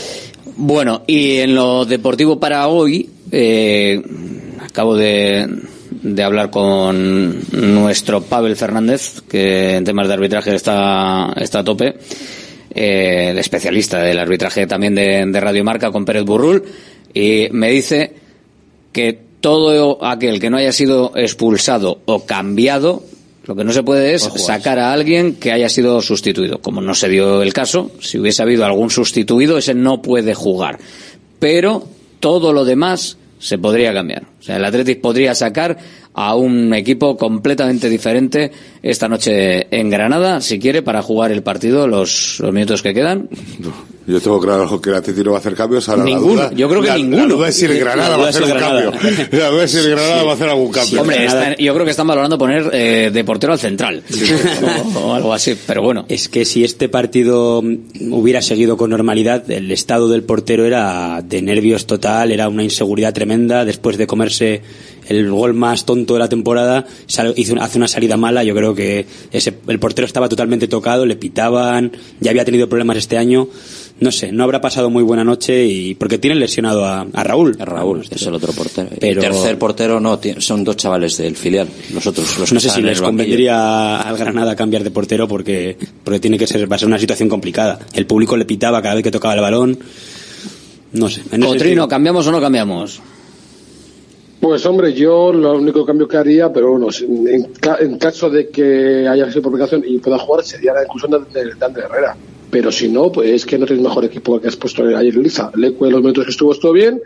Bueno, 0.57 1.03
y 1.07 1.37
en 1.39 1.55
lo 1.55 1.85
deportivo 1.85 2.41
para 2.41 2.67
hoy, 2.69 3.09
eh, 3.31 4.03
acabo 4.61 4.97
de, 4.97 5.47
de 6.03 6.23
hablar 6.23 6.51
con 6.51 7.41
nuestro 7.53 8.23
Pavel 8.23 8.57
Fernández, 8.57 9.23
que 9.29 9.77
en 9.77 9.85
temas 9.85 10.09
de 10.09 10.15
arbitraje 10.15 10.55
está, 10.55 11.33
está 11.37 11.61
a 11.61 11.65
tope, 11.65 11.97
eh, 12.77 13.31
el 13.31 13.39
especialista 13.39 14.01
del 14.01 14.19
arbitraje 14.19 14.67
también 14.67 14.95
de, 14.95 15.25
de 15.27 15.41
Radio 15.41 15.65
Marca 15.65 15.91
con 15.91 16.05
Pérez 16.05 16.25
Burrul, 16.25 16.63
y 17.15 17.49
me 17.51 17.71
dice 17.71 18.13
que 18.93 19.27
todo 19.41 20.05
aquel 20.05 20.41
que 20.41 20.51
no 20.51 20.59
haya 20.59 20.73
sido 20.73 21.13
expulsado 21.15 22.01
o 22.05 22.27
cambiado, 22.27 23.03
lo 23.45 23.55
que 23.55 23.65
no 23.65 23.73
se 23.73 23.83
puede 23.83 24.15
es 24.15 24.23
sacar 24.23 24.79
a 24.79 24.93
alguien 24.93 25.37
que 25.37 25.53
haya 25.53 25.69
sido 25.69 26.03
sustituido. 26.03 26.59
Como 26.61 26.81
no 26.81 26.95
se 26.95 27.09
dio 27.09 27.43
el 27.43 27.53
caso, 27.53 27.93
si 28.01 28.19
hubiese 28.19 28.43
habido 28.43 28.65
algún 28.65 28.91
sustituido, 28.91 29.57
ese 29.57 29.73
no 29.73 30.03
puede 30.03 30.35
jugar. 30.35 30.79
Pero 31.39 31.87
todo 32.21 32.53
lo 32.53 32.65
demás 32.65 33.19
se 33.39 33.57
podría 33.57 33.93
cambiar. 33.93 34.25
O 34.47 34.49
sea, 34.49 34.57
el 34.59 34.65
Athletic 34.65 35.01
podría 35.01 35.35
sacar 35.35 35.77
a 36.15 36.37
un 36.37 36.73
equipo 36.73 37.17
completamente 37.17 37.89
diferente 37.91 38.53
esta 38.81 39.09
noche 39.09 39.67
en 39.77 39.91
Granada, 39.91 40.41
si 40.41 40.61
quiere, 40.61 40.83
para 40.83 41.03
jugar 41.03 41.33
el 41.33 41.43
partido 41.43 41.89
los, 41.89 42.39
los 42.39 42.53
minutos 42.53 42.81
que 42.81 42.95
quedan. 42.95 43.29
Yo 44.07 44.21
tengo 44.21 44.41
claro 44.41 44.81
que 44.81 44.91
el 44.91 44.97
Atleti 44.97 45.25
no 45.25 45.33
va 45.33 45.39
a 45.39 45.41
hacer 45.41 45.55
cambios. 45.57 45.89
Ahora 45.89 46.05
Ninguno, 46.05 46.37
la 46.37 46.43
duda, 46.51 46.57
yo 46.57 46.69
creo 46.69 46.81
que 46.81 46.87
la- 46.89 46.97
ninguno. 46.97 47.27
La 47.27 47.35
duda 47.35 47.49
es 47.49 47.57
si 47.57 47.65
el 47.65 47.79
Granada 47.81 48.17
va 48.17 48.27
a 48.27 48.29
hacer 48.29 48.43
un 48.45 48.51
cambio. 48.53 48.93
La 49.33 49.49
duda 49.49 49.65
es 49.65 49.71
si 49.73 49.79
el 49.79 49.91
Granada 49.91 50.23
va 50.23 50.31
a 50.31 50.35
hacer 50.35 50.49
algún 50.49 50.71
cambio. 50.71 51.01
Hombre, 51.01 51.25
está- 51.27 51.57
yo 51.57 51.75
creo 51.75 51.85
que 51.85 51.91
están 51.91 52.07
valorando 52.07 52.39
poner 52.39 52.71
eh, 52.73 53.11
de 53.13 53.25
portero 53.25 53.53
al 53.53 53.59
central. 53.59 54.05
o, 54.95 54.99
o 55.09 55.13
algo 55.13 55.35
así, 55.35 55.57
pero 55.67 55.83
bueno. 55.83 56.05
Es 56.09 56.29
que 56.29 56.45
si 56.45 56.63
este 56.63 56.89
partido 56.89 57.59
hubiera 58.11 58.41
seguido 58.43 58.77
con 58.77 58.91
normalidad, 58.91 59.51
el 59.51 59.73
estado 59.73 60.09
del 60.09 60.23
portero 60.23 60.65
era 60.65 61.21
de 61.23 61.43
nervios 61.43 61.87
total, 61.87 62.31
era 62.31 62.49
una 62.49 62.63
inseguridad 62.63 63.13
tremenda. 63.13 63.65
Después 63.65 63.99
de 63.99 64.07
comerse 64.07 64.36
el 64.41 65.31
gol 65.31 65.55
más 65.55 65.85
tonto 65.87 66.15
de 66.15 66.21
la 66.21 66.29
temporada, 66.29 66.85
sal- 67.07 67.35
hizo, 67.37 67.55
hace 67.61 67.79
una 67.79 67.87
salida 67.89 68.17
mala. 68.17 68.43
Yo 68.43 68.55
creo 68.55 68.75
que 68.75 69.07
ese, 69.31 69.55
el 69.69 69.79
portero 69.79 70.05
estaba 70.07 70.29
totalmente 70.29 70.67
tocado, 70.69 71.07
le 71.07 71.15
pitaban, 71.17 71.93
ya 72.21 72.31
había 72.33 72.45
tenido 72.45 72.69
problemas 72.69 72.97
este 72.97 73.17
año. 73.17 73.49
No 73.99 74.13
sé, 74.13 74.31
no 74.31 74.45
habrá 74.45 74.61
pasado 74.61 74.91
muy 74.91 75.03
buena 75.03 75.25
noche 75.25 75.65
y 75.65 75.95
porque 75.95 76.19
tienen 76.19 76.39
lesionado 76.39 76.85
a, 76.85 77.07
a 77.13 77.25
Raúl. 77.25 77.57
A 77.61 77.65
Raúl, 77.65 78.03
es 78.11 78.23
el 78.27 78.35
otro 78.35 78.53
portero. 78.53 78.89
Pero- 79.01 79.23
El 79.23 79.29
tercer 79.33 79.59
portero 79.59 80.01
no, 80.01 80.21
son 80.39 80.65
dos 80.65 80.77
chavales 80.77 81.17
del 81.17 81.35
filial. 81.37 81.69
Los 81.95 82.07
otros, 82.07 82.39
los 82.39 82.53
no 82.53 82.61
sé 82.61 82.69
si 82.69 82.83
les 82.83 82.99
convendría 83.01 84.01
al 84.03 84.19
Granada 84.19 84.55
cambiar 84.57 84.83
de 84.85 84.91
portero 84.91 85.27
porque, 85.29 85.79
porque 86.05 86.21
tiene 86.21 86.37
que 86.37 86.47
ser, 86.47 86.71
va 86.71 86.77
a 86.77 86.79
ser 86.79 86.89
una 86.89 86.99
situación 86.99 87.29
complicada. 87.31 87.79
El 87.95 88.07
público 88.07 88.37
le 88.37 88.45
pitaba 88.45 88.83
cada 88.83 88.97
vez 88.97 89.05
que 89.05 89.11
tocaba 89.11 89.35
el 89.35 89.41
balón. 89.41 89.79
No 90.93 91.09
sé. 91.09 91.23
Cotrino, 91.53 91.89
¿cambiamos 91.89 92.27
o 92.27 92.33
no 92.33 92.41
cambiamos? 92.41 93.01
Pues 94.47 94.65
hombre, 94.65 94.93
yo 94.93 95.33
lo 95.33 95.55
único 95.59 95.85
cambio 95.85 96.07
que 96.07 96.17
haría, 96.17 96.53
pero 96.53 96.71
bueno, 96.71 96.87
en, 97.01 97.53
ca- 97.55 97.79
en 97.81 97.99
caso 97.99 98.31
de 98.31 98.49
que 98.49 99.07
haya 99.09 99.29
sido 99.31 99.43
publicación 99.43 99.83
y 99.87 99.99
pueda 99.99 100.19
jugar, 100.19 100.45
sería 100.45 100.73
la 100.73 100.85
inclusión 100.85 101.11
de, 101.33 101.45
de, 101.45 101.81
Herrera. 101.81 102.17
Pero 102.51 102.71
si 102.71 102.89
no, 102.89 103.11
pues 103.11 103.29
es 103.31 103.45
que 103.45 103.59
no 103.59 103.67
tienes 103.67 103.83
mejor 103.85 104.05
equipo 104.05 104.41
que 104.41 104.47
has 104.49 104.57
puesto 104.57 104.85
ayer 104.85 105.15
en 105.15 105.23
Liza. 105.23 105.51
Leque, 105.57 105.91
los 105.91 106.01
minutos 106.01 106.25
que 106.25 106.31
estuvo, 106.31 106.53
estuvo 106.53 106.73
bien. 106.73 107.03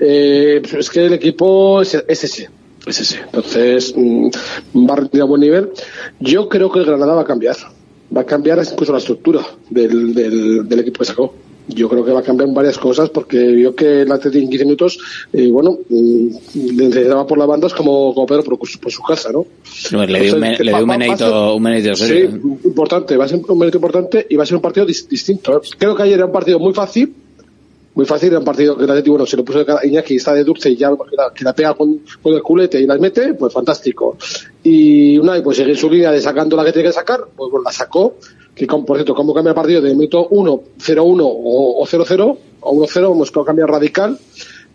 Eh, 0.00 0.58
pues 0.62 0.74
es 0.74 0.90
que 0.90 1.06
el 1.06 1.12
equipo 1.12 1.80
es, 1.80 1.94
es 1.94 2.24
ese. 2.24 2.50
Es 2.86 3.00
ese. 3.00 3.20
Entonces, 3.20 3.94
mm, 3.96 4.28
va 4.88 4.94
a 4.94 4.96
rendir 4.96 5.22
a 5.22 5.24
buen 5.26 5.40
nivel. 5.42 5.70
Yo 6.18 6.48
creo 6.48 6.70
que 6.72 6.80
el 6.80 6.86
Granada 6.86 7.14
va 7.14 7.22
a 7.22 7.24
cambiar. 7.24 7.56
Va 8.14 8.22
a 8.22 8.26
cambiar 8.26 8.58
incluso 8.68 8.90
la 8.92 8.98
estructura 8.98 9.40
del, 9.70 10.12
del, 10.12 10.68
del 10.68 10.80
equipo 10.80 10.98
que 10.98 11.04
sacó. 11.04 11.34
Yo 11.74 11.88
creo 11.88 12.04
que 12.04 12.12
va 12.12 12.20
a 12.20 12.22
cambiar 12.22 12.48
varias 12.52 12.78
cosas 12.78 13.10
porque 13.10 13.38
vio 13.38 13.74
que 13.74 14.02
el 14.02 14.12
Atleti 14.12 14.38
en 14.38 14.48
15 14.50 14.64
minutos, 14.64 14.98
eh, 15.32 15.48
bueno, 15.50 15.78
mm, 15.88 16.26
necesitaba 16.76 17.26
por 17.26 17.38
las 17.38 17.46
bandas 17.48 17.72
como, 17.74 18.12
como 18.14 18.26
Pedro 18.26 18.42
por, 18.44 18.58
por 18.58 18.92
su 18.92 19.02
casa, 19.02 19.30
¿no? 19.32 19.46
No, 19.92 20.04
le 20.04 20.20
dio 20.20 20.34
un, 20.34 20.40
dio 20.64 20.82
un 20.82 20.88
menedito 20.88 21.26
Sí. 21.96 22.04
¿eh? 22.14 22.40
importante, 22.64 23.16
va 23.16 23.24
a 23.24 23.28
ser 23.28 23.40
un 23.46 23.58
mérito 23.58 23.78
importante 23.78 24.26
y 24.28 24.36
va 24.36 24.42
a 24.42 24.46
ser 24.46 24.56
un 24.56 24.62
partido 24.62 24.86
dis- 24.86 25.06
distinto. 25.08 25.60
Creo 25.78 25.94
que 25.94 26.02
ayer 26.02 26.14
era 26.14 26.26
un 26.26 26.32
partido 26.32 26.58
muy 26.58 26.72
fácil, 26.74 27.14
muy 27.94 28.06
fácil, 28.06 28.28
era 28.30 28.38
un 28.38 28.44
partido 28.44 28.76
que 28.76 28.84
el 28.84 28.90
Atleti, 28.90 29.10
bueno, 29.10 29.26
se 29.26 29.36
lo 29.36 29.44
puso 29.44 29.58
de 29.58 29.66
cara 29.66 29.80
a 29.82 29.86
Iñaki, 29.86 30.16
está 30.16 30.32
de 30.32 30.44
dulce 30.44 30.70
y 30.70 30.76
ya 30.76 30.90
que 30.90 31.16
la, 31.16 31.32
que 31.34 31.44
la 31.44 31.52
pega 31.54 31.74
con, 31.74 32.00
con 32.22 32.32
el 32.34 32.40
culete 32.42 32.80
y 32.80 32.86
las 32.86 33.00
mete, 33.00 33.34
pues 33.34 33.52
fantástico. 33.52 34.16
Y 34.62 35.18
una, 35.18 35.42
pues 35.42 35.56
sigue 35.56 35.70
en 35.70 35.76
su 35.76 35.90
línea 35.90 36.10
de 36.12 36.20
sacando 36.20 36.56
la 36.56 36.64
que 36.64 36.72
tiene 36.72 36.88
que 36.88 36.92
sacar, 36.94 37.20
pues 37.36 37.50
bueno, 37.50 37.64
la 37.64 37.72
sacó, 37.72 38.14
que 38.60 38.66
con- 38.66 38.84
por 38.84 38.96
cierto, 38.98 39.14
como 39.14 39.32
cambia 39.32 39.50
el 39.50 39.54
partido 39.54 39.80
de 39.80 39.94
minuto 39.94 40.28
1, 40.30 40.60
0-1 40.78 41.20
o, 41.24 41.82
o 41.82 41.86
0-0, 41.86 42.36
o 42.60 42.72
1-0, 42.74 43.12
hemos 43.12 43.30
cambiado 43.30 43.72
radical, 43.72 44.18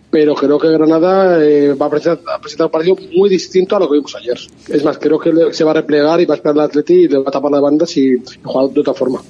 pero 0.10 0.34
creo 0.34 0.58
que 0.58 0.70
Granada 0.72 1.44
eh, 1.46 1.74
va 1.76 1.86
a 1.86 1.90
presentar, 1.92 2.36
a 2.36 2.40
presentar 2.42 2.66
un 2.66 2.72
partido 2.72 2.96
muy 3.16 3.30
distinto 3.30 3.76
a 3.76 3.80
lo 3.80 3.88
que 3.88 3.96
vimos 3.98 4.16
ayer. 4.16 4.40
Es 4.70 4.84
más, 4.84 4.98
creo 4.98 5.20
que 5.20 5.32
se 5.52 5.64
va 5.64 5.72
a 5.72 5.76
replegar 5.76 6.20
y 6.20 6.26
va 6.26 6.34
a 6.34 6.38
esperar 6.38 6.58
al 6.60 6.66
Atleti 6.66 6.94
y 6.94 7.08
le 7.08 7.18
va 7.20 7.26
a 7.28 7.32
tapar 7.32 7.52
las 7.52 7.62
bandas 7.62 7.96
y, 7.98 8.14
y 8.14 8.24
jugar 8.44 8.70
de 8.72 8.80
otra 8.80 8.94
forma. 8.96 9.22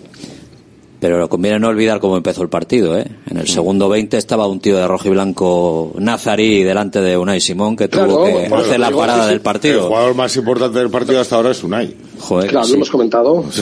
Pero 0.99 1.27
conviene 1.29 1.59
no 1.59 1.67
olvidar 1.67 1.99
cómo 1.99 2.17
empezó 2.17 2.41
el 2.41 2.49
partido, 2.49 2.97
¿eh? 2.97 3.05
En 3.29 3.37
el 3.37 3.47
segundo 3.47 3.89
20 3.89 4.17
estaba 4.17 4.47
un 4.47 4.59
tío 4.59 4.77
de 4.77 4.87
rojo 4.87 5.07
y 5.07 5.11
blanco 5.11 5.91
Nazarí 5.99 6.63
delante 6.63 7.01
de 7.01 7.17
Unai 7.17 7.41
Simón 7.41 7.75
que 7.75 7.87
tuvo 7.87 8.23
que 8.25 8.31
bueno, 8.31 8.55
hacer 8.57 8.79
la 8.79 8.91
parada 8.91 9.23
sí, 9.23 9.27
del 9.27 9.35
El 9.35 9.41
partido. 9.41 9.87
jugador 9.87 10.15
más 10.15 10.35
importante 10.37 10.79
del 10.79 10.89
partido 10.89 11.19
hasta 11.19 11.35
ahora 11.35 11.51
es 11.51 11.63
Unai. 11.63 11.95
Joder, 12.19 12.49
Claro, 12.49 12.65
sí. 12.65 12.71
lo 12.71 12.75
hemos 12.77 12.89
comentado, 12.89 13.43
lo, 13.43 13.49
es 13.49 13.57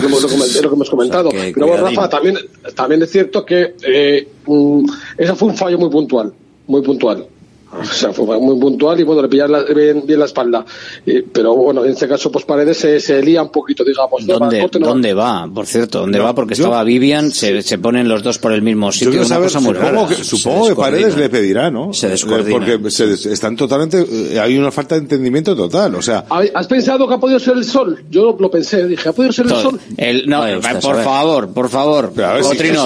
lo 0.61 0.69
que 0.69 0.75
hemos 0.75 0.89
comentado. 0.89 1.29
que 1.29 1.51
Pero 1.53 1.67
bueno, 1.67 1.81
cuidadín. 1.83 1.95
Rafa, 1.97 2.09
también, 2.09 2.37
también 2.75 3.01
es 3.01 3.11
cierto 3.11 3.43
que 3.45 3.75
eh, 3.85 4.27
mm, 4.45 4.85
eso 5.17 5.35
fue 5.35 5.47
un 5.49 5.57
fallo 5.57 5.77
muy 5.79 5.89
puntual, 5.89 6.31
muy 6.67 6.81
puntual. 6.81 7.25
O 7.81 7.85
sea, 7.85 8.11
fue 8.13 8.39
muy 8.39 8.59
puntual 8.59 8.99
y 8.99 9.03
bueno, 9.03 9.21
le 9.21 9.27
pillan 9.29 9.51
la- 9.51 9.63
bien, 9.63 10.03
bien 10.05 10.19
la 10.19 10.25
espalda. 10.25 10.65
Eh, 11.05 11.23
pero 11.31 11.55
bueno, 11.55 11.83
en 11.85 11.91
este 11.91 12.07
caso, 12.07 12.31
pues 12.31 12.45
Paredes 12.45 12.77
se, 12.77 12.99
se 12.99 13.21
lía 13.21 13.41
un 13.41 13.49
poquito, 13.49 13.83
digamos. 13.83 14.25
¿Dónde, 14.25 14.61
corte, 14.61 14.79
no 14.79 14.85
va- 14.87 14.91
¿Dónde 14.91 15.13
va? 15.13 15.49
Por 15.53 15.65
cierto, 15.65 15.99
¿dónde 16.01 16.17
No, 16.17 16.23
va? 16.25 16.35
Porque 16.35 16.55
yo- 16.55 16.63
estaba 16.65 16.83
Vivian, 16.83 17.31
se, 17.31 17.61
se 17.61 17.77
ponen 17.77 18.07
los 18.07 18.23
dos 18.23 18.37
por 18.39 18.51
el 18.53 18.61
mismo 18.61 18.91
sitio. 18.91 19.11
una 19.19 19.25
saber, 19.25 19.47
cosa 19.47 19.59
muy 19.59 19.73
supongo 19.75 19.91
rara. 20.03 20.15
que, 20.15 20.23
supongo 20.23 20.67
que 20.69 20.75
Paredes 20.75 21.17
le 21.17 21.29
pedirá, 21.29 21.69
¿no? 21.71 21.93
Se 21.93 22.07
Eh, 22.07 22.09
descoordina. 22.11 22.57
Porque 22.65 22.91
se 22.91 23.07
des- 23.07 23.25
están 23.25 23.55
totalmente, 23.55 24.05
eh, 24.09 24.39
hay 24.39 24.57
una 24.57 24.71
falta 24.71 24.95
de 24.95 25.01
entendimiento 25.01 25.55
total, 25.55 25.95
o 25.95 26.01
sea, 26.01 26.25
¿Has 26.53 26.67
pensado 26.67 27.07
que 27.07 27.13
ha 27.13 27.17
podido 27.19 27.39
ser 27.39 27.53
el 27.57 27.63
sol? 27.63 28.03
Yo 28.09 28.23
lo, 28.23 28.37
lo 28.39 28.49
pensé, 28.51 28.85
dije, 28.87 29.09
¿ha 29.09 29.13
podido 29.13 29.31
ser 29.33 29.45
el 29.45 29.51
Todo. 29.51 29.61
sol? 29.61 29.79
El- 29.97 30.27
no, 30.27 30.41
usted 30.57 30.75
a 30.75 30.79
por 30.79 31.03
favor, 31.03 31.53
por 31.53 31.69
favor. 31.69 32.11
si- 32.15 32.41
Cotrino, 32.47 32.85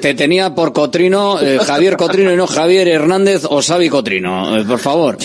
te 0.00 0.14
tenía 0.14 0.54
por 0.54 0.72
Cotrino, 0.72 1.40
eh, 1.40 1.58
Javier 1.58 1.96
Cotrino 1.96 2.32
y 2.32 2.36
no 2.36 2.46
Javier 2.46 2.88
Hernández 2.88 3.44
o 3.48 3.60
Xavi 3.62 3.88
Cotrino. 3.88 4.27
Eh, 4.28 4.64
por 4.66 4.78
favor. 4.78 5.16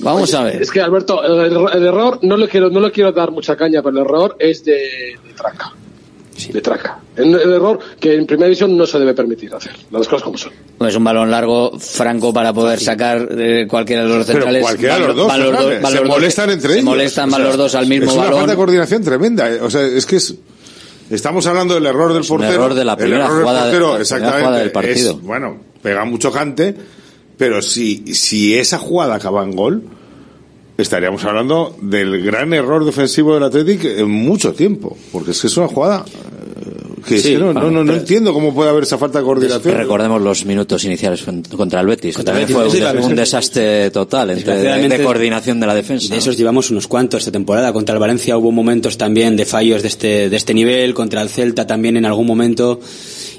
Vamos 0.00 0.32
a 0.34 0.44
ver. 0.44 0.62
Es 0.62 0.70
que 0.70 0.80
Alberto, 0.80 1.22
el, 1.22 1.52
el 1.72 1.86
error, 1.86 2.18
no 2.22 2.36
le 2.36 2.48
quiero, 2.48 2.70
no 2.70 2.80
le 2.80 2.90
quiero 2.90 3.12
dar 3.12 3.30
mucha 3.30 3.56
caña, 3.56 3.82
pero 3.82 3.96
el 3.98 4.04
error 4.04 4.36
es 4.38 4.64
de, 4.64 4.72
de 4.72 5.32
traca. 5.36 5.72
De 6.52 6.60
traca. 6.60 6.98
El, 7.14 7.34
el 7.34 7.52
error 7.52 7.78
que 8.00 8.14
en 8.14 8.26
primera 8.26 8.46
división 8.46 8.76
no 8.76 8.86
se 8.86 8.98
debe 8.98 9.14
permitir 9.14 9.54
hacer. 9.54 9.72
Las 9.90 10.08
cosas 10.08 10.24
como 10.24 10.38
son. 10.38 10.52
Es 10.80 10.96
un 10.96 11.04
balón 11.04 11.30
largo, 11.30 11.78
franco, 11.78 12.32
para 12.32 12.52
poder 12.52 12.80
sacar 12.80 13.28
eh, 13.30 13.66
cualquiera 13.68 14.02
de 14.02 14.08
los 14.08 14.26
pero 14.26 14.38
centrales. 14.38 14.62
cualquiera 14.62 14.94
de 14.98 15.06
los 15.08 15.16
dos, 15.16 15.30
Fernández, 15.32 15.58
dos- 15.74 15.82
van 15.82 15.92
se 15.92 16.04
molestan 16.04 16.50
entre 16.50 16.68
se 16.70 16.74
ellos. 16.78 16.84
molestan, 16.86 17.28
O 17.32 17.36
sea, 17.36 17.44
los 17.44 17.56
dos 17.56 17.74
al 17.74 17.86
mismo 17.86 18.06
es 18.06 18.12
una 18.14 18.22
balón. 18.24 18.38
falta 18.38 18.52
de 18.52 18.56
coordinación 18.56 19.04
tremenda, 19.04 19.50
eh. 19.50 19.60
o 19.60 19.70
sea, 19.70 19.82
es 19.86 20.06
que 20.06 20.16
es, 20.16 20.34
estamos 21.10 21.46
hablando 21.46 21.74
del 21.74 21.86
error 21.86 22.12
del 22.14 22.22
un 22.22 22.28
portero. 22.28 22.52
error 22.52 22.74
de 22.74 22.84
la 22.86 22.92
el 22.92 22.98
primera 22.98 23.24
error 23.26 23.34
del 23.36 23.42
jugada 23.44 23.58
de- 23.66 23.70
portero, 23.70 23.86
la 23.86 23.86
primera 23.98 24.02
exactamente, 24.02 24.40
jugada 24.40 24.58
del 24.58 24.72
partido. 24.72 25.10
es, 25.12 25.20
bueno, 25.22 25.56
pega 25.82 26.04
mucho 26.06 26.32
cante, 26.32 26.74
pero 27.42 27.60
si, 27.60 28.14
si 28.14 28.54
esa 28.54 28.78
jugada 28.78 29.16
acaba 29.16 29.42
en 29.42 29.50
gol, 29.56 29.82
estaríamos 30.78 31.24
hablando 31.24 31.76
del 31.82 32.22
gran 32.22 32.52
error 32.54 32.84
defensivo 32.84 33.34
del 33.34 33.42
Athletic 33.42 33.84
en 33.84 34.08
mucho 34.10 34.52
tiempo, 34.52 34.96
porque 35.10 35.32
es 35.32 35.40
que 35.40 35.48
es 35.48 35.56
una 35.56 35.66
jugada 35.66 36.04
eh, 36.06 37.02
que 37.06 37.16
es 37.16 37.22
Sí, 37.24 37.32
que 37.32 37.38
no, 37.38 37.52
no, 37.52 37.60
bueno, 37.62 37.82
no, 37.82 37.94
entiendo 37.94 38.32
cómo 38.32 38.54
puede 38.54 38.70
haber 38.70 38.84
esa 38.84 38.96
falta 38.96 39.18
de 39.18 39.24
coordinación. 39.24 39.76
Recordemos 39.76 40.22
los 40.22 40.44
minutos 40.46 40.84
iniciales 40.84 41.22
con- 41.22 41.42
contra 41.42 41.80
el 41.80 41.86
Betis. 41.88 42.14
Contra 42.16 42.38
el 42.38 42.46
También 42.46 42.46
Betis, 42.46 42.54
fue 42.56 42.64
un, 42.64 42.70
sí, 42.70 42.76
des- 42.76 42.84
claro, 42.90 43.04
un 43.04 43.10
sí. 43.10 43.16
desastre 43.16 43.90
total 43.90 44.30
entre, 44.30 44.58
de, 44.58 44.88
de 44.88 45.02
coordinación 45.02 45.58
de 45.58 45.66
la 45.66 45.74
defensa. 45.74 46.12
De 46.14 46.18
esos 46.20 46.36
llevamos 46.38 46.70
unos 46.70 46.86
cuantos 46.86 47.22
esta 47.22 47.32
temporada. 47.32 47.72
Contra 47.72 47.94
el 47.94 48.00
Valencia 48.00 48.38
hubo 48.38 48.52
momentos 48.52 48.96
también 48.96 49.34
de 49.36 49.44
fallos 49.46 49.82
de 49.82 49.88
este, 49.88 50.30
de 50.30 50.36
este 50.36 50.54
nivel, 50.54 50.94
contra 50.94 51.22
el 51.22 51.28
Celta 51.28 51.66
también 51.66 51.96
en 51.96 52.04
algún 52.06 52.26
momento. 52.28 52.78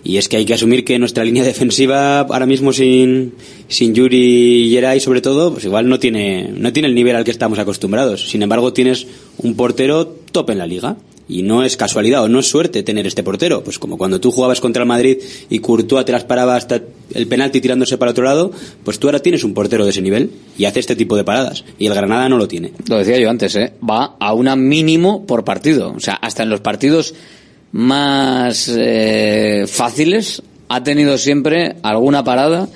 Y 0.03 0.17
es 0.17 0.27
que 0.27 0.37
hay 0.37 0.45
que 0.45 0.53
asumir 0.53 0.83
que 0.83 0.99
nuestra 0.99 1.23
línea 1.23 1.43
defensiva 1.53 2.21
ahora 2.21 2.45
mismo 2.45 2.73
sin, 2.73 3.33
sin 3.67 3.93
Yuri 3.93 4.65
y 4.65 4.71
Geray 4.71 4.99
sobre 4.99 5.21
todo, 5.21 5.53
pues 5.53 5.65
igual 5.65 5.87
no 5.87 5.99
tiene, 5.99 6.51
no 6.55 6.73
tiene 6.73 6.89
el 6.89 6.95
nivel 6.95 7.15
al 7.15 7.23
que 7.23 7.31
estamos 7.31 7.59
acostumbrados. 7.59 8.29
Sin 8.29 8.41
embargo, 8.41 8.73
tienes 8.73 9.07
un 9.37 9.55
portero 9.55 10.07
top 10.31 10.51
en 10.51 10.57
la 10.57 10.67
liga. 10.67 10.97
Y 11.25 11.41
no 11.41 11.63
es 11.63 11.77
casualidad 11.77 12.21
o 12.21 12.27
no 12.27 12.39
es 12.39 12.47
suerte 12.47 12.83
tener 12.83 13.07
este 13.07 13.23
portero. 13.23 13.63
Pues 13.63 13.79
como 13.79 13.97
cuando 13.97 14.19
tú 14.19 14.29
jugabas 14.29 14.59
contra 14.59 14.83
el 14.83 14.89
Madrid 14.89 15.19
y 15.49 15.59
Courtois 15.59 16.03
te 16.03 16.11
las 16.11 16.25
paraba 16.25 16.57
hasta 16.57 16.81
el 17.13 17.27
penalti 17.27 17.61
tirándose 17.61 17.97
para 17.97 18.11
otro 18.11 18.25
lado, 18.25 18.51
pues 18.83 18.99
tú 18.99 19.07
ahora 19.07 19.19
tienes 19.19 19.45
un 19.45 19.53
portero 19.53 19.85
de 19.85 19.91
ese 19.91 20.01
nivel 20.01 20.31
y 20.57 20.65
hace 20.65 20.81
este 20.81 20.97
tipo 20.97 21.15
de 21.15 21.23
paradas. 21.23 21.63
Y 21.79 21.87
el 21.87 21.93
Granada 21.93 22.27
no 22.27 22.37
lo 22.37 22.49
tiene. 22.49 22.73
Lo 22.89 22.97
decía 22.97 23.17
yo 23.19 23.29
antes, 23.29 23.55
¿eh? 23.55 23.71
Va 23.89 24.17
a 24.19 24.33
una 24.33 24.57
mínimo 24.57 25.25
por 25.25 25.45
partido. 25.45 25.93
O 25.95 26.01
sea, 26.01 26.15
hasta 26.15 26.43
en 26.43 26.49
los 26.49 26.59
partidos 26.59 27.15
más 27.73 28.71
eh, 28.75 29.65
fáciles 29.67 30.41
ha 30.69 30.83
tenido 30.83 31.17
siempre 31.17 31.75
alguna 31.83 32.23
parada 32.23 32.69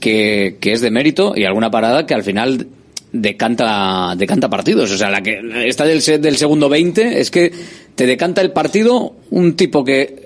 que, 0.00 0.56
que 0.60 0.72
es 0.72 0.80
de 0.80 0.90
mérito 0.90 1.34
y 1.36 1.44
alguna 1.44 1.70
parada 1.70 2.06
que 2.06 2.14
al 2.14 2.24
final 2.24 2.66
decanta, 3.12 4.14
decanta 4.16 4.48
partidos. 4.48 4.90
O 4.90 4.96
sea, 4.96 5.10
la 5.10 5.22
que 5.22 5.40
esta 5.66 5.84
del, 5.84 6.02
del 6.20 6.36
segundo 6.36 6.68
20 6.68 7.20
es 7.20 7.30
que 7.30 7.52
te 7.94 8.06
decanta 8.06 8.40
el 8.40 8.52
partido 8.52 9.14
un 9.30 9.54
tipo 9.54 9.84
que 9.84 10.21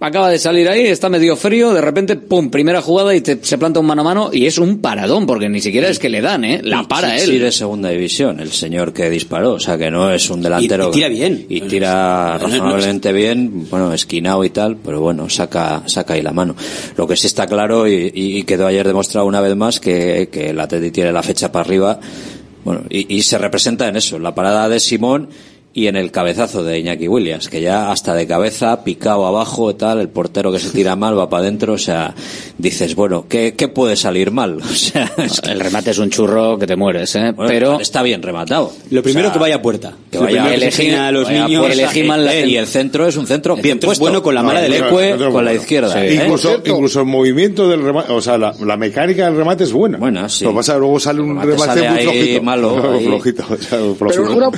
acaba 0.00 0.30
de 0.30 0.38
salir 0.38 0.68
ahí, 0.68 0.82
está 0.86 1.08
medio 1.08 1.34
frío, 1.36 1.72
de 1.74 1.80
repente, 1.80 2.16
pum, 2.16 2.50
primera 2.50 2.80
jugada 2.80 3.14
y 3.14 3.20
te, 3.20 3.38
se 3.42 3.58
planta 3.58 3.80
un 3.80 3.86
mano 3.86 4.02
a 4.02 4.04
mano 4.04 4.30
y 4.32 4.46
es 4.46 4.58
un 4.58 4.78
paradón, 4.80 5.26
porque 5.26 5.48
ni 5.48 5.60
siquiera 5.60 5.88
es 5.88 5.98
que 5.98 6.08
le 6.08 6.20
dan, 6.20 6.44
¿eh? 6.44 6.60
La 6.62 6.84
para 6.84 7.16
sí, 7.18 7.24
él. 7.24 7.30
sí, 7.30 7.38
de 7.38 7.50
segunda 7.52 7.88
división, 7.90 8.38
el 8.40 8.52
señor 8.52 8.92
que 8.92 9.10
disparó, 9.10 9.54
o 9.54 9.60
sea 9.60 9.76
que 9.76 9.90
no 9.90 10.10
es 10.12 10.30
un 10.30 10.40
delantero. 10.42 10.86
Y- 10.86 10.88
y 10.88 10.92
tira 10.92 11.08
bien. 11.08 11.46
Y 11.48 11.60
tira 11.62 12.38
No, 12.40 12.48
no, 12.48 12.54
no, 12.54 12.54
razonablemente 12.62 13.12
bien, 13.12 13.68
bueno, 13.68 13.92
esquinado 13.92 14.44
y 14.44 14.50
tal, 14.50 14.76
pero 14.76 15.00
bueno, 15.00 15.28
saca, 15.28 15.82
saca 15.86 16.14
ahí 16.14 16.22
la 16.22 16.32
mano. 16.32 16.54
Lo 16.96 17.06
que 17.06 17.16
sí 17.16 17.26
está 17.26 17.46
claro 17.46 17.88
y, 17.88 18.12
y- 18.14 18.38
y 18.38 18.42
quedó 18.44 18.66
ayer 18.66 18.86
demostrado 18.86 19.26
una 19.26 19.40
vez 19.40 19.56
más 19.56 19.80
que, 19.80 20.28
que 20.30 20.50
el 20.50 20.60
Atleti 20.60 20.90
tiene 20.92 21.12
la 21.12 21.22
fecha 21.22 21.50
para 21.50 21.64
arriba, 21.64 21.98
bueno, 22.64 22.82
y, 22.90 23.16
y 23.16 23.22
se 23.22 23.38
representa 23.38 23.88
en 23.88 23.96
eso, 23.96 24.16
en 24.16 24.22
la 24.22 24.34
parada 24.34 24.68
de 24.68 24.78
Simón 24.78 25.28
y 25.78 25.86
en 25.86 25.96
el 25.96 26.10
cabezazo 26.10 26.64
de 26.64 26.78
Iñaki 26.80 27.06
Williams, 27.08 27.48
que 27.48 27.60
ya 27.60 27.92
hasta 27.92 28.14
de 28.14 28.26
cabeza, 28.26 28.82
picado 28.82 29.26
abajo, 29.26 29.74
tal, 29.76 30.00
el 30.00 30.08
portero 30.08 30.50
que 30.50 30.58
se 30.58 30.70
tira 30.70 30.96
mal 30.96 31.16
va 31.16 31.28
para 31.30 31.42
adentro, 31.42 31.74
o 31.74 31.78
sea, 31.78 32.14
dices, 32.58 32.94
bueno, 32.94 33.26
¿qué, 33.28 33.54
qué 33.56 33.68
puede 33.68 33.94
salir 33.96 34.30
mal? 34.30 34.58
O 34.62 34.74
sea, 34.74 35.12
es 35.18 35.40
que- 35.40 35.50
El 35.50 35.60
remate 35.60 35.90
es 35.90 35.98
un 35.98 36.10
churro 36.10 36.58
que 36.58 36.66
te 36.66 36.74
mueres, 36.76 37.14
¿eh? 37.14 37.32
bueno, 37.32 37.48
Pero 37.50 37.80
está 37.80 38.02
bien 38.02 38.22
rematado. 38.22 38.72
Lo 38.90 39.02
primero 39.02 39.28
O 39.28 39.30
sea, 39.30 39.32
que 39.34 39.38
vaya 39.38 39.54
a 39.56 39.62
puerta. 39.62 39.92
Que 40.10 40.18
vaya 40.18 40.52
enseña 40.54 41.06
a 41.08 41.12
los 41.12 41.28
niños. 41.30 41.60
puerta, 41.62 41.74
elegí 41.74 42.02
mal 42.02 42.24
la- 42.24 42.34
eh, 42.34 42.46
y 42.48 42.56
el 42.56 42.66
centro 42.66 43.06
es 43.06 43.16
un 43.16 43.26
centro 43.26 43.54
El 43.54 43.62
bien 43.62 43.74
centro 43.74 43.92
es 43.92 43.98
puesto. 43.98 44.10
bueno 44.12 44.22
con 44.22 44.34
la 44.34 44.42
mala 44.42 44.58
No, 44.60 44.62
del 44.64 44.74
el 44.74 44.82
Ecue. 44.84 45.10
con 45.10 45.20
la 45.20 45.28
bueno. 45.30 45.52
izquierda. 45.52 45.92
Sí. 45.92 45.98
¿eh? 46.00 46.14
Incluso, 46.24 46.60
incluso 46.64 47.00
el 47.00 47.06
movimiento 47.06 47.68
del 47.68 47.82
remate, 47.82 48.12
o 48.12 48.20
sea, 48.20 48.36
la, 48.36 48.52
la 48.64 48.76
mecánica 48.76 49.26
del 49.26 49.36
remate 49.36 49.64
es 49.64 49.72
buena. 49.72 49.98
Buena, 49.98 50.28
sí. 50.28 50.42
Lo 50.44 50.50
que 50.50 50.56
pasa 50.56 50.72
es 50.72 50.76
que 50.76 50.80
luego 50.80 50.98
sale 51.00 51.20
un 51.20 51.28
remate 51.28 51.50
remate 51.52 51.68
sale 51.68 51.88
muy 51.88 51.98
ahí 51.98 52.04
flojito. 52.04 52.42
malo, 52.42 52.92
ahí. 52.98 53.04
flojito. 53.06 53.42
o 53.48 53.56
sea, 53.56 53.78
Pero 53.78 53.94
flojito. 53.94 54.36
una, 54.36 54.50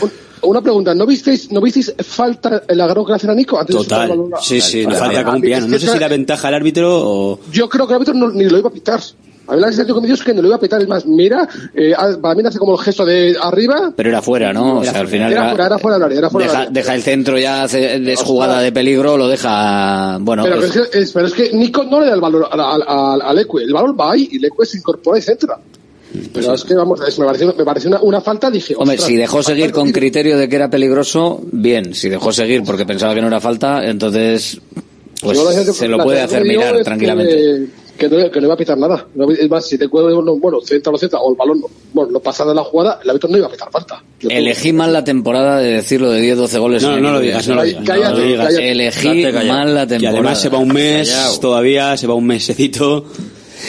una 0.42 0.60
pregunta, 0.60 0.94
¿no 0.94 1.06
visteis, 1.06 1.50
¿no 1.52 1.60
visteis 1.60 1.94
falta 1.98 2.62
el 2.68 2.80
agarrón 2.80 3.04
que 3.06 3.12
le 3.12 3.16
hacen 3.16 3.30
a 3.30 3.34
Nico? 3.34 3.58
Antes 3.58 3.76
de 3.76 3.82
Total. 3.82 4.02
el 4.02 4.08
balón? 4.18 4.30
Sí, 4.42 4.60
sí, 4.60 4.84
la- 4.84 4.90
falta 4.94 5.14
la- 5.14 5.24
como 5.24 5.36
un 5.36 5.42
piano. 5.42 5.66
No 5.68 5.78
sé 5.78 5.86
si 5.88 5.98
da 5.98 6.08
ventaja 6.08 6.48
al 6.48 6.54
árbitro 6.54 6.88
o. 6.92 7.40
Yo 7.52 7.68
creo 7.68 7.86
que 7.86 7.92
el 7.92 7.96
árbitro 7.96 8.14
no- 8.14 8.30
ni 8.30 8.44
lo 8.44 8.58
iba 8.58 8.68
a 8.68 8.72
pitar. 8.72 9.00
A 9.48 9.54
mí 9.54 9.60
la 9.62 9.66
sensación 9.66 9.96
que 9.96 10.00
me 10.02 10.06
dio 10.06 10.14
es 10.14 10.22
que 10.22 10.32
no 10.32 10.42
lo 10.42 10.46
iba 10.48 10.56
a 10.56 10.60
pitar. 10.60 10.80
Es 10.80 10.86
más, 10.86 11.04
mira, 11.06 11.48
eh, 11.74 11.92
para 12.22 12.36
mí 12.36 12.42
hace 12.46 12.58
como 12.60 12.74
el 12.74 12.78
gesto 12.84 13.04
de 13.04 13.36
arriba. 13.42 13.92
pero 13.96 14.08
era 14.10 14.22
fuera, 14.22 14.52
¿no? 14.52 14.78
O 14.78 14.84
sea, 14.84 15.00
al 15.00 15.08
final 15.08 15.32
Era 15.32 15.48
fuera, 15.48 15.66
era 15.66 15.78
fuera 15.78 15.96
del 15.96 16.04
área, 16.04 16.18
era 16.18 16.30
fuera 16.30 16.66
deja, 16.70 16.94
el 16.94 17.02
centro 17.02 17.36
ya, 17.36 17.64
es 17.64 18.20
jugada 18.22 18.60
de 18.60 18.70
peligro, 18.70 19.16
lo 19.16 19.26
deja, 19.26 20.18
bueno, 20.20 20.44
Pero, 20.44 20.62
es- 20.64 20.76
es 20.76 20.88
que, 20.88 20.98
es- 21.00 21.12
pero 21.12 21.26
es 21.26 21.32
que 21.34 21.50
Nico 21.52 21.82
no 21.82 21.98
le 22.00 22.06
da 22.06 22.14
el 22.14 22.20
valor 22.20 22.48
al, 22.48 22.60
al, 22.60 22.82
al, 22.86 23.22
al 23.22 23.38
Ecue. 23.40 23.64
El 23.64 23.72
balón 23.72 23.96
va 23.98 24.12
ahí 24.12 24.28
y 24.30 24.36
el 24.36 24.44
Ecue 24.44 24.64
se 24.66 24.78
incorpora 24.78 25.18
y 25.18 25.22
centra. 25.22 25.58
Pero 26.32 26.54
es 26.54 26.64
que, 26.64 26.74
vamos, 26.74 27.00
es- 27.06 27.18
me 27.18 27.26
pareció, 27.26 27.54
me 27.56 27.64
pareció 27.64 27.88
una, 27.90 28.00
una 28.02 28.20
falta. 28.20 28.50
Dije, 28.50 28.74
Hombre, 28.76 28.98
si 28.98 29.16
dejó 29.16 29.42
seguir 29.42 29.70
con 29.72 29.92
criterio 29.92 30.36
de 30.38 30.48
que 30.48 30.56
era 30.56 30.68
peligroso, 30.70 31.40
bien. 31.52 31.94
Si 31.94 32.08
dejó 32.08 32.32
seguir 32.32 32.62
porque 32.64 32.84
pensaba 32.86 33.14
que 33.14 33.20
no 33.20 33.28
era 33.28 33.40
falta, 33.40 33.84
entonces, 33.88 34.60
pues 35.22 35.38
se 35.74 35.86
lo 35.88 35.98
la 35.98 36.04
puede 36.04 36.20
hacer 36.20 36.44
mirar 36.44 36.76
es 36.76 36.84
tranquilamente. 36.84 37.34
Que, 37.36 38.08
que 38.08 38.08
no, 38.08 38.30
que 38.30 38.40
no 38.40 38.46
iba 38.46 38.54
a 38.54 38.56
pitar 38.56 38.78
nada. 38.78 39.06
No, 39.14 39.30
es 39.30 39.48
más, 39.50 39.68
si 39.68 39.76
te 39.76 39.86
cuelga, 39.86 40.10
no, 40.22 40.36
bueno, 40.38 40.58
centra 40.64 40.90
o 40.90 40.96
centra, 40.96 41.18
o 41.20 41.30
el 41.32 41.36
balón, 41.36 41.62
bueno, 41.92 42.10
lo 42.12 42.20
pasa 42.20 42.46
de 42.46 42.54
la 42.54 42.64
jugada, 42.64 42.98
el 43.04 43.10
árbitro 43.10 43.28
no 43.28 43.36
iba 43.36 43.46
a 43.46 43.50
pitar 43.50 43.70
falta. 43.70 44.02
Yo 44.18 44.30
Elegí 44.30 44.72
mal 44.72 44.90
la 44.92 45.04
temporada 45.04 45.58
de 45.58 45.72
decirlo 45.74 46.10
de 46.10 46.34
10-12 46.34 46.58
goles. 46.58 46.82
No, 46.82 46.98
no 46.98 47.12
lo 47.12 47.20
digas, 47.20 47.46
no 47.46 47.56
lo 47.56 47.62
digas. 47.62 47.82
Cállate, 47.84 48.10
no 48.14 48.18
lo 48.18 48.24
digas. 48.26 48.46
cállate. 48.46 48.70
Elegí 48.72 49.22
callado. 49.24 49.46
mal 49.48 49.74
la 49.74 49.82
Y 49.84 49.86
temporada. 49.86 50.18
además 50.18 50.40
se 50.40 50.48
va 50.48 50.58
un 50.58 50.68
mes 50.72 51.38
todavía, 51.42 51.96
se 51.98 52.06
va 52.06 52.14
un 52.14 52.26
mesecito. 52.26 53.04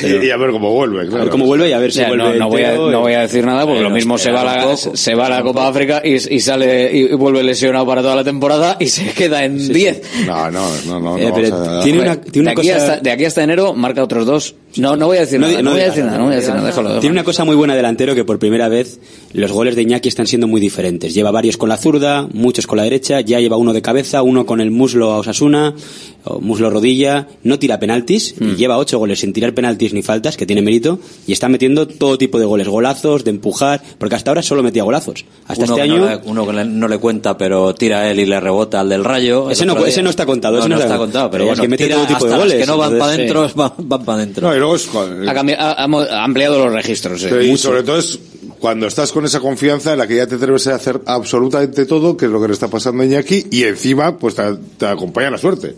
Y, 0.03 0.25
y 0.25 0.29
a 0.31 0.37
ver 0.37 0.51
cómo 0.51 0.71
vuelve, 0.73 1.01
A 1.01 1.05
claro. 1.05 1.23
ver 1.23 1.29
cómo 1.31 1.45
vuelve 1.45 1.69
y 1.69 1.73
a 1.73 1.79
ver 1.79 1.89
O 1.89 1.91
si 1.91 1.99
sea, 1.99 2.07
vuelve. 2.07 2.23
no, 2.23 2.33
no 2.35 2.49
voy 2.49 2.63
a, 2.63 2.73
no 2.75 2.99
voy 3.01 3.13
a 3.13 3.21
decir 3.21 3.45
nada 3.45 3.65
porque 3.65 3.81
lo 3.81 3.89
mismo 3.89 4.17
se 4.17 4.31
va, 4.31 4.41
a 4.41 4.65
la, 4.65 4.77
se 4.77 5.15
va 5.15 5.25
a 5.27 5.29
la 5.29 5.41
Copa 5.43 5.67
África 5.67 6.01
y, 6.03 6.13
y 6.13 6.39
sale 6.39 6.91
y 6.95 7.13
vuelve 7.15 7.43
lesionado 7.43 7.85
para 7.85 8.01
toda 8.01 8.15
la 8.15 8.23
temporada 8.23 8.77
y 8.79 8.87
se 8.87 9.11
queda 9.13 9.43
en 9.43 9.57
10. 9.71 10.01
No, 10.27 10.49
no, 10.51 10.65
no, 10.87 10.99
no. 10.99 11.17
Eh, 11.17 11.25
no 11.27 11.33
pero 11.35 11.49
vamos 11.51 11.67
a- 11.67 11.83
tiene 11.83 11.99
Hombre, 11.99 12.11
una, 12.13 12.21
tiene 12.21 12.41
una 12.49 12.55
de, 12.55 12.61
aquí 12.61 12.69
cosa. 12.71 12.93
hasta, 12.93 12.99
de 13.01 13.11
aquí 13.11 13.25
hasta 13.25 13.43
enero 13.43 13.73
marca 13.73 14.03
otros 14.03 14.25
dos. 14.25 14.55
No, 14.77 14.95
no 14.95 15.07
voy 15.07 15.17
a 15.17 15.21
decir 15.21 15.37
No 15.39 15.47
nada, 15.47 15.57
no, 15.61 15.63
no 15.65 15.71
voy 15.71 15.81
a 15.81 15.85
decir 15.85 16.05
nada, 16.05 16.17
no 16.17 16.23
voy 16.25 16.33
a 16.33 16.37
decir 16.37 16.53
nada, 16.53 16.65
déjalo. 16.67 16.87
déjalo. 16.87 17.01
Tiene 17.01 17.13
una 17.13 17.23
cosa 17.25 17.43
muy 17.43 17.55
buena 17.57 17.75
delantero 17.75 18.15
que 18.15 18.23
por 18.23 18.39
primera 18.39 18.69
vez 18.69 18.99
los 19.33 19.51
goles 19.51 19.75
de 19.75 19.81
Iñaki 19.81 20.07
están 20.07 20.27
siendo 20.27 20.47
muy 20.47 20.61
diferentes. 20.61 21.13
Lleva 21.13 21.29
varios 21.31 21.57
con 21.57 21.67
la 21.67 21.75
zurda, 21.75 22.27
muchos 22.31 22.67
con 22.67 22.77
la 22.77 22.83
derecha, 22.83 23.19
ya 23.19 23.39
lleva 23.41 23.57
uno 23.57 23.73
de 23.73 23.81
cabeza, 23.81 24.21
uno 24.23 24.45
con 24.45 24.61
el 24.61 24.71
muslo 24.71 25.11
a 25.11 25.17
Osasuna, 25.17 25.75
o 26.23 26.39
muslo 26.39 26.69
rodilla, 26.69 27.27
no 27.43 27.59
tira 27.59 27.79
penaltis 27.79 28.35
Hmm. 28.39 28.51
y 28.51 28.55
lleva 28.55 28.77
ocho 28.77 28.97
goles 28.99 29.19
sin 29.19 29.33
tirar 29.33 29.53
penaltis 29.53 29.80
ni 29.93 30.01
faltas, 30.03 30.37
que 30.37 30.45
tiene 30.45 30.61
mérito, 30.61 30.99
y 31.27 31.31
está 31.33 31.49
metiendo 31.49 31.87
todo 31.87 32.17
tipo 32.17 32.39
de 32.39 32.45
goles, 32.45 32.67
golazos, 32.67 33.23
de 33.23 33.31
empujar, 33.31 33.81
porque 33.97 34.15
hasta 34.15 34.31
ahora 34.31 34.41
solo 34.43 34.61
metía 34.63 34.83
golazos. 34.83 35.25
Hasta 35.47 35.63
uno 35.65 35.73
este 35.73 35.81
año 35.81 35.97
no 35.97 36.09
le, 36.09 36.19
uno 36.25 36.45
que 36.47 36.53
le- 36.53 36.65
no 36.65 36.87
le 36.87 36.97
cuenta, 36.99 37.37
pero 37.37 37.73
tira 37.73 38.09
él 38.09 38.19
y 38.19 38.25
le 38.25 38.39
rebota 38.39 38.79
al 38.79 38.89
del 38.89 39.03
rayo. 39.03 39.49
Ese 39.49 39.65
no- 39.65 39.85
ese 39.85 40.01
no 40.03 40.09
está 40.11 40.25
contado, 40.25 40.53
No, 40.55 40.59
ese 40.59 40.69
no 40.69 40.75
no 40.75 40.81
está 40.81 40.93
está- 40.93 40.97
contado, 40.99 41.31
pero 41.31 41.41
pero 41.41 41.43
es 41.43 41.49
bueno, 41.57 41.61
que 41.63 41.67
mete 41.69 41.83
tira 41.85 41.95
todo 41.95 42.07
tipo 42.07 42.25
de 42.27 42.37
goles, 42.37 42.53
que 42.59 42.65
no 42.67 42.77
van 42.77 42.97
para 42.99 43.05
adentro, 43.13 43.47
sí. 43.49 43.53
van, 43.57 43.71
van 43.79 44.05
para 44.05 44.17
adentro. 44.19 44.47
No, 44.47 44.55
y 44.55 44.59
luego 44.59 44.75
es, 44.75 44.87
Ha, 44.87 45.33
cambi- 45.33 45.55
ha- 45.57 45.71
ha- 45.71 46.19
ha 46.19 46.23
ampliado 46.23 46.63
los 46.63 46.73
registros. 46.73 47.23
eh. 47.23 47.45
Y 47.47 47.57
sobre 47.57 47.83
todo 47.83 47.97
es 47.97 48.19
cuando 48.59 48.85
estás 48.85 49.11
con 49.11 49.25
esa 49.25 49.39
confianza 49.39 49.93
en 49.93 49.97
la 49.99 50.07
que 50.07 50.15
ya 50.17 50.27
te 50.27 50.35
atreves 50.35 50.67
a 50.67 50.75
hacer 50.75 51.01
absolutamente 51.07 51.85
todo, 51.87 52.15
que 52.15 52.25
es 52.25 52.31
lo 52.31 52.39
que 52.39 52.47
le 52.47 52.53
está 52.53 52.67
pasando 52.67 53.01
a 53.01 53.05
Iñaki, 53.07 53.47
y 53.49 53.63
encima 53.63 54.17
pues 54.17 54.35
te, 54.35 54.43
te 54.77 54.85
acompaña 54.85 55.31
la 55.31 55.37
suerte. 55.39 55.75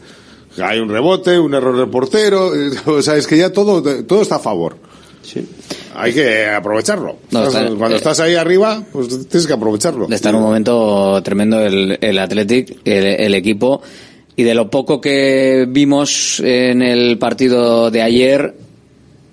Hay 0.61 0.79
un 0.79 0.89
rebote, 0.89 1.39
un 1.39 1.53
error 1.53 1.77
del 1.77 1.89
portero, 1.89 2.53
eh, 2.55 2.71
o 2.85 3.01
sea, 3.01 3.15
es 3.15 3.25
que 3.27 3.37
ya 3.37 3.51
todo, 3.51 3.81
todo 4.03 4.21
está 4.21 4.35
a 4.35 4.39
favor. 4.39 4.77
Hay 5.95 6.13
que 6.13 6.47
aprovecharlo. 6.47 7.17
No, 7.31 7.43
Estás- 7.47 7.63
está- 7.63 7.75
Cuando 7.77 7.95
eh, 7.95 7.97
estás 7.97 8.19
ahí 8.19 8.35
arriba, 8.35 8.83
pues 8.91 9.07
tienes 9.29 9.47
que 9.47 9.53
aprovecharlo. 9.53 10.07
Está 10.09 10.29
en 10.29 10.35
un 10.35 10.41
momento 10.43 11.21
tremendo 11.23 11.59
el, 11.65 11.97
el 12.01 12.19
Athletic, 12.19 12.77
el, 12.85 13.05
el 13.05 13.33
equipo. 13.35 13.81
Y 14.35 14.43
de 14.43 14.55
lo 14.55 14.69
poco 14.69 14.99
que 14.99 15.65
vimos 15.69 16.39
en 16.43 16.81
el 16.81 17.17
partido 17.19 17.91
de 17.91 18.01
ayer, 18.01 18.55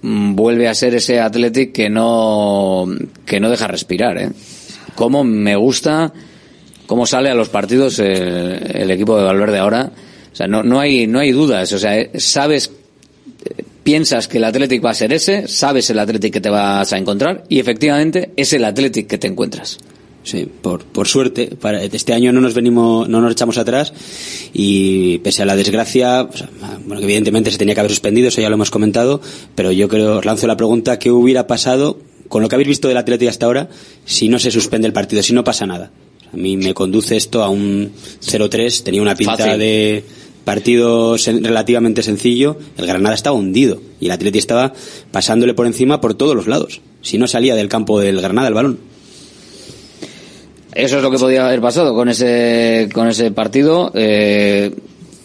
mm, 0.03 0.35
vuelve 0.37 0.69
a 0.69 0.75
ser 0.75 0.95
ese 0.95 1.19
Athletic 1.21 1.73
que 1.73 1.89
no, 1.89 2.87
que 3.25 3.41
no 3.41 3.49
deja 3.51 3.67
respirar, 3.67 4.19
¿eh? 4.19 4.31
Cómo 4.95 5.25
me 5.25 5.57
gusta, 5.57 6.13
cómo 6.87 7.07
sale 7.07 7.31
a 7.31 7.35
los 7.35 7.49
partidos 7.49 7.99
el, 7.99 8.77
el 8.77 8.91
equipo 8.91 9.17
de 9.17 9.25
Valverde 9.25 9.59
ahora. 9.59 9.91
O 10.33 10.37
sea, 10.37 10.47
no, 10.47 10.63
no 10.63 10.81
hay, 10.81 11.07
no 11.07 11.19
hay 11.19 11.33
dudas. 11.33 11.73
O 11.73 11.79
sea, 11.79 11.99
eh, 11.99 12.11
sabes, 12.19 12.71
eh, 13.45 13.65
piensas 13.83 14.29
que 14.29 14.39
el 14.39 14.45
Athletic 14.45 14.85
va 14.85 14.91
a 14.91 14.95
ser 14.95 15.13
ese, 15.13 15.49
sabes 15.49 15.91
el 15.91 15.99
Athletic 15.99 16.33
que 16.33 16.41
te 16.41 16.51
vas 16.51 16.93
a 16.93 16.99
encontrar 16.99 17.45
y 17.49 17.59
efectivamente 17.59 18.31
es 18.37 18.53
el 18.53 18.65
Athletic 18.65 19.07
que 19.07 19.19
te 19.19 19.27
encuentras. 19.27 19.79
Sí, 20.23 20.47
por, 20.61 20.85
por 20.85 21.09
suerte, 21.09 21.47
para, 21.47 21.83
este 21.83 22.13
año 22.13 22.31
no 22.31 22.43
nos 22.43 22.53
venimos, 22.53 23.09
no 23.09 23.23
nos 23.23 23.33
echamos 23.33 23.57
atrás 23.57 23.93
y 24.53 25.19
pese 25.19 25.43
a 25.43 25.47
la 25.47 25.57
desgracia, 25.57 26.29
bueno, 26.85 26.99
que 26.99 27.05
evidentemente 27.05 27.51
se 27.51 27.57
tenía 27.57 27.75
que 27.75 27.81
haber 27.81 27.91
suspendido, 27.91 28.29
eso 28.29 28.43
ya 28.43 28.51
lo 28.51 28.57
hemos 28.57 28.71
comentado, 28.71 29.23
pero 29.55 29.73
yo 29.73 29.89
creo, 29.89 30.19
os 30.19 30.25
lanzo 30.27 30.47
la 30.47 30.59
pregunta, 30.59 30.99
¿qué 30.99 31.11
hubiera 31.11 31.47
pasado 31.47 31.99
con 32.29 32.43
lo 32.43 32.49
que 32.49 32.55
habéis 32.55 32.69
visto 32.69 32.87
del 32.87 32.99
Atlético 32.99 33.31
hasta 33.31 33.47
ahora 33.47 33.71
si 34.05 34.29
no 34.29 34.39
se 34.39 34.51
suspende 34.51 34.87
el 34.87 34.93
partido, 34.93 35.23
si 35.23 35.33
no 35.33 35.43
pasa 35.43 35.67
nada? 35.67 35.91
A 36.33 36.37
mí 36.37 36.57
me 36.57 36.75
conduce 36.75 37.17
esto 37.17 37.43
a 37.43 37.49
un 37.49 37.91
0-3, 38.23 38.83
tenía 38.83 39.03
una 39.03 39.17
pinta 39.17 39.39
Fácil. 39.39 39.59
de 39.59 40.05
partido 40.45 41.15
sen- 41.17 41.45
relativamente 41.45 42.03
sencillo, 42.03 42.57
el 42.77 42.87
Granada 42.87 43.15
estaba 43.15 43.37
hundido 43.37 43.81
y 44.01 44.07
el 44.07 44.11
Atlético 44.13 44.39
estaba 44.41 44.73
pasándole 45.13 45.55
por 45.55 45.67
encima 45.67 46.01
por 46.01 46.15
todos 46.15 46.35
los 46.35 46.47
lados, 46.47 46.81
si 47.03 47.19
no 47.19 47.27
salía 47.29 47.55
del 47.55 47.69
campo 47.69 48.01
del 48.01 48.21
Granada 48.21 48.49
el 48.49 48.55
balón. 48.55 48.79
Eso 50.73 50.97
es 50.99 51.03
lo 51.03 51.11
que 51.11 51.19
podía 51.19 51.47
haber 51.47 51.61
pasado 51.61 51.95
con 51.95 52.09
ese 52.09 52.89
con 52.95 53.09
ese 53.09 53.31
partido. 53.33 53.91
Eh, 53.95 54.73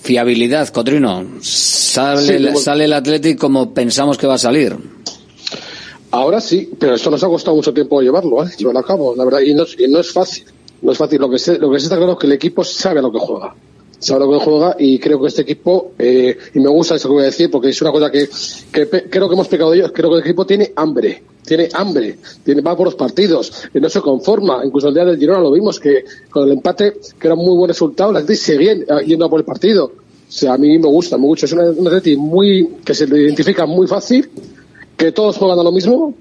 fiabilidad, 0.01 0.67
Cotrino. 0.69 1.23
Sale, 1.41 2.51
Sí, 2.53 2.57
sale 2.63 2.85
el 2.85 2.93
Athletic 2.93 3.37
como 3.37 3.73
pensamos 3.73 4.17
que 4.17 4.25
va 4.27 4.35
a 4.35 4.39
salir. 4.39 4.75
Ahora 6.11 6.39
sí, 6.41 6.69
pero 6.79 6.95
esto 6.95 7.11
nos 7.11 7.23
ha 7.23 7.27
costado 7.27 7.55
mucho 7.57 7.73
tiempo 7.73 8.01
llevarlo, 8.01 8.43
¿eh? 8.43 8.49
llevarlo 8.57 8.79
a 8.79 8.85
cabo, 8.85 9.15
la 9.15 9.25
verdad, 9.25 9.41
y 9.41 9.53
no, 9.53 9.63
es- 9.63 9.75
y 9.77 9.87
no 9.87 9.99
es 9.99 10.11
fácil. 10.11 10.45
No 10.81 10.91
es 10.91 10.97
fácil. 10.97 11.19
Lo 11.19 11.29
que, 11.29 11.37
sé, 11.39 11.57
lo 11.59 11.71
que 11.71 11.79
sí 11.79 11.85
está 11.85 11.97
claro 11.97 12.13
es 12.13 12.19
que 12.19 12.27
el 12.27 12.33
equipo 12.33 12.63
sabe 12.63 12.99
a 12.99 13.01
lo 13.03 13.11
que 13.11 13.19
juega. 13.19 13.53
Sabe 13.99 14.25
lo 14.25 14.31
que 14.31 14.45
juega 14.45 14.75
y 14.77 14.99
creo 14.99 15.21
que 15.21 15.27
este 15.27 15.41
equipo, 15.41 15.93
eh, 15.97 16.37
y 16.53 16.59
me 16.59 16.69
gusta 16.69 16.95
eso 16.95 17.07
que 17.07 17.13
voy 17.13 17.23
a 17.23 17.27
decir, 17.27 17.49
porque 17.49 17.69
es 17.69 17.81
una 17.81 17.91
cosa 17.91 18.11
que, 18.11 18.27
que 18.71 18.87
creo 18.87 19.27
que 19.27 19.33
hemos 19.33 19.47
pecado 19.47 19.73
ellos, 19.73 19.91
creo 19.93 20.09
que 20.09 20.15
el 20.17 20.21
equipo 20.21 20.45
tiene 20.45 20.71
hambre. 20.75 21.23
Tiene 21.45 21.69
hambre, 21.73 22.17
tiene, 22.43 22.61
va 22.61 22.75
por 22.75 22.87
los 22.87 22.95
partidos, 22.95 23.67
y 23.71 23.79
no 23.79 23.87
se 23.87 24.01
conforma. 24.01 24.65
Incluso 24.65 24.87
el 24.87 24.95
día 24.95 25.05
del 25.05 25.19
Girona 25.19 25.39
lo 25.41 25.51
vimos, 25.51 25.79
que 25.79 26.03
con 26.29 26.45
el 26.45 26.53
empate, 26.53 26.97
que 27.19 27.27
era 27.27 27.35
un 27.35 27.45
muy 27.45 27.55
buen 27.55 27.67
resultado, 27.67 28.11
la 28.11 28.19
gente 28.19 28.35
seguía 28.35 28.71
eh, 28.71 28.85
yendo 29.05 29.25
a 29.25 29.29
por 29.29 29.41
el 29.41 29.45
partido. 29.45 29.85
O 29.85 30.31
sea, 30.31 30.53
a 30.55 30.57
mí 30.57 30.79
me 30.79 30.87
gusta 30.87 31.17
mucho. 31.17 31.45
Es 31.45 31.51
un 31.51 31.59
un 31.59 31.87
Atleti 31.87 32.17
muy, 32.17 32.77
que 32.83 32.95
se 32.95 33.05
identifica 33.05 33.67
muy 33.67 33.85
fácil, 33.85 34.27
que 34.97 35.11
todos 35.11 35.37
juegan 35.37 35.59
a 35.59 35.63
lo 35.63 35.71
mismo 35.71 36.15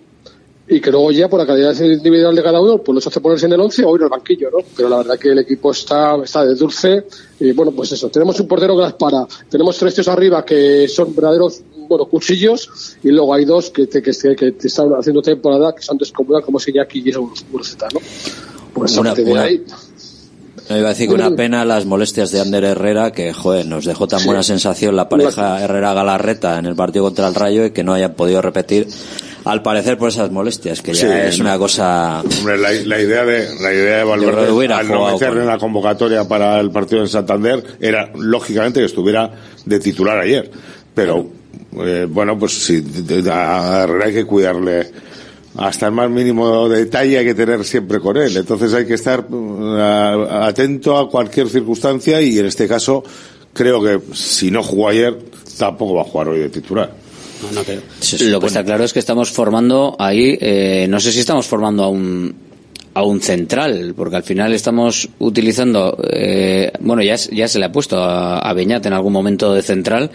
y 0.77 0.81
que 0.81 0.91
luego 0.91 1.13
ya 1.13 1.29
por 1.29 1.39
la 1.39 1.47
calidad 1.47 1.73
individual 1.81 2.35
de 2.35 2.43
cada 2.43 2.61
uno 2.61 2.79
pues 2.79 2.95
los 2.95 3.07
hace 3.07 3.21
ponerse 3.21 3.47
en 3.47 3.53
el 3.53 3.61
11 3.61 3.85
o 3.85 3.97
ir 3.97 4.03
al 4.03 4.09
banquillo, 4.09 4.51
¿no? 4.51 4.59
Pero 4.77 4.89
la 4.89 4.97
verdad 4.99 5.19
que 5.19 5.29
el 5.29 5.39
equipo 5.39 5.71
está, 5.71 6.17
está 6.25 6.45
de 6.45 6.55
dulce 6.55 7.05
y 7.39 7.53
bueno, 7.53 7.71
pues 7.73 7.93
eso, 7.93 8.09
tenemos 8.09 8.39
un 8.41 8.49
portero 8.49 8.75
que 8.77 8.83
las 8.83 8.95
para, 8.95 9.27
tenemos 9.49 9.77
tres 9.79 9.95
tíos 9.95 10.09
arriba 10.09 10.45
que 10.45 10.89
son 10.89 11.15
verdaderos 11.15 11.61
bueno, 11.89 12.07
cuchillos 12.07 12.97
y 13.03 13.11
luego 13.11 13.35
hay 13.35 13.45
dos 13.45 13.71
que 13.71 13.87
te, 13.87 14.03
que, 14.03 14.11
que 14.13 14.53
te 14.53 14.67
están 14.69 14.91
haciendo 14.99 15.23
temporada 15.23 15.75
que 15.75 15.83
son 15.83 15.97
descomunales 15.99 16.45
como 16.45 16.59
Iñaki 16.67 17.03
y 17.05 17.15
Urceta, 17.53 17.89
¿no? 17.93 18.01
Pues 18.73 18.97
Una- 18.97 19.15
de 19.15 19.39
ahí, 19.39 19.65
Me 20.71 20.79
iba 20.79 20.89
a 20.89 20.91
decir 20.91 21.09
que 21.09 21.15
una 21.15 21.31
pena 21.37 21.65
las 21.65 21.85
molestias 21.85 22.33
de 22.33 22.41
Ander 22.41 22.65
Herrera, 22.65 23.13
que 23.13 23.33
joder, 23.33 23.67
nos 23.67 23.85
dejó 23.85 24.09
tan 24.09 24.25
buena 24.25 24.43
sensación 24.43 24.97
la 24.97 25.09
pareja 25.09 25.63
Herrera-Galarreta 25.63 26.59
en 26.59 26.67
el 26.67 26.75
partido 26.75 27.05
contra 27.05 27.29
el 27.29 27.35
Rayo 27.35 27.67
y 27.67 27.71
que 27.73 27.85
no 27.85 27.93
hayan 27.93 28.15
podido 28.15 28.41
repetir, 28.41 28.89
al 29.45 29.63
parecer 29.63 29.99
por 29.99 30.09
esas 30.09 30.31
molestias, 30.31 30.81
que 30.81 30.95
ya 30.95 31.01
Sí, 31.01 31.07
es 31.29 31.39
una 31.41 31.59
cosa... 31.59 32.21
Hombre, 32.23 32.57
la, 32.59 32.71
la 32.73 33.01
idea 33.01 33.25
de 33.25 33.49
la 33.61 33.73
idea 33.75 33.99
de 33.99 34.05
Valverde 34.05 34.75
al 34.75 34.89
no 34.89 35.13
meterle 35.13 35.41
en 35.43 35.47
la 35.47 35.59
convocatoria 35.59 36.27
para 36.27 36.59
el 36.61 36.71
partido 36.71 37.03
en 37.03 37.09
Santander 37.09 37.63
era 37.81 38.11
lógicamente 38.17 38.81
que 38.81 38.87
estuviera 38.87 39.31
de 39.67 39.81
titular 39.81 40.19
ayer. 40.19 40.51
Pero 40.95 41.29
eh, 41.79 42.07
bueno 42.09 42.39
pues 42.39 42.53
sí 42.65 42.83
a 43.31 43.83
Herrera 43.83 44.07
hay 44.07 44.15
que 44.15 44.25
cuidarle. 44.25 44.91
Hasta 45.57 45.87
el 45.87 45.93
más 45.93 46.11
mínimo 46.11 46.69
detalle 46.69 47.19
hay 47.19 47.25
que 47.27 47.35
tener 47.35 47.65
siempre 47.65 48.01
con 48.01 48.17
él. 48.17 48.37
Entonces 48.37 48.73
hay 48.75 48.87
que 48.87 48.95
estar 48.95 49.25
a- 49.79 50.47
atento 50.49 50.97
a 50.99 51.09
cualquier 51.09 51.49
circunstancia 51.49 52.21
y 52.21 52.39
en 52.39 52.47
este 52.47 52.67
caso 52.67 53.05
creo 53.53 53.83
que 53.83 54.01
si 54.15 54.51
no 54.51 54.63
jugó 54.63 54.89
ayer 54.89 55.17
tampoco 55.59 55.95
va 55.95 56.01
a 56.03 56.05
jugar 56.07 56.29
hoy 56.29 56.41
de 56.41 56.49
titular 56.49 56.91
Lo 58.21 58.41
que 58.41 58.47
está 58.47 58.65
claro 58.65 58.85
es 58.85 58.93
que 58.93 58.99
estamos 58.99 59.31
formando 59.31 59.97
ahí, 59.99 60.37
eh, 60.41 60.87
no 60.89 61.01
sé 61.01 61.13
si 61.13 61.21
estamos 61.21 61.47
formando 61.47 61.85
a 61.85 61.89
un 61.89 62.35
a 62.95 63.03
un 63.03 63.21
central, 63.21 63.93
porque 63.97 64.17
al 64.17 64.23
final 64.23 64.55
estamos 64.55 65.09
utilizando, 65.19 65.99
eh, 66.13 66.71
bueno, 66.79 67.03
ya, 67.03 67.17
ya 67.17 67.49
se 67.49 67.59
le 67.59 67.65
ha 67.65 67.73
puesto 67.73 67.99
a, 67.99 68.39
a 68.39 68.53
Beñat 68.53 68.87
en 68.87 68.93
algún 68.93 69.13
momento 69.13 69.53
de 69.53 69.63
central, 69.63 70.13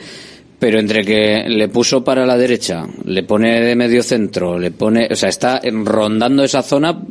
pero 0.59 0.79
entre 0.79 1.03
que 1.03 1.45
le 1.47 1.69
puso 1.69 2.03
para 2.03 2.25
la 2.25 2.37
derecha, 2.37 2.85
le 3.05 3.23
pone 3.23 3.61
de 3.61 3.75
medio 3.75 4.03
centro, 4.03 4.59
le 4.59 4.71
pone, 4.71 5.07
o 5.09 5.15
sea, 5.15 5.29
está 5.29 5.61
rondando 5.63 6.43
esa 6.43 6.61
zona. 6.61 7.01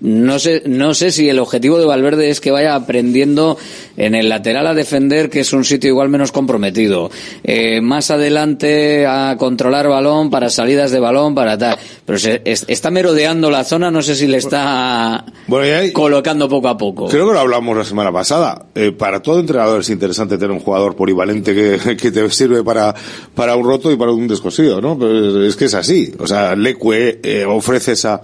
No 0.00 0.38
sé, 0.38 0.62
no 0.66 0.94
sé 0.94 1.10
si 1.10 1.28
el 1.28 1.40
objetivo 1.40 1.78
de 1.78 1.84
Valverde 1.84 2.30
es 2.30 2.40
que 2.40 2.52
vaya 2.52 2.76
aprendiendo 2.76 3.58
en 3.96 4.14
el 4.14 4.28
lateral 4.28 4.66
a 4.68 4.74
defender, 4.74 5.28
que 5.28 5.40
es 5.40 5.52
un 5.52 5.64
sitio 5.64 5.90
igual 5.90 6.08
menos 6.08 6.30
comprometido. 6.30 7.10
Eh, 7.42 7.80
más 7.80 8.12
adelante 8.12 9.06
a 9.06 9.34
controlar 9.38 9.88
balón 9.88 10.30
para 10.30 10.50
salidas 10.50 10.92
de 10.92 11.00
balón, 11.00 11.34
para 11.34 11.58
tal. 11.58 11.76
Pero 12.06 12.18
se, 12.18 12.42
es- 12.44 12.64
está 12.68 12.90
merodeando 12.92 13.50
la 13.50 13.64
zona, 13.64 13.90
no 13.90 14.00
sé 14.02 14.14
si 14.14 14.28
le 14.28 14.36
está 14.36 15.24
colocando 15.92 16.48
poco 16.48 16.68
a 16.68 16.76
poco. 16.78 17.08
Creo 17.08 17.26
que 17.26 17.32
lo 17.32 17.40
hablamos 17.40 17.76
la 17.76 17.84
semana 17.84 18.12
pasada. 18.12 18.66
Eh, 18.76 18.92
para 18.92 19.20
todo 19.20 19.40
entrenador 19.40 19.80
es 19.80 19.90
interesante 19.90 20.38
tener 20.38 20.52
un 20.52 20.60
jugador 20.60 20.94
polivalente 20.94 21.54
que, 21.54 21.96
que 21.96 22.12
te 22.12 22.30
sirve 22.30 22.62
para, 22.62 22.94
para 23.34 23.56
un 23.56 23.64
roto 23.66 23.90
y 23.90 23.96
para 23.96 24.12
un 24.12 24.28
descosido, 24.28 24.80
¿no? 24.80 24.96
Pero 24.96 25.44
es 25.44 25.56
que 25.56 25.64
es 25.64 25.74
así. 25.74 26.12
O 26.20 26.26
sea, 26.28 26.54
Leque 26.54 27.18
eh, 27.22 27.44
ofrece 27.44 27.92
esa 27.92 28.20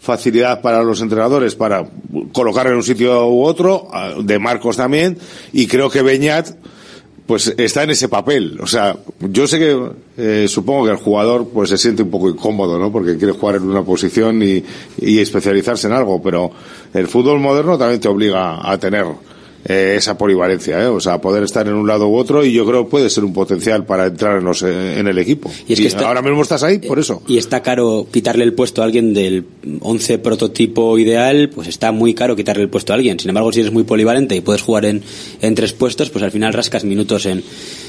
facilidad 0.00 0.62
para 0.62 0.82
los 0.82 1.00
entrenadores 1.02 1.54
para 1.54 1.86
colocar 2.32 2.66
en 2.66 2.74
un 2.74 2.82
sitio 2.82 3.28
u 3.28 3.44
otro, 3.44 3.88
de 4.22 4.38
Marcos 4.38 4.76
también, 4.76 5.18
y 5.52 5.66
creo 5.66 5.90
que 5.90 6.02
Beñat 6.02 6.48
pues 7.26 7.54
está 7.58 7.84
en 7.84 7.90
ese 7.90 8.08
papel. 8.08 8.58
O 8.60 8.66
sea, 8.66 8.96
yo 9.20 9.46
sé 9.46 9.60
que 9.60 9.90
eh, 10.16 10.48
supongo 10.48 10.86
que 10.86 10.90
el 10.90 10.96
jugador 10.96 11.46
pues 11.54 11.70
se 11.70 11.78
siente 11.78 12.02
un 12.02 12.10
poco 12.10 12.28
incómodo, 12.28 12.76
¿no? 12.76 12.90
Porque 12.90 13.16
quiere 13.16 13.34
jugar 13.34 13.54
en 13.56 13.70
una 13.70 13.84
posición 13.84 14.42
y, 14.42 14.64
y 14.98 15.20
especializarse 15.20 15.86
en 15.86 15.92
algo, 15.92 16.20
pero 16.20 16.50
el 16.92 17.06
fútbol 17.06 17.38
moderno 17.38 17.78
también 17.78 18.00
te 18.00 18.08
obliga 18.08 18.68
a 18.68 18.76
tener 18.78 19.06
eh, 19.64 19.94
esa 19.98 20.16
polivalencia, 20.16 20.82
¿eh? 20.82 20.86
O 20.86 21.00
sea, 21.00 21.20
poder 21.20 21.42
estar 21.42 21.66
en 21.68 21.74
un 21.74 21.86
lado 21.86 22.08
u 22.08 22.16
otro 22.16 22.44
y 22.44 22.52
yo 22.52 22.64
creo 22.66 22.84
que 22.84 22.90
puede 22.90 23.10
ser 23.10 23.24
un 23.24 23.32
potencial 23.32 23.84
para 23.84 24.06
entrar 24.06 24.38
en, 24.38 24.44
los, 24.44 24.62
eh, 24.62 24.98
en 24.98 25.06
el 25.06 25.18
equipo. 25.18 25.50
Y 25.68 25.74
es 25.74 25.80
que 25.80 25.86
está- 25.86 26.08
ahora 26.08 26.22
mismo 26.22 26.40
estás 26.42 26.62
ahí 26.62 26.78
por 26.78 26.98
eso. 26.98 27.22
Y 27.28 27.36
está 27.38 27.62
caro 27.62 28.06
quitarle 28.10 28.44
el 28.44 28.54
puesto 28.54 28.80
a 28.82 28.84
alguien 28.86 29.12
del 29.14 29.44
11 29.80 30.18
prototipo 30.18 30.98
ideal, 30.98 31.50
pues 31.54 31.68
está 31.68 31.92
muy 31.92 32.14
caro 32.14 32.36
quitarle 32.36 32.62
el 32.62 32.70
puesto 32.70 32.92
a 32.92 32.96
alguien. 32.96 33.18
Sin 33.20 33.28
embargo, 33.28 33.52
si 33.52 33.60
eres 33.60 33.72
muy 33.72 33.82
polivalente 33.84 34.34
y 34.34 34.40
puedes 34.40 34.62
jugar 34.62 34.84
en, 34.86 35.02
en 35.42 35.54
tres 35.54 35.72
puestos, 35.72 36.10
pues 36.10 36.24
al 36.24 36.30
final 36.30 36.52
rascas 36.52 36.84
minutos 36.84 37.26
en, 37.26 37.42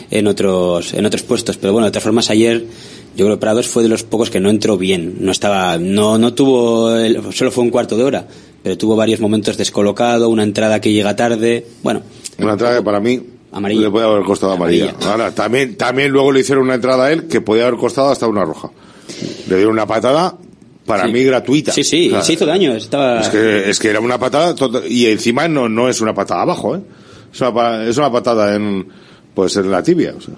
en, 0.10 0.28
otros, 0.28 0.94
en 0.94 1.06
otros 1.06 1.24
puestos. 1.24 1.58
Pero 1.58 1.74
bueno, 1.74 1.86
de 1.86 1.92
todas 1.92 2.04
formas, 2.04 2.30
ayer 2.30 2.66
yo 3.16 3.26
creo 3.26 3.38
que 3.38 3.42
Prados 3.42 3.68
fue 3.68 3.84
de 3.84 3.90
los 3.90 4.04
pocos 4.04 4.30
que 4.30 4.40
no 4.40 4.50
entró 4.50 4.78
bien. 4.78 5.16
No 5.20 5.32
estaba, 5.32 5.78
no, 5.78 6.18
no 6.18 6.34
tuvo, 6.34 6.96
el- 6.96 7.22
solo 7.34 7.52
fue 7.52 7.64
un 7.64 7.70
cuarto 7.70 7.98
de 7.98 8.04
hora, 8.04 8.28
pero 8.64 8.78
tuvo 8.78 8.96
varios 8.96 9.20
momentos 9.20 9.58
descolocado, 9.58 10.30
una 10.30 10.44
entrada 10.44 10.80
que 10.82 10.92
llega 10.92 11.16
tarde. 11.16 11.66
Bueno, 11.84 12.02
Una 12.40 12.54
entrada 12.54 12.78
que 12.78 12.84
para 12.84 13.00
mí 13.00 13.22
le 13.70 13.90
puede 13.92 14.06
haber 14.06 14.24
costado 14.24 14.54
amarilla. 14.54 14.96
Ahora, 15.06 15.32
también, 15.34 15.76
también 15.76 16.12
luego 16.12 16.32
le 16.32 16.40
hicieron 16.42 16.64
una 16.66 16.76
entrada 16.76 17.06
a 17.06 17.12
él 17.12 17.28
que 17.28 17.42
podía 17.42 17.68
haber 17.68 17.80
costado 17.80 18.10
hasta 18.10 18.28
una 18.28 18.46
roja. 18.46 18.70
Le 19.50 19.56
dieron 19.58 19.74
una 19.74 19.86
patada 19.86 20.38
para 20.86 21.06
Sí. 21.06 21.12
mí 21.14 21.24
gratuita. 21.24 21.72
Sí, 21.72 21.84
sí, 21.84 22.08
O 22.08 22.12
sea, 22.12 22.22
se 22.22 22.34
hizo 22.34 22.46
daño. 22.46 22.74
Estaba... 22.74 23.20
Es 23.22 23.30
que, 23.30 23.70
es 23.70 23.80
que 23.80 23.90
era 23.90 24.00
una 24.00 24.18
patada 24.18 24.56
y 24.88 25.06
encima 25.08 25.48
no, 25.48 25.68
no 25.70 25.90
es 25.90 26.00
una 26.02 26.14
patada 26.14 26.42
abajo, 26.44 26.76
¿eh? 26.76 26.82
Es 27.34 27.40
una, 27.42 27.54
pa- 27.54 27.84
es 27.86 27.98
una 27.98 28.12
patada 28.12 28.56
en, 28.56 28.88
pues 29.34 29.56
en 29.58 29.70
la 29.72 29.82
tibia. 29.84 30.14
O 30.18 30.22
sea. 30.22 30.34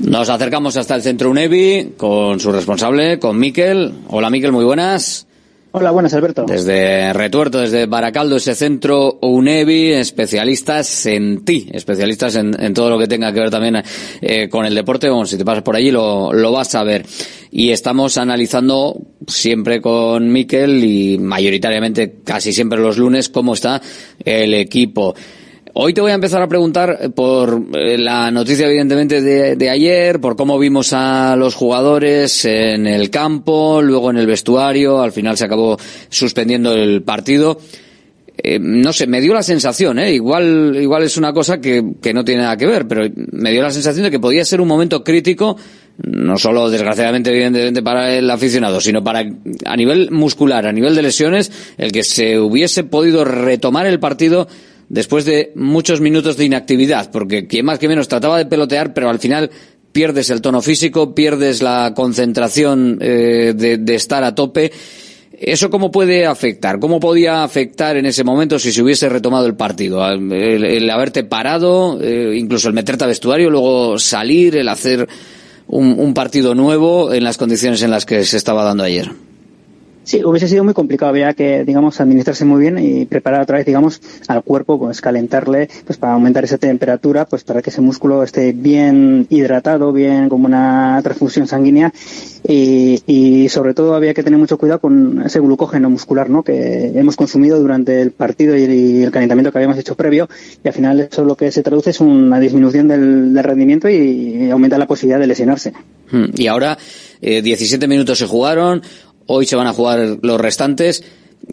Nos 0.00 0.28
acercamos 0.28 0.76
hasta 0.76 0.94
el 0.96 1.02
centro 1.02 1.30
UNEVI 1.30 1.92
con 1.96 2.40
su 2.40 2.50
responsable, 2.52 3.18
con 3.18 3.38
Miquel. 3.38 3.92
Hola 4.08 4.28
Miquel, 4.30 4.50
muy 4.52 4.64
buenas. 4.64 5.26
Hola, 5.76 5.90
buenas, 5.90 6.14
Alberto. 6.14 6.44
Desde 6.46 7.12
Retuerto, 7.12 7.58
desde 7.58 7.86
Baracaldo, 7.86 8.36
ese 8.36 8.54
centro 8.54 9.18
UNEVI, 9.20 9.94
especialistas 9.94 11.04
en 11.06 11.44
ti, 11.44 11.68
especialistas 11.72 12.36
en, 12.36 12.72
todo 12.72 12.90
lo 12.90 12.96
que 12.96 13.08
tenga 13.08 13.32
que 13.32 13.40
ver 13.40 13.50
también 13.50 13.82
eh, 14.20 14.48
con 14.48 14.66
el 14.66 14.72
deporte. 14.76 15.10
Bueno, 15.10 15.26
si 15.26 15.36
te 15.36 15.44
pasas 15.44 15.64
por 15.64 15.74
allí 15.74 15.90
lo, 15.90 16.32
lo 16.32 16.52
vas 16.52 16.76
a 16.76 16.84
ver. 16.84 17.04
Y 17.50 17.70
estamos 17.70 18.18
analizando 18.18 18.96
siempre 19.26 19.80
con 19.80 20.30
Miquel 20.30 20.84
y 20.84 21.18
mayoritariamente 21.18 22.20
casi 22.22 22.52
siempre 22.52 22.78
los 22.78 22.96
lunes 22.96 23.28
cómo 23.28 23.54
está 23.54 23.82
el 24.24 24.54
equipo. 24.54 25.16
Hoy 25.76 25.92
te 25.92 26.00
voy 26.00 26.12
a 26.12 26.14
empezar 26.14 26.40
a 26.40 26.46
preguntar 26.46 27.10
por 27.16 27.60
eh, 27.74 27.98
la 27.98 28.30
noticia, 28.30 28.68
evidentemente, 28.68 29.20
de, 29.20 29.56
de, 29.56 29.70
ayer, 29.70 30.20
por 30.20 30.36
cómo 30.36 30.56
vimos 30.56 30.92
a 30.92 31.34
los 31.34 31.56
jugadores 31.56 32.44
en 32.44 32.86
el 32.86 33.10
campo, 33.10 33.82
luego 33.82 34.10
en 34.10 34.18
el 34.18 34.26
vestuario, 34.28 35.02
al 35.02 35.10
final 35.10 35.36
se 35.36 35.46
acabó 35.46 35.76
suspendiendo 36.08 36.72
el 36.74 37.02
partido. 37.02 37.58
Eh, 38.36 38.60
no 38.60 38.92
sé, 38.92 39.08
me 39.08 39.20
dio 39.20 39.34
la 39.34 39.42
sensación, 39.42 39.98
¿eh? 39.98 40.12
igual, 40.12 40.76
igual 40.80 41.02
es 41.02 41.16
una 41.16 41.32
cosa 41.32 41.60
que, 41.60 41.82
que 42.00 42.14
no 42.14 42.24
tiene 42.24 42.42
nada 42.42 42.56
que 42.56 42.66
ver, 42.66 42.86
pero 42.86 43.08
me 43.32 43.50
dio 43.50 43.60
la 43.60 43.70
sensación 43.70 44.04
de 44.04 44.12
que 44.12 44.20
podía 44.20 44.44
ser 44.44 44.60
un 44.60 44.68
momento 44.68 45.02
crítico 45.02 45.56
no 45.96 46.36
solo 46.38 46.70
desgraciadamente 46.70 47.30
evidentemente 47.30 47.82
para 47.82 48.12
el 48.12 48.28
aficionado, 48.30 48.80
sino 48.80 49.02
para 49.04 49.24
a 49.64 49.76
nivel 49.76 50.10
muscular, 50.10 50.66
a 50.66 50.72
nivel 50.72 50.94
de 50.94 51.02
lesiones, 51.02 51.52
el 51.78 51.92
que 51.92 52.02
se 52.02 52.38
hubiese 52.38 52.84
podido 52.84 53.24
retomar 53.24 53.86
el 53.86 54.00
partido 54.00 54.48
después 54.88 55.24
de 55.24 55.52
muchos 55.54 56.00
minutos 56.00 56.36
de 56.36 56.44
inactividad, 56.44 57.10
porque 57.10 57.46
quien 57.46 57.66
más 57.66 57.78
que 57.78 57.88
menos 57.88 58.08
trataba 58.08 58.38
de 58.38 58.46
pelotear, 58.46 58.94
pero 58.94 59.08
al 59.08 59.18
final 59.18 59.50
pierdes 59.94 60.28
el 60.30 60.40
tono 60.40 60.60
físico, 60.60 61.14
pierdes 61.14 61.62
la 61.62 61.92
concentración 61.94 62.98
eh, 63.00 63.54
de, 63.54 63.94
estar 63.94 64.24
a 64.24 64.34
tope. 64.34 64.72
¿Eso 65.38 65.70
cómo 65.70 65.90
puede 65.90 66.26
afectar? 66.26 66.80
¿Cómo 66.80 67.00
podía 67.00 67.44
afectar 67.44 67.96
en 67.96 68.06
ese 68.06 68.24
momento 68.24 68.58
si 68.58 68.72
se 68.72 68.82
hubiese 68.82 69.08
retomado 69.08 69.46
el 69.46 69.54
partido? 69.54 70.06
El, 70.08 70.32
el 70.32 70.90
haberte 70.90 71.24
parado, 71.24 71.98
eh, 72.00 72.34
incluso 72.36 72.68
el 72.68 72.74
meterte 72.74 73.04
a 73.04 73.06
vestuario, 73.06 73.50
luego 73.50 73.98
salir, 73.98 74.56
el 74.56 74.68
hacer 74.68 75.08
un, 75.68 75.96
un 75.98 76.12
partido 76.12 76.54
nuevo 76.54 77.12
en 77.12 77.22
las 77.24 77.36
condiciones 77.36 77.82
en 77.82 77.90
las 77.90 78.04
que 78.04 78.24
se 78.24 78.36
estaba 78.36 78.64
dando 78.64 78.84
ayer. 78.84 79.10
Sí, 80.04 80.22
hubiese 80.24 80.48
sido 80.48 80.64
muy 80.64 80.74
complicado. 80.74 81.10
Había 81.10 81.32
que, 81.34 81.64
digamos, 81.64 82.00
administrarse 82.00 82.44
muy 82.44 82.60
bien 82.60 82.78
y 82.78 83.06
preparar 83.06 83.42
otra 83.42 83.56
vez, 83.58 83.66
digamos, 83.66 84.00
al 84.28 84.42
cuerpo, 84.42 84.78
pues 84.78 85.00
calentarle, 85.00 85.68
pues 85.86 85.98
para 85.98 86.12
aumentar 86.12 86.44
esa 86.44 86.58
temperatura, 86.58 87.24
pues 87.24 87.42
para 87.42 87.62
que 87.62 87.70
ese 87.70 87.80
músculo 87.80 88.22
esté 88.22 88.52
bien 88.52 89.26
hidratado, 89.30 89.92
bien 89.92 90.28
como 90.28 90.46
una 90.46 91.00
transfusión 91.02 91.46
sanguínea 91.46 91.92
y, 92.46 93.02
y 93.06 93.48
sobre 93.48 93.72
todo 93.72 93.94
había 93.94 94.12
que 94.12 94.22
tener 94.22 94.38
mucho 94.38 94.58
cuidado 94.58 94.80
con 94.80 95.22
ese 95.24 95.40
glucógeno 95.40 95.88
muscular, 95.88 96.28
¿no? 96.28 96.42
Que 96.42 96.92
hemos 96.94 97.16
consumido 97.16 97.58
durante 97.58 98.02
el 98.02 98.10
partido 98.10 98.56
y, 98.56 99.02
el 99.02 99.10
calentamiento 99.10 99.50
que 99.50 99.58
habíamos 99.58 99.78
hecho 99.78 99.94
previo 99.94 100.28
y 100.62 100.68
al 100.68 100.74
final 100.74 101.00
eso 101.00 101.24
lo 101.24 101.36
que 101.36 101.50
se 101.50 101.62
traduce 101.62 101.90
es 101.90 102.00
una 102.00 102.38
disminución 102.38 102.88
del, 102.88 103.42
rendimiento 103.42 103.88
y, 103.88 104.50
aumenta 104.50 104.78
la 104.78 104.86
posibilidad 104.86 105.18
de 105.18 105.26
lesionarse. 105.26 105.72
Y 106.34 106.46
ahora, 106.46 106.78
eh, 107.20 107.42
17 107.42 107.88
minutos 107.88 108.18
se 108.18 108.26
jugaron, 108.26 108.82
Hoy 109.26 109.46
se 109.46 109.56
van 109.56 109.66
a 109.66 109.72
jugar 109.72 110.18
los 110.22 110.40
restantes. 110.40 111.04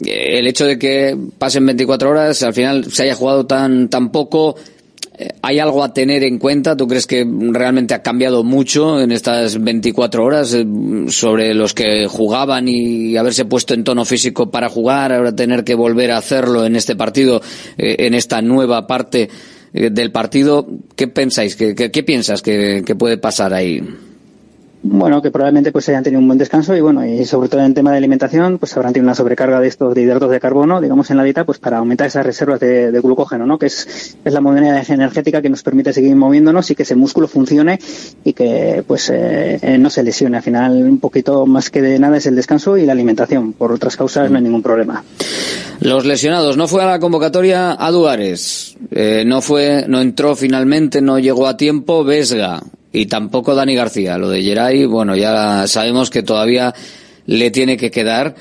El 0.05 0.47
hecho 0.47 0.65
de 0.65 0.79
que 0.79 1.17
pasen 1.37 1.65
24 1.65 2.09
horas, 2.09 2.43
al 2.43 2.53
final 2.53 2.91
se 2.91 3.03
haya 3.03 3.15
jugado 3.15 3.45
tan, 3.45 3.89
tan 3.89 4.11
poco, 4.11 4.55
¿hay 5.41 5.59
algo 5.59 5.83
a 5.83 5.93
tener 5.93 6.23
en 6.23 6.37
cuenta? 6.37 6.75
¿Tú 6.75 6.87
crees 6.87 7.07
que 7.07 7.25
realmente 7.51 7.93
ha 7.93 8.01
cambiado 8.01 8.43
mucho 8.43 9.01
en 9.01 9.11
estas 9.11 9.61
24 9.61 10.23
horas 10.23 10.55
sobre 11.07 11.53
los 11.53 11.73
que 11.73 12.07
jugaban 12.07 12.67
y 12.67 13.17
haberse 13.17 13.45
puesto 13.45 13.73
en 13.73 13.83
tono 13.83 14.05
físico 14.05 14.49
para 14.49 14.69
jugar, 14.69 15.11
ahora 15.11 15.35
tener 15.35 15.63
que 15.63 15.75
volver 15.75 16.11
a 16.11 16.17
hacerlo 16.17 16.65
en 16.65 16.75
este 16.75 16.95
partido, 16.95 17.41
en 17.77 18.13
esta 18.13 18.41
nueva 18.41 18.87
parte 18.87 19.29
del 19.73 20.11
partido? 20.11 20.67
¿Qué 20.95 21.07
pensáis? 21.07 21.55
¿Qué, 21.55 21.75
qué, 21.75 21.91
qué 21.91 22.03
piensas 22.03 22.41
que, 22.41 22.83
que 22.85 22.95
puede 22.95 23.17
pasar 23.17 23.53
ahí? 23.53 23.81
Bueno, 24.83 25.21
que 25.21 25.29
probablemente 25.29 25.71
pues 25.71 25.87
hayan 25.89 26.03
tenido 26.03 26.19
un 26.19 26.27
buen 26.27 26.39
descanso 26.39 26.75
y 26.75 26.81
bueno, 26.81 27.05
y 27.05 27.23
sobre 27.25 27.49
todo 27.49 27.61
en 27.61 27.73
tema 27.75 27.91
de 27.91 27.97
alimentación, 27.97 28.57
pues 28.57 28.75
habrán 28.75 28.93
tenido 28.93 29.07
una 29.07 29.15
sobrecarga 29.15 29.59
de 29.59 29.67
estos 29.67 29.93
de 29.93 30.01
hidratos 30.01 30.31
de 30.31 30.39
carbono, 30.39 30.81
digamos, 30.81 31.11
en 31.11 31.17
la 31.17 31.23
dieta, 31.23 31.43
pues 31.43 31.59
para 31.59 31.77
aumentar 31.77 32.07
esas 32.07 32.25
reservas 32.25 32.59
de, 32.59 32.99
glucógeno, 33.01 33.45
¿no? 33.45 33.59
Que 33.59 33.67
es, 33.67 34.17
es 34.23 34.33
la 34.33 34.41
moneda 34.41 34.81
energética 34.81 35.41
que 35.41 35.49
nos 35.49 35.61
permite 35.61 35.93
seguir 35.93 36.15
moviéndonos 36.15 36.71
y 36.71 36.75
que 36.75 36.83
ese 36.83 36.95
músculo 36.95 37.27
funcione 37.27 37.79
y 38.23 38.33
que 38.33 38.83
pues 38.87 39.11
eh, 39.13 39.77
no 39.79 39.89
se 39.89 40.03
lesione. 40.03 40.37
Al 40.37 40.43
final, 40.43 40.83
un 40.83 40.99
poquito 40.99 41.45
más 41.45 41.69
que 41.69 41.81
de 41.81 41.99
nada 41.99 42.17
es 42.17 42.25
el 42.25 42.35
descanso 42.35 42.77
y 42.77 42.85
la 42.85 42.93
alimentación. 42.93 43.53
Por 43.53 43.71
otras 43.71 43.95
causas 43.95 44.31
no 44.31 44.37
hay 44.37 44.43
ningún 44.43 44.63
problema. 44.63 45.03
Los 45.79 46.05
lesionados, 46.05 46.57
no 46.57 46.67
fue 46.67 46.83
a 46.83 46.87
la 46.87 46.99
convocatoria 46.99 47.75
a 47.79 47.91
Duares, 47.91 48.77
eh, 48.91 49.23
no 49.25 49.41
fue, 49.41 49.85
no 49.87 50.01
entró 50.01 50.35
finalmente, 50.35 51.01
no 51.01 51.17
llegó 51.19 51.47
a 51.47 51.57
tiempo 51.57 52.03
Vesga 52.03 52.61
y 52.91 53.05
tampoco 53.05 53.55
Dani 53.55 53.75
García. 53.75 54.17
Lo 54.17 54.29
de 54.29 54.43
Geray, 54.43 54.85
bueno, 54.85 55.15
ya 55.15 55.67
sabemos 55.67 56.09
que 56.09 56.23
todavía 56.23 56.73
le 57.25 57.51
tiene 57.51 57.77
que 57.77 57.91
quedar. 57.91 58.35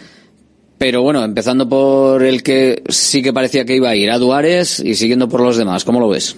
Pero 0.79 1.03
bueno, 1.03 1.23
empezando 1.23 1.69
por 1.69 2.23
el 2.23 2.43
que 2.43 2.83
sí 2.89 3.23
que 3.23 3.33
parecía 3.33 3.67
que 3.67 3.77
iba 3.77 3.91
a 3.91 3.97
ir 3.97 4.11
a 4.11 4.19
Duares 4.19 4.81
y 4.81 4.95
siguiendo 4.95 5.29
por 5.29 5.43
los 5.43 5.59
demás, 5.59 5.85
¿cómo 5.85 6.01
lo 6.01 6.09
ves? 6.09 6.37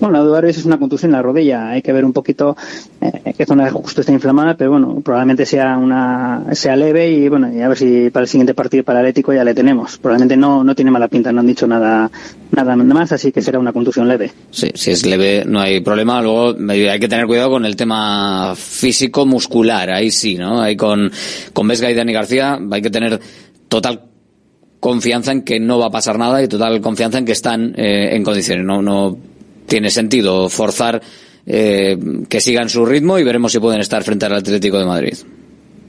Bueno, 0.00 0.18
la 0.18 0.24
Duares 0.24 0.56
es 0.56 0.64
una 0.64 0.78
contusión 0.78 1.10
en 1.10 1.16
la 1.16 1.22
rodilla. 1.22 1.70
Hay 1.70 1.82
que 1.82 1.92
ver 1.92 2.04
un 2.04 2.12
poquito 2.12 2.56
eh, 3.00 3.34
qué 3.36 3.44
zona 3.44 3.70
justo 3.70 4.00
está 4.00 4.12
inflamada, 4.12 4.56
pero 4.56 4.70
bueno, 4.70 5.00
probablemente 5.04 5.44
sea 5.44 5.76
una 5.76 6.44
sea 6.52 6.76
leve 6.76 7.10
y 7.10 7.28
bueno, 7.28 7.52
y 7.52 7.60
a 7.60 7.68
ver 7.68 7.76
si 7.76 8.10
para 8.10 8.24
el 8.24 8.28
siguiente 8.28 8.54
partido 8.54 8.84
para 8.84 9.00
Atlético 9.00 9.32
ya 9.32 9.42
le 9.44 9.54
tenemos. 9.54 9.98
Probablemente 9.98 10.36
no 10.36 10.62
no 10.62 10.74
tiene 10.74 10.90
mala 10.90 11.08
pinta, 11.08 11.32
no 11.32 11.40
han 11.40 11.46
dicho 11.46 11.66
nada 11.66 12.10
nada 12.52 12.76
más, 12.76 13.12
así 13.12 13.32
que 13.32 13.42
será 13.42 13.58
una 13.58 13.72
contusión 13.72 14.08
leve. 14.08 14.30
Sí, 14.50 14.70
si 14.74 14.90
es 14.92 15.04
leve 15.04 15.44
no 15.44 15.60
hay 15.60 15.80
problema. 15.80 16.22
Luego 16.22 16.54
hay 16.68 17.00
que 17.00 17.08
tener 17.08 17.26
cuidado 17.26 17.50
con 17.50 17.64
el 17.64 17.74
tema 17.74 18.54
físico 18.56 19.26
muscular. 19.26 19.90
Ahí 19.90 20.10
sí, 20.10 20.36
¿no? 20.36 20.60
Ahí 20.60 20.76
con 20.76 21.10
con 21.52 21.66
Vesga 21.66 21.90
y 21.90 21.94
Dani 21.94 22.12
García 22.12 22.58
hay 22.70 22.82
que 22.82 22.90
tener 22.90 23.20
total 23.68 24.04
confianza 24.80 25.32
en 25.32 25.42
que 25.42 25.58
no 25.58 25.78
va 25.78 25.86
a 25.86 25.90
pasar 25.90 26.18
nada 26.18 26.40
y 26.42 26.46
total 26.46 26.80
confianza 26.80 27.18
en 27.18 27.24
que 27.24 27.32
están 27.32 27.74
eh, 27.76 28.14
en 28.14 28.22
condiciones. 28.22 28.64
No 28.64 28.80
no 28.80 29.18
tiene 29.68 29.90
sentido 29.90 30.48
forzar 30.48 31.00
eh, 31.46 31.96
que 32.28 32.40
sigan 32.40 32.68
su 32.68 32.84
ritmo 32.84 33.18
y 33.18 33.24
veremos 33.24 33.52
si 33.52 33.60
pueden 33.60 33.80
estar 33.80 34.02
frente 34.02 34.26
al 34.26 34.34
Atlético 34.34 34.78
de 34.78 34.84
Madrid. 34.84 35.14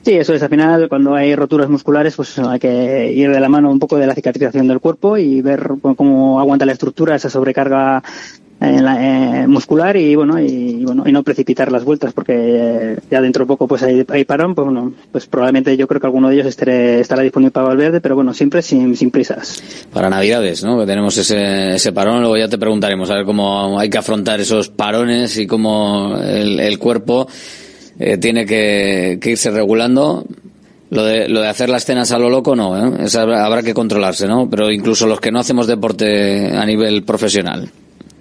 Sí, 0.04 0.14
eso 0.14 0.34
es. 0.34 0.42
Al 0.42 0.50
final, 0.50 0.88
cuando 0.88 1.16
hay 1.16 1.36
roturas 1.36 1.70
musculares, 1.70 2.16
pues 2.16 2.40
hay 2.40 2.60
que 2.60 3.12
ir 3.12 3.32
de 3.32 3.40
la 3.40 3.50
mano 3.50 3.70
un 3.70 3.80
poco 3.80 3.98
de 3.98 4.08
la 4.08 4.16
cicatrización 4.16 4.68
del 4.68 4.80
cuerpo 4.80 5.18
y 5.18 5.42
ver 5.42 5.72
cómo 5.96 6.40
aguanta 6.40 6.66
la 6.66 6.72
estructura 6.72 7.16
esa 7.16 7.30
sobrecarga 7.30 8.02
en 8.62 8.84
la, 8.84 9.44
eh, 9.44 9.48
muscular 9.48 9.96
y 9.96 10.16
bueno 10.16 10.40
y, 10.40 10.84
bueno 10.84 11.04
y 11.06 11.12
no 11.12 11.24
precipitar 11.24 11.72
las 11.72 11.86
vueltas 11.86 12.14
porque 12.14 12.34
eh, 12.36 12.98
ya 13.10 13.22
dentro 13.22 13.46
de 13.46 13.48
poco 13.48 13.68
pues 13.68 13.84
hay, 13.84 14.06
hay, 14.10 14.26
parón 14.26 14.54
pues 14.54 14.66
bueno 14.66 14.94
pues 15.12 15.28
probablemente 15.28 15.78
yo 15.78 15.88
creo 15.88 16.02
que 16.02 16.08
alguno 16.08 16.28
de 16.28 16.36
ellos 16.36 16.48
esté, 16.48 17.00
estará 17.00 17.22
disponible 17.22 17.52
para 17.52 17.68
Valverde 17.68 18.02
pero 18.02 18.16
bueno 18.16 18.34
siempre 18.34 18.62
sin, 18.62 18.98
sin 18.98 19.12
prisas 19.12 19.64
para 19.94 20.10
navidades 20.10 20.64
no 20.64 20.78
que 20.80 20.86
tenemos 20.86 21.18
ese, 21.18 21.76
ese 21.76 21.94
parón 21.94 22.20
luego 22.20 22.38
ya 22.38 22.50
te 22.50 22.58
preguntaremos 22.58 23.10
a 23.10 23.16
ver 23.16 23.26
cómo 23.26 23.80
hay 23.80 23.90
que 23.90 23.98
afrontar 23.98 24.42
esos 24.42 24.70
parones 24.70 25.38
y 25.38 25.48
cómo 25.48 26.18
el, 26.18 26.78
cuerpo 26.80 27.28
eh, 27.98 28.18
tiene 28.18 28.46
que, 28.46 29.20
que 29.22 29.32
irse 29.32 29.52
regulando 29.52 30.26
lo 30.90 31.04
de, 31.04 31.30
lo 31.30 31.42
de 31.42 31.48
hacer 31.48 31.70
las 31.70 31.86
cenas 31.86 32.12
a 32.12 32.20
lo 32.20 32.30
loco 32.30 32.56
no, 32.56 32.78
¿eh? 32.78 33.04
Esa 33.04 33.22
habrá 33.22 33.62
que 33.62 33.74
controlarse, 33.74 34.28
¿no? 34.28 34.50
Pero 34.50 34.72
incluso 34.72 35.06
los 35.06 35.20
que 35.20 35.32
no 35.32 35.40
hacemos 35.40 35.68
deporte 35.68 36.58
a 36.58 36.66
nivel 36.66 37.04
profesional. 37.04 37.70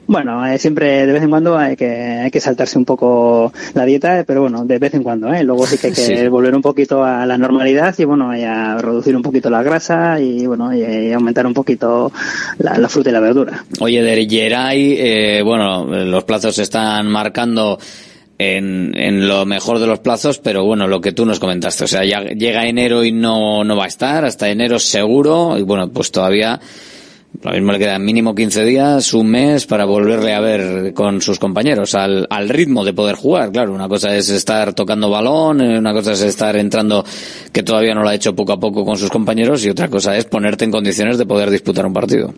Bueno, 0.09 0.47
eh, 0.47 0.59
siempre 0.59 1.07
de 1.07 1.13
vez 1.13 1.23
en 1.23 1.29
cuando 1.29 1.59
hay 1.59 1.77
que, 1.77 1.87
hay 1.87 2.31
que 2.31 2.41
saltarse 2.41 2.79
un 2.79 2.87
poco 2.87 3.53
la 3.75 3.85
dieta, 3.85 4.25
pero 4.27 4.41
bueno, 4.41 4.65
de 4.65 4.79
vez 4.79 4.95
en 4.95 5.03
cuando, 5.03 5.31
¿eh? 5.31 5.45
Luego 5.45 5.67
sí 5.67 5.77
que 5.77 5.89
hay 5.89 5.93
que 5.93 6.01
sí. 6.17 6.29
volver 6.29 6.55
un 6.55 6.63
poquito 6.63 7.05
a 7.05 7.27
la 7.27 7.37
normalidad 7.37 7.95
y 7.99 8.05
bueno, 8.05 8.35
y 8.35 8.43
a 8.43 8.79
reducir 8.79 9.15
un 9.15 9.21
poquito 9.21 9.51
la 9.51 9.63
grasa 9.63 10.19
y 10.19 10.47
bueno, 10.47 10.75
y, 10.75 10.81
y 10.83 11.13
aumentar 11.13 11.47
un 11.47 11.53
poquito 11.53 12.11
la, 12.59 12.79
la, 12.79 12.89
fruta 12.89 13.11
y 13.11 13.13
la 13.13 13.21
verdura. 13.21 13.67
Oye, 13.81 14.03
de 14.03 14.27
Geray, 14.27 14.97
eh, 14.99 15.43
bueno, 15.43 15.85
los 15.85 16.25
plazos 16.25 16.57
se 16.57 16.63
están 16.63 17.07
marcando 17.09 17.79
en, 18.39 18.97
en 18.97 19.29
lo 19.29 19.45
mejor 19.45 19.79
de 19.79 19.89
los 19.89 19.99
plazos, 19.99 20.39
pero 20.39 20.65
bueno, 20.65 20.87
lo 20.87 21.03
que 21.03 21.13
tú 21.13 21.27
nos 21.27 21.39
comentaste, 21.39 21.85
o 21.85 21.87
sea, 21.87 22.03
ya 22.07 22.23
llega 22.23 22.67
enero 22.67 23.05
y 23.05 23.13
no, 23.13 23.63
no 23.63 23.77
va 23.77 23.85
a 23.85 23.89
estar, 23.89 24.25
hasta 24.25 24.49
enero 24.49 24.79
seguro, 24.79 25.59
y 25.59 25.63
bueno, 25.65 25.91
pues 25.91 26.11
todavía 26.11 26.59
lo 27.43 27.53
mismo 27.53 27.73
le 27.73 27.79
quedan 27.79 28.05
mínimo 28.05 28.35
15 28.35 28.65
días, 28.65 29.15
un 29.15 29.31
mes 29.31 29.67
para 29.67 29.85
volverle 29.85 30.35
a 30.35 30.41
ver 30.41 30.93
con 30.93 31.21
sus 31.21 31.39
compañeros 31.39 31.95
al, 31.95 32.27
ritmo 32.49 32.85
de 32.85 32.93
poder 32.93 33.15
jugar. 33.15 33.53
Claro, 33.53 33.73
una 33.73 33.89
cosa 33.89 34.17
es 34.17 34.29
estar 34.29 34.73
tocando 34.73 35.09
balón, 35.09 35.61
una 35.61 35.93
cosa 35.93 36.13
es 36.13 36.23
estar 36.23 36.57
entrando 36.57 37.05
que 37.53 37.63
todavía 37.63 37.95
no 37.95 38.03
lo 38.03 38.09
ha 38.09 38.15
hecho 38.15 38.35
poco 38.35 38.53
a 38.53 38.61
poco 38.61 38.85
con 38.85 38.97
sus 38.97 39.11
compañeros 39.11 39.65
y 39.65 39.71
otra 39.71 39.89
cosa 39.89 40.17
es 40.17 40.25
ponerte 40.25 40.65
en 40.65 40.73
condiciones 40.73 41.17
de 41.17 41.27
poder 41.27 41.51
disputar 41.51 41.87
un 41.87 41.93
partido. 41.93 42.35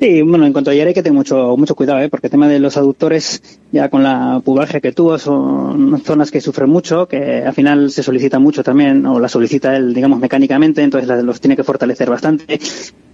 Sí, 0.00 0.22
bueno, 0.22 0.46
en 0.46 0.52
cuanto 0.52 0.70
a 0.70 0.74
ayer 0.74 0.86
hay 0.86 0.94
que 0.94 1.02
tener 1.02 1.16
mucho, 1.16 1.56
mucho 1.56 1.74
cuidado, 1.74 2.00
¿eh? 2.00 2.08
porque 2.08 2.28
el 2.28 2.30
tema 2.30 2.46
de 2.46 2.60
los 2.60 2.76
aductores, 2.76 3.42
ya 3.72 3.88
con 3.88 4.02
la 4.04 4.40
pubalgia 4.44 4.80
que 4.80 4.92
tuvo, 4.92 5.18
son 5.18 6.00
zonas 6.04 6.30
que 6.30 6.40
sufren 6.40 6.70
mucho, 6.70 7.08
que 7.08 7.42
al 7.44 7.52
final 7.52 7.90
se 7.90 8.04
solicita 8.04 8.38
mucho 8.38 8.62
también, 8.62 9.04
o 9.06 9.18
la 9.18 9.28
solicita 9.28 9.76
él, 9.76 9.92
digamos, 9.92 10.20
mecánicamente, 10.20 10.82
entonces 10.82 11.24
los 11.24 11.40
tiene 11.40 11.56
que 11.56 11.64
fortalecer 11.64 12.08
bastante 12.08 12.60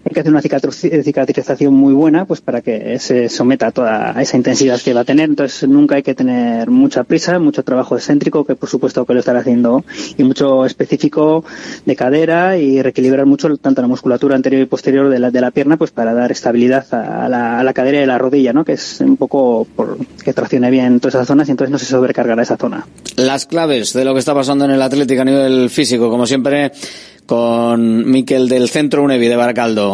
hay 0.05 0.13
que 0.13 0.21
hacer 0.21 0.33
una 0.33 0.43
cicatrización 0.43 1.75
muy 1.75 1.95
buena 1.95 2.27
pues 2.27 2.41
para 2.41 2.61
que 2.61 2.99
se 2.99 3.29
someta 3.29 3.69
a 3.69 3.71
toda 3.71 4.21
esa 4.21 4.37
intensidad 4.37 4.81
que 4.81 4.93
va 4.93 5.01
a 5.01 5.05
tener. 5.05 5.31
Entonces 5.31 5.69
nunca 5.69 5.97
hay 5.97 6.03
que 6.03 6.15
tener 6.15 6.69
mucha 6.69 7.05
prisa, 7.05 7.39
mucho 7.39 7.63
trabajo 7.63 7.97
excéntrico, 7.97 8.45
que 8.45 8.55
por 8.55 8.69
supuesto 8.69 9.05
que 9.07 9.15
lo 9.15 9.21
estará 9.21 9.41
haciendo, 9.41 9.85
y 10.19 10.25
mucho 10.25 10.67
específico 10.67 11.45
de 11.87 11.97
cadera 11.97 12.59
y 12.59 12.83
reequilibrar 12.83 13.25
mucho 13.25 13.57
tanto 13.57 13.81
la 13.81 13.89
musculatura 13.89 14.37
anterior 14.37 14.63
y 14.63 14.67
posterior 14.67 15.09
de 15.09 15.19
la, 15.19 15.31
de 15.31 15.41
la 15.41 15.51
pierna 15.51 15.77
pues 15.77 15.91
para 15.91 16.13
dar 16.13 16.31
estabilidad 16.33 16.87
a 16.93 17.29
la, 17.29 17.59
a 17.61 17.65
la 17.65 17.73
cadera 17.73 18.01
y 18.01 18.03
a 18.03 18.07
la 18.07 18.19
rodilla, 18.19 18.53
¿no? 18.53 18.65
que 18.65 18.73
es 18.73 19.01
un 19.01 19.17
poco 19.17 19.67
por, 19.75 19.99
que 20.23 20.33
traccione 20.33 20.71
bien 20.71 21.01
todas 21.01 21.15
esas 21.15 21.27
zonas 21.27 21.49
y 21.49 21.53
entonces 21.53 21.71
no 21.71 21.79
se 21.79 21.87
sobrecargará 21.87 22.43
esa 22.43 22.57
zona. 22.57 22.87
Las 23.17 23.47
claves 23.47 23.93
de 23.93 24.05
lo 24.05 24.13
que 24.13 24.21
está 24.21 24.35
pasando 24.35 24.65
en 24.67 24.73
el 24.73 24.83
Atlético 24.83 25.23
a 25.23 25.25
nivel 25.25 25.71
físico, 25.71 26.11
como 26.11 26.27
siempre, 26.27 26.73
con 27.27 28.11
Miquel 28.11 28.49
del 28.49 28.69
Centro 28.69 29.03
UNEVI 29.03 29.29
de 29.29 29.37
Baracaldo. 29.37 29.94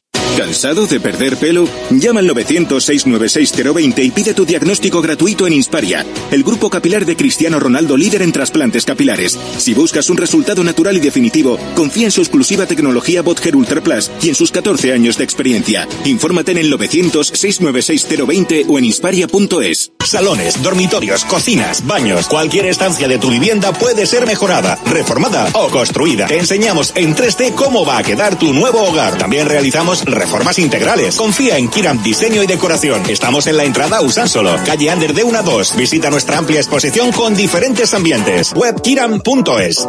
¿Cansado 0.37 0.87
de 0.87 0.99
perder 0.99 1.37
pelo? 1.37 1.67
Llama 1.89 2.21
al 2.21 2.29
900-696-020 2.29 4.05
y 4.05 4.11
pide 4.11 4.33
tu 4.33 4.45
diagnóstico 4.45 5.01
gratuito 5.01 5.45
en 5.45 5.53
Insparia, 5.53 6.05
el 6.31 6.43
grupo 6.43 6.69
capilar 6.69 7.05
de 7.05 7.15
Cristiano 7.15 7.59
Ronaldo 7.59 7.97
líder 7.97 8.21
en 8.21 8.31
trasplantes 8.31 8.85
capilares. 8.85 9.37
Si 9.57 9.73
buscas 9.73 10.09
un 10.09 10.17
resultado 10.17 10.63
natural 10.63 10.95
y 10.97 11.01
definitivo, 11.01 11.59
confía 11.75 12.05
en 12.05 12.11
su 12.11 12.21
exclusiva 12.21 12.65
tecnología 12.65 13.21
Botger 13.21 13.55
Ultra 13.55 13.81
Plus 13.81 14.09
y 14.21 14.29
en 14.29 14.35
sus 14.35 14.51
14 14.51 14.93
años 14.93 15.17
de 15.17 15.25
experiencia. 15.25 15.87
Infórmate 16.05 16.51
en 16.51 16.59
el 16.59 16.71
900-696-020 16.73 18.65
o 18.67 18.79
en 18.79 18.85
insparia.es. 18.85 19.91
Salones, 20.03 20.63
dormitorios, 20.63 21.25
cocinas, 21.25 21.85
baños, 21.85 22.27
cualquier 22.27 22.65
estancia 22.67 23.07
de 23.07 23.19
tu 23.19 23.29
vivienda 23.29 23.73
puede 23.73 24.05
ser 24.05 24.25
mejorada, 24.25 24.79
reformada 24.85 25.49
o 25.53 25.69
construida. 25.69 26.27
Te 26.27 26.37
enseñamos 26.37 26.93
en 26.95 27.15
3D 27.15 27.53
cómo 27.53 27.85
va 27.85 27.97
a 27.97 28.03
quedar 28.03 28.39
tu 28.39 28.53
nuevo 28.53 28.81
hogar. 28.81 29.17
También 29.17 29.47
realizamos 29.47 30.03
reformas 30.21 30.59
integrales. 30.59 31.15
Confía 31.15 31.57
en 31.57 31.67
Kiram 31.67 32.03
Diseño 32.03 32.43
y 32.43 32.47
Decoración. 32.47 33.01
Estamos 33.09 33.47
en 33.47 33.57
la 33.57 33.63
entrada 33.63 34.01
Usánsolo, 34.01 34.55
calle 34.63 34.91
Ander 34.91 35.15
de 35.15 35.23
1 35.23 35.39
a 35.39 35.41
2. 35.41 35.75
Visita 35.77 36.11
nuestra 36.11 36.37
amplia 36.37 36.59
exposición 36.59 37.11
con 37.11 37.35
diferentes 37.35 37.91
ambientes. 37.95 38.53
Webkiram.es. 38.55 39.87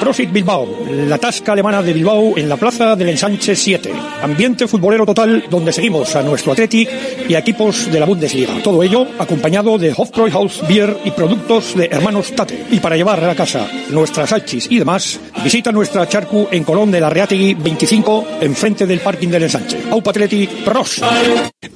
Prosit 0.00 0.32
Bilbao, 0.32 0.66
la 0.88 1.18
tasca 1.18 1.52
alemana 1.52 1.82
de 1.82 1.92
Bilbao 1.92 2.38
en 2.38 2.48
la 2.48 2.56
plaza 2.56 2.96
del 2.96 3.10
Ensanche 3.10 3.54
7. 3.54 3.92
Ambiente 4.22 4.66
futbolero 4.66 5.04
total 5.04 5.44
donde 5.50 5.72
seguimos 5.72 6.14
a 6.16 6.22
nuestro 6.22 6.52
Athletic 6.52 6.88
y 7.28 7.34
equipos 7.34 7.90
de 7.90 8.00
la 8.00 8.06
Bundesliga. 8.06 8.62
Todo 8.62 8.82
ello 8.82 9.06
acompañado 9.18 9.76
de 9.78 9.92
Hofbräuhaus 9.94 10.66
Beer 10.66 10.96
y 11.04 11.10
productos 11.10 11.76
de 11.76 11.86
hermanos 11.86 12.32
Tate. 12.34 12.66
Y 12.70 12.80
para 12.80 12.96
llevar 12.96 13.22
a 13.22 13.26
la 13.26 13.34
casa 13.34 13.68
nuestras 13.90 14.32
hachis 14.32 14.68
y 14.70 14.78
demás, 14.78 15.20
visita 15.44 15.70
nuestra 15.72 16.08
charcu 16.08 16.48
en 16.50 16.64
Colón 16.64 16.90
de 16.90 17.00
la 17.00 17.10
Reategui 17.10 17.54
25 17.54 18.26
enfrente 18.60 18.86
del 18.86 19.00
parking 19.00 19.28
del 19.28 19.44
ensanche. 19.44 19.78
Aupa 19.90 20.10
Athletic 20.10 20.50
Pros. 20.64 21.00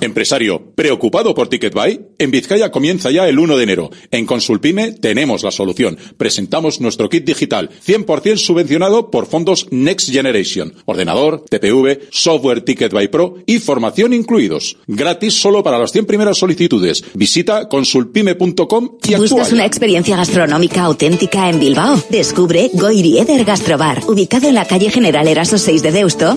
Empresario, 0.03 0.75
¿preocupado 0.75 1.35
por 1.35 1.49
Ticket 1.49 1.73
Buy? 1.73 1.99
En 2.19 2.31
Vizcaya 2.31 2.71
comienza 2.71 3.11
ya 3.11 3.27
el 3.27 3.39
1 3.39 3.57
de 3.57 3.63
enero. 3.63 3.91
En 4.11 4.27
Consulpime 4.27 4.93
tenemos 4.93 5.43
la 5.43 5.51
solución. 5.51 5.97
Presentamos 6.19 6.83
nuestro 6.83 7.09
kit 7.09 7.25
digital, 7.25 7.71
100% 7.87 8.37
subvencionado 8.37 9.11
por 9.11 9.25
fondos 9.25 9.67
Next 9.71 10.11
Generation. 10.11 10.75
Ordenador, 10.85 11.47
TPV, 11.49 12.01
software 12.11 12.61
Ticket 12.61 12.93
Buy 12.93 13.09
Pro 13.09 13.37
y 13.47 13.61
formación 13.61 14.13
incluidos. 14.13 14.77
Gratis 14.87 15.33
solo 15.41 15.63
para 15.63 15.79
las 15.79 15.91
100 15.91 16.05
primeras 16.05 16.37
solicitudes. 16.37 17.03
Visita 17.15 17.67
consulpime.com 17.67 18.99
y 19.09 19.15
¿Buscas 19.15 19.41
actúa. 19.41 19.55
una 19.55 19.65
experiencia 19.65 20.19
gastronómica 20.19 20.83
auténtica 20.83 21.49
en 21.49 21.61
Bilbao? 21.61 22.03
Descubre 22.11 22.69
Goirieder 22.75 23.43
Gastrobar. 23.47 24.03
Ubicado 24.07 24.49
en 24.49 24.55
la 24.55 24.67
calle 24.67 24.91
General 24.91 25.27
Eraso 25.27 25.57
6 25.57 25.83
de 25.83 25.93
Deusto, 25.93 26.37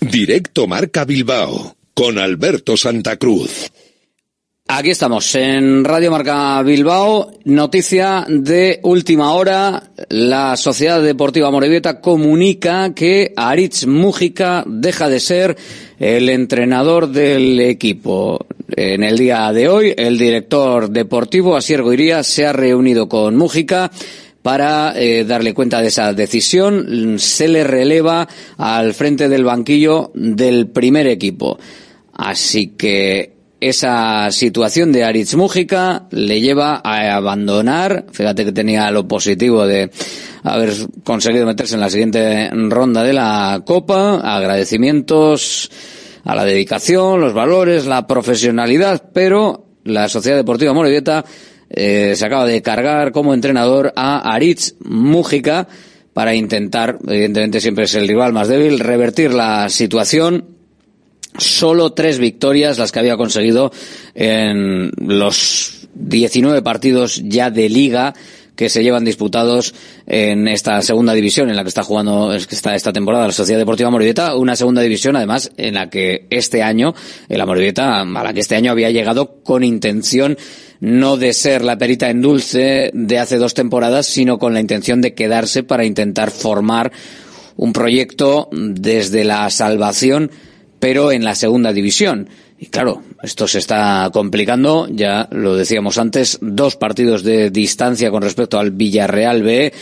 Directo 0.00 0.66
Marca 0.66 1.04
Bilbao 1.04 1.76
con 1.94 2.18
Alberto 2.18 2.76
Santa 2.76 3.16
Cruz. 3.16 3.70
Aquí 4.68 4.90
estamos 4.90 5.34
en 5.36 5.84
Radio 5.84 6.10
Marca 6.10 6.60
Bilbao. 6.62 7.30
Noticia 7.44 8.26
de 8.28 8.80
última 8.82 9.32
hora. 9.32 9.90
La 10.08 10.56
Sociedad 10.56 11.00
Deportiva 11.00 11.50
Morevieta 11.50 12.00
comunica 12.00 12.92
que 12.92 13.32
Aritz 13.36 13.86
Mújica 13.86 14.64
deja 14.66 15.08
de 15.08 15.20
ser 15.20 15.56
el 15.98 16.28
entrenador 16.28 17.08
del 17.08 17.60
equipo. 17.60 18.44
En 18.68 19.04
el 19.04 19.16
día 19.16 19.52
de 19.52 19.68
hoy, 19.68 19.94
el 19.96 20.18
director 20.18 20.90
deportivo, 20.90 21.56
Asier 21.56 21.82
Goiría, 21.82 22.22
se 22.24 22.44
ha 22.44 22.52
reunido 22.52 23.08
con 23.08 23.36
Mújica 23.36 23.92
para 24.46 24.92
eh, 24.94 25.24
darle 25.24 25.54
cuenta 25.54 25.80
de 25.80 25.88
esa 25.88 26.12
decisión. 26.12 27.18
Se 27.18 27.48
le 27.48 27.64
releva 27.64 28.28
al 28.56 28.94
frente 28.94 29.28
del 29.28 29.42
banquillo 29.42 30.12
del 30.14 30.68
primer 30.68 31.08
equipo. 31.08 31.58
Así 32.12 32.68
que 32.78 33.32
esa 33.58 34.30
situación 34.30 34.92
de 34.92 35.02
Aritz 35.02 35.34
Mújica 35.34 36.06
le 36.12 36.40
lleva 36.40 36.80
a 36.84 37.16
abandonar, 37.16 38.06
fíjate 38.12 38.44
que 38.44 38.52
tenía 38.52 38.88
lo 38.92 39.08
positivo 39.08 39.66
de 39.66 39.90
haber 40.44 40.74
conseguido 41.02 41.44
meterse 41.44 41.74
en 41.74 41.80
la 41.80 41.90
siguiente 41.90 42.48
ronda 42.52 43.02
de 43.02 43.14
la 43.14 43.64
Copa, 43.66 44.20
agradecimientos 44.20 45.72
a 46.22 46.36
la 46.36 46.44
dedicación, 46.44 47.20
los 47.20 47.34
valores, 47.34 47.86
la 47.86 48.06
profesionalidad, 48.06 49.10
pero 49.12 49.66
la 49.82 50.08
Sociedad 50.08 50.36
Deportiva 50.36 50.72
Morevieta 50.72 51.24
eh, 51.70 52.14
se 52.16 52.26
acaba 52.26 52.46
de 52.46 52.62
cargar 52.62 53.12
como 53.12 53.34
entrenador 53.34 53.92
a 53.96 54.32
Aritz 54.32 54.74
Mújica 54.80 55.68
para 56.12 56.34
intentar, 56.34 56.98
evidentemente 57.06 57.60
siempre 57.60 57.84
es 57.84 57.94
el 57.94 58.08
rival 58.08 58.32
más 58.32 58.48
débil, 58.48 58.80
revertir 58.80 59.34
la 59.34 59.68
situación. 59.68 60.46
Solo 61.38 61.92
tres 61.92 62.18
victorias 62.18 62.78
las 62.78 62.90
que 62.90 63.00
había 63.00 63.18
conseguido 63.18 63.70
en 64.14 64.90
los 64.96 65.88
19 65.94 66.62
partidos 66.62 67.20
ya 67.22 67.50
de 67.50 67.68
liga 67.68 68.14
que 68.56 68.68
se 68.68 68.82
llevan 68.82 69.04
disputados 69.04 69.74
en 70.06 70.48
esta 70.48 70.80
segunda 70.82 71.12
división 71.12 71.50
en 71.50 71.56
la 71.56 71.62
que 71.62 71.68
está 71.68 71.84
jugando 71.84 72.32
es 72.32 72.46
que 72.46 72.54
está 72.54 72.74
esta 72.74 72.92
temporada 72.92 73.26
la 73.26 73.32
Sociedad 73.32 73.60
Deportiva 73.60 73.90
Morevieta, 73.90 74.34
una 74.34 74.56
segunda 74.56 74.82
división 74.82 75.14
además 75.14 75.52
en 75.56 75.74
la 75.74 75.90
que 75.90 76.26
este 76.30 76.62
año, 76.62 76.94
en 77.28 77.38
la 77.38 77.46
Morevieta, 77.46 78.00
a 78.00 78.04
la 78.04 78.32
que 78.32 78.40
este 78.40 78.56
año 78.56 78.72
había 78.72 78.90
llegado 78.90 79.42
con 79.44 79.62
intención 79.62 80.36
no 80.80 81.16
de 81.16 81.32
ser 81.32 81.62
la 81.62 81.78
perita 81.78 82.10
en 82.10 82.22
dulce 82.22 82.90
de 82.92 83.18
hace 83.18 83.38
dos 83.38 83.54
temporadas, 83.54 84.06
sino 84.06 84.38
con 84.38 84.54
la 84.54 84.60
intención 84.60 85.00
de 85.00 85.14
quedarse 85.14 85.62
para 85.62 85.84
intentar 85.84 86.30
formar 86.30 86.92
un 87.56 87.72
proyecto 87.72 88.48
desde 88.52 89.24
la 89.24 89.48
salvación 89.50 90.30
pero 90.78 91.10
en 91.10 91.24
la 91.24 91.34
segunda 91.34 91.72
división. 91.72 92.28
Y 92.58 92.66
claro, 92.66 93.02
esto 93.22 93.46
se 93.46 93.58
está 93.58 94.08
complicando, 94.12 94.88
ya 94.90 95.28
lo 95.30 95.56
decíamos 95.56 95.98
antes, 95.98 96.38
dos 96.40 96.76
partidos 96.76 97.22
de 97.22 97.50
distancia 97.50 98.10
con 98.10 98.22
respecto 98.22 98.58
al 98.58 98.70
Villarreal 98.70 99.42
B, 99.42 99.72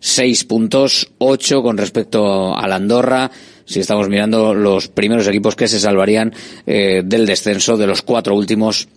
seis 0.00 0.44
puntos, 0.44 1.12
ocho 1.18 1.62
con 1.62 1.78
respecto 1.78 2.56
al 2.56 2.72
Andorra, 2.72 3.30
si 3.64 3.80
estamos 3.80 4.08
mirando 4.08 4.54
los 4.54 4.88
primeros 4.88 5.26
equipos 5.28 5.54
que 5.54 5.68
se 5.68 5.78
salvarían 5.78 6.32
eh, 6.66 7.02
del 7.04 7.26
descenso 7.26 7.76
de 7.76 7.86
los 7.86 8.02
cuatro 8.02 8.34
últimos 8.34 8.88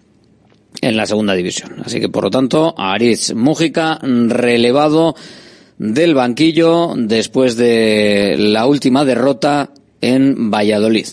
en 0.82 0.98
la 0.98 1.06
segunda 1.06 1.34
división. 1.34 1.76
Así 1.84 2.00
que, 2.00 2.10
por 2.10 2.24
lo 2.24 2.30
tanto, 2.30 2.74
Aritz 2.78 3.34
Mújica 3.34 4.00
relevado 4.02 5.16
del 5.78 6.14
banquillo 6.14 6.94
después 6.96 7.58
de 7.58 8.36
la 8.38 8.66
última 8.66 9.06
derrota 9.06 9.72
en 10.02 10.52
Valladolid. 10.52 11.08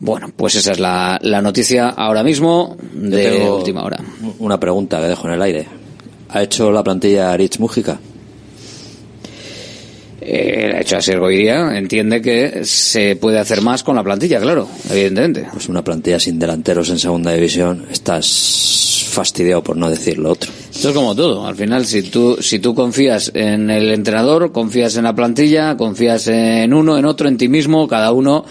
Bueno, 0.00 0.30
pues 0.34 0.54
esa 0.54 0.72
es 0.72 0.80
la, 0.80 1.18
la 1.22 1.42
noticia 1.42 1.90
ahora 1.90 2.22
mismo 2.22 2.76
de 2.94 3.30
tengo 3.30 3.58
última 3.58 3.84
hora. 3.84 3.98
Una 4.38 4.58
pregunta 4.58 4.98
que 4.98 5.08
dejo 5.08 5.28
en 5.28 5.34
el 5.34 5.42
aire. 5.42 5.68
¿Ha 6.30 6.42
hecho 6.42 6.72
la 6.72 6.82
plantilla 6.82 7.36
Rich 7.36 7.58
Mújica? 7.58 8.00
Eh, 10.22 10.72
ha 10.74 10.80
hecho 10.80 10.96
a 10.96 11.02
Sergoiría, 11.02 11.76
entiende 11.76 12.22
que 12.22 12.64
se 12.64 13.16
puede 13.16 13.38
hacer 13.38 13.62
más 13.62 13.82
con 13.82 13.96
la 13.96 14.02
plantilla, 14.02 14.40
claro, 14.40 14.68
evidentemente. 14.90 15.48
Pues 15.52 15.68
una 15.68 15.82
plantilla 15.82 16.18
sin 16.18 16.38
delanteros 16.38 16.88
en 16.90 16.98
segunda 16.98 17.32
división, 17.32 17.86
estás 17.90 19.06
fastidiado 19.10 19.62
por 19.62 19.76
no 19.76 19.90
decir 19.90 20.18
lo 20.18 20.30
otro. 20.30 20.50
Esto 20.72 20.90
es 20.90 20.94
como 20.94 21.14
todo. 21.14 21.46
Al 21.46 21.56
final, 21.56 21.84
si 21.84 22.02
tú, 22.02 22.38
si 22.40 22.58
tú 22.58 22.74
confías 22.74 23.32
en 23.34 23.70
el 23.70 23.90
entrenador, 23.90 24.52
confías 24.52 24.96
en 24.96 25.04
la 25.04 25.14
plantilla, 25.14 25.76
confías 25.76 26.28
en 26.28 26.72
uno, 26.72 26.96
en 26.96 27.04
otro, 27.06 27.28
en 27.28 27.36
ti 27.36 27.48
mismo, 27.48 27.88
cada 27.88 28.12
uno 28.12 28.44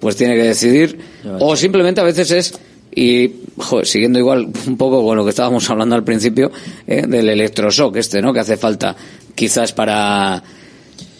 pues 0.00 0.16
tiene 0.16 0.34
que 0.34 0.42
decidir. 0.42 0.98
O 1.38 1.56
simplemente 1.56 2.00
a 2.00 2.04
veces 2.04 2.30
es, 2.30 2.54
y 2.94 3.30
joder, 3.56 3.86
siguiendo 3.86 4.18
igual 4.18 4.48
un 4.66 4.76
poco 4.76 5.04
con 5.04 5.16
lo 5.16 5.24
que 5.24 5.30
estábamos 5.30 5.68
hablando 5.70 5.94
al 5.94 6.04
principio, 6.04 6.50
eh, 6.86 7.04
del 7.06 7.28
electroshock 7.28 7.96
este, 7.96 8.20
¿no? 8.20 8.32
Que 8.32 8.40
hace 8.40 8.56
falta 8.56 8.96
quizás 9.34 9.72
para 9.72 10.42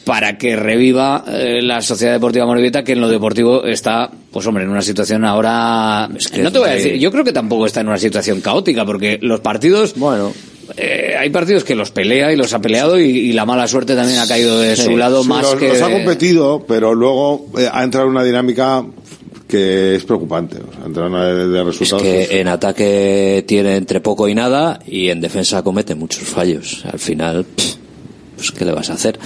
para 0.06 0.38
que 0.38 0.54
reviva 0.54 1.24
eh, 1.26 1.60
la 1.60 1.82
Sociedad 1.82 2.12
Deportiva 2.12 2.46
Morevieta 2.46 2.84
que 2.84 2.92
en 2.92 3.00
lo 3.00 3.08
deportivo 3.08 3.64
está, 3.64 4.08
pues 4.30 4.46
hombre, 4.46 4.62
en 4.62 4.70
una 4.70 4.80
situación 4.80 5.24
ahora... 5.24 6.08
que 6.32 6.44
no 6.44 6.52
te 6.52 6.60
voy 6.60 6.68
a 6.68 6.74
decir, 6.74 6.94
yo 6.94 7.10
creo 7.10 7.24
que 7.24 7.32
tampoco 7.32 7.66
está 7.66 7.80
en 7.80 7.88
una 7.88 7.98
situación 7.98 8.40
caótica, 8.40 8.86
porque 8.86 9.18
los 9.20 9.40
partidos... 9.40 9.94
Bueno... 9.96 10.32
hay 11.18 11.30
partidos 11.30 11.64
que 11.64 11.74
los 11.74 11.90
pelea 11.90 12.32
y 12.32 12.36
los 12.36 12.52
ha 12.52 12.60
peleado 12.60 12.98
y, 12.98 13.04
y 13.04 13.32
la 13.32 13.44
mala 13.46 13.66
suerte 13.68 13.94
también 13.94 14.18
ha 14.18 14.26
caído 14.26 14.58
de 14.60 14.76
su 14.76 14.96
lado 14.96 15.22
Sí, 15.22 15.28
más 15.28 15.42
los, 15.42 15.54
que... 15.56 15.68
los 15.68 15.82
ha 15.82 15.90
competido, 15.90 16.64
pero 16.66 16.94
luego 16.94 17.46
eh, 17.58 17.68
ha 17.72 17.82
entrado 17.84 18.06
en 18.06 18.12
una 18.12 18.24
dinámica 18.24 18.84
que 19.48 19.94
es 19.94 20.04
preocupante. 20.04 20.56
O 20.58 20.72
sea, 20.72 20.82
ha 20.82 20.86
entrado 20.86 21.08
en 21.08 21.14
una 21.14 21.26
de, 21.26 21.46
de 21.48 21.60
Es 21.60 21.66
resultados. 21.66 22.02
que 22.02 22.40
en 22.40 22.48
ataque 22.48 23.44
tiene 23.46 23.76
entre 23.76 24.00
poco 24.00 24.28
y 24.28 24.34
nada 24.34 24.80
y 24.86 25.08
en 25.10 25.20
defensa 25.20 25.62
comete 25.62 25.94
muchos 25.94 26.24
fallos. 26.24 26.84
Al 26.92 26.98
final, 26.98 27.44
pff, 27.44 27.74
pues 28.36 28.50
¿qué 28.52 28.64
le 28.64 28.72
vas 28.72 28.90
a 28.90 28.94
hacer? 28.94 29.18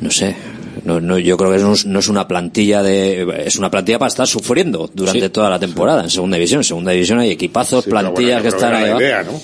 No 0.00 0.10
sé. 0.10 0.36
No, 0.84 1.00
no, 1.00 1.18
yo 1.18 1.36
creo 1.36 1.50
que 1.52 1.58
no 1.58 1.72
es, 1.72 1.86
no 1.86 1.98
es 2.00 2.08
una 2.08 2.28
plantilla 2.28 2.82
de 2.82 3.26
es 3.46 3.56
una 3.56 3.70
plantilla 3.70 3.98
para 3.98 4.08
estar 4.08 4.26
sufriendo 4.26 4.90
durante 4.92 5.20
Sí. 5.22 5.28
toda 5.30 5.48
la 5.48 5.58
temporada 5.58 6.02
en 6.02 6.10
segunda 6.10 6.36
división. 6.36 6.60
En 6.60 6.64
segunda 6.64 6.92
división 6.92 7.18
hay 7.20 7.30
equipazos, 7.30 7.84
Sí, 7.84 7.90
plantillas 7.90 8.42
bueno, 8.42 8.42
que 8.42 8.48
están 8.48 8.74
ahí. 8.74 8.90
idea, 8.96 9.22
¿no? 9.22 9.40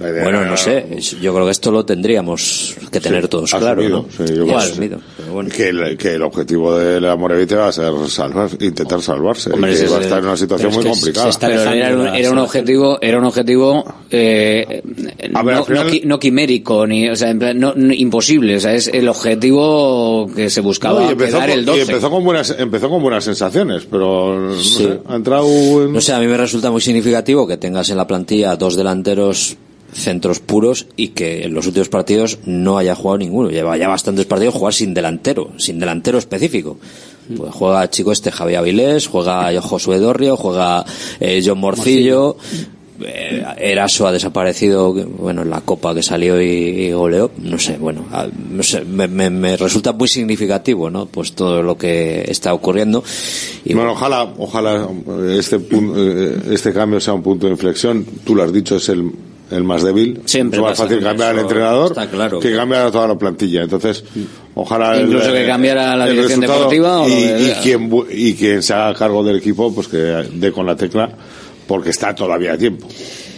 La 0.00 0.08
idea 0.10 0.22
Bueno, 0.24 0.40
era- 0.40 0.50
no 0.50 0.56
sé. 0.56 0.86
Yo 1.20 1.32
creo 1.34 1.44
que 1.44 1.52
esto 1.52 1.70
lo 1.70 1.84
tendríamos 1.84 2.74
que 2.90 3.00
tener 3.00 3.28
todos 3.28 3.50
claro, 3.50 3.82
asumido, 3.82 4.06
¿no? 4.18 4.26
sí, 4.26 4.34
yo 4.34 4.44
Ya 4.46 4.52
creo 4.52 4.56
que 4.58 4.64
sí. 4.64 4.70
asumido, 4.72 4.98
pero 5.18 5.32
bueno. 5.32 5.50
que, 5.54 5.68
el, 5.68 5.96
que 5.98 6.14
el 6.14 6.22
objetivo 6.22 6.76
de 6.78 7.00
la 7.00 7.16
Morevite 7.16 7.54
va 7.54 7.68
a 7.68 7.72
ser 7.72 7.92
salvar, 8.08 8.48
intentar 8.60 9.02
salvarse. 9.02 9.52
Hombre, 9.52 9.74
y 9.74 9.76
que 9.76 9.86
va 9.88 9.96
a 9.96 9.98
es- 9.98 10.04
estar 10.06 10.18
en 10.20 10.24
una 10.24 10.36
situación 10.36 10.72
muy 10.74 10.84
complicada. 10.84 11.30
Era, 11.74 11.96
un- 11.96 12.06
era 12.08 12.30
un 12.30 12.38
objetivo, 12.38 12.98
era 13.02 13.18
un 13.18 13.24
objetivo 13.24 13.84
eh, 14.10 14.82
ver, 14.84 15.30
no, 15.30 15.38
al 15.40 15.64
final- 15.64 15.84
no 15.86 15.90
qui- 15.92 16.04
no 16.04 16.18
quimérico, 16.18 16.86
ni, 16.86 17.08
o 17.08 17.14
sea, 17.16 17.30
en 17.30 17.38
plan, 17.38 17.58
no, 17.58 17.74
no- 17.76 17.92
imposible, 17.92 18.56
o 18.56 18.60
sea, 18.60 18.74
es 18.74 18.88
el 18.88 19.06
objetivo 19.08 20.30
que 20.34 20.48
se 20.50 20.60
buscaba 20.60 21.00
No, 21.02 21.08
y, 21.08 21.12
empezó 21.12 21.38
con, 21.40 21.50
el 21.50 21.60
y 21.60 21.64
12. 21.64 21.80
empezó 21.82 22.10
con 22.10 22.24
buenas 22.24 22.54
empezó 22.58 22.88
con 22.88 23.02
buenas 23.02 23.24
sensaciones, 23.24 23.86
pero 23.90 24.38
no 24.40 24.54
Sí. 24.56 24.84
sé, 24.84 24.98
ha 25.06 25.14
entrado 25.16 25.46
en... 25.84 25.92
No 25.92 26.00
sé, 26.00 26.12
a 26.12 26.18
mí 26.20 26.26
me 26.26 26.36
resulta 26.36 26.70
muy 26.70 26.80
significativo 26.80 27.46
que 27.46 27.56
tengas 27.56 27.90
en 27.90 27.96
la 27.96 28.06
plantilla 28.06 28.56
dos 28.56 28.76
delanteros 28.76 29.56
centros 29.92 30.40
puros 30.40 30.86
y 30.96 31.08
que 31.08 31.44
en 31.44 31.54
los 31.54 31.66
últimos 31.66 31.88
partidos 31.88 32.38
no 32.46 32.78
haya 32.78 32.94
jugado 32.94 33.18
ninguno. 33.18 33.50
Lleva 33.50 33.76
ya 33.76 33.88
bastantes 33.88 34.26
partidos 34.26 34.54
jugar 34.54 34.74
sin 34.74 34.94
delantero, 34.94 35.50
sin 35.58 35.78
delantero 35.78 36.18
específico. 36.18 36.78
Pues 37.36 37.52
juega 37.54 37.88
chico 37.90 38.10
este 38.12 38.32
Javier 38.32 38.58
Avilés, 38.58 39.06
juega 39.06 39.60
Josué 39.60 39.98
Dorrio, 39.98 40.36
juega 40.36 40.84
eh, 41.20 41.42
John 41.44 41.58
Morcillo. 41.58 42.36
Eh, 43.02 43.42
Eraso 43.56 44.06
ha 44.06 44.12
desaparecido, 44.12 44.92
bueno, 44.92 45.40
en 45.40 45.48
la 45.48 45.62
copa 45.62 45.94
que 45.94 46.02
salió 46.02 46.38
y, 46.42 46.46
y 46.48 46.92
goleó, 46.92 47.30
no 47.38 47.58
sé, 47.58 47.78
bueno, 47.78 48.04
a- 48.12 48.26
no 48.50 48.62
sé, 48.62 48.84
me, 48.84 49.08
me- 49.08 49.30
me 49.30 49.56
resulta 49.56 49.92
muy 49.94 50.06
significativo, 50.06 50.90
¿no? 50.90 51.06
Pues 51.06 51.32
todo 51.32 51.62
lo 51.62 51.78
que 51.78 52.26
está 52.28 52.52
ocurriendo. 52.52 53.02
Y 53.64 53.72
bueno, 53.72 53.92
ojalá, 53.92 54.30
ojalá 54.36 54.86
este 55.30 55.56
eh, 55.56 56.36
este 56.50 56.74
cambio 56.74 57.00
sea 57.00 57.14
un 57.14 57.22
punto 57.22 57.46
de 57.46 57.52
inflexión. 57.52 58.04
Tú 58.22 58.34
lo 58.34 58.42
has 58.42 58.52
dicho, 58.52 58.76
es 58.76 58.86
el, 58.90 59.10
el 59.50 59.64
más 59.64 59.82
débil. 59.82 60.20
Siempre 60.26 60.58
es 60.58 60.62
más 60.62 60.72
pasa, 60.72 60.84
fácil 60.84 61.02
cambiar 61.02 61.30
al 61.30 61.38
entrenador 61.40 61.90
está 61.92 62.08
claro. 62.08 62.40
que 62.40 62.54
cambiar 62.54 62.86
a 62.86 62.90
toda 62.90 63.08
la 63.08 63.16
plantilla. 63.18 63.62
Entonces, 63.62 64.04
ojalá 64.54 64.96
el- 64.96 65.06
Incluso 65.06 65.32
que 65.32 65.46
cambiara 65.46 65.96
la 65.96 66.06
dirección 66.06 66.40
deportiva 66.40 67.00
o 67.00 67.08
y, 67.08 67.52
quien 67.62 67.90
bu- 67.90 68.06
y 68.10 68.34
quien 68.34 68.62
se 68.62 68.72
haga 68.74 68.94
cargo 68.94 69.22
del 69.24 69.36
equipo, 69.36 69.74
pues 69.74 69.88
que 69.88 69.96
dé 69.96 70.52
con 70.52 70.66
la 70.66 70.76
tecla, 70.76 71.10
porque 71.66 71.90
está 71.90 72.14
todavía 72.14 72.52
a 72.54 72.58
tiempo. 72.58 72.86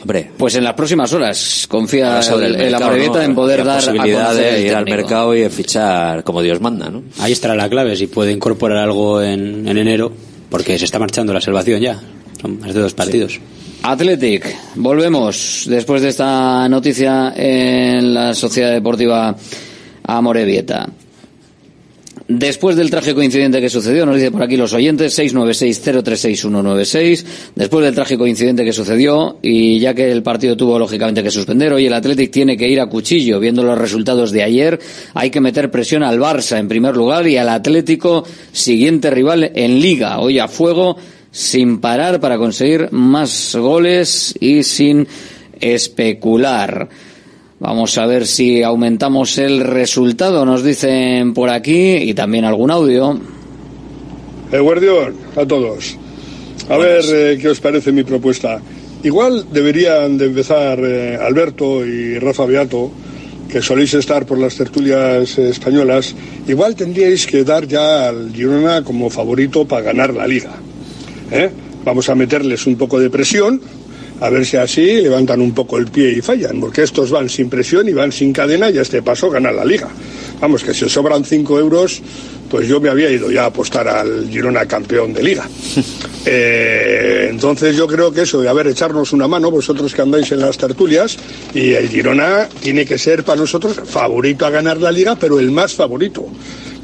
Hombre, 0.02 0.30
Pues 0.36 0.56
en 0.56 0.64
las 0.64 0.74
próximas 0.74 1.12
horas 1.12 1.66
confía 1.68 2.08
Ahora 2.08 2.22
sobre 2.22 2.46
el, 2.46 2.54
el 2.56 2.60
el 2.60 2.66
mercado, 2.72 2.84
Amorebieta 2.86 3.18
¿no? 3.18 3.24
en 3.24 3.34
poder 3.36 3.58
La 3.60 3.64
dar 3.64 3.76
a 3.76 3.86
posibilidad 3.86 4.34
de 4.34 4.62
ir 4.66 4.74
al 4.74 4.84
mercado 4.84 5.36
y 5.36 5.48
fichar 5.48 6.24
como 6.24 6.42
Dios 6.42 6.60
manda, 6.60 6.90
¿no? 6.90 7.04
Ahí 7.20 7.30
estará 7.30 7.54
la 7.54 7.68
clave, 7.68 7.94
si 7.94 8.08
puede 8.08 8.32
incorporar 8.32 8.78
algo 8.78 9.22
en, 9.22 9.68
en 9.68 9.78
enero, 9.78 10.10
porque 10.50 10.76
se 10.76 10.86
está 10.86 10.98
marchando 10.98 11.32
la 11.32 11.40
salvación 11.40 11.80
ya. 11.80 12.00
Son 12.42 12.58
más 12.58 12.74
de 12.74 12.80
dos 12.80 12.92
partidos. 12.92 13.38
Athletic, 13.84 14.44
volvemos 14.74 15.64
después 15.68 16.02
de 16.02 16.08
esta 16.08 16.68
noticia 16.68 17.32
en 17.36 18.12
la 18.12 18.34
Sociedad 18.34 18.72
Deportiva 18.72 19.36
Amorebieta. 20.04 20.88
Después 22.28 22.76
del 22.76 22.90
trágico 22.90 23.22
incidente 23.22 23.60
que 23.60 23.68
sucedió, 23.68 24.06
nos 24.06 24.16
dice 24.16 24.30
por 24.30 24.42
aquí 24.42 24.56
los 24.56 24.72
oyentes, 24.72 25.18
696-036-196, 25.18 27.24
después 27.54 27.84
del 27.84 27.94
trágico 27.94 28.26
incidente 28.26 28.64
que 28.64 28.72
sucedió, 28.72 29.38
y 29.42 29.78
ya 29.80 29.94
que 29.94 30.10
el 30.10 30.22
partido 30.22 30.56
tuvo 30.56 30.78
lógicamente 30.78 31.22
que 31.22 31.30
suspender, 31.30 31.72
hoy 31.72 31.86
el 31.86 31.92
Athletic 31.92 32.30
tiene 32.30 32.56
que 32.56 32.68
ir 32.68 32.80
a 32.80 32.86
cuchillo, 32.86 33.38
viendo 33.38 33.62
los 33.62 33.76
resultados 33.76 34.30
de 34.30 34.44
ayer, 34.44 34.78
hay 35.14 35.30
que 35.30 35.40
meter 35.40 35.70
presión 35.70 36.02
al 36.02 36.18
Barça 36.18 36.58
en 36.58 36.68
primer 36.68 36.96
lugar 36.96 37.26
y 37.26 37.36
al 37.36 37.48
Atlético, 37.48 38.24
siguiente 38.52 39.10
rival 39.10 39.50
en 39.54 39.80
Liga, 39.80 40.20
hoy 40.20 40.38
a 40.38 40.48
fuego, 40.48 40.96
sin 41.32 41.80
parar 41.80 42.20
para 42.20 42.38
conseguir 42.38 42.92
más 42.92 43.56
goles 43.56 44.34
y 44.38 44.62
sin 44.62 45.08
especular. 45.58 46.88
Vamos 47.58 47.96
a 47.96 48.06
ver 48.06 48.26
si 48.26 48.62
aumentamos 48.62 49.38
el 49.38 49.60
resultado, 49.60 50.44
nos 50.44 50.62
dicen 50.62 51.32
por 51.32 51.48
aquí, 51.48 51.94
y 51.94 52.12
también 52.12 52.44
algún 52.44 52.70
audio. 52.70 53.18
El 54.50 54.62
guardión, 54.62 55.14
a 55.36 55.46
todos. 55.46 55.96
A 56.68 56.76
ver 56.76 57.04
eh, 57.08 57.38
qué 57.40 57.48
os 57.48 57.60
parece 57.60 57.92
mi 57.92 58.04
propuesta. 58.04 58.60
Igual 59.02 59.46
deberían 59.50 60.18
de 60.18 60.26
empezar 60.26 60.78
eh, 60.82 61.18
Alberto 61.20 61.86
y 61.86 62.18
Rafa 62.18 62.46
Beato, 62.46 62.90
que 63.48 63.62
soléis 63.62 63.94
estar 63.94 64.26
por 64.26 64.38
las 64.38 64.56
tertulias 64.56 65.38
eh, 65.38 65.48
españolas, 65.48 66.14
igual 66.48 66.74
tendríais 66.74 67.26
que 67.26 67.44
dar 67.44 67.66
ya 67.66 68.08
al 68.08 68.32
Girona 68.32 68.82
como 68.82 69.08
favorito 69.08 69.66
para 69.66 69.82
ganar 69.82 70.12
la 70.14 70.26
liga. 70.26 70.52
¿Eh? 71.32 71.50
Vamos 71.84 72.08
a 72.08 72.14
meterles 72.14 72.66
un 72.66 72.76
poco 72.76 73.00
de 73.00 73.10
presión, 73.10 73.60
a 74.20 74.30
ver 74.30 74.46
si 74.46 74.56
así 74.56 75.00
levantan 75.00 75.40
un 75.40 75.52
poco 75.52 75.78
el 75.78 75.86
pie 75.86 76.12
y 76.12 76.20
fallan, 76.20 76.60
porque 76.60 76.82
estos 76.82 77.10
van 77.10 77.28
sin 77.28 77.48
presión 77.48 77.88
y 77.88 77.92
van 77.92 78.12
sin 78.12 78.32
cadena 78.32 78.70
y 78.70 78.78
a 78.78 78.82
este 78.82 79.02
paso 79.02 79.30
ganan 79.30 79.56
la 79.56 79.64
liga. 79.64 79.88
Vamos, 80.40 80.62
que 80.62 80.74
si 80.74 80.88
sobran 80.88 81.24
5 81.24 81.58
euros, 81.58 82.02
pues 82.52 82.68
yo 82.68 82.82
me 82.82 82.90
había 82.90 83.10
ido 83.10 83.30
ya 83.30 83.44
a 83.44 83.46
apostar 83.46 83.88
al 83.88 84.28
Girona 84.28 84.66
campeón 84.66 85.14
de 85.14 85.22
liga. 85.22 85.48
Eh, 86.24 87.26
entonces 87.30 87.74
yo 87.74 87.88
creo 87.88 88.12
que 88.12 88.22
eso 88.22 88.40
de, 88.40 88.48
a 88.48 88.52
ver, 88.52 88.68
echarnos 88.68 89.12
una 89.12 89.26
mano, 89.26 89.50
vosotros 89.50 89.92
que 89.92 90.02
andáis 90.02 90.30
en 90.30 90.38
las 90.38 90.56
tertulias, 90.56 91.18
y 91.52 91.72
el 91.72 91.88
Girona 91.88 92.48
tiene 92.60 92.86
que 92.86 92.96
ser 92.96 93.24
para 93.24 93.40
nosotros 93.40 93.80
favorito 93.84 94.46
a 94.46 94.50
ganar 94.50 94.76
la 94.76 94.92
liga, 94.92 95.16
pero 95.16 95.40
el 95.40 95.50
más 95.50 95.74
favorito. 95.74 96.24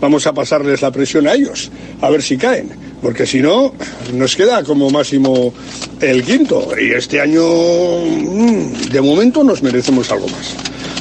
Vamos 0.01 0.27
a 0.27 0.33
pasarles 0.33 0.83
la 0.83 0.91
presión 0.91 1.29
a 1.29 1.35
ellos, 1.35 1.71
a 2.01 2.11
ver 2.11 2.21
si 2.21 2.37
caen, 2.37 2.71
porque 3.01 3.27
si 3.27 3.39
no, 3.39 3.73
nos 4.13 4.35
queda 4.35 4.65
como 4.65 4.91
máximo 4.91 5.55
el 6.01 6.25
quinto, 6.25 6.71
y 6.77 6.91
este 6.91 7.21
año, 7.21 7.45
mm, 7.45 8.89
de 8.91 9.01
momento, 9.01 9.45
nos 9.45 9.63
merecemos 9.63 10.11
algo 10.11 10.27
más. 10.27 10.57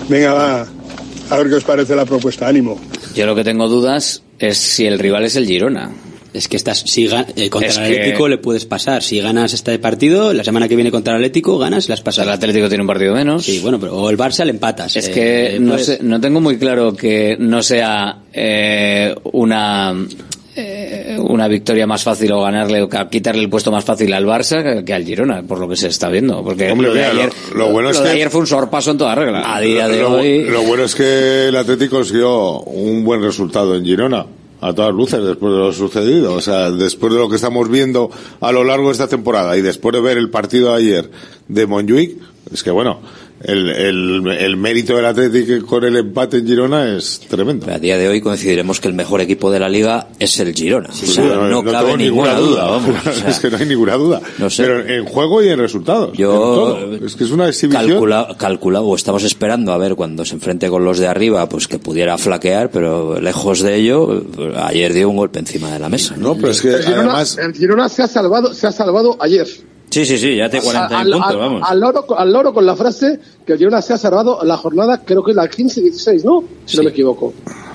Venga, 0.10 0.34
va, 0.36 0.68
a 1.32 1.38
ver 1.38 1.50
qué 1.50 1.56
os 1.56 1.64
parece 1.64 1.96
la 1.96 2.06
propuesta, 2.06 2.48
ánimo. 2.48 2.80
Yo 3.16 3.26
lo 3.26 3.34
que 3.34 3.44
tengo 3.44 3.68
dudas 3.68 4.22
es 4.40 4.58
si 4.58 4.86
el 4.86 5.00
rival 5.00 5.26
es 5.26 5.36
el 5.36 5.46
Girona. 5.48 5.92
Es 6.34 6.48
que 6.48 6.58
estás, 6.58 6.80
si 6.86 7.06
eh, 7.06 7.50
contra 7.50 7.70
Es 7.70 7.78
el 7.78 7.84
que- 7.88 8.00
Atlético 8.00 8.28
le 8.28 8.38
puedes 8.38 8.66
pasar. 8.66 9.02
Si 9.02 9.20
ganas 9.20 9.54
este 9.54 9.80
partido, 9.80 10.34
la 10.34 10.44
semana 10.44 10.68
que 10.68 10.76
viene 10.76 10.92
contra 10.92 11.14
el 11.14 11.18
Atlético 11.18 11.58
ganas, 11.58 11.90
las 11.90 12.02
pasas. 12.02 12.26
El 12.26 12.32
Atlético 12.32 12.68
tiene 12.68 12.82
un 12.84 12.88
partido 12.88 13.16
menos. 13.16 13.46
Sí, 13.46 13.60
bueno, 13.60 13.80
pero 13.80 13.96
o 13.96 14.10
el 14.10 14.18
Barça 14.18 14.44
le 14.46 14.52
empatas. 14.52 14.96
Es 14.98 15.08
Eh, 15.08 15.12
que 15.12 15.58
no, 15.60 15.72
puedes- 15.72 15.86
sé, 15.88 16.00
no 16.04 16.22
tengo 16.22 16.40
muy 16.40 16.58
claro 16.60 16.96
que 16.96 17.38
no 17.40 17.64
sea 17.64 18.20
eh, 18.34 19.16
una 19.32 19.96
una 21.20 21.48
victoria 21.48 21.86
más 21.88 22.04
fácil 22.04 22.32
o 22.32 22.42
ganarle 22.42 22.82
o 22.84 22.90
quitarle 23.10 23.42
el 23.42 23.50
puesto 23.50 23.72
más 23.72 23.84
fácil 23.86 24.14
al 24.14 24.26
Barça 24.26 24.84
que, 24.84 24.94
al 24.94 25.04
Girona, 25.04 25.44
por 25.44 25.60
lo 25.60 25.68
que 25.68 25.76
se 25.76 25.88
está 25.88 26.10
viendo. 26.10 26.44
Porque 26.44 26.72
Hombre, 26.72 26.88
lo, 26.90 26.94
de 26.94 27.00
mira, 27.02 27.14
lo- 27.14 27.20
ayer, 27.22 27.34
lo 27.56 27.72
bueno 27.72 27.90
es 27.90 27.98
de 27.98 28.04
que- 28.04 28.10
ayer 28.10 28.30
fue 28.30 28.42
un 28.42 28.48
sorpaso 28.48 28.92
en 28.92 28.98
toda 28.98 29.16
regla. 29.16 29.56
A 29.56 29.60
día 29.62 29.88
de 29.88 30.02
lo, 30.02 30.12
hoy. 30.14 30.44
lo 30.44 30.62
bueno 30.64 30.84
es 30.84 30.96
que 30.96 31.48
el 31.48 31.56
Atlético 31.56 31.98
consiguió 31.98 32.60
un 32.62 33.04
buen 33.04 33.22
resultado 33.22 33.76
en 33.76 33.84
Girona. 33.86 34.26
A 34.60 34.74
todas 34.74 34.92
luces, 34.92 35.24
después 35.24 35.54
de 35.54 35.60
lo 35.60 35.72
sucedido. 35.72 36.34
O 36.34 36.42
sea, 36.42 36.72
después 36.72 37.14
de 37.14 37.20
lo 37.20 37.30
que 37.30 37.36
estamos 37.36 37.70
viendo 37.70 38.10
a 38.42 38.52
lo 38.52 38.64
largo 38.64 38.88
de 38.88 38.94
esta 38.94 39.08
temporada 39.08 39.56
y 39.56 39.62
después 39.62 39.94
de 39.94 40.02
ver 40.02 40.18
el 40.18 40.32
partido 40.32 40.72
de 40.72 40.78
ayer 40.84 41.12
de 41.48 41.68
Montjuic, 41.68 42.18
es 42.52 42.64
que 42.64 42.72
bueno, 42.72 43.00
el, 43.42 43.70
el, 43.70 44.28
el 44.28 44.58
mérito 44.58 44.96
del 44.96 45.06
Atlético 45.06 45.66
con 45.66 45.84
el 45.84 45.96
empate 45.98 46.38
en 46.38 46.48
Girona 46.48 46.96
es 46.98 47.20
tremendo. 47.30 47.72
A 47.72 47.78
día 47.80 47.98
de 47.98 48.08
hoy 48.08 48.20
coincidiremos 48.22 48.80
que 48.80 48.88
el 48.88 48.94
mejor 48.96 49.22
equipo 49.22 49.52
de 49.52 49.60
la 49.60 49.70
liga 49.70 50.08
es 50.20 50.40
el 50.40 50.54
Girona. 50.54 50.90
O 50.90 50.94
sea, 50.94 51.24
no, 51.24 51.48
no 51.48 51.64
cabe 51.64 51.86
tengo 51.92 51.98
ninguna 51.98 52.34
duda, 52.36 52.66
vamos. 52.66 52.96
O 53.06 53.12
sea, 53.14 53.30
es 53.30 53.40
que 53.40 53.50
no 53.52 53.58
hay 53.58 53.66
ninguna 53.68 53.96
duda. 53.96 54.22
No 54.40 54.50
sé. 54.50 54.64
Pero 54.64 54.86
en 54.88 55.06
juego 55.06 55.44
y 55.44 55.50
en 55.50 55.60
resultados. 55.60 56.18
Yo- 56.18 56.78
en 56.80 56.90
todo. 57.00 57.06
Es 57.08 57.16
que 57.16 57.24
es 57.26 57.32
una 57.32 57.48
exhibición. 57.48 57.88
calcula, 57.88 58.28
calcula- 58.40 58.82
o 58.82 58.96
estamos 58.96 59.24
esperando 59.24 59.72
a 59.72 59.78
ver 59.78 59.96
cuando 59.96 60.26
se 60.26 60.34
enfrente 60.36 60.70
con 60.70 60.84
los 60.84 60.98
de 60.98 61.08
arriba, 61.08 61.48
pues 61.48 61.68
que 61.68 61.80
pudiera 61.80 62.18
flaquear, 62.18 62.72
pero 62.72 63.22
lejos 63.22 63.62
de 63.62 63.76
ello, 63.76 64.24
ayer 64.64 64.94
dio 64.94 65.10
un 65.10 65.18
golpe 65.18 65.40
encima 65.40 65.72
de 65.72 65.80
la 65.80 65.90
mesa. 65.90 66.16
No, 66.18 66.36
pero 66.36 66.50
es 66.50 66.62
que 66.62 66.70
El 66.74 66.84
Girona, 66.84 67.22
el 67.22 67.54
Girona 67.54 67.90
se 67.90 68.02
ha 68.04 68.08
salvado, 68.08 68.54
se 68.54 68.66
ha 68.68 68.72
salvado 68.72 69.16
ayer. 69.20 69.48
Sí, 70.06 70.06
sí, 70.06 70.18
sí, 70.18 70.36
ya 70.36 70.50
te 70.50 70.62
40 70.62 71.00
al, 71.00 71.10
puntos, 71.12 71.30
al- 71.32 71.38
vamos. 71.38 71.62
al 71.66 71.80
loro, 71.80 72.06
al 72.20 72.32
loro 72.34 72.54
con 72.54 72.66
la 72.66 72.76
frase 72.76 73.20
que 73.46 73.54
el 73.54 73.58
Girona 73.60 73.82
se 73.82 73.94
ha 73.94 73.98
salvado 73.98 74.40
la 74.44 74.58
jornada, 74.58 75.02
creo 75.04 75.24
que 75.24 75.32
es 75.32 75.38
la 75.38 75.50
15-16, 75.50 76.24
¿no? 76.24 76.44
Si 76.66 76.78
no 76.78 76.84
me 76.84 76.90
equivoco. 76.90 77.34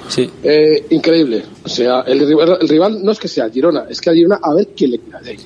Sí. 0.08 0.28
Eh, 0.42 0.86
increíble. 0.90 1.42
O 1.64 1.68
sea, 1.68 2.00
el 2.02 2.20
rival, 2.26 2.58
el 2.60 2.68
rival 2.68 3.02
no 3.02 3.12
es 3.12 3.18
que 3.18 3.28
sea 3.28 3.48
Girona, 3.50 3.86
es 3.88 4.00
que 4.00 4.10
al 4.10 4.16
Girona 4.16 4.38
a 4.42 4.54
ver 4.54 4.68
quién 4.76 4.90
le 4.92 4.98
queda 4.98 5.20
de 5.20 5.30
ahí. 5.30 5.36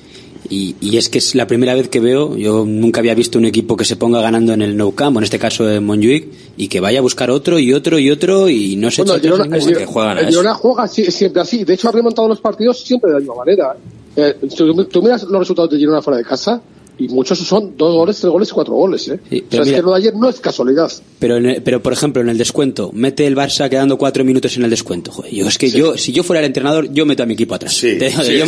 Y, 0.49 0.75
y 0.79 0.95
es 0.95 1.09
que 1.09 1.17
es 1.17 1.35
la 1.35 1.45
primera 1.45 1.73
vez 1.75 1.89
que 1.89 1.99
veo, 1.99 2.37
yo 2.37 2.63
nunca 2.65 3.01
había 3.01 3.13
visto 3.15 3.37
un 3.37 3.43
equipo 3.45 3.75
que 3.75 3.83
se 3.83 3.97
ponga 3.97 4.21
ganando 4.21 4.53
en 4.53 4.61
el 4.61 4.77
Nou 4.77 4.93
Camp, 4.95 5.17
en 5.17 5.23
este 5.23 5.37
caso 5.39 5.69
en 5.69 5.83
Montjuic, 5.85 6.29
y 6.55 6.69
que 6.69 6.79
vaya 6.79 6.99
a 6.99 7.01
buscar 7.01 7.29
otro 7.31 7.59
y 7.59 7.73
otro 7.73 7.99
y 7.99 8.09
otro 8.11 8.47
y 8.47 8.77
no 8.77 8.89
se 8.89 9.03
Bueno, 9.03 9.19
Girona, 9.19 9.43
el 9.43 9.49
ninguno. 9.51 9.77
Girona- 9.79 10.19
el 10.21 10.27
Girona 10.27 10.53
juega 10.53 10.87
si- 10.87 11.11
siempre 11.11 11.41
así. 11.41 11.65
De 11.65 11.73
hecho, 11.73 11.89
ha 11.89 11.91
remontado 11.91 12.29
los 12.29 12.39
partidos 12.39 12.79
siempre 12.81 13.09
de 13.09 13.15
la 13.15 13.19
misma 13.19 13.35
manera. 13.35 13.75
Eh, 14.17 14.35
tú, 14.57 14.85
tú 14.85 15.01
miras 15.03 15.23
los 15.23 15.39
resultados 15.39 15.69
de 15.71 15.77
Girona 15.77 16.01
fuera 16.01 16.17
de 16.17 16.23
casa 16.25 16.59
y 16.99 17.07
muchos 17.09 17.37
son 17.37 17.77
dos 17.77 17.93
goles, 17.93 18.17
tres 18.19 18.31
goles 18.31 18.49
y 18.49 18.51
cuatro 18.53 18.73
goles. 18.73 19.07
¿eh? 19.09 19.19
Sí, 19.29 19.43
o 19.55 19.61
es 19.61 19.71
que 19.71 19.81
lo 19.83 19.91
de 19.91 19.97
ayer 19.97 20.15
no 20.15 20.27
es 20.27 20.39
casualidad. 20.39 20.91
Pero, 21.19 21.37
en 21.37 21.45
el- 21.45 21.61
pero 21.61 21.83
por 21.83 21.93
ejemplo, 21.93 22.23
en 22.23 22.29
el 22.29 22.39
descuento, 22.39 22.89
mete 22.91 23.27
el 23.27 23.35
Barça 23.35 23.69
quedando 23.69 23.99
cuatro 23.99 24.23
minutos 24.23 24.57
en 24.57 24.63
el 24.63 24.71
descuento. 24.71 25.11
Joder, 25.11 25.31
yo 25.31 25.47
es 25.47 25.59
que 25.59 25.69
yo, 25.69 25.95
si 25.95 26.11
yo 26.11 26.23
fuera 26.23 26.39
el 26.39 26.47
entrenador, 26.47 26.91
yo 26.91 27.05
meto 27.05 27.21
a 27.21 27.27
mi 27.27 27.33
equipo 27.35 27.53
atrás. 27.53 27.79
Te- 27.79 28.09
sí, 28.09 28.15
yo 28.17 28.45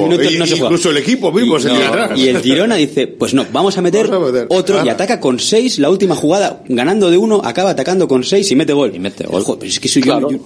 minutos, 0.00 0.32
Y- 0.32 0.38
no 0.38 0.46
se 0.46 0.52
juega. 0.52 0.64
incluso 0.68 0.88
el 0.88 0.96
equipo 0.96 1.30
mismo 1.30 1.60
se 1.60 1.68
No, 1.68 1.74
tira 1.74 1.88
atrás. 1.88 2.18
Y 2.18 2.28
el 2.28 2.38
Girona 2.40 2.76
dice, 2.76 3.06
pues 3.08 3.34
no, 3.34 3.44
vamos 3.52 3.76
a 3.76 3.82
meter 3.82 4.10
otro 4.48 4.82
y 4.82 4.88
ataca 4.88 5.20
con 5.20 5.38
seis, 5.38 5.78
la 5.78 5.90
última 5.90 6.16
jugada, 6.16 6.62
ganando 6.70 7.10
de 7.10 7.18
uno, 7.18 7.42
acaba 7.44 7.68
atacando 7.68 8.08
con 8.08 8.24
seis 8.24 8.50
y 8.50 8.56
mete 8.56 8.72
gol. 8.72 8.92
Y 8.94 8.98
mete 9.00 9.26
gol. 9.26 9.42
Joder, 9.42 9.58
pero 9.58 9.68
es 9.70 9.78
que 9.78 9.88
soy 9.88 10.00
yo- 10.00 10.30
yo, 10.30 10.38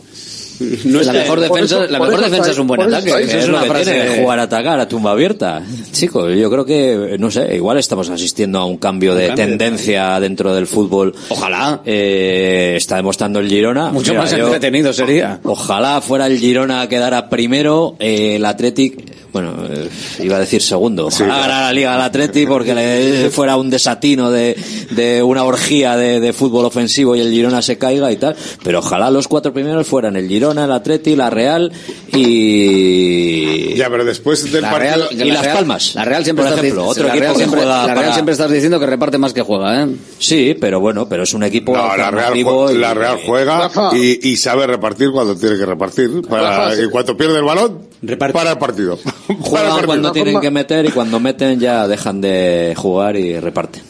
no 0.85 1.03
la 1.03 1.13
mejor 1.13 1.41
defensa, 1.41 1.65
eso- 1.85 1.87
la 1.87 1.99
mejor 1.99 2.15
eso 2.15 2.23
defensa 2.31 2.51
es 2.51 2.59
un 2.59 2.67
buen 2.67 2.81
eso 2.81 2.97
ataque. 2.97 3.23
Esa 3.25 3.39
es 3.39 3.49
una 3.49 3.63
frase 3.63 3.93
tiene, 3.93 4.23
jugar 4.23 4.39
a 4.39 4.43
atacar 4.43 4.81
a 4.81 4.89
tumba 4.89 5.11
abierta. 5.13 5.63
Chicos, 5.93 6.35
yo 6.37 6.51
creo 6.51 6.65
que, 6.65 7.17
no 7.19 7.31
sé, 7.31 7.55
igual 7.57 7.79
estamos 7.79 8.09
asistiendo 8.11 8.59
a 8.59 8.65
un 8.65 8.77
cambio 8.79 9.15
de 9.15 9.29
cambio 9.29 9.45
de 9.45 9.51
tendencia 9.51 10.19
dentro 10.21 10.55
del 10.55 10.67
fútbol. 10.67 11.15
Ojalá. 11.29 11.81
Eh, 11.85 12.75
está 12.77 12.97
demostrando 12.97 13.39
el 13.41 13.49
Girona. 13.49 13.91
Mucho 13.91 14.13
Mira, 14.13 14.23
más 14.23 14.31
yo- 14.33 14.45
entretenido 14.45 14.93
sería. 14.93 15.41
Ojalá 15.45 16.01
fuera 16.01 16.27
el 16.27 16.39
Girona 16.39 16.83
a 16.83 16.89
quedara 16.89 17.29
primero, 17.29 17.97
eh, 17.99 18.37
el 18.37 18.45
Athletic, 18.45 19.17
bueno, 19.33 19.55
eh, 19.71 19.89
iba 20.23 20.37
a 20.37 20.41
decir 20.41 20.63
segundo. 20.63 21.07
Ojalá 21.07 21.39
ganara 21.39 21.61
la 21.67 21.73
Liga 21.73 21.95
al 21.95 22.01
Athletic 22.01 22.49
porque 22.49 22.75
le 22.75 23.31
fuera 23.31 23.57
un 23.57 23.69
desatino 23.69 24.31
de, 24.31 24.57
de 24.93 25.23
una 25.23 25.45
orgía 25.45 25.97
de, 25.97 26.21
de 26.21 26.33
fútbol 26.33 26.65
ofensivo 26.65 27.15
y 27.17 27.21
el 27.21 27.31
Girona 27.31 27.61
se 27.61 27.77
caiga 27.77 28.11
y 28.11 28.17
tal. 28.17 28.35
Pero 28.63 28.79
ojalá 28.79 29.11
los 29.11 29.29
cuatro 29.29 29.53
primeros 29.53 29.87
fueran 29.87 30.17
el 30.17 30.27
Girona, 30.29 30.46
el 30.53 30.73
Athletic, 30.73 31.17
la 31.17 31.31
Real 31.31 31.73
y... 32.13 33.75
Ya, 33.77 33.91
pero 33.91 34.05
después 34.05 34.51
del 34.51 34.63
La 34.63 34.71
partido... 34.71 34.95
Real, 34.97 35.09
y 35.11 35.17
la 35.17 35.25
Las 35.35 35.43
Real- 35.45 35.57
Palmas, 35.57 35.95
La 35.95 36.05
Real 36.05 36.25
siempre 36.25 36.45
por 36.45 36.53
está 36.53 36.61
ejemplo, 36.67 36.85
dic- 36.85 36.89
otro 36.91 37.03
la 37.05 37.09
equipo 37.11 37.21
Real 37.23 37.33
que 37.33 37.39
siempre, 37.39 37.61
juega 37.61 37.77
la 37.77 37.85
Real 37.87 37.97
para- 37.97 38.13
siempre 38.15 38.33
estás 38.33 38.51
diciendo 38.51 38.81
que 38.81 38.87
reparte 38.87 39.19
más 39.19 39.33
que 39.33 39.43
juega, 39.43 39.83
¿eh? 39.83 39.89
Sí, 40.19 40.57
pero 40.61 40.81
bueno, 40.81 41.09
pero 41.09 41.23
es 41.25 41.35
un 41.35 41.43
equipo 41.43 41.77
No, 41.77 41.83
la 41.87 41.95
Real, 41.95 42.15
alternativo 42.15 42.69
jue- 42.69 42.75
y- 42.75 42.79
la 42.79 42.95
Real 42.95 43.19
juega 43.27 43.71
y, 43.95 44.29
y 44.31 44.37
sabe 44.37 44.67
repartir 44.67 45.11
cuando 45.11 45.37
tiene 45.37 45.57
que 45.57 45.67
repartir. 45.67 46.23
Para 46.29 46.75
que 46.77 46.89
cuando 46.89 47.17
pierde 47.17 47.37
el 47.39 47.45
balón, 47.45 47.79
para 48.19 48.53
el 48.53 48.59
partido. 48.59 48.99
Para 49.27 49.35
el 49.37 49.43
Juegan 49.43 49.69
partido. 49.71 49.87
cuando 49.87 50.13
tienen 50.13 50.41
que 50.41 50.51
meter 50.51 50.87
y 50.87 50.91
cuando 50.91 51.19
meten 51.21 51.59
ya 51.61 51.87
dejan 51.89 52.21
de 52.21 52.75
jugar 52.77 53.17
y 53.17 53.39
reparten. 53.41 53.83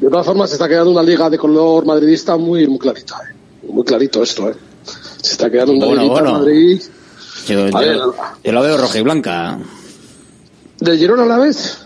De 0.00 0.08
todas 0.08 0.26
formas, 0.26 0.50
se 0.50 0.56
está 0.56 0.68
quedando 0.68 0.90
una 0.90 1.02
liga 1.02 1.28
de 1.30 1.38
color 1.38 1.84
madridista 1.86 2.36
muy, 2.36 2.66
muy 2.66 2.78
clarita. 2.78 3.16
¿eh? 3.30 3.34
Muy 3.72 3.84
clarito 3.84 4.22
esto, 4.22 4.48
¿eh? 4.50 4.54
Se 5.22 5.32
está 5.32 5.50
quedando 5.50 5.72
una 5.72 5.86
Bueno, 5.86 6.08
bueno. 6.08 6.32
Madrid. 6.34 6.82
Yo, 7.48 7.68
yo- 7.68 7.78
ver. 7.78 7.98
yo 8.44 8.52
lo 8.52 8.62
veo 8.62 8.76
roja 8.76 8.98
y 8.98 9.02
blanca. 9.02 9.58
¿Del 10.80 10.98
Girona 10.98 11.22
a 11.22 11.26
la 11.26 11.38
vez? 11.38 11.78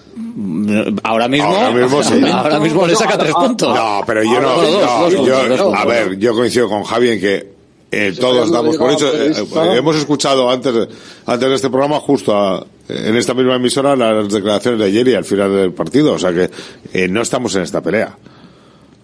Ahora 1.03 1.29
mismo, 1.29 1.49
Ahora 1.49 1.71
mismo 1.71 2.03
sí. 2.03 2.21
ahora 2.33 2.59
mismo 2.61 2.87
le 2.87 2.97
saca 2.97 3.17
tres 3.19 3.33
puntos. 3.35 3.75
No, 3.75 4.01
pero 4.07 4.23
yo 4.25 4.41
no. 4.41 4.61
Dos, 4.63 5.13
dos 5.15 5.27
yo- 5.27 5.75
a 5.75 5.85
ver, 5.85 6.19
yo 6.19 6.35
coincido 6.35 6.69
con 6.69 6.83
Javi 6.83 7.11
en 7.11 7.21
que 7.21 7.53
eh, 7.91 8.15
todos 8.19 8.51
damos 8.51 8.77
por 8.77 8.91
hecho. 8.93 9.07
eh, 9.15 9.33
eh, 9.37 9.75
hemos 9.77 9.97
escuchado 9.97 10.51
antes 10.51 10.75
de, 10.75 10.89
antes 11.27 11.49
de 11.49 11.55
este 11.55 11.69
programa, 11.71 12.01
justo 12.01 12.35
a- 12.35 12.67
en 12.89 13.17
esta 13.17 13.35
misma 13.35 13.57
emisora, 13.57 13.95
las 13.97 14.29
declaraciones 14.33 14.81
de 14.81 14.87
ayer 14.87 15.09
y 15.09 15.15
al 15.15 15.25
final 15.25 15.53
del 15.55 15.73
partido. 15.73 16.15
O 16.15 16.19
sea 16.19 16.33
que 16.33 16.51
eh, 16.93 17.09
no 17.09 17.21
estamos 17.23 17.55
en 17.57 17.63
esta 17.63 17.81
pelea. 17.83 18.17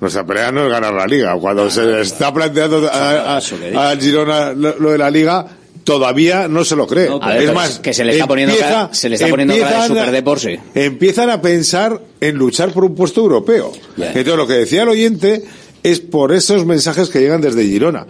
Nuestra 0.02 0.26
pelea 0.26 0.50
no 0.50 0.64
es 0.64 0.68
ganar 0.70 0.92
la 0.92 1.06
liga. 1.06 1.32
Cuando 1.36 1.70
se 1.70 2.00
está 2.00 2.34
planteando 2.34 2.88
a- 2.92 3.36
a- 3.36 3.90
al 3.90 4.00
Girona 4.00 4.52
lo, 4.52 4.76
lo 4.80 4.90
de 4.90 4.98
la 4.98 5.08
liga, 5.12 5.46
todavía 5.84 6.48
no 6.48 6.64
se 6.64 6.74
lo 6.74 6.88
cree. 6.88 7.08
Es 7.38 7.54
más, 7.54 7.78
que 7.78 7.94
se 7.94 8.04
le 8.04 8.10
está 8.14 8.26
poniendo 8.26 8.56
cara- 8.58 8.90
se 8.92 9.08
le 9.08 9.14
está 9.14 9.28
poniendo 9.28 9.54
cara 9.54 9.66
de 9.68 9.74
empiezan 9.76 9.96
a- 9.98 10.00
Superdepor, 10.00 10.40
sí. 10.40 10.58
empiezan 10.74 11.30
a 11.30 11.40
pensar 11.40 12.00
en 12.20 12.34
luchar 12.36 12.72
por 12.72 12.84
un 12.84 12.96
puesto 12.96 13.20
europeo. 13.20 13.70
Entonces, 13.96 14.36
lo 14.36 14.46
que 14.48 14.54
decía 14.54 14.82
el 14.82 14.88
oyente 14.88 15.44
es 15.84 16.00
por 16.00 16.32
esos 16.32 16.66
mensajes 16.66 17.08
que 17.08 17.20
llegan 17.20 17.40
desde 17.40 17.62
Girona. 17.64 18.04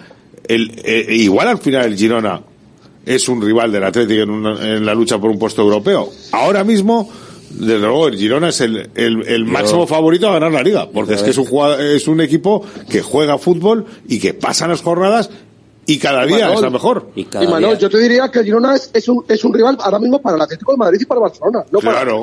El, 0.49 0.73
eh, 0.85 1.07
igual 1.11 1.49
al 1.49 1.59
final 1.59 1.85
el 1.85 1.97
Girona 1.99 2.41
es 3.05 3.29
un 3.29 3.43
rival 3.43 3.71
del 3.71 3.85
Atlético 3.85 4.23
en, 4.23 4.31
una- 4.31 4.67
en 4.77 4.87
la 4.87 4.95
lucha 4.95 5.19
por 5.19 5.31
un 5.31 5.39
puesto 5.39 5.61
europeo. 5.61 6.11
Ahora 6.33 6.65
mismo, 6.65 7.11
desde 7.55 7.79
luego, 7.79 8.09
el 8.09 8.17
Girona 8.17 8.49
es 8.49 8.61
el, 8.61 8.91
el- 8.95 9.27
el 9.29 9.45
máximo 9.45 9.87
favorito 9.87 10.29
a 10.29 10.33
ganar 10.33 10.53
la 10.53 10.63
liga, 10.63 10.89
porque 10.91 11.15
es 11.15 11.23
que 11.23 11.31
es 11.31 11.39
un, 11.39 11.45
jugado- 11.47 11.79
es 11.81 12.09
un 12.09 12.21
equipo 12.21 12.65
que 12.89 13.03
juega 13.03 13.39
fútbol 13.39 13.87
y 14.09 14.19
que 14.19 14.35
pasa 14.35 14.67
las 14.69 14.83
jornadas 14.83 15.31
y 15.87 15.99
cada 15.99 16.25
día 16.27 16.39
Manol, 16.47 16.55
es 16.55 16.61
la 16.63 16.71
mejor. 16.71 17.11
Y 17.17 17.23
Y 17.23 17.47
Manuel, 17.47 17.79
yo 17.79 17.91
te 17.91 17.99
diría 17.99 18.31
que 18.31 18.39
el 18.41 18.45
Girona 18.45 18.77
es, 18.77 18.91
es, 18.95 19.09
un, 19.09 19.25
es 19.29 19.45
un 19.45 19.53
rival 19.53 19.77
ahora 19.81 19.99
mismo 19.99 20.21
para 20.23 20.37
el 20.37 20.43
Atlético 20.43 20.73
de 20.73 20.79
Madrid 20.79 20.99
y 21.01 21.05
para 21.07 21.21
Barcelona. 21.21 21.65
No 21.71 21.81
para 21.81 22.03
Claro. 22.03 22.23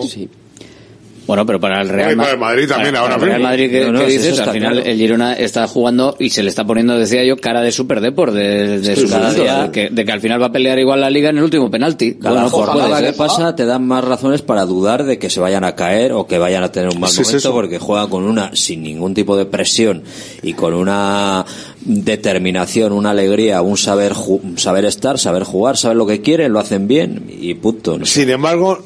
Bueno, 1.30 1.46
pero 1.46 1.60
para 1.60 1.80
el 1.84 1.90
Real, 1.90 2.16
Madrid 2.40 2.68
también, 2.68 2.90
para- 2.96 3.02
ahora 3.04 3.20
para 3.20 3.26
el 3.26 3.30
Real. 3.38 3.42
Madrid, 3.44 3.70
¿qué, 3.70 3.86
No, 3.86 3.92
no, 3.92 4.00
qué 4.00 4.06
sí, 4.10 4.18
dices? 4.18 4.34
eso 4.34 4.44
Al 4.46 4.50
final 4.50 4.74
claro. 4.78 4.90
el 4.90 4.98
Girona 4.98 5.34
está 5.34 5.68
jugando 5.68 6.16
y 6.18 6.32
se 6.32 6.42
le 6.42 6.50
está 6.50 6.66
poniendo, 6.66 6.98
decía 6.98 7.24
yo, 7.24 7.38
cara 7.38 7.62
de 7.62 7.72
Super 7.72 8.02
Depor, 8.02 8.32
de, 8.32 8.80
de, 8.80 8.96
Sí, 8.96 9.02
su 9.04 9.10
cada 9.10 9.28
punto, 9.28 9.44
día- 9.44 9.64
de 9.66 9.72
que, 9.72 9.90
de 9.92 10.06
que 10.06 10.12
al 10.12 10.22
final 10.22 10.42
va 10.42 10.48
a 10.48 10.52
pelear 10.52 10.80
igual 10.80 11.02
la 11.02 11.12
liga 11.12 11.30
en 11.30 11.38
el 11.38 11.44
último 11.44 11.70
penalti. 11.70 12.16
Cada 12.16 12.32
Bueno, 12.34 12.50
jornada 12.50 13.00
que 13.04 13.14
pasa 13.14 13.56
te 13.56 13.66
dan 13.66 13.86
más 13.86 14.04
razones 14.04 14.42
para 14.42 14.66
dudar 14.66 15.04
de 15.04 15.20
que 15.20 15.30
se 15.30 15.40
vayan 15.40 15.64
a 15.66 15.76
caer 15.76 16.14
o 16.14 16.26
que 16.26 16.40
vayan 16.40 16.64
a 16.64 16.72
tener 16.72 16.90
un 16.90 17.00
mal 17.00 17.12
Sí, 17.12 17.22
es 17.22 17.28
momento 17.28 17.52
porque 17.54 17.78
juegan 17.78 18.10
con 18.10 18.24
una 18.24 18.56
sin 18.56 18.82
ningún 18.82 19.14
tipo 19.14 19.38
de 19.38 19.46
presión 19.46 20.02
y 20.42 20.54
con 20.54 20.74
una 20.74 21.46
determinación, 21.82 22.92
una 22.92 23.12
alegría, 23.12 23.62
un 23.62 23.78
saber 23.78 24.14
ju- 24.14 24.58
saber 24.58 24.86
estar, 24.86 25.20
saber 25.20 25.44
jugar, 25.44 25.78
saber 25.78 25.96
lo 25.98 26.08
que 26.08 26.22
quieren, 26.22 26.52
lo 26.54 26.60
hacen 26.60 26.88
bien 26.88 27.26
y 27.30 27.54
punto. 27.54 28.04
Sin 28.06 28.30
embargo, 28.32 28.80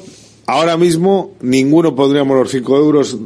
ahora 0.46 0.76
mismo 0.76 1.32
ninguno 1.40 1.94
pondríamos 1.94 2.36
los 2.36 2.50
5 2.50 2.76
euros 2.76 3.16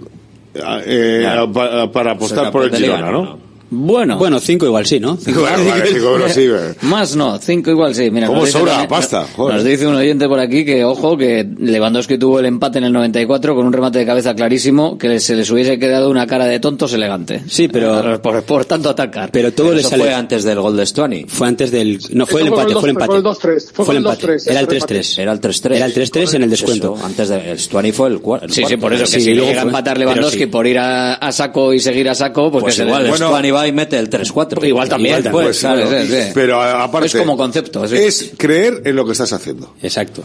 eh, 0.54 1.18
Claro. 1.22 1.52
pa- 1.52 1.90
para 1.92 2.12
apostar 2.12 2.50
por 2.50 2.64
el 2.64 2.74
Girona, 2.74 3.10
¿no? 3.10 3.38
Bueno. 3.70 4.16
Bueno, 4.18 4.40
cinco 4.40 4.66
igual 4.66 4.86
sí, 4.86 4.98
¿no? 4.98 5.16
Cinco 5.16 5.40
Bueno, 5.42 5.64
vale, 5.68 5.86
cinco 5.92 6.06
euros 6.06 6.32
sí. 6.32 6.48
Más 6.82 7.14
no, 7.16 7.38
cinco 7.38 7.70
igual 7.70 7.94
sí. 7.94 8.10
Mira, 8.10 8.26
¿Cómo 8.26 8.38
nos 8.40 8.46
dice 8.48 8.58
sobra 8.58 8.78
la 8.78 8.88
pasta? 8.88 9.26
Joder. 9.36 9.56
Nos 9.56 9.64
dice 9.64 9.86
un 9.86 9.94
oyente 9.94 10.26
por 10.26 10.40
aquí 10.40 10.64
que, 10.64 10.84
ojo, 10.84 11.16
que 11.16 11.46
Lewandowski 11.58 12.16
tuvo 12.18 12.40
el 12.40 12.46
empate 12.46 12.78
en 12.78 12.84
el 12.84 12.92
94 12.92 13.54
con 13.54 13.66
un 13.66 13.72
remate 13.72 13.98
de 13.98 14.06
cabeza 14.06 14.34
clarísimo, 14.34 14.96
que 14.96 15.20
se 15.20 15.34
les 15.36 15.50
hubiese 15.50 15.78
quedado 15.78 16.08
una 16.10 16.26
cara 16.26 16.46
de 16.46 16.60
tontos 16.60 16.92
elegante. 16.94 17.42
Sí, 17.48 17.68
pero- 17.68 18.20
Por, 18.22 18.42
por 18.42 18.64
tanto 18.64 18.88
atacar. 18.90 19.30
Pero 19.32 19.52
todo 19.52 19.72
le 19.74 19.80
Eso 19.80 19.90
sale... 19.90 20.04
fue 20.04 20.14
antes 20.14 20.44
del 20.44 20.60
gol 20.60 20.76
de 20.76 20.86
Stuani. 20.86 21.24
Fue 21.28 21.46
antes 21.48 21.70
del... 21.70 21.98
No, 22.12 22.26
fue 22.26 22.40
el 22.42 22.48
empate, 22.48 22.72
fue 22.74 22.82
el 22.84 22.90
empate. 22.90 23.06
fue 23.08 23.16
el 23.18 23.24
2-3, 23.24 23.70
fue 23.72 23.84
Fue 23.84 23.94
el 23.94 24.00
el 24.00 24.06
empate. 24.06 24.26
2-3, 24.26 24.50
Era 24.50 24.60
el 24.60 24.66
ese 24.66 24.74
remate. 24.74 24.94
3-3. 25.00 25.18
Era 25.18 25.32
el 25.32 25.40
3-3. 25.40 25.74
Era 25.76 25.86
el 25.86 25.94
3-3 25.94 26.34
en 26.34 26.42
el 26.42 26.50
descuento. 26.50 26.94
Eso, 26.96 27.06
antes 27.06 27.28
de 27.28 27.50
el 27.50 27.58
Stuani 27.58 27.92
fue 27.92 28.08
el 28.08 28.20
cuarto. 28.20 28.48
Sí, 28.48 28.62
sí, 28.66 28.76
por 28.76 28.92
eso, 28.94 29.04
que 29.04 29.10
Sí, 29.10 29.20
si 29.20 29.34
luego 29.34 29.50
llega 29.50 29.62
a 29.62 29.64
empatar 29.64 29.98
Lewandowski 29.98 30.46
por 30.46 30.66
ir 30.66 30.78
a, 30.78 31.14
a 31.14 31.32
saco 31.32 31.72
y 31.74 31.80
seguir 31.80 32.08
a 32.08 32.14
saco, 32.14 32.50
pues, 32.50 32.62
Pues 32.62 32.74
que 32.74 32.82
se 32.82 32.86
igual, 32.86 33.02
le- 33.04 33.10
el 33.10 33.14
Stuani 33.16 33.50
va 33.58 33.68
y 33.68 33.72
mete 33.72 33.98
el 33.98 34.08
3-4. 34.08 34.66
Igual 34.66 34.88
también, 34.88 35.18
Igual 35.18 35.32
pues, 35.32 35.60
también, 35.60 35.86
¿sabes? 35.88 36.06
Claro. 36.06 36.06
Sí, 36.06 36.22
sí. 36.28 36.30
Pero 36.34 36.60
a- 36.60 36.84
aparte, 36.84 37.06
Es 37.08 37.14
como 37.16 37.36
concepto. 37.36 37.86
sí. 37.86 37.96
es 37.96 38.32
creer 38.36 38.82
en 38.84 38.96
lo 38.96 39.04
que 39.04 39.12
estás 39.12 39.32
haciendo. 39.32 39.74
Exacto. 39.82 40.22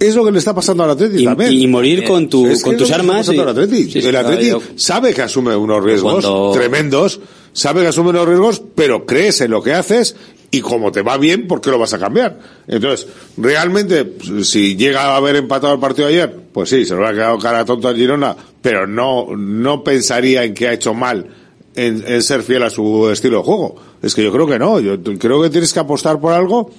Es 0.00 0.16
lo 0.16 0.24
que 0.24 0.32
le 0.32 0.38
está 0.40 0.52
pasando 0.52 0.82
al 0.82 0.90
Atleti 0.90 1.22
Y- 1.22 1.24
también. 1.24 1.52
y 1.52 1.66
morir 1.68 2.02
con 2.04 2.28
tu- 2.28 2.46
Es 2.48 2.62
con 2.62 2.72
es 2.72 2.78
tus 2.78 2.88
lo 2.90 2.94
que 2.96 3.00
armas 3.00 3.20
está 3.20 3.32
pasando 3.32 3.42
y- 3.42 3.44
al 3.44 3.48
Atleti. 3.64 3.92
Sí, 3.92 4.02
sí, 4.02 4.08
el 4.08 4.16
Atleti 4.16 4.46
yo- 4.48 4.62
sabe 4.74 5.14
que 5.14 5.22
asume 5.22 5.54
unos 5.54 5.84
riesgos 5.84 6.24
Cuando- 6.24 6.50
tremendos, 6.52 7.20
sabe 7.52 7.82
que 7.82 7.86
asume 7.88 8.10
unos 8.10 8.26
riesgos, 8.26 8.62
pero 8.74 9.06
crees 9.06 9.40
en 9.42 9.52
lo 9.52 9.62
que 9.62 9.72
haces 9.74 10.16
y 10.50 10.60
como 10.60 10.90
te 10.90 11.02
va 11.02 11.16
bien, 11.18 11.46
¿por 11.46 11.60
qué 11.60 11.70
lo 11.70 11.78
vas 11.78 11.94
a 11.94 11.98
cambiar? 12.00 12.36
Entonces, 12.66 13.06
realmente, 13.36 14.04
pues, 14.04 14.48
si 14.48 14.76
llega 14.76 15.02
a 15.02 15.16
haber 15.16 15.36
empatado 15.36 15.72
el 15.74 15.78
partido 15.80 16.08
ayer, 16.08 16.34
pues 16.52 16.68
sí, 16.70 16.84
se 16.84 16.94
lo 16.96 17.06
ha 17.06 17.12
quedado 17.12 17.38
cara 17.38 17.64
tonto 17.64 17.86
al 17.88 17.96
Girona, 17.96 18.34
pero 18.60 18.86
no, 18.88 19.36
no 19.36 19.84
pensaría 19.84 20.42
en 20.44 20.52
que 20.54 20.66
ha 20.68 20.72
hecho 20.72 20.94
mal 20.94 21.26
en, 21.74 22.04
en 22.06 22.22
ser 22.22 22.42
fiel 22.42 22.62
a 22.62 22.70
su 22.70 23.08
estilo 23.10 23.38
de 23.38 23.44
juego. 23.44 23.76
Es 24.02 24.14
que 24.14 24.22
yo 24.22 24.32
creo 24.32 24.46
que 24.46 24.58
no, 24.58 24.80
yo 24.80 25.02
creo 25.02 25.42
que 25.42 25.50
tienes 25.50 25.72
que 25.72 25.80
apostar 25.80 26.20
por 26.20 26.32
algo 26.32 26.70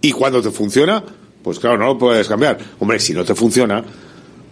y 0.00 0.12
cuando 0.12 0.42
te 0.42 0.50
funciona, 0.50 1.02
pues 1.42 1.58
claro, 1.58 1.78
no 1.78 1.86
lo 1.86 1.98
puedes 1.98 2.28
cambiar. 2.28 2.58
Hombre, 2.80 2.98
si 2.98 3.12
no 3.12 3.24
te 3.24 3.34
funciona, 3.34 3.84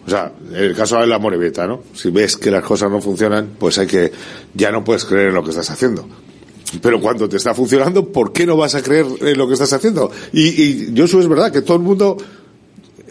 o 0.07 0.11
sea, 0.11 0.33
el 0.55 0.75
caso 0.75 0.99
de 0.99 1.07
la 1.07 1.19
Morevita, 1.19 1.67
¿no? 1.67 1.83
Si 1.95 2.11
ves 2.11 2.37
que 2.37 2.51
las 2.51 2.65
cosas 2.65 2.91
no 2.91 3.01
funcionan, 3.01 3.51
pues 3.59 3.79
hay 3.79 3.87
que, 3.87 4.13
ya 4.55 4.73
no 4.73 4.83
puedes 4.85 5.05
creer 5.05 5.29
en 5.29 5.35
lo 5.35 5.45
que 5.45 5.51
estás 5.51 5.71
haciendo. 5.71 6.07
Pero 6.81 7.01
cuando 7.01 7.29
te 7.29 7.37
está 7.37 7.55
funcionando, 7.55 8.09
¿por 8.09 8.33
qué 8.33 8.47
no 8.47 8.57
vas 8.57 8.75
a 8.75 8.83
creer 8.83 9.07
en 9.21 9.37
lo 9.37 9.47
que 9.47 9.55
estás 9.55 9.73
haciendo? 9.73 10.11
Y, 10.33 10.49
y 10.63 10.93
yo 10.93 11.05
es 11.05 11.29
verdad 11.29 11.53
que 11.53 11.63
todo 11.63 11.77
el 11.77 11.83
mundo 11.83 12.17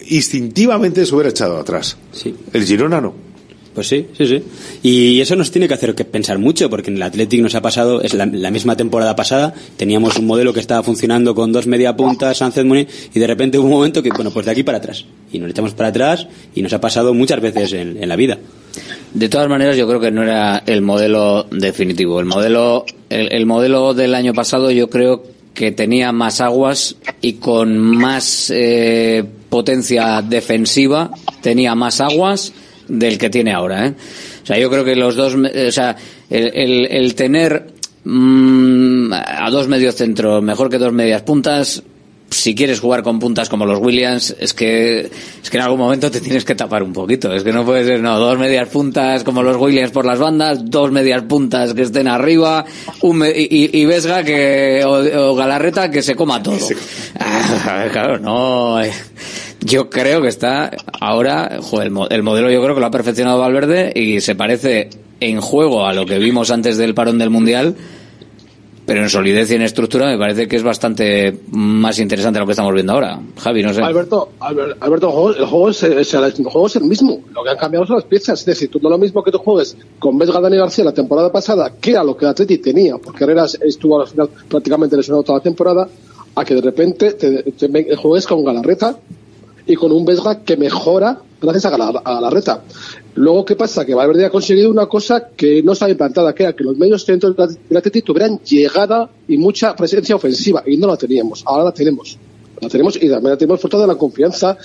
instintivamente 0.10 1.06
se 1.06 1.14
hubiera 1.14 1.30
echado 1.30 1.58
atrás. 1.58 1.98
Sí. 2.12 2.36
El 2.54 2.66
Girona 2.66 3.00
no. 3.00 3.31
Pues 3.74 3.88
sí, 3.88 4.08
sí, 4.18 4.28
sí. 4.28 4.44
Y 4.84 5.22
eso 5.22 5.36
nos 5.36 5.50
tiene 5.50 5.68
que 5.68 5.74
hacer 5.74 5.96
que 5.96 6.04
pensar 6.04 6.40
mucho, 6.40 6.70
porque 6.70 6.90
en 6.90 6.98
el 6.98 7.04
Athletic 7.04 7.42
nos 7.42 7.56
ha 7.56 7.62
pasado, 7.62 8.02
es 8.02 8.14
la, 8.14 8.26
la 8.26 8.52
misma 8.52 8.76
temporada 8.76 9.16
pasada, 9.16 9.54
teníamos 9.78 10.18
un 10.18 10.28
modelo 10.28 10.54
que 10.54 10.60
estaba 10.60 10.84
funcionando 10.84 11.34
con 11.34 11.52
dos 11.52 11.68
media 11.68 11.96
puntas, 11.96 12.38
Sánchez 12.38 12.66
Muni, 12.66 12.86
y 13.14 13.20
de 13.20 13.28
repente 13.28 13.58
hubo 13.58 13.68
un 13.68 13.74
momento 13.74 14.04
que, 14.04 14.10
bueno, 14.10 14.32
pues 14.32 14.46
de 14.46 14.52
aquí 14.52 14.64
para 14.64 14.80
atrás. 14.80 15.06
Y 15.32 15.40
nos 15.40 15.52
echamos 15.52 15.74
para 15.74 15.90
atrás, 15.90 16.28
y 16.54 16.62
nos 16.62 16.74
ha 16.74 16.82
pasado 16.82 17.14
muchas 17.14 17.40
veces 17.40 17.72
en, 17.74 18.08
la 18.08 18.16
vida. 18.18 18.38
De 19.14 19.30
todas 19.30 19.48
maneras, 19.48 19.78
yo 19.78 19.88
creo 19.88 20.00
que 20.00 20.12
no 20.12 20.24
era 20.24 20.64
el 20.66 20.82
modelo 20.82 21.46
definitivo. 21.50 22.20
El 22.20 22.26
modelo, 22.26 22.86
el, 23.10 23.32
el 23.32 23.46
modelo 23.46 23.94
del 23.94 24.16
año 24.16 24.34
pasado, 24.34 24.70
yo 24.72 24.90
creo 24.90 25.24
que 25.54 25.72
tenía 25.72 26.12
más 26.12 26.42
aguas 26.42 26.96
y 27.22 27.34
con 27.34 27.78
más 27.78 28.52
eh, 28.54 29.24
potencia 29.50 30.22
defensiva 30.22 31.12
tenía 31.42 31.76
más 31.76 32.00
aguas 32.00 32.54
del 33.00 33.18
que 33.18 33.30
tiene 33.30 33.52
ahora. 33.54 33.88
¿eh? 33.88 33.94
O 34.44 34.46
sea, 34.46 34.58
yo 34.58 34.70
creo 34.70 34.84
que 34.84 34.96
los 34.96 35.16
dos, 35.16 35.36
o 35.36 35.72
sea, 35.72 35.96
el, 36.30 36.52
el- 36.54 36.86
el 36.92 37.16
tener 37.16 37.68
mm, 38.04 39.14
a 39.14 39.50
dos 39.50 39.68
mediocentros 39.68 40.42
mejor 40.44 40.70
que 40.70 40.78
dos 40.78 40.94
medias 40.94 41.22
puntas. 41.22 41.84
Si 42.30 42.56
quieres 42.56 42.80
jugar 42.80 43.04
con 43.04 43.20
puntas 43.20 43.50
como 43.50 43.66
los 43.66 43.78
Williams, 43.82 44.34
es 44.40 44.54
que 44.54 45.02
es 45.44 45.50
que 45.50 45.58
en 45.58 45.64
algún 45.64 45.80
momento 45.80 46.10
te 46.10 46.22
tienes 46.22 46.46
que 46.46 46.56
tapar 46.56 46.82
un 46.82 46.94
poquito. 46.94 47.34
Es 47.34 47.44
que 47.44 47.52
no 47.52 47.66
puede 47.66 47.84
ser, 47.84 48.00
no, 48.00 48.18
dos 48.20 48.40
medias 48.40 48.70
puntas 48.70 49.26
como 49.26 49.44
los 49.44 49.58
Williams 49.58 49.92
por 49.92 50.06
las 50.06 50.18
bandas, 50.18 50.60
dos 50.64 50.94
medias 50.94 51.24
puntas 51.24 51.74
que 51.74 51.82
estén 51.82 52.08
arriba, 52.08 52.64
un 53.02 53.18
me- 53.18 53.32
y, 53.32 53.70
y- 53.78 53.86
Vesga 53.86 54.24
que 54.24 54.82
o, 54.86 55.32
o 55.32 55.36
Galarreta 55.36 55.92
que 55.92 56.02
se 56.02 56.16
coma 56.16 56.42
todo. 56.42 56.56
Ah, 57.20 57.88
claro, 57.92 58.18
no. 58.18 58.82
eh, 58.82 58.94
Yo 59.64 59.90
creo 59.90 60.22
que 60.22 60.28
está 60.28 60.72
ahora, 61.00 61.60
el, 61.82 61.92
mo- 61.92 62.08
el 62.08 62.24
modelo 62.24 62.50
yo 62.50 62.62
creo 62.64 62.74
que 62.74 62.82
lo 62.82 62.88
ha 62.88 62.92
perfeccionado 62.92 63.40
Valverde 63.40 63.92
y 63.96 64.20
se 64.22 64.36
parece 64.36 64.90
en 65.20 65.40
juego 65.40 65.86
a 65.86 65.94
lo 65.94 66.06
que 66.06 66.18
vimos 66.18 66.50
antes 66.52 66.78
del 66.78 66.94
parón 66.96 67.20
del 67.20 67.30
mundial. 67.30 67.76
Pero 68.84 69.04
en 69.04 69.10
solidez 69.10 69.52
y 69.52 69.56
en 69.56 69.62
estructura 69.62 70.08
me 70.08 70.18
parece 70.18 70.48
que 70.48 70.56
es 70.56 70.64
bastante 70.64 71.38
más 71.52 72.00
interesante 72.00 72.40
lo 72.40 72.48
que 72.48 72.54
estamos 72.54 72.74
viendo 72.74 72.92
ahora. 72.94 73.20
Javi, 73.38 73.62
no 73.62 73.72
sé. 73.74 73.82
Alberto, 73.84 74.30
Albert- 74.40 74.78
Alberto, 74.80 75.08
el 75.38 75.46
juego, 75.46 75.70
es, 75.70 75.84
el 75.84 76.04
juego 76.46 76.66
es 76.68 76.76
el 76.78 76.84
mismo. 76.86 77.22
Lo 77.32 77.44
que 77.44 77.52
han 77.52 77.58
cambiado 77.58 77.86
son 77.86 77.98
las 77.98 78.06
piezas. 78.06 78.40
Es 78.40 78.46
decir, 78.48 78.70
tú 78.72 78.80
no 78.82 78.90
lo 78.90 78.98
mismo 78.98 79.24
que 79.24 79.32
tú 79.32 79.38
juegues 79.38 79.78
con 80.00 80.18
Vesga 80.18 80.42
Dani 80.42 80.58
García 80.58 80.84
la 80.84 80.94
temporada 80.94 81.32
pasada, 81.32 81.72
que 81.80 81.92
era 81.92 82.04
lo 82.04 82.18
que 82.18 82.26
el 82.26 82.32
Atleti 82.32 82.58
tenía, 82.58 82.98
porque 82.98 83.24
Herreras 83.24 83.60
estuvo 83.62 84.02
al 84.02 84.08
final 84.08 84.30
prácticamente 84.50 84.98
lesionado 84.98 85.22
toda 85.24 85.38
la 85.38 85.44
temporada, 85.44 85.88
a 86.34 86.44
que 86.44 86.56
de 86.56 86.62
repente 86.62 87.14
te, 87.14 87.44
te- 87.44 87.96
juegues 87.96 88.26
con 88.26 88.44
Galarreta 88.44 88.98
y 89.72 89.76
con 89.76 89.92
un 89.92 90.06
Vesga 90.06 90.44
que 90.44 90.58
mejora 90.58 91.20
gracias 91.42 91.66
a, 91.66 91.70
Gala- 91.72 92.02
a 92.04 92.14
Galarreta. 92.16 92.62
Luego, 93.16 93.44
¿qué 93.46 93.56
pasa? 93.56 93.86
Que 93.86 93.94
Valverde 93.96 94.26
ha 94.26 94.30
conseguido 94.30 94.70
una 94.70 94.86
cosa 94.86 95.30
que 95.36 95.64
no 95.64 95.72
estaba 95.74 95.92
implantada, 95.92 96.34
que 96.36 96.44
era 96.44 96.54
que 96.54 96.64
los 96.64 96.78
medios 96.78 97.06
dentro 97.06 97.34
del 97.34 97.78
Atleti 97.78 98.02
tuvieran 98.02 98.40
llegada 98.40 99.10
y 99.28 99.38
mucha 99.38 99.76
presencia 99.76 100.16
ofensiva, 100.16 100.64
y 100.66 100.78
no 100.78 100.88
la 100.88 100.98
teníamos. 100.98 101.44
Ahora 101.46 101.64
la 101.66 101.72
tenemos. 101.72 102.18
La 102.62 102.70
tenemos 102.70 102.96
y 102.98 103.10
también 103.10 103.32
la 103.32 103.38
tenemos 103.38 103.60
por 103.60 103.72
toda 103.72 103.88
la 103.88 103.96
confianza, 103.96 104.56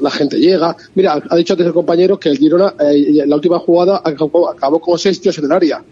la 0.00 0.10
gente 0.12 0.38
llega. 0.38 0.76
Mira, 0.94 1.20
ha 1.28 1.36
dicho 1.36 1.54
antes 1.54 1.66
el 1.66 1.72
compañero 1.72 2.16
que 2.20 2.28
el 2.28 2.38
Girona, 2.38 2.74
eh, 2.78 3.24
la 3.26 3.34
última 3.34 3.58
jugada, 3.58 4.00
acabó, 4.04 4.48
acabó 4.48 4.78
con 4.80 4.96
seis 4.96 5.20
tíos 5.20 5.36
en 5.38 5.46
el 5.46 5.52
área. 5.52 5.82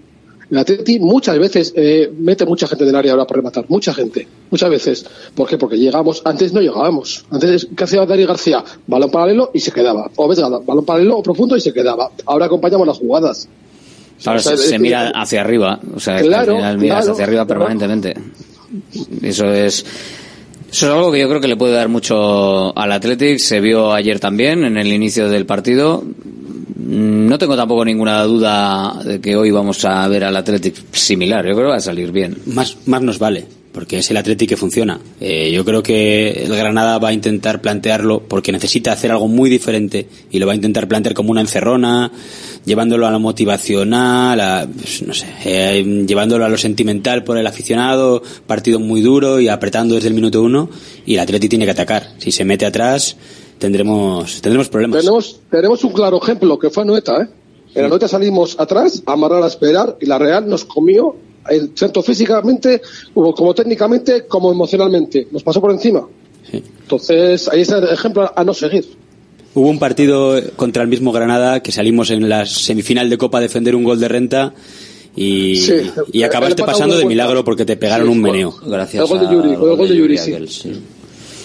El 0.51 0.59
Atleti 0.59 0.98
muchas 0.98 1.39
veces 1.39 1.72
eh, 1.77 2.10
mete 2.18 2.44
mucha 2.44 2.66
gente 2.66 2.82
en 2.82 2.90
el 2.90 2.97
área 2.97 3.12
ahora 3.12 3.24
para 3.24 3.36
rematar, 3.39 3.66
mucha 3.68 3.94
gente, 3.94 4.27
muchas 4.51 4.68
veces. 4.68 5.06
¿Por 5.35 5.48
qué? 5.48 5.56
Porque 5.56 5.78
llegamos, 5.78 6.22
antes 6.24 6.52
no 6.52 6.60
llegábamos. 6.60 7.24
Antes, 7.31 7.68
¿qué 7.77 7.85
hacía 7.85 8.05
Dani 8.05 8.24
García? 8.24 8.64
Balón 8.86 9.10
paralelo 9.10 9.51
y 9.55 9.60
se 9.60 9.70
quedaba. 9.70 10.10
O 10.16 10.27
Vesga, 10.27 10.48
balón 10.48 10.85
paralelo 10.85 11.18
o 11.18 11.22
profundo 11.22 11.56
y 11.56 11.60
se 11.60 11.72
quedaba. 11.72 12.10
Ahora 12.27 12.47
acompañamos 12.47 12.86
las 12.86 12.98
jugadas. 12.98 13.48
Ahora 14.27 14.40
O 14.40 14.43
sea, 14.43 14.56
se, 14.56 14.78
mira 14.78 15.12
hacia 15.14 15.40
arriba. 15.40 15.78
O 15.94 16.01
sea, 16.01 16.20
Claro, 16.20 16.52
al 16.52 16.59
final 16.59 16.78
miras 16.78 16.97
claro, 16.98 17.12
hacia 17.12 17.24
arriba 17.24 17.47
claro. 17.47 17.60
permanentemente. 17.60 18.14
Eso 19.22 19.47
es. 19.52 19.85
Eso 20.70 20.86
es 20.86 20.93
algo 20.93 21.10
que 21.10 21.20
yo 21.20 21.28
creo 21.28 21.40
que 21.40 21.48
le 21.48 21.56
puede 21.56 21.74
dar 21.74 21.89
mucho 21.89 22.77
al 22.77 22.93
Athletic. 22.93 23.39
Se 23.39 23.60
vio 23.60 23.93
ayer 23.93 24.20
también 24.20 24.64
en 24.64 24.77
el 24.77 24.89
inicio 24.89 25.28
del 25.28 25.47
partido. 25.47 26.05
Mm, 26.81 27.28
No 27.28 27.39
tengo 27.39 27.57
tampoco 27.57 27.85
ninguna 27.85 28.23
duda 28.24 29.01
de 29.05 29.20
que 29.20 29.36
hoy 29.36 29.51
vamos 29.51 29.85
a 29.85 30.07
ver 30.09 30.24
al 30.24 30.36
Athletic 30.36 30.74
similar. 30.93 31.47
Yo 31.47 31.52
creo 31.55 31.66
que 31.66 31.73
va 31.73 31.77
a 31.77 31.81
salir 31.81 32.11
bien. 32.11 32.39
Más, 32.47 32.77
más 32.86 33.02
nos 33.02 33.19
vale, 33.19 33.47
porque 33.73 33.98
es 33.98 34.11
el 34.11 34.16
Atleti 34.16 34.47
que 34.47 34.57
funciona. 34.57 34.98
Eh, 35.20 35.52
yo 35.52 35.65
creo 35.65 35.82
que 35.82 36.44
el 36.44 36.57
Granada 36.57 36.98
va 36.98 37.09
a 37.09 37.12
intentar 37.12 37.61
plantearlo 37.61 38.20
porque 38.27 38.51
necesita 38.51 38.93
hacer 38.93 39.11
algo 39.12 39.28
muy 39.28 39.48
diferente 39.51 40.09
y 40.31 40.39
lo 40.39 40.47
va 40.47 40.52
a 40.52 40.57
intentar 40.57 40.89
plantear 40.89 41.15
como 41.15 41.31
una 41.31 41.40
encerrona, 41.40 42.11
llevándolo 42.65 43.07
a 43.07 43.11
lo 43.11 43.20
motivacional, 43.20 44.40
a, 44.40 44.66
pues, 44.66 45.02
no 45.02 45.15
sé, 45.15 45.27
eh, 45.44 46.05
llevándolo 46.07 46.44
a 46.44 46.48
lo 46.48 46.59
sentimental 46.59 47.23
por 47.23 47.39
el 47.39 47.47
aficionado, 47.47 48.23
partido 48.47 48.81
muy 48.81 49.02
duro 49.02 49.39
y 49.40 49.48
apretando 49.48 49.94
desde 49.94 50.09
el 50.09 50.15
minuto 50.15 50.43
uno 50.43 50.69
y 51.07 51.15
el 51.15 51.20
Atleti 51.20 51.48
tiene 51.48 51.65
que 51.65 51.70
atacar. 51.73 52.15
Si 52.19 52.32
se 52.32 52.44
mete 52.44 52.66
atrás 52.66 53.16
tendremos 53.60 54.40
tendremos 54.40 54.68
problemas. 54.68 55.00
Tenemos, 55.00 55.40
tenemos 55.48 55.84
un 55.84 55.92
claro 55.92 56.20
ejemplo 56.20 56.58
que 56.58 56.70
fue 56.70 56.84
Noeta, 56.84 57.22
¿eh? 57.22 57.28
En 57.74 57.82
la 57.82 57.88
Noeta 57.88 58.08
salimos 58.08 58.58
atrás, 58.58 59.00
a 59.06 59.12
amarrar 59.12 59.44
a 59.44 59.46
esperar, 59.46 59.96
y 60.00 60.06
la 60.06 60.18
Real 60.18 60.48
nos 60.48 60.64
comió, 60.64 61.14
tanto 61.78 62.02
físicamente, 62.02 62.82
como, 63.14 63.32
como 63.32 63.54
técnicamente, 63.54 64.26
como 64.26 64.50
emocionalmente. 64.50 65.28
Nos 65.30 65.44
pasó 65.44 65.60
por 65.60 65.70
encima. 65.70 66.04
Entonces, 66.52 67.48
ahí 67.48 67.60
está 67.60 67.78
el 67.78 67.88
ejemplo 67.88 68.32
a 68.34 68.42
no 68.42 68.54
seguir. 68.54 68.86
Hubo 69.54 69.68
un 69.68 69.78
partido 69.78 70.40
contra 70.56 70.82
el 70.82 70.88
mismo 70.88 71.12
Granada 71.12 71.62
que 71.62 71.70
salimos 71.70 72.10
en 72.10 72.28
la 72.28 72.44
semifinal 72.46 73.08
de 73.08 73.18
Copa 73.18 73.38
a 73.38 73.40
defender 73.40 73.76
un 73.76 73.84
gol 73.84 74.00
de 74.00 74.08
renta 74.08 74.52
y, 75.14 75.56
Sí, 75.56 75.90
y 76.12 76.22
acabaste 76.22 76.62
pasando 76.64 76.96
de 76.96 77.04
milagro 77.04 77.44
porque 77.44 77.64
te 77.64 77.76
pegaron 77.76 78.06
Sí, 78.08 78.12
un 78.12 78.20
meneo. 78.20 78.54
Gracias 78.64 79.02
El 79.02 79.08
gol 79.08 79.20
de 79.20 79.26
al 79.26 79.32
Yuri, 79.34 79.50
el 79.50 79.56
gol 79.58 79.88
de 79.88 79.96
Yuri, 79.96 80.18
sí. 80.18 80.32
aquel, 80.32 80.48
sí. 80.48 80.72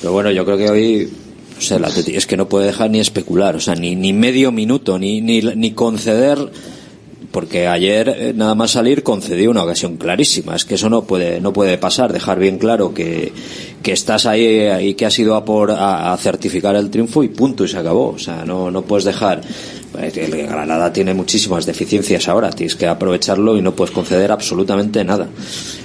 Pero 0.02 0.14
bueno, 0.14 0.32
yo 0.32 0.46
creo 0.46 0.58
que 0.58 0.70
hoy 0.70 1.10
o 1.58 1.62
sea, 1.62 1.78
el 1.78 1.86
Atleti 1.86 2.16
es 2.16 2.28
que 2.28 2.38
no 2.38 2.50
puede 2.50 2.68
dejar 2.68 2.90
ni 2.90 3.00
especular, 3.00 3.56
o 3.56 3.60
sea, 3.60 3.76
ni, 3.76 3.96
ni 3.96 4.14
medio 4.14 4.52
minuto, 4.52 5.00
ni, 5.00 5.22
ni, 5.22 5.42
ni 5.42 5.72
conceder, 5.72 6.38
porque 7.32 7.68
ayer 7.68 8.10
eh, 8.10 8.34
nada 8.36 8.56
más 8.56 8.72
salir 8.72 9.04
concedió 9.04 9.52
una 9.52 9.64
ocasión 9.64 9.98
clarísima. 9.98 10.56
Es 10.56 10.66
que 10.66 10.76
eso 10.76 10.90
no 10.90 11.04
puede, 11.04 11.42
no 11.42 11.54
puede 11.54 11.78
pasar, 11.78 12.14
dejar 12.14 12.40
bien 12.40 12.58
claro 12.58 12.94
que, 12.94 13.34
que 13.84 13.92
estás 13.92 14.26
ahí 14.26 14.46
eh, 14.46 14.88
y 14.88 14.94
que 14.94 15.06
has 15.06 15.20
ido 15.20 15.36
a 15.36 15.44
por 15.44 15.72
a, 15.72 16.14
a 16.14 16.18
certificar 16.18 16.76
el 16.76 16.90
triunfo 16.90 17.24
y 17.24 17.30
punto 17.30 17.66
y 17.66 17.68
se 17.68 17.78
acabó. 17.78 18.10
O 18.10 18.20
sea, 18.20 18.46
no, 18.46 18.72
no 18.72 18.84
puedes 18.84 19.06
dejar 19.06 19.42
el 20.00 20.48
Granada 20.48 20.92
tiene 20.94 21.14
muchísimas 21.14 21.66
deficiencias 21.66 22.28
ahora, 22.28 22.50
tienes 22.52 22.76
que 22.76 22.88
aprovecharlo 22.88 23.58
y 23.58 23.62
no 23.62 23.74
puedes 23.76 23.94
conceder 23.94 24.32
absolutamente 24.32 25.04
nada. 25.04 25.28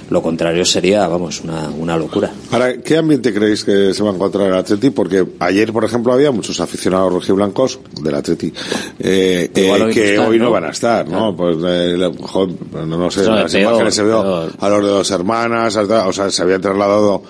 Lo 0.09 0.21
contrario 0.21 0.65
sería, 0.65 1.07
vamos, 1.07 1.41
una, 1.41 1.69
una 1.69 1.97
locura. 1.97 2.31
Ahora, 2.51 2.77
¿qué 2.81 2.97
ambiente 2.97 3.33
creéis 3.33 3.63
que 3.63 3.93
se 3.93 4.03
va 4.03 4.11
a 4.11 4.13
encontrar 4.13 4.47
el 4.47 4.55
Atleti? 4.55 4.89
Porque 4.89 5.25
ayer, 5.39 5.71
por 5.71 5.85
ejemplo, 5.85 6.11
había 6.11 6.31
muchos 6.31 6.59
aficionados 6.59 7.13
rojiblancos 7.13 7.79
del 8.01 8.15
Atleti 8.15 8.51
eh, 8.99 9.49
eh, 9.55 9.71
hoy 9.71 9.93
que 9.93 10.11
están, 10.15 10.27
hoy 10.27 10.37
no, 10.37 10.45
¿no? 10.45 10.51
van 10.51 10.65
a 10.65 10.69
estar, 10.69 11.07
¿no? 11.07 11.35
Pues, 11.35 11.55
eh, 11.65 12.11
no, 12.85 13.09
sé, 13.11 13.21
Eso 13.21 13.31
las 13.31 13.51
peor, 13.51 13.63
imágenes 13.69 13.95
se 13.95 14.03
veo 14.03 14.21
peor. 14.21 14.51
a 14.59 14.69
los 14.69 14.83
de 14.83 14.89
dos 14.89 15.11
hermanas, 15.11 15.77
a- 15.77 16.07
o 16.07 16.11
sea, 16.13 16.29
se 16.29 16.41
habían 16.41 16.59
trasladado 16.61 17.23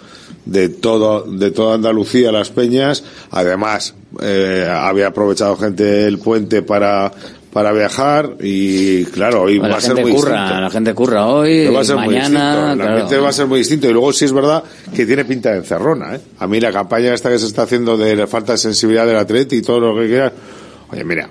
de 0.45 0.69
todo, 0.69 1.23
de 1.23 1.51
toda 1.51 1.75
Andalucía 1.75 2.31
las 2.31 2.49
peñas. 2.49 3.03
Además, 3.31 3.93
eh, 4.21 4.67
había 4.69 5.07
aprovechado 5.07 5.55
gente 5.57 6.05
el 6.07 6.17
puente 6.19 6.61
para, 6.61 7.11
para 7.53 7.71
viajar 7.71 8.37
y 8.39 9.05
claro, 9.05 9.43
hoy 9.43 9.57
va 9.59 9.67
la 9.69 9.77
a 9.77 9.81
ser 9.81 9.95
gente 9.95 10.01
muy 10.03 10.13
curra, 10.13 10.41
distinto. 10.41 10.61
la 10.61 10.69
gente 10.69 10.93
curra 10.93 11.27
hoy, 11.27 11.57
Pero 11.61 11.73
va 11.73 11.81
a 11.81 11.83
ser 11.83 11.95
muy 11.97 12.15
distinto, 12.15 12.39
mañana, 12.39 12.73
claro. 12.75 12.89
ambiente 12.91 13.17
va 13.17 13.29
a 13.29 13.33
ser 13.33 13.45
muy 13.47 13.59
distinto 13.59 13.89
y 13.89 13.93
luego 13.93 14.13
sí 14.13 14.25
es 14.25 14.33
verdad 14.33 14.63
que 14.95 15.05
tiene 15.05 15.25
pinta 15.25 15.51
de 15.51 15.57
encerrona, 15.57 16.15
¿eh? 16.15 16.21
A 16.39 16.47
mí 16.47 16.59
la 16.59 16.71
campaña 16.71 17.13
esta 17.13 17.29
que 17.29 17.39
se 17.39 17.47
está 17.47 17.63
haciendo 17.63 17.97
de 17.97 18.15
la 18.15 18.27
falta 18.27 18.53
de 18.53 18.57
sensibilidad 18.57 19.05
del 19.05 19.17
atleta 19.17 19.55
y 19.55 19.61
todo 19.61 19.79
lo 19.79 19.95
que 20.01 20.07
quiera, 20.07 20.33
oye 20.91 21.03
mira, 21.03 21.29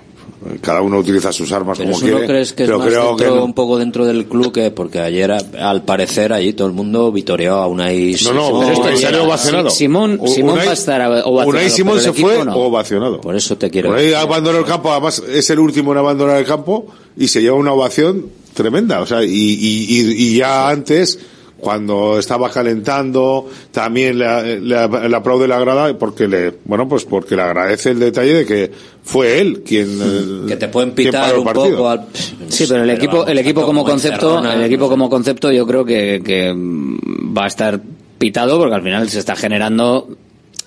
cada 0.61 0.81
uno 0.81 0.97
utiliza 0.97 1.31
sus 1.31 1.51
armas 1.51 1.77
Pero 1.77 1.91
como 1.91 1.97
eso 1.97 2.05
quiere, 2.07 2.21
no 2.21 2.27
crees 2.27 2.53
que 2.53 2.63
es 2.63 2.67
pero 2.69 2.79
más 2.79 2.87
creo 2.87 3.15
que 3.15 3.23
dentro, 3.25 3.39
no. 3.41 3.45
un 3.45 3.53
poco 3.53 3.77
dentro 3.77 4.05
del 4.05 4.25
club 4.25 4.51
que 4.51 4.71
porque 4.71 4.99
ayer 4.99 5.31
al 5.31 5.83
parecer 5.83 6.33
allí 6.33 6.53
todo 6.53 6.67
el 6.67 6.73
mundo 6.73 7.11
vitoreó 7.11 7.55
a 7.57 7.67
Unai 7.67 8.15
No, 8.23 8.33
no, 8.33 8.47
Simón. 8.47 8.65
Unai 8.81 8.97
salió 8.97 9.23
ovacionado. 9.23 9.69
Simón, 9.69 10.19
Simón 10.27 10.55
Unai- 10.57 10.65
va 10.65 10.71
a 10.71 10.73
estar 10.73 11.01
ovacionado, 11.01 11.45
Unai 11.47 11.69
Simón 11.69 11.99
se 11.99 12.13
fue 12.13 12.43
no. 12.43 12.55
ovacionado. 12.55 13.21
Por 13.21 13.35
eso 13.35 13.55
te 13.57 13.69
quiero 13.69 13.89
Unai 13.89 14.03
decir. 14.05 14.17
abandonó 14.17 14.57
el 14.57 14.65
campo, 14.65 14.91
además 14.91 15.21
es 15.31 15.49
el 15.51 15.59
último 15.59 15.91
en 15.91 15.99
abandonar 15.99 16.37
el 16.37 16.45
campo 16.45 16.87
y 17.15 17.27
se 17.27 17.41
lleva 17.41 17.55
una 17.57 17.73
ovación 17.73 18.25
tremenda, 18.53 18.99
o 19.01 19.05
sea, 19.05 19.23
y, 19.23 19.27
y, 19.29 19.85
y, 19.89 20.11
y 20.33 20.37
ya 20.37 20.69
antes 20.69 21.19
cuando 21.61 22.17
estaba 22.19 22.49
calentando 22.49 23.47
también 23.71 24.17
le, 24.19 24.59
le- 24.59 24.87
le 25.09 25.15
aplaude 25.15 25.47
la 25.47 25.59
grada 25.59 25.97
porque 25.97 26.27
le 26.27 26.53
bueno 26.65 26.87
pues 26.89 27.05
porque 27.05 27.35
le 27.35 27.43
agradece 27.43 27.91
el 27.91 27.99
detalle 27.99 28.33
de 28.33 28.45
que 28.45 28.71
fue 29.03 29.39
él 29.39 29.61
quien 29.65 29.99
eh, 30.01 30.47
que 30.47 30.57
te 30.57 30.67
pueden 30.67 30.91
pitar 30.91 31.37
un 31.37 31.45
partido. 31.45 31.77
poco 31.77 31.89
al... 31.89 32.07
Sí, 32.49 32.65
pero 32.67 32.81
el 32.83 32.87
Pero 32.89 32.97
equipo, 32.97 33.13
vamos, 33.17 33.29
el 33.29 33.37
equipo 33.37 33.65
como 33.65 33.83
concepto, 33.85 34.39
el 34.39 34.63
equipo 34.63 34.81
no 34.81 34.87
sé. 34.87 34.91
como 34.91 35.09
concepto, 35.09 35.51
yo 35.51 35.65
creo 35.65 35.85
que, 35.85 36.21
que 36.25 36.53
va 36.55 37.45
a 37.45 37.47
estar 37.47 37.79
pitado 38.17 38.57
porque 38.59 38.75
al 38.75 38.83
final 38.83 39.09
se 39.09 39.19
está 39.19 39.35
generando, 39.35 40.09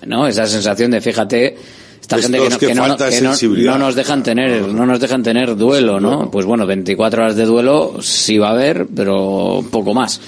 ¿no? 0.05 0.27
Esa 0.27 0.45
sensación 0.47 0.91
de, 0.91 0.99
fíjate, 1.01 1.55
esta 2.01 2.17
gente 2.19 2.37
que 2.37 2.49
no, 2.49 2.57
que 2.59 2.67
que 2.67 2.73
no- 2.75 2.97
que 3.37 3.61
no- 3.63 3.77
nos 3.79 3.95
dejan 3.95 4.23
tener, 4.23 4.61
no 4.67 4.85
nos 4.85 4.99
dejan 4.99 5.23
tener 5.23 5.55
duelo, 5.55 5.99
¿no? 5.99 6.29
Pues 6.29 6.45
bueno, 6.45 6.65
24 6.67 7.23
horas 7.23 7.35
de 7.35 7.45
duelo 7.45 7.95
sí 8.01 8.37
va 8.37 8.49
a 8.49 8.51
haber, 8.51 8.85
pero 8.93 9.63
poco 9.71 9.93
más. 9.93 10.19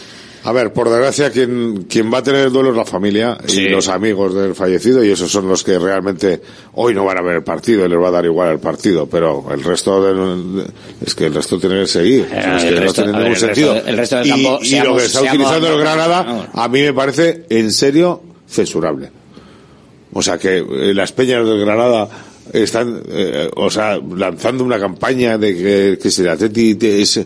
A 0.47 0.53
ver, 0.53 0.71
por 0.71 0.89
desgracia, 0.89 1.29
quien, 1.29 1.87
quien 1.89 2.09
va 2.13 2.19
a 2.19 2.23
tener 2.23 2.45
el 2.45 2.53
duelo 2.53 2.69
es 2.71 2.77
la 2.77 2.85
familia 2.85 3.37
y 3.49 3.67
los 3.67 3.89
amigos 3.89 4.33
del 4.33 4.55
fallecido, 4.55 5.03
y 5.03 5.09
esos 5.11 5.29
son 5.29 5.45
los 5.49 5.61
que 5.61 5.77
realmente 5.77 6.41
hoy 6.75 6.93
no 6.93 7.03
van 7.03 7.17
a 7.17 7.21
ver 7.21 7.35
el 7.35 7.43
partido 7.43 7.85
y 7.85 7.89
les 7.89 7.99
va 7.99 8.07
a 8.07 8.11
dar 8.11 8.23
igual 8.23 8.51
el 8.53 8.59
partido, 8.59 9.07
pero 9.07 9.43
el 9.51 9.61
resto 9.61 10.01
del- 10.01 10.63
es 11.05 11.13
que 11.15 11.25
el 11.25 11.33
resto 11.33 11.59
tiene 11.59 11.81
que 11.81 11.87
seguir. 11.87 12.27
Sea, 12.29 12.55
es 12.57 12.63
que 12.63 12.71
no 12.71 12.79
resto- 12.79 13.03
tiene 13.03 13.11
ver, 13.17 13.21
ningún 13.23 13.25
el 13.27 13.33
resto- 13.33 13.45
sentido. 13.45 13.75
el 13.85 13.97
resto 13.97 14.15
del 14.15 14.27
y, 14.27 14.29
campo, 14.29 14.59
y 14.61 14.79
lo 14.79 14.95
que 14.95 15.03
está 15.05 15.19
seamos- 15.19 15.33
utilizando 15.33 15.67
el 15.73 15.79
Granada, 15.81 16.49
a 16.53 16.67
mí 16.69 16.81
me 16.81 16.93
parece 16.93 17.43
en 17.49 17.71
serio 17.73 18.21
censurable. 18.47 19.11
O 20.13 20.21
sea 20.21 20.37
que 20.37 20.59
eh, 20.59 20.93
las 20.93 21.11
peñas 21.11 21.45
del 21.45 21.59
Granada 21.59 22.07
están, 22.53 23.01
eh, 23.09 23.49
o 23.53 23.69
sea, 23.69 23.99
lanzando 24.15 24.63
una 24.63 24.79
campaña 24.79 25.37
de 25.37 25.53
que, 25.57 25.99
que 26.01 26.09
si 26.09 26.21
el 26.21 26.29
Atleti 26.29 26.77
es- 26.81 27.19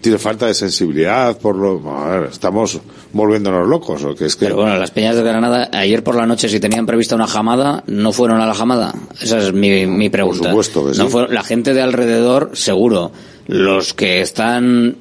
tiene 0.00 0.18
falta 0.18 0.46
de 0.46 0.54
sensibilidad 0.54 1.36
por 1.38 1.56
lo, 1.56 1.90
a 1.90 2.08
ver, 2.20 2.30
estamos 2.30 2.80
volviéndonos 3.12 3.66
locos, 3.66 4.04
o 4.04 4.14
que 4.14 4.26
es 4.26 4.36
que 4.36 4.46
Pero 4.46 4.56
bueno, 4.56 4.76
las 4.76 4.90
peñas 4.90 5.16
de 5.16 5.22
Granada, 5.22 5.68
ayer 5.72 6.04
por 6.04 6.14
la 6.14 6.26
noche, 6.26 6.48
si 6.48 6.60
tenían 6.60 6.86
prevista 6.86 7.14
una 7.14 7.26
jamada, 7.26 7.82
¿no 7.86 8.12
fueron 8.12 8.40
a 8.40 8.46
la 8.46 8.54
jamada? 8.54 8.94
Esa 9.20 9.38
es 9.38 9.52
mi, 9.52 9.86
mi 9.86 10.08
pregunta. 10.10 10.50
supuesto 10.50 10.86
que 10.86 10.94
sí. 10.94 11.00
No 11.00 11.08
fueron- 11.08 11.34
la 11.34 11.42
gente 11.42 11.74
de 11.74 11.82
alrededor, 11.82 12.50
seguro. 12.54 13.10
Los 13.46 13.94
que 13.94 14.20
están 14.20 14.96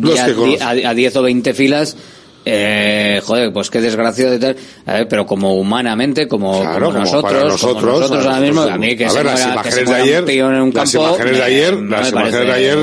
Los 0.00 0.14
ya 0.16 0.26
que 0.34 0.58
a 0.60 0.92
10 0.92 1.16
o 1.16 1.22
20 1.22 1.54
filas, 1.54 1.96
eh, 2.44 3.20
joder, 3.24 3.52
pues 3.52 3.70
qué 3.70 3.80
desgracia 3.80 4.30
de 4.30 4.38
tal. 4.38 4.56
A 4.86 4.94
ver, 4.94 5.08
pero 5.08 5.26
como 5.26 5.54
humanamente, 5.54 6.26
como, 6.26 6.60
Claro, 6.60 6.86
como 6.86 6.98
como 6.98 6.98
nosotros, 7.04 7.32
como 7.32 7.48
nosotros, 7.50 8.00
nosotros 8.00 8.26
ahora 8.26 8.40
mismo, 8.40 8.62
a 8.62 8.76
mí 8.78 8.96
que 8.96 9.04
a 9.06 9.10
se 9.10 9.16
ver, 9.18 9.26
las 9.26 9.46
muera- 9.46 9.62
que 9.62 9.70
se 9.70 9.80
imágenes 9.82 9.88
de 9.88 9.94
ayer, 9.94 10.22
las 10.24 10.92
imágenes 10.92 11.36
de 11.38 11.42
ayer, 11.42 11.74
las 11.82 12.10
imágenes 12.12 12.46
de 12.46 12.52
ayer 12.52 12.78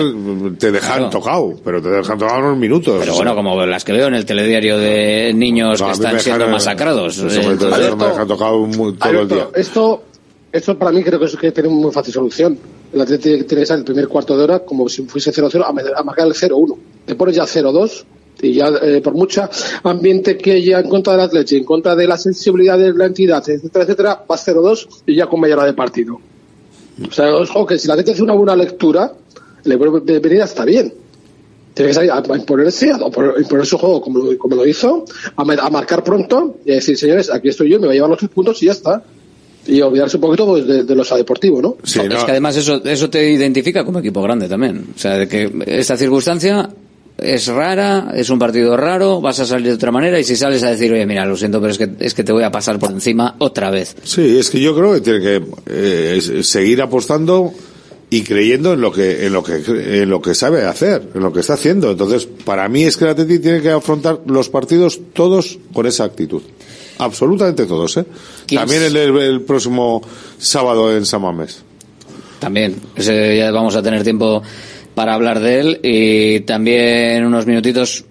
te 0.57 0.71
dejan 0.71 0.97
Claro. 0.97 1.09
tocado, 1.09 1.53
pero 1.63 1.81
te 1.81 1.89
dejan 1.89 2.17
tocado 2.17 2.39
unos 2.39 2.57
minutos. 2.57 2.95
Pero 2.99 3.13
o 3.13 3.15
bueno, 3.17 3.35
como 3.35 3.65
las 3.65 3.83
que 3.83 3.91
veo 3.93 4.07
en 4.07 4.13
el 4.15 4.25
telediario 4.25 4.77
de 4.77 5.33
niños 5.35 5.79
No, 5.81 5.87
que 5.87 5.91
están 5.93 6.19
siendo 6.19 6.47
masacrados. 6.47 7.17
eso 7.17 7.25
me- 7.25 7.53
Entonces- 7.53 7.85
eso 7.87 7.97
me 7.97 8.05
deja 8.07 8.25
tocado 8.25 8.59
muy- 8.65 8.93
todo 8.93 9.21
el 9.21 9.27
día. 9.27 9.47
Esto, 9.55 10.03
esto 10.51 10.77
para 10.77 10.91
mí 10.91 11.03
creo 11.03 11.19
que 11.19 11.25
es 11.25 11.35
que 11.35 11.51
tiene 11.51 11.69
muy 11.69 11.91
fácil 11.91 12.13
solución. 12.13 12.57
El 12.91 13.01
Atlético 13.01 13.45
tiene 13.45 13.45
que 13.45 13.61
estar 13.61 13.75
en 13.75 13.81
el 13.81 13.85
primer 13.85 14.07
cuarto 14.07 14.35
de 14.37 14.43
hora 14.45 14.59
como 14.59 14.89
si 14.89 15.03
fuese 15.03 15.31
0-0 15.31 15.63
a, 15.65 15.71
me- 15.73 15.83
a 15.95 16.01
marcar 16.01 16.25
el 16.25 16.33
0-1. 16.33 16.75
Te 17.05 17.13
pones 17.15 17.35
ya 17.35 17.45
0-2 17.45 18.03
y 18.41 18.53
ya 18.53 18.67
eh, 18.81 19.01
por 19.01 19.13
mucha 19.13 19.49
ambiente 19.83 20.37
que 20.37 20.53
haya 20.53 20.79
en 20.79 20.89
contra 20.89 21.13
del 21.13 21.23
Atlético, 21.23 21.59
en 21.59 21.65
contra 21.65 21.95
de 21.95 22.07
la 22.07 22.17
sensibilidad 22.17 22.77
de 22.77 22.93
la 22.93 23.05
entidad, 23.05 23.47
etcétera, 23.47 23.83
etcétera, 23.83 24.23
vas 24.27 24.47
0-2 24.47 24.87
y 25.07 25.15
ya 25.15 25.27
con 25.27 25.39
mayor 25.39 25.63
de 25.63 25.73
partido. 25.73 26.19
O 27.07 27.11
sea, 27.11 27.33
ojo 27.35 27.65
que 27.65 27.77
si 27.77 27.87
el 27.87 27.91
Atlético 27.91 28.13
hace 28.13 28.23
una 28.23 28.33
buena 28.33 28.55
lectura, 28.55 29.13
le 29.63 29.75
venir 30.19 30.41
está 30.41 30.65
bien. 30.65 30.93
Tiene 31.73 31.89
que 31.89 31.93
salir 31.93 32.11
a 32.11 32.23
imponerse, 32.35 32.91
a 32.91 33.39
imponer 33.39 33.65
su 33.65 33.77
juego 33.77 34.01
como 34.01 34.19
lo, 34.19 34.37
como 34.37 34.55
lo 34.55 34.65
hizo, 34.67 35.05
a, 35.35 35.41
a 35.41 35.69
marcar 35.69 36.03
pronto 36.03 36.57
y 36.65 36.71
a 36.71 36.75
decir, 36.75 36.97
señores, 36.97 37.29
aquí 37.31 37.49
estoy 37.49 37.69
yo, 37.69 37.79
me 37.79 37.87
voy 37.87 37.93
a 37.93 37.95
llevar 37.95 38.09
los 38.09 38.19
tres 38.19 38.31
puntos 38.31 38.61
y 38.63 38.65
ya 38.65 38.73
está. 38.73 39.03
Y 39.67 39.81
olvidarse 39.81 40.17
un 40.17 40.21
poquito 40.21 40.47
pues, 40.47 40.65
de, 40.65 40.83
de 40.83 40.95
los 40.95 41.09
deportivo, 41.09 41.61
¿no? 41.61 41.77
es 41.83 41.93
que 41.93 42.31
además 42.31 42.55
eso, 42.57 42.83
eso 42.83 43.09
te 43.09 43.29
identifica 43.29 43.85
como 43.85 43.99
equipo 43.99 44.21
grande 44.21 44.49
también. 44.49 44.87
O 44.95 44.99
sea, 44.99 45.17
de 45.17 45.27
que 45.27 45.51
esta 45.67 45.95
circunstancia 45.95 46.69
es 47.21 47.47
rara, 47.47 48.11
es 48.15 48.29
un 48.29 48.39
partido 48.39 48.75
raro, 48.77 49.21
vas 49.21 49.39
a 49.39 49.45
salir 49.45 49.67
de 49.67 49.73
otra 49.73 49.91
manera 49.91 50.19
y 50.19 50.23
si 50.23 50.35
sales 50.35 50.63
a 50.63 50.71
decir, 50.71 50.91
oye, 50.91 51.05
mira, 51.05 51.25
lo 51.25 51.37
siento, 51.37 51.59
pero 51.59 51.71
es 51.71 51.77
que, 51.77 51.89
es 51.99 52.13
que 52.13 52.23
te 52.23 52.31
voy 52.31 52.43
a 52.43 52.51
pasar 52.51 52.79
por 52.79 52.91
encima 52.91 53.35
otra 53.39 53.69
vez. 53.69 53.95
Sí, 54.03 54.37
es 54.37 54.49
que 54.49 54.59
yo 54.59 54.75
creo 54.75 54.93
que 54.93 55.01
tiene 55.01 55.19
que 55.19 55.43
eh, 55.67 56.43
seguir 56.43 56.81
apostando 56.81 57.53
y 58.09 58.23
creyendo 58.23 58.73
en 58.73 58.81
lo 58.81 58.91
que 58.91 59.27
en 59.27 59.33
lo 59.33 59.43
que 59.43 60.01
en 60.01 60.09
lo 60.09 60.21
que 60.21 60.33
sabe 60.33 60.65
hacer, 60.65 61.09
en 61.13 61.21
lo 61.21 61.31
que 61.31 61.41
está 61.41 61.53
haciendo. 61.53 61.91
Entonces, 61.91 62.27
para 62.43 62.67
mí 62.67 62.83
es 62.83 62.97
que 62.97 63.05
el 63.05 63.11
Atleti 63.11 63.39
tiene 63.39 63.61
que 63.61 63.69
afrontar 63.69 64.21
los 64.25 64.49
partidos 64.49 64.99
todos 65.13 65.59
con 65.73 65.85
esa 65.85 66.05
actitud. 66.05 66.41
Absolutamente 66.97 67.65
todos, 67.65 67.97
¿eh? 67.97 68.05
¿Quién 68.45 68.61
También 68.61 68.83
el, 68.83 68.95
el 68.95 69.41
próximo 69.41 70.01
sábado 70.37 70.95
en 70.95 71.05
San 71.05 71.21
Mamés. 71.21 71.63
También, 72.39 72.75
ese 72.95 73.37
ya 73.37 73.51
vamos 73.51 73.75
a 73.75 73.81
tener 73.81 74.03
tiempo 74.03 74.41
para 74.95 75.13
hablar 75.13 75.39
de 75.39 75.59
él 75.59 75.79
y 75.83 76.39
también 76.41 77.25
unos 77.25 77.45
minutitos 77.45 78.05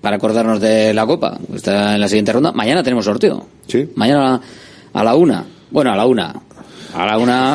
para 0.00 0.16
acordarnos 0.16 0.60
de 0.60 0.94
la 0.94 1.06
Copa. 1.06 1.38
Está 1.54 1.94
en 1.94 2.00
la 2.00 2.08
siguiente 2.08 2.32
ronda. 2.32 2.52
Mañana 2.52 2.82
tenemos 2.82 3.04
sorteo. 3.04 3.46
Sí. 3.66 3.88
Mañana 3.94 4.40
a 4.92 5.04
la 5.04 5.14
una. 5.14 5.44
Bueno, 5.70 5.92
a 5.92 5.96
la 5.96 6.06
una. 6.06 6.34
A 6.92 7.06
la 7.06 7.18
una, 7.18 7.52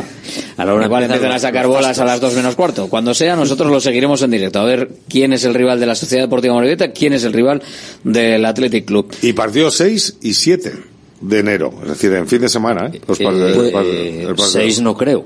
A 0.56 0.64
la 0.66 0.74
una 0.74 0.86
igual 0.86 1.04
empiezan 1.04 1.32
a 1.34 1.40
sacar 1.40 1.68
bolas 1.68 2.00
a 2.00 2.06
las 2.06 2.22
dos 2.22 2.34
menos 2.36 2.56
cuarto. 2.56 2.88
Cuando 2.88 3.14
sea, 3.14 3.36
nosotros 3.36 3.70
lo 3.70 3.82
seguiremos 3.82 4.22
en 4.22 4.32
directo. 4.32 4.60
A 4.60 4.64
ver 4.64 4.90
quién 5.10 5.34
es 5.34 5.44
el 5.44 5.54
rival 5.54 5.78
de 5.78 5.86
la 5.88 5.96
Sociedad 5.96 6.24
Deportiva 6.24 6.54
Morevieta, 6.54 6.92
quién 6.92 7.12
es 7.12 7.26
el 7.26 7.34
rival 7.34 7.62
del 8.06 8.46
Athletic 8.46 8.86
Club. 8.86 9.14
Y 9.22 9.34
partidos 9.34 9.76
6 9.76 10.18
y 10.22 10.34
7 10.34 10.74
de 11.20 11.40
enero, 11.40 11.74
es 11.84 11.90
decir, 11.90 12.14
en 12.14 12.28
fin 12.30 12.40
de 12.40 12.48
semana, 12.48 12.90
¿eh? 12.94 13.02
Los 13.06 13.20
par- 13.20 13.34
Eh, 13.34 13.66
el 13.68 13.72
par- 13.74 13.86
eh, 13.86 14.34
partido. 14.38 14.82
no 14.84 14.96
creo. 14.96 15.26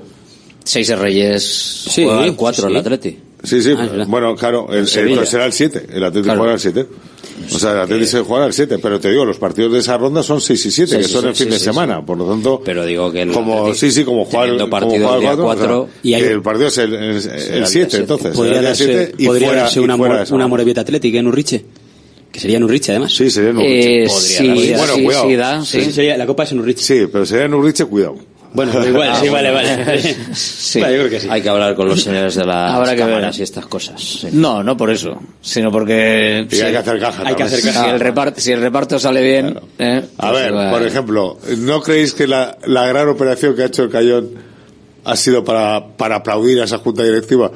Seis 0.64 0.96
Reyes. 0.98 1.42
Sí, 1.88 2.02
juegan 2.04 2.34
cuatro 2.34 2.66
sí. 2.66 2.72
el 2.72 2.76
Atleti. 2.78 3.18
Sí, 3.42 3.62
sí, 3.62 3.74
Ah, 3.76 4.04
bueno, 4.06 4.36
claro, 4.36 4.68
el, 4.70 4.80
el, 4.80 4.86
será 5.26 5.46
el 5.46 5.52
7, 5.52 5.86
el 5.94 6.04
Atlético 6.04 6.24
Claro. 6.24 6.40
juega 6.40 6.54
el 6.54 6.60
7. 6.60 6.86
O 7.54 7.58
sea, 7.58 7.72
el 7.72 7.78
Atlético 7.80 8.06
se 8.10 8.20
juega 8.20 8.46
el 8.46 8.52
7, 8.52 8.78
pero 8.78 9.00
te 9.00 9.08
digo, 9.10 9.24
los 9.24 9.38
partidos 9.38 9.72
de 9.72 9.78
esa 9.78 9.96
ronda 9.96 10.22
son 10.22 10.40
6 10.42 10.66
y 10.66 10.70
7, 10.70 10.90
Sí, 10.90 10.96
que 10.98 11.04
sí, 11.04 11.10
son 11.12 11.22
sí, 11.22 11.28
el 11.28 11.34
fin 11.36 11.46
sí, 11.46 11.52
de 11.52 11.58
sí, 11.58 11.64
semana, 11.64 12.04
por 12.04 12.18
lo 12.18 12.26
tanto, 12.28 12.60
Pero 12.64 12.84
digo 12.84 13.10
que 13.10 13.22
el 13.22 13.32
como, 13.32 13.60
Atleti, 13.62 13.78
sí, 13.78 13.90
sí, 13.92 14.04
como 14.04 14.26
juega 14.26 14.44
el, 14.44 14.50
teniendo 14.58 14.78
como 14.78 14.90
juega 14.90 15.14
el 15.14 15.20
día 15.22 15.36
cuatro, 15.36 15.80
o 15.82 15.84
sea, 15.86 15.94
y 16.02 16.14
hay- 16.14 16.22
que 16.22 16.28
el 16.32 16.42
partido 16.42 16.68
es 16.68 16.78
el, 16.78 16.94
el, 16.94 17.02
el 17.16 17.22
7, 17.22 17.66
siete. 17.66 17.96
entonces, 17.96 18.36
Podría 18.36 18.60
darse, 18.62 18.84
7 18.84 19.14
y 19.16 19.26
podría 19.26 19.48
fuera, 19.48 19.62
darse 19.62 19.80
una, 19.80 19.96
mor- 19.96 20.26
una. 20.32 20.46
Morevieta 20.48 20.82
Atlética 20.82 21.18
en 21.18 21.26
Urriche. 21.28 21.64
Que 22.30 22.38
sería 22.38 22.58
en 22.58 22.64
Urriche, 22.64 22.92
además. 22.92 23.12
Sí, 23.12 23.28
sería 23.30 23.50
en 23.50 23.58
Eh, 23.60 24.04
Urriche. 24.06 24.20
sí, 24.20 24.48
Podría, 24.48 24.76
bueno, 24.76 24.94
sí, 24.94 25.02
cuidado. 25.04 25.28
sí, 25.28 25.34
da, 25.36 25.64
sí. 25.64 25.84
Sí, 25.86 25.92
sería- 25.92 26.16
la 26.18 26.26
Copa 26.26 26.42
es 26.44 26.52
en 26.52 26.60
Urriche. 26.60 26.82
Sí, 26.84 27.08
pero 27.10 27.26
sería 27.26 27.46
en 27.46 27.54
Urriche, 27.54 27.84
cuidado. 27.86 28.16
Bueno, 28.52 28.84
igual, 28.84 29.14
sí, 29.16 29.28
Ah, 29.28 29.32
vale, 29.32 29.52
bueno. 29.52 29.84
vale. 29.86 30.16
Sí. 30.34 30.80
Vale, 30.80 30.94
yo 30.94 30.98
creo 31.00 31.10
que 31.10 31.20
sí. 31.20 31.28
Hay 31.30 31.40
que 31.42 31.48
hablar 31.48 31.74
con 31.76 31.88
los 31.88 32.02
señores 32.04 32.34
de 32.34 32.44
las 32.44 32.72
Habrá 32.74 32.96
que 32.96 33.04
ver. 33.04 33.30
y 33.38 33.42
estas 33.42 33.66
cosas. 33.66 34.00
sí. 34.02 34.28
No, 34.32 34.62
no 34.62 34.76
por 34.76 34.90
eso, 34.90 35.20
sino 35.40 35.70
porque 35.70 36.46
Y 36.50 36.60
hay 36.60 36.72
que 36.72 36.78
hacer 36.78 36.98
caja 36.98 37.22
Hay 37.26 37.34
que 37.34 37.42
hacer 37.44 37.60
si 37.60 37.68
caja. 37.68 37.90
el 37.92 38.00
reparto, 38.00 38.40
si 38.40 38.52
el 38.52 38.60
reparto 38.60 38.98
sale 38.98 39.22
bien, 39.22 39.58
¿eh? 39.78 40.02
A 40.18 40.30
pues 40.30 40.42
ver, 40.42 40.54
va- 40.56 40.70
por 40.70 40.82
ejemplo, 40.82 41.38
¿no 41.58 41.80
creéis 41.80 42.12
que 42.14 42.26
la, 42.26 42.56
la 42.66 42.86
gran 42.86 43.08
operación 43.08 43.54
que 43.54 43.62
ha 43.62 43.66
hecho 43.66 43.84
el 43.84 43.90
Cayón 43.90 44.30
ha 45.04 45.16
sido 45.16 45.44
para, 45.44 45.86
para 45.96 46.16
aplaudir 46.16 46.60
a 46.60 46.64
esa 46.64 46.78
junta 46.78 47.02
directiva. 47.02 47.50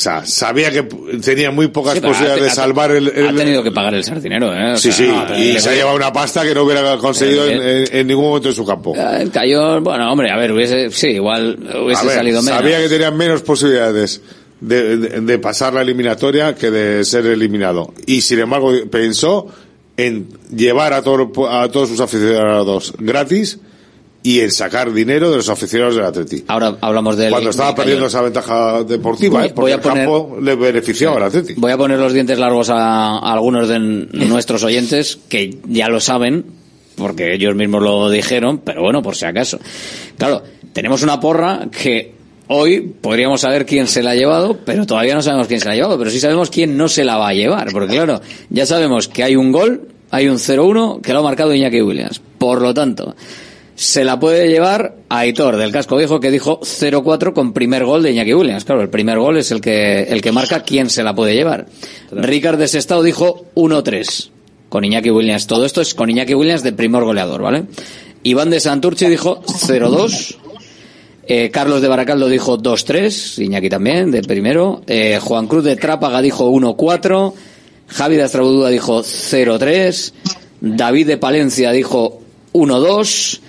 O 0.00 0.02
sea, 0.02 0.24
sabía 0.24 0.70
que 0.70 0.82
tenía 1.22 1.50
muy 1.50 1.68
pocas 1.68 1.92
Sí, 1.92 2.00
posibilidades 2.00 2.40
ha- 2.40 2.44
de 2.46 2.50
salvar 2.52 2.90
el, 2.90 3.08
el- 3.08 3.28
Ha 3.28 3.34
tenido 3.34 3.62
que 3.62 3.70
pagar 3.70 3.92
el 3.92 4.02
sardinero, 4.02 4.50
¿eh? 4.56 4.72
O 4.72 4.76
Sí, 4.78 4.90
sea, 4.92 5.06
sí, 5.06 5.12
no, 5.12 5.38
y 5.38 5.60
se 5.60 5.68
ha 5.68 5.74
llevado 5.74 5.94
una 5.94 6.10
pasta 6.10 6.42
que 6.42 6.54
no 6.54 6.62
hubiera 6.62 6.96
conseguido 6.96 7.44
en, 7.46 7.58
Pero 7.58 7.70
en- 7.70 7.96
en 7.98 8.06
ningún 8.06 8.24
momento 8.24 8.48
en 8.48 8.54
su 8.54 8.64
campo. 8.64 8.94
El 8.96 9.30
Cayón, 9.30 9.84
bueno, 9.84 10.10
hombre, 10.10 10.30
a 10.30 10.38
ver, 10.38 10.52
hubiese, 10.52 10.90
sí, 10.90 11.08
igual 11.08 11.58
hubiese 11.84 12.06
ver, 12.06 12.14
salido 12.16 12.40
menos. 12.42 12.58
sabía 12.60 12.78
que 12.80 12.88
tenía 12.88 13.10
menos 13.10 13.42
posibilidades 13.42 14.22
de, 14.62 14.96
de- 14.96 15.20
de 15.20 15.38
pasar 15.38 15.74
la 15.74 15.82
eliminatoria 15.82 16.54
que 16.54 16.70
de 16.70 17.04
ser 17.04 17.26
eliminado. 17.26 17.92
Y 18.06 18.22
sin 18.22 18.38
embargo 18.38 18.72
pensó 18.90 19.48
en 19.98 20.28
llevar 20.56 20.94
a, 20.94 21.02
todo- 21.02 21.50
a 21.50 21.68
todos 21.70 21.90
sus 21.90 22.00
aficionados 22.00 22.94
gratis 22.98 23.58
y 24.22 24.40
en 24.40 24.50
sacar 24.50 24.92
dinero 24.92 25.30
de 25.30 25.38
los 25.38 25.48
aficionados 25.48 25.96
del 25.96 26.04
Atleti. 26.04 26.44
Ahora 26.48 26.76
hablamos 26.80 27.16
del 27.16 27.30
Cuando 27.30 27.50
estaba 27.50 27.70
Cayón. 27.70 27.76
perdiendo 27.76 28.06
esa 28.06 28.20
ventaja 28.22 28.84
deportiva, 28.84 29.40
Voy- 29.40 29.48
¿eh? 29.48 29.52
porque 29.54 29.60
voy 29.62 29.72
a 29.72 29.74
el 29.76 29.80
poner- 29.80 30.04
campo 30.06 30.36
le 30.42 30.54
beneficiaba 30.56 31.16
al 31.16 31.22
Atleti. 31.24 31.54
Voy 31.56 31.72
a 31.72 31.78
poner 31.78 31.98
los 31.98 32.12
dientes 32.12 32.38
largos 32.38 32.68
a, 32.70 33.18
a 33.18 33.32
algunos 33.32 33.68
de 33.68 33.78
nuestros 34.12 34.62
oyentes 34.64 35.18
que 35.28 35.56
ya 35.68 35.88
lo 35.88 36.00
saben, 36.00 36.44
porque 36.96 37.34
ellos 37.34 37.54
mismos 37.54 37.82
lo 37.82 38.10
dijeron, 38.10 38.58
pero 38.58 38.82
bueno, 38.82 39.02
por 39.02 39.16
si 39.16 39.24
acaso. 39.24 39.58
Claro, 40.18 40.42
tenemos 40.74 41.02
una 41.02 41.18
porra 41.18 41.68
que 41.70 42.12
hoy 42.48 42.80
podríamos 43.00 43.40
saber 43.40 43.64
quién 43.64 43.86
se 43.86 44.02
la 44.02 44.10
ha 44.10 44.14
llevado, 44.16 44.58
pero 44.66 44.84
todavía 44.84 45.14
no 45.14 45.22
sabemos 45.22 45.46
quién 45.46 45.60
se 45.60 45.66
la 45.66 45.72
ha 45.72 45.76
llevado, 45.76 45.98
pero 45.98 46.10
sí 46.10 46.20
sabemos 46.20 46.50
quién 46.50 46.76
no 46.76 46.88
se 46.88 47.04
la 47.04 47.16
va 47.16 47.28
a 47.28 47.32
llevar, 47.32 47.68
porque 47.72 47.94
claro, 47.94 48.20
ya 48.50 48.66
sabemos 48.66 49.08
que 49.08 49.22
hay 49.22 49.34
un 49.36 49.50
gol, 49.50 49.88
hay 50.10 50.28
un 50.28 50.36
0-1 50.36 51.00
que 51.00 51.14
lo 51.14 51.20
ha 51.20 51.22
marcado 51.22 51.54
Iñaki 51.54 51.80
Williams. 51.80 52.20
Por 52.36 52.60
lo 52.60 52.74
tanto, 52.74 53.14
se 53.80 54.04
la 54.04 54.20
puede 54.20 54.48
llevar 54.48 54.96
a 55.08 55.20
Aitor 55.20 55.56
del 55.56 55.72
casco 55.72 55.96
viejo 55.96 56.20
que 56.20 56.30
dijo 56.30 56.60
0-4 56.60 57.32
con 57.32 57.54
primer 57.54 57.86
gol 57.86 58.02
de 58.02 58.10
Iñaki 58.10 58.34
Williams. 58.34 58.66
Claro, 58.66 58.82
el 58.82 58.90
primer 58.90 59.18
gol 59.18 59.38
es 59.38 59.52
el 59.52 59.62
que, 59.62 60.02
el 60.02 60.20
que 60.20 60.32
marca 60.32 60.64
quién 60.64 60.90
se 60.90 61.02
la 61.02 61.14
puede 61.14 61.34
llevar. 61.34 61.64
Ricard 62.10 62.58
de 62.58 62.68
Sestao 62.68 63.02
dijo 63.02 63.46
1-3 63.54 64.28
con 64.68 64.84
Iñaki 64.84 65.10
Williams. 65.10 65.46
Todo 65.46 65.64
esto 65.64 65.80
es 65.80 65.94
con 65.94 66.10
Iñaki 66.10 66.34
Williams 66.34 66.62
de 66.62 66.74
primer 66.74 67.04
goleador, 67.04 67.40
¿vale? 67.40 67.64
Iván 68.22 68.50
de 68.50 68.60
Santurce 68.60 69.08
dijo 69.08 69.42
0-2. 69.44 70.36
Eh, 71.26 71.50
Carlos 71.50 71.80
de 71.80 71.88
Baracaldo 71.88 72.28
dijo 72.28 72.58
2-3, 72.58 73.42
Iñaki 73.42 73.70
también, 73.70 74.10
de 74.10 74.20
primero. 74.22 74.82
Eh, 74.88 75.18
Juan 75.22 75.46
Cruz 75.46 75.64
de 75.64 75.76
Trápaga 75.76 76.20
dijo 76.20 76.50
1-4. 76.50 77.32
Javi 77.86 78.16
de 78.16 78.24
Astrabudúa 78.24 78.68
dijo 78.68 79.00
0-3. 79.00 80.12
David 80.60 81.06
de 81.06 81.16
Palencia 81.16 81.72
dijo 81.72 82.20
1-2. 82.52 83.40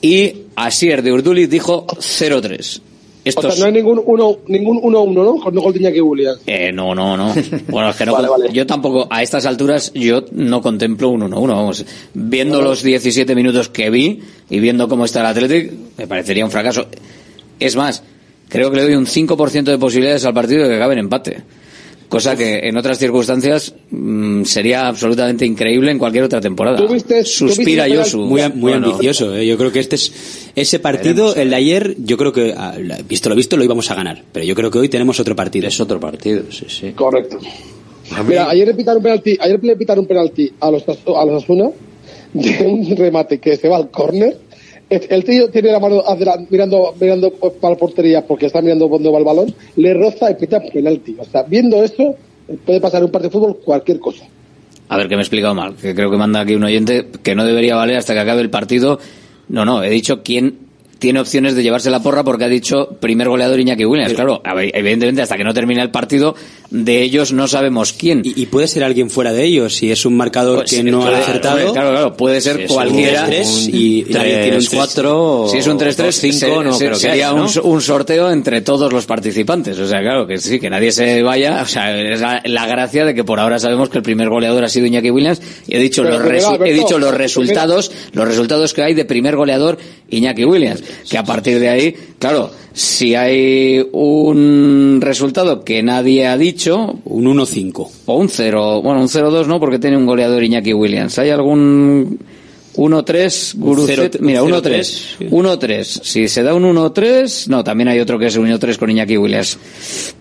Y 0.00 0.32
Asier 0.56 1.02
de 1.02 1.12
Urduliz 1.12 1.50
dijo 1.50 1.86
0-3. 1.86 2.80
O 2.80 2.82
Estos... 3.24 3.54
sea, 3.54 3.60
no 3.60 3.66
hay 3.66 3.72
ningún 3.72 4.00
1 4.04 4.38
ningún 4.46 4.78
uno, 4.82 5.02
uno, 5.02 5.24
¿no? 5.24 5.36
Con 5.36 5.54
gol 5.54 5.76
Iñaki 5.76 6.00
Williams. 6.00 6.40
Eh, 6.46 6.72
no, 6.72 6.94
no, 6.94 7.16
no. 7.16 7.34
Bueno, 7.68 7.90
es 7.90 7.96
que 7.96 8.06
no, 8.06 8.12
Vale, 8.12 8.28
vale. 8.28 8.48
yo 8.52 8.66
tampoco, 8.66 9.06
a 9.10 9.22
estas 9.22 9.44
alturas, 9.44 9.92
yo 9.94 10.24
no 10.32 10.62
contemplo 10.62 11.10
un 11.10 11.22
1-1, 11.22 11.48
vamos. 11.48 11.84
Viendo 12.14 12.62
los 12.62 12.82
17 12.82 13.34
minutos 13.34 13.68
que 13.68 13.90
vi 13.90 14.20
y 14.48 14.60
viendo 14.60 14.88
cómo 14.88 15.04
está 15.04 15.20
el 15.20 15.26
Athletic, 15.26 15.72
me 15.98 16.06
parecería 16.06 16.44
un 16.44 16.50
fracaso. 16.50 16.86
Es 17.60 17.76
más, 17.76 18.02
creo 18.48 18.70
que 18.70 18.76
le 18.76 18.82
doy 18.84 18.94
un 18.94 19.06
5% 19.06 19.64
de 19.64 19.78
posibilidades 19.78 20.24
al 20.24 20.32
partido 20.32 20.62
de 20.62 20.70
que 20.70 20.76
acabe 20.76 20.94
en 20.94 21.00
empate. 21.00 21.42
Cosa 22.08 22.36
que 22.36 22.60
en 22.60 22.76
otras 22.76 22.98
circunstancias 22.98 23.74
mm, 23.90 24.44
sería 24.44 24.88
absolutamente 24.88 25.44
increíble 25.44 25.90
en 25.90 25.98
cualquier 25.98 26.24
otra 26.24 26.40
temporada. 26.40 26.78
Suspira 27.24 27.86
Josu. 27.86 28.20
Muy, 28.20 28.40
muy 28.48 28.72
Bueno, 28.72 28.86
ambicioso, 28.86 29.36
¿eh? 29.36 29.46
Yo 29.46 29.58
creo 29.58 29.70
que 29.70 29.80
este 29.80 29.96
es 29.96 30.50
ese 30.56 30.78
partido, 30.78 31.34
el 31.34 31.50
de 31.50 31.56
ayer, 31.56 31.96
yo 31.98 32.16
creo 32.16 32.32
que, 32.32 32.54
ah, 32.56 32.74
visto 33.06 33.28
lo 33.28 33.34
visto, 33.34 33.58
lo 33.58 33.64
íbamos 33.64 33.90
a 33.90 33.94
ganar. 33.94 34.22
Pero 34.32 34.46
yo 34.46 34.54
creo 34.54 34.70
que 34.70 34.78
hoy 34.78 34.88
tenemos 34.88 35.20
otro 35.20 35.36
partido. 35.36 35.68
Es 35.68 35.78
otro 35.80 36.00
partido, 36.00 36.44
sí, 36.50 36.64
sí. 36.68 36.92
Correcto. 36.92 37.38
Mira, 38.26 38.48
ayer 38.48 38.66
le 38.68 38.74
pitaron 38.74 38.98
un 38.98 39.02
penalti, 39.02 39.36
ayer 39.38 39.62
le 39.62 39.76
pitaron 39.76 40.02
un 40.04 40.08
penalti 40.08 40.50
a 40.60 40.70
los 40.70 40.82
a 40.88 41.24
los 41.26 41.42
Asuna 41.42 41.70
de 42.32 42.66
un 42.66 42.96
remate 42.96 43.38
que 43.38 43.56
se 43.56 43.68
va 43.68 43.76
al 43.76 43.90
córner. 43.90 44.47
El 44.90 45.24
tío 45.24 45.50
tiene 45.50 45.70
la 45.70 45.80
mano 45.80 46.02
mirando 46.48 46.94
mirando 46.98 47.30
para 47.32 47.74
la 47.74 47.78
portería 47.78 48.26
porque 48.26 48.46
está 48.46 48.62
mirando 48.62 48.88
dónde 48.88 49.10
va 49.10 49.18
el 49.18 49.24
balón, 49.24 49.54
le 49.76 49.92
roza 49.92 50.30
y 50.30 50.34
pita 50.34 50.60
penalti. 50.60 51.14
O 51.18 51.24
sea, 51.24 51.42
viendo 51.42 51.82
eso, 51.82 52.16
puede 52.64 52.80
pasar 52.80 53.00
en 53.00 53.06
un 53.06 53.10
partido 53.10 53.30
de 53.30 53.38
fútbol 53.38 53.58
cualquier 53.62 54.00
cosa. 54.00 54.24
A 54.88 54.96
ver, 54.96 55.08
que 55.08 55.16
me 55.16 55.20
he 55.20 55.24
explicado 55.24 55.54
mal. 55.54 55.74
Que 55.76 55.94
creo 55.94 56.10
que 56.10 56.16
manda 56.16 56.40
aquí 56.40 56.54
un 56.54 56.64
oyente 56.64 57.06
que 57.22 57.34
no 57.34 57.44
debería 57.44 57.76
valer 57.76 57.98
hasta 57.98 58.14
que 58.14 58.20
acabe 58.20 58.40
el 58.40 58.48
partido. 58.48 58.98
No, 59.48 59.66
no, 59.66 59.82
he 59.82 59.90
dicho 59.90 60.22
quién 60.22 60.67
tiene 60.98 61.20
opciones 61.20 61.54
de 61.54 61.62
llevarse 61.62 61.90
la 61.90 62.02
porra 62.02 62.24
porque 62.24 62.44
ha 62.44 62.48
dicho 62.48 62.96
primer 63.00 63.28
goleador 63.28 63.60
Iñaki 63.60 63.84
Williams. 63.84 64.14
Claro, 64.14 64.42
ver, 64.54 64.70
evidentemente 64.74 65.22
hasta 65.22 65.36
que 65.36 65.44
no 65.44 65.54
termine 65.54 65.80
el 65.82 65.90
partido, 65.90 66.34
de 66.70 67.02
ellos 67.02 67.32
no 67.32 67.46
sabemos 67.48 67.92
quién. 67.92 68.22
Y, 68.24 68.40
y 68.42 68.46
puede 68.46 68.66
ser 68.68 68.82
alguien 68.84 69.08
fuera 69.10 69.32
de 69.32 69.44
ellos, 69.44 69.74
si 69.76 69.90
es 69.90 70.04
un 70.04 70.16
marcador 70.16 70.56
Pues, 70.58 70.70
que 70.70 70.82
no 70.82 71.00
claro, 71.00 71.16
ha 71.16 71.20
acertado. 71.20 71.72
Claro, 71.72 71.90
claro, 71.90 72.16
puede 72.16 72.40
ser 72.40 72.56
Si 72.56 72.62
es 72.64 72.70
un 72.70 72.76
cualquiera. 72.76 73.28
3-3 73.28 73.70
y 73.74 74.06
un 74.56 74.66
4 74.76 75.46
Si 75.50 75.58
es 75.58 75.66
un 75.66 75.78
3-3, 75.78 76.10
se- 76.32 76.48
no 76.62 76.72
se- 76.72 76.94
sería 76.96 77.32
un, 77.32 77.48
so- 77.48 77.62
un 77.62 77.80
sorteo 77.80 78.30
entre 78.30 78.60
todos 78.62 78.92
los 78.92 79.06
participantes. 79.06 79.78
O 79.78 79.86
sea, 79.86 80.00
claro, 80.00 80.26
que 80.26 80.38
sí, 80.38 80.58
que 80.58 80.68
nadie 80.70 80.92
se 80.92 81.22
vaya. 81.22 81.62
O 81.62 81.66
sea, 81.66 81.96
es 81.96 82.20
la, 82.20 82.42
la 82.44 82.66
gracia 82.66 83.04
de 83.04 83.14
que 83.14 83.24
por 83.24 83.40
ahora 83.40 83.58
sabemos 83.58 83.88
que 83.88 83.98
el 83.98 84.02
primer 84.02 84.28
goleador 84.28 84.64
ha 84.64 84.68
sido 84.68 84.86
Iñaki 84.86 85.10
Williams. 85.10 85.40
Y 85.66 85.76
he 85.76 85.78
dicho, 85.78 86.02
Pero, 86.02 86.18
los, 86.18 86.26
pero, 86.26 86.38
resu- 86.38 86.46
Alberto, 86.48 86.64
he 86.66 86.72
dicho 86.72 86.98
los 86.98 87.14
resultados, 87.14 87.92
los 88.12 88.26
resultados 88.26 88.74
que 88.74 88.82
hay 88.82 88.94
de 88.94 89.04
primer 89.04 89.36
goleador 89.36 89.78
Iñaki 90.10 90.44
Williams. 90.44 90.82
Que 91.08 91.18
a 91.18 91.24
partir 91.24 91.58
de 91.58 91.68
ahí, 91.68 91.94
claro, 92.18 92.50
si 92.72 93.14
hay 93.14 93.84
un 93.92 95.00
resultado 95.00 95.64
que 95.64 95.82
nadie 95.82 96.26
ha 96.26 96.36
dicho. 96.36 96.98
Un 97.04 97.24
1-5. 97.24 97.88
O 98.06 98.16
un 98.16 98.28
0, 98.28 98.82
bueno, 98.82 99.00
un 99.00 99.08
0-2 99.08 99.46
no, 99.46 99.58
porque 99.58 99.78
tiene 99.78 99.96
un 99.96 100.06
goleador 100.06 100.44
Iñaki 100.44 100.72
Williams. 100.72 101.18
¿Hay 101.18 101.30
algún 101.30 102.18
1-3, 102.78 103.54
Gurucet? 103.56 103.96
cero- 104.12 104.24
Mira, 104.24 104.42
un 104.42 104.52
1-3. 104.52 105.18
0-3, 105.18 105.30
1-3. 105.30 105.84
Si 106.02 106.28
se 106.28 106.42
da 106.44 106.54
un 106.54 106.62
1-3, 106.62 107.48
no, 107.48 107.64
también 107.64 107.88
hay 107.88 107.98
otro 107.98 108.18
que 108.18 108.26
es 108.26 108.36
un 108.36 108.46
1-3 108.48 108.76
con 108.78 108.88
Iñaki 108.90 109.16
Williams. 109.16 109.58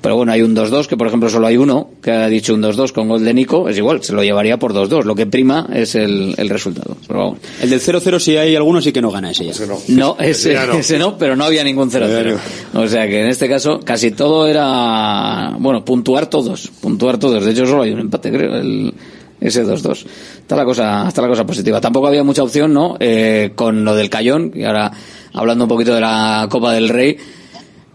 Pero 0.02 0.16
bueno, 0.16 0.32
hay 0.32 0.42
un 0.42 0.56
2-2, 0.56 0.88
que 0.88 0.98
por 0.98 1.08
ejemplo 1.08 1.30
solo 1.30 1.46
hay 1.48 1.58
uno 1.58 1.92
que 2.02 2.12
ha 2.12 2.28
dicho 2.28 2.54
un 2.56 2.64
2-2 2.64 2.92
con 2.94 3.08
gol 3.08 3.24
de 3.24 3.34
Nico. 3.34 3.70
Es 3.70 3.78
igual, 3.78 4.04
se 4.04 4.14
lo 4.14 4.24
llevaría 4.24 4.58
por 4.58 4.74
2-2. 4.74 5.04
Lo 5.04 5.14
que 5.14 5.28
prima 5.28 5.70
es 5.74 5.94
el, 5.96 6.34
el 6.38 6.50
resultado. 6.50 6.98
Pero 7.08 7.20
vamos. 7.20 7.40
El 7.62 7.70
del 7.70 7.80
0-0, 7.80 8.20
si 8.20 8.38
hay 8.38 8.56
alguno, 8.56 8.82
sí 8.82 8.92
que 8.92 9.02
no 9.02 9.12
gana 9.12 9.30
ese 9.32 9.46
ya. 9.46 9.54
No, 9.90 10.18
ese, 10.20 10.54
ya 10.54 10.66
no. 10.66 10.74
ese 10.74 10.98
no, 10.98 11.18
pero 11.18 11.36
no 11.36 11.44
había 11.44 11.64
ningún 11.64 11.92
0-0. 11.92 12.38
O 12.74 12.88
sea 12.88 13.08
que 13.08 13.22
en 13.22 13.28
este 13.30 13.48
caso 13.48 13.80
casi 13.84 14.12
todo 14.12 14.48
era, 14.48 15.56
bueno, 15.60 15.86
puntuar 15.86 16.28
todos, 16.30 16.70
puntuar 16.82 17.18
todos. 17.20 17.46
De 17.46 17.52
hecho 17.52 17.66
solo 17.68 17.84
hay 17.84 17.92
un 17.92 18.00
empate, 18.00 18.32
creo, 18.32 18.56
el, 18.56 18.94
ese 19.40 19.66
2-2. 19.66 20.06
Está 20.40 20.56
la 20.56 20.66
cosa, 20.66 21.08
está 21.08 21.22
la 21.22 21.28
cosa 21.28 21.46
positiva. 21.46 21.82
Tampoco 21.82 22.08
había 22.08 22.24
mucha 22.24 22.44
opción, 22.44 22.74
¿no? 22.74 22.98
Eh, 23.00 23.52
con 23.56 23.84
lo 23.84 23.96
del 23.96 24.10
Cayón, 24.10 24.52
y 24.56 24.64
ahora 24.64 24.92
hablando 25.34 25.66
un 25.66 25.70
poquito 25.70 25.94
de 25.94 26.02
la 26.02 26.48
Copa 26.50 26.74
del 26.74 26.90
Rey, 26.90 27.18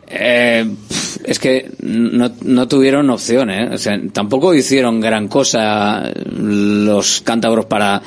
eh, 0.09 0.67
es 1.25 1.39
que 1.39 1.71
no, 1.81 2.31
no 2.43 2.69
tuvieron 2.69 3.09
opción, 3.11 3.51
¿eh? 3.51 3.71
O 3.73 3.79
sea, 3.79 3.99
tampoco 4.13 4.55
hicieron 4.55 5.01
gran 5.01 5.29
cosa 5.29 6.13
los 6.37 7.23
cántabros 7.23 7.67
para 7.67 8.03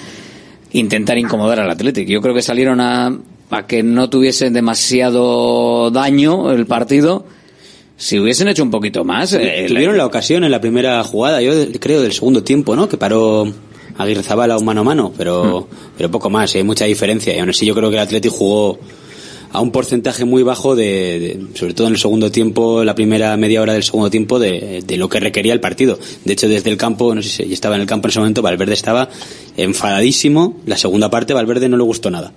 intentar 0.71 1.17
incomodar 1.17 1.59
al 1.61 1.71
Athletic. 1.71 2.07
Yo 2.07 2.21
creo 2.21 2.35
que 2.35 2.41
salieron 2.41 2.79
a, 2.79 3.17
a 3.49 3.65
que 3.65 3.81
no 3.81 4.09
tuviesen 4.09 4.53
demasiado 4.53 5.89
daño 5.89 6.51
el 6.51 6.65
partido. 6.65 7.25
Si 7.97 8.19
hubiesen 8.19 8.47
hecho 8.49 8.61
un 8.63 8.71
poquito 8.71 9.03
más, 9.05 9.33
eh, 9.33 9.65
Tuvieron 9.67 9.97
la 9.97 10.05
ocasión 10.05 10.43
en 10.43 10.51
la 10.51 10.59
primera 10.59 11.03
jugada, 11.03 11.41
yo 11.41 11.53
creo, 11.79 12.01
del 12.01 12.11
segundo 12.13 12.43
tiempo, 12.43 12.75
¿no? 12.75 12.89
Que 12.89 12.97
paró 12.97 13.47
Aguirre 13.97 14.21
Zabala 14.23 14.57
un 14.57 14.65
mano 14.65 14.81
a 14.81 14.83
mano, 14.83 15.13
pero, 15.17 15.67
pero 15.97 16.11
poco 16.11 16.29
más, 16.29 16.53
hay 16.55 16.63
mucha 16.63 16.85
diferencia. 16.85 17.33
Y 17.35 17.39
aún 17.39 17.49
así 17.49 17.65
yo 17.65 17.73
creo 17.73 17.89
que 17.89 17.95
el 17.95 18.01
Athletic 18.01 18.31
jugó 18.31 18.77
a 19.53 19.61
un 19.61 19.71
porcentaje 19.71 20.25
muy 20.25 20.43
bajo 20.43 20.75
de, 20.75 20.83
de- 21.19 21.57
sobre 21.57 21.73
todo 21.73 21.87
en 21.87 21.93
el 21.93 21.99
segundo 21.99 22.29
tiempo, 22.29 22.83
la 22.83 22.93
primera 22.95 23.37
media 23.37 23.61
hora 23.61 23.71
del 23.71 23.83
segundo 23.83 24.09
tiempo, 24.09 24.37
de, 24.39 24.83
de 24.85 24.97
lo 24.97 25.07
que 25.07 25.21
requería 25.21 25.53
el 25.53 25.61
partido. 25.61 25.97
De 26.25 26.33
hecho, 26.33 26.49
desde 26.49 26.69
el 26.69 26.75
campo, 26.75 27.15
no 27.15 27.21
sé 27.21 27.29
si 27.45 27.53
estaba 27.53 27.75
en 27.75 27.81
el 27.81 27.87
campo 27.87 28.07
en 28.07 28.09
ese 28.09 28.19
momento, 28.19 28.41
Valverde 28.41 28.73
estaba 28.73 29.07
enfadadísimo. 29.55 30.57
La 30.65 30.77
segunda 30.77 31.09
parte, 31.09 31.33
Valverde 31.33 31.69
no 31.69 31.77
le 31.77 31.83
gustó 31.83 32.11
nada. 32.11 32.33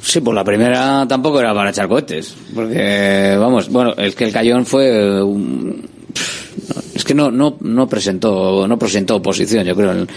Sí, 0.00 0.20
pues 0.20 0.34
la 0.34 0.44
primera 0.44 1.06
tampoco 1.08 1.40
era 1.40 1.54
para 1.54 1.70
echar 1.70 1.88
cohetes. 1.88 2.34
Porque, 2.54 3.36
vamos, 3.38 3.68
bueno, 3.68 3.94
es 3.96 4.14
que 4.14 4.24
el 4.24 4.32
Cayón 4.32 4.66
fue. 4.66 5.22
un- 5.22 5.88
es 6.94 7.04
que 7.04 7.14
no, 7.14 7.30
no, 7.30 7.56
no 7.60 7.88
presentó, 7.88 8.66
no 8.66 8.78
presentó 8.78 9.16
oposición, 9.16 9.64
yo 9.64 9.74
creo, 9.76 9.92
en, 9.92 10.08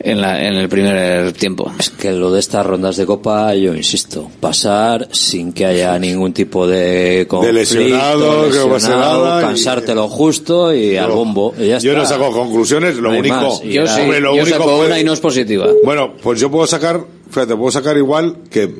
en, 0.00 0.20
la, 0.20 0.42
en 0.42 0.54
el 0.54 0.68
primer 0.68 1.32
tiempo. 1.32 1.70
Es 1.78 1.90
que 1.90 2.12
lo 2.12 2.32
de 2.32 2.40
estas 2.40 2.64
rondas 2.64 2.96
de 2.96 3.04
copa, 3.06 3.54
yo 3.54 3.74
insisto, 3.74 4.28
pasar 4.40 5.08
sin 5.12 5.52
que 5.52 5.66
haya 5.66 5.98
ningún 5.98 6.32
tipo 6.32 6.66
de 6.66 7.26
conflicto, 7.28 7.58
lesionado, 7.58 8.42
pase 8.46 8.68
lesionado, 8.68 9.40
cansarte 9.40 9.94
lo 9.94 10.08
justo 10.08 10.74
y 10.74 10.96
al 10.96 11.10
bombo. 11.10 11.54
y 11.58 11.66
ya 11.68 11.78
Yo 11.78 11.94
no 11.94 12.06
saco 12.06 12.32
conclusiones, 12.32 12.96
lo 12.96 13.12
No 13.12 13.18
único. 13.18 13.62
Yo 13.64 13.86
sí, 13.86 14.00
lo 14.06 14.34
yo 14.34 14.42
único 14.42 14.46
saco 14.58 14.76
fue- 14.78 14.86
una 14.86 14.98
y 14.98 15.04
no 15.04 15.12
es 15.12 15.20
positiva. 15.20 15.66
Bueno, 15.84 16.14
pues 16.22 16.40
yo 16.40 16.50
puedo 16.50 16.66
sacar, 16.66 17.00
fíjate, 17.30 17.54
puedo 17.56 17.70
sacar 17.70 17.96
igual 17.96 18.36
que, 18.50 18.74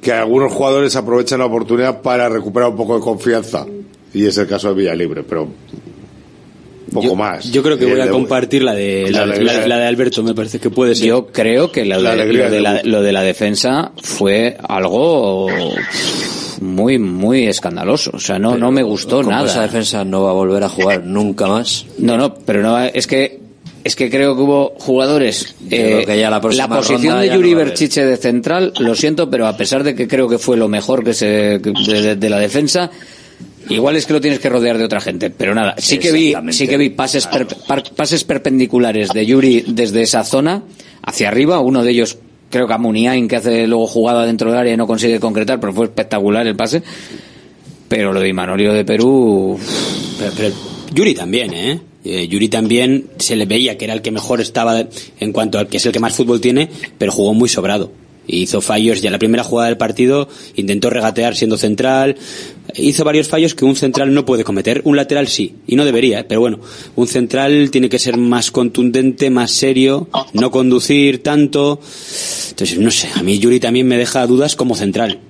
que 0.00 0.12
algunos 0.12 0.52
jugadores 0.52 0.94
aprovechan 0.96 1.38
la 1.40 1.46
oportunidad 1.46 2.02
para 2.02 2.28
recuperar 2.28 2.70
un 2.70 2.76
poco 2.76 2.94
de 2.96 3.00
confianza. 3.00 3.66
Y 4.12 4.26
es 4.26 4.38
el 4.38 4.46
caso 4.46 4.68
de 4.68 4.74
Villalibre, 4.74 5.22
pero 5.24 5.48
poco 6.92 7.06
yo, 7.06 7.14
más. 7.16 7.50
Yo 7.50 7.62
creo 7.62 7.76
que 7.76 7.84
Y 7.86 7.90
voy 7.90 8.00
a 8.00 8.04
de- 8.06 8.10
compartir 8.12 8.62
la 8.62 8.74
de 8.74 9.10
la, 9.10 9.26
la 9.26 9.34
la- 9.36 9.58
de- 9.60 9.68
la 9.68 9.78
de 9.78 9.86
Alberto, 9.86 10.22
me 10.22 10.34
parece 10.34 10.60
que 10.60 10.70
puede 10.70 10.94
ser. 10.94 11.08
Yo 11.08 11.26
creo 11.26 11.72
que 11.72 11.84
lo 11.84 12.00
de, 12.00 12.24
lo 12.32 12.50
de 12.50 12.80
lo 12.84 13.02
de 13.02 13.12
la 13.12 13.22
defensa 13.22 13.90
fue 14.02 14.56
algo 14.68 15.48
muy, 16.60 16.98
muy 16.98 17.46
escandaloso. 17.48 18.12
O 18.14 18.20
sea, 18.20 18.38
no, 18.38 18.56
no 18.56 18.70
me 18.70 18.82
gustó 18.84 19.22
nada. 19.24 19.46
esa 19.46 19.62
defensa 19.62 20.04
no 20.04 20.22
va 20.22 20.30
a 20.30 20.34
volver 20.34 20.62
a 20.62 20.68
jugar 20.68 21.04
nunca 21.04 21.48
más. 21.48 21.86
No, 21.98 22.16
no, 22.16 22.34
pero 22.34 22.62
no, 22.62 22.78
es 22.84 23.06
que 23.08 23.40
es 23.84 23.94
que 23.96 24.10
creo 24.10 24.34
que 24.34 24.42
hubo 24.42 24.74
jugadores. 24.78 25.54
eh, 25.70 26.04
que 26.06 26.18
ya 26.18 26.30
la 26.30 26.40
posición 26.40 27.20
de 27.20 27.28
Yuri 27.36 27.50
no. 27.52 27.58
Berchiche 27.58 28.04
de 28.04 28.16
central, 28.16 28.72
lo 28.80 28.94
siento, 28.94 29.30
pero 29.30 29.46
a 29.46 29.56
pesar 29.56 29.84
de 29.84 29.94
que 29.94 30.08
creo 30.08 30.28
que 30.28 30.38
fue 30.38 30.56
lo 30.56 30.68
mejor 30.68 31.04
que 31.04 31.12
se 31.14 31.26
de, 31.58 31.72
de- 32.02 32.16
de 32.16 32.28
la 32.30 32.38
defensa, 32.38 32.90
igual 33.68 33.96
es 33.96 34.06
que 34.06 34.12
lo 34.14 34.20
tienes 34.20 34.40
que 34.40 34.48
rodear 34.48 34.78
de 34.78 34.84
otra 34.84 35.00
gente. 35.00 35.30
Pero 35.30 35.54
nada, 35.54 35.74
sí 35.78 35.98
que 35.98 36.12
vi, 36.12 36.34
sí 36.50 36.66
que 36.66 36.76
vi 36.78 36.90
pases 36.90 37.26
per- 37.26 37.46
pases 37.94 38.24
perpendiculares 38.24 39.10
de 39.10 39.26
Yuri 39.26 39.64
desde 39.68 40.02
esa 40.02 40.24
zona 40.24 40.62
hacia 41.02 41.28
arriba. 41.28 41.60
Uno 41.60 41.84
de 41.84 41.90
ellos 41.90 42.16
creo 42.50 42.66
que 42.66 42.72
a 42.72 42.78
Muniain 42.78 43.26
que 43.28 43.36
hace 43.36 43.66
luego 43.66 43.86
jugada 43.86 44.24
dentro 44.26 44.50
del 44.50 44.58
área 44.60 44.72
y 44.74 44.76
no 44.76 44.86
consigue 44.86 45.20
concretar, 45.20 45.60
pero 45.60 45.72
fue 45.72 45.86
espectacular 45.86 46.46
el 46.46 46.56
pase. 46.56 46.82
Pero 47.88 48.12
lo 48.12 48.20
de 48.20 48.28
Imanolio 48.28 48.72
de 48.72 48.84
Perú. 48.84 49.58
Pero, 50.18 50.32
pero 50.36 50.54
Yuri 50.94 51.14
también, 51.14 51.52
¿eh? 51.52 51.80
Eh, 52.04 52.28
Yuri 52.28 52.48
también 52.48 53.06
se 53.18 53.34
le 53.34 53.46
veía 53.46 53.78
que 53.78 53.86
era 53.86 53.94
el 53.94 54.02
que 54.02 54.10
mejor 54.10 54.40
estaba 54.40 54.86
en 55.20 55.32
cuanto 55.32 55.58
al 55.58 55.68
que 55.68 55.78
es 55.78 55.86
el 55.86 55.92
que 55.92 56.00
más 56.00 56.14
fútbol 56.14 56.40
tiene, 56.40 56.68
pero 56.98 57.12
jugó 57.12 57.32
muy 57.34 57.48
sobrado. 57.48 57.90
Hizo 58.26 58.62
fallos 58.62 59.02
ya 59.02 59.10
la 59.10 59.18
primera 59.18 59.44
jugada 59.44 59.68
del 59.68 59.76
partido, 59.76 60.28
intentó 60.56 60.88
regatear 60.88 61.36
siendo 61.36 61.58
central, 61.58 62.16
hizo 62.74 63.04
varios 63.04 63.28
fallos 63.28 63.54
que 63.54 63.66
un 63.66 63.76
central 63.76 64.14
no 64.14 64.24
puede 64.24 64.44
cometer, 64.44 64.80
un 64.84 64.96
lateral 64.96 65.28
sí, 65.28 65.56
y 65.66 65.76
no 65.76 65.84
debería, 65.84 66.20
¿eh? 66.20 66.24
pero 66.26 66.40
bueno, 66.40 66.58
un 66.96 67.06
central 67.06 67.70
tiene 67.70 67.90
que 67.90 67.98
ser 67.98 68.16
más 68.16 68.50
contundente, 68.50 69.28
más 69.28 69.50
serio, 69.50 70.08
no 70.32 70.50
conducir 70.50 71.22
tanto. 71.22 71.80
Entonces, 72.50 72.78
no 72.78 72.90
sé, 72.90 73.08
a 73.14 73.22
mí 73.22 73.38
Yuri 73.38 73.60
también 73.60 73.86
me 73.86 73.98
deja 73.98 74.26
dudas 74.26 74.56
como 74.56 74.74
central. 74.74 75.20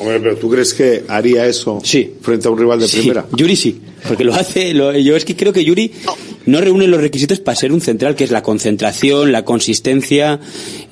Hombre, 0.00 0.20
pero 0.20 0.36
¿tú 0.36 0.48
crees 0.48 0.74
que 0.74 1.02
haría 1.08 1.44
eso 1.46 1.80
frente 2.20 2.46
a 2.46 2.52
un 2.52 2.58
rival 2.58 2.78
de 2.78 2.86
Sí, 2.86 2.98
primera? 2.98 3.26
Yuri 3.36 3.56
sí, 3.56 3.80
porque 4.06 4.24
lo 4.24 4.34
hace. 4.34 4.74
lo- 4.74 4.96
yo 4.96 5.16
es 5.16 5.24
que 5.24 5.34
creo 5.36 5.52
que 5.52 5.64
Yuri 5.64 5.90
no 6.46 6.60
reúne 6.60 6.86
los 6.86 7.00
requisitos 7.00 7.40
para 7.40 7.56
ser 7.56 7.72
un 7.72 7.80
central, 7.80 8.14
que 8.14 8.24
es 8.24 8.30
la 8.30 8.42
concentración, 8.42 9.32
la 9.32 9.44
consistencia, 9.44 10.40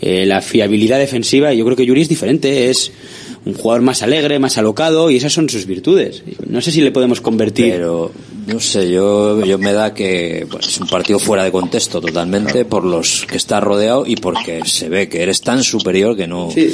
eh, 0.01 0.25
la 0.27 0.41
fiabilidad 0.43 0.99
defensiva. 0.99 1.53
Y 1.53 1.59
yo 1.59 1.65
creo 1.65 1.77
que 1.77 1.87
Yuri 1.87 2.03
es 2.03 2.09
diferente, 2.09 2.71
es 2.71 2.93
un 3.45 3.55
jugador 3.55 3.83
más 3.83 4.03
alegre, 4.03 4.39
más 4.41 4.59
alocado, 4.59 5.09
y 5.11 5.17
esas 5.17 5.33
son 5.33 5.49
sus 5.49 5.67
virtudes. 5.67 6.23
No 6.49 6.61
sé 6.61 6.73
si 6.73 6.81
le 6.81 6.91
podemos 6.91 7.21
convertir. 7.21 7.71
Pero 7.73 8.11
no 8.49 8.59
sé, 8.61 8.91
yo, 8.91 9.45
yo 9.45 9.57
me 9.59 9.73
da 9.73 9.95
que 9.95 10.47
pues, 10.51 10.67
es 10.67 10.81
un 10.81 10.89
partido 10.89 11.19
fuera 11.21 11.45
de 11.45 11.53
contexto 11.53 12.01
totalmente 12.01 12.65
por 12.65 12.85
los 12.85 13.25
que 13.27 13.37
está 13.37 13.61
rodeado 13.61 14.05
y 14.05 14.17
porque 14.17 14.63
se 14.65 14.89
ve 14.89 15.09
que 15.09 15.23
eres 15.23 15.41
tan 15.43 15.63
superior 15.63 16.17
que 16.17 16.27
no 16.27 16.49
que 16.55 16.73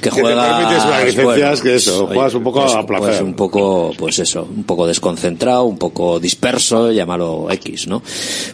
te 0.00 0.10
juega 0.10 0.58
permites 0.58 0.84
más 0.84 1.04
licencias 1.04 1.60
que 1.62 1.74
eso, 1.76 2.06
juegas 2.06 2.34
un 2.34 2.42
poco 2.42 2.60
a 2.62 2.86
placer. 2.86 3.08
pues 3.08 3.20
un 3.22 3.34
poco 3.34 3.92
pues 3.96 4.18
eso 4.18 4.46
un 4.54 4.64
poco 4.64 4.86
desconcentrado 4.86 5.65
un 5.66 5.78
poco 5.78 6.20
disperso 6.20 6.92
llámalo 6.92 7.50
X 7.50 7.86
no 7.86 8.02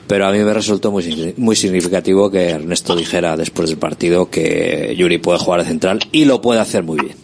pero 0.07 0.27
a 0.27 0.33
mí 0.33 0.39
me 0.39 0.53
resultó 0.53 0.91
muy 0.91 1.35
muy 1.37 1.57
significativo 1.57 2.31
que 2.31 2.51
Ernesto 2.51 2.97
dijera 2.97 3.37
después 3.37 3.69
del 3.69 3.79
partido 3.79 4.31
que 4.31 4.95
Yuri 4.97 5.19
puede 5.19 5.39
jugar 5.39 5.63
de 5.63 5.69
central 5.69 6.01
y 6.13 6.25
lo 6.25 6.41
puede 6.41 6.61
hacer 6.61 6.83
muy 6.83 6.99
bien 6.99 7.17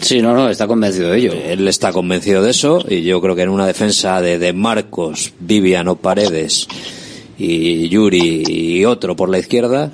Sí, 0.00 0.20
no, 0.20 0.34
no, 0.34 0.50
está 0.50 0.66
convencido 0.66 1.10
de 1.10 1.18
ello. 1.18 1.32
Él 1.32 1.66
está 1.68 1.90
convencido 1.90 2.42
de 2.42 2.50
eso 2.50 2.84
y 2.86 3.02
yo 3.02 3.20
creo 3.20 3.34
que 3.34 3.42
en 3.42 3.48
una 3.48 3.66
defensa 3.66 4.20
de, 4.20 4.38
de 4.38 4.52
Marcos, 4.52 5.32
Vivian 5.40 5.88
o 5.88 5.96
Paredes 5.96 6.68
y 7.38 7.88
Yuri 7.88 8.44
y 8.46 8.84
otro 8.84 9.16
por 9.16 9.28
la 9.28 9.38
izquierda, 9.38 9.90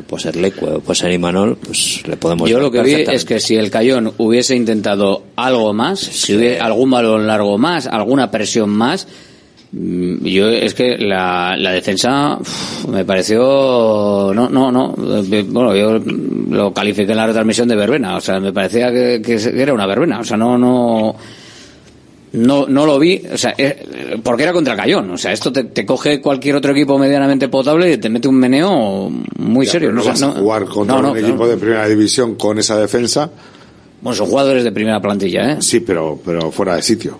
que 0.00 0.08
puede 0.08 0.22
ser 0.22 0.36
Lecue 0.36 0.74
o 0.74 0.80
puede 0.80 0.98
ser 0.98 1.12
Imanol, 1.12 1.56
pues 1.56 2.02
le 2.06 2.16
podemos 2.16 2.48
Yo 2.48 2.60
lo 2.60 2.70
que 2.70 2.82
vi 2.82 2.94
es 2.94 3.24
que 3.24 3.40
si 3.40 3.56
el 3.56 3.70
Cayón 3.70 4.12
hubiese 4.18 4.56
intentado 4.56 5.24
algo 5.36 5.72
más, 5.72 6.00
si 6.00 6.36
hubiese 6.36 6.60
algún 6.60 6.90
balón 6.90 7.26
largo 7.26 7.58
más, 7.58 7.86
alguna 7.86 8.30
presión 8.30 8.70
más, 8.70 9.06
mm, 9.72 10.24
yo 10.24 10.48
es 10.48 10.74
que 10.74 10.98
la, 10.98 11.56
la 11.56 11.72
defensa 11.72 12.38
uf, 12.40 12.88
me 12.88 13.04
pareció 13.04 14.32
no 14.34 14.48
no 14.48 14.72
no 14.72 14.94
eh, 15.30 15.44
bueno 15.46 15.76
yo 15.76 15.98
lo 15.98 16.72
califiqué 16.74 17.12
en 17.12 17.18
la 17.18 17.26
retransmisión 17.26 17.68
de 17.68 17.76
verbena 17.76 18.16
o 18.16 18.20
sea 18.20 18.40
me 18.40 18.52
parecía 18.52 18.90
que, 18.90 19.22
que 19.24 19.34
era 19.62 19.72
una 19.72 19.86
verbena 19.86 20.20
o 20.20 20.24
sea 20.24 20.36
no 20.36 20.58
no 20.58 21.14
no 22.32 22.66
no 22.68 22.86
lo 22.86 22.98
vi 22.98 23.22
o 23.32 23.36
sea 23.36 23.54
eh, 23.58 24.18
porque 24.22 24.44
era 24.44 24.52
contra 24.52 24.74
el 24.74 24.78
Cayón 24.78 25.10
o 25.10 25.18
sea 25.18 25.32
esto 25.32 25.52
te, 25.52 25.64
te 25.64 25.84
coge 25.84 26.20
cualquier 26.20 26.54
otro 26.56 26.70
equipo 26.72 26.96
medianamente 26.98 27.48
potable 27.48 27.92
y 27.92 27.98
te 27.98 28.08
mete 28.08 28.28
un 28.28 28.36
meneo 28.36 29.10
muy 29.38 29.66
Ya, 29.66 29.72
serio 29.72 29.88
pero 29.88 29.94
no 29.96 30.00
O 30.00 30.04
sea, 30.04 30.12
vas 30.28 30.36
a 30.36 30.40
jugar 30.40 30.64
contra 30.66 30.96
no, 30.96 31.02
no, 31.02 31.08
un 31.08 31.14
claro. 31.14 31.28
equipo 31.28 31.48
de 31.48 31.56
primera 31.56 31.88
división 31.88 32.36
con 32.36 32.58
esa 32.58 32.78
defensa. 32.78 33.30
Bueno, 34.00 34.16
son 34.16 34.28
jugadores 34.28 34.64
de 34.64 34.72
primera 34.72 35.00
plantilla, 35.02 35.52
¿eh? 35.52 35.56
Sí, 35.60 35.80
pero, 35.80 36.18
pero 36.24 36.50
fuera 36.50 36.76
de 36.76 36.82
sitio. 36.82 37.18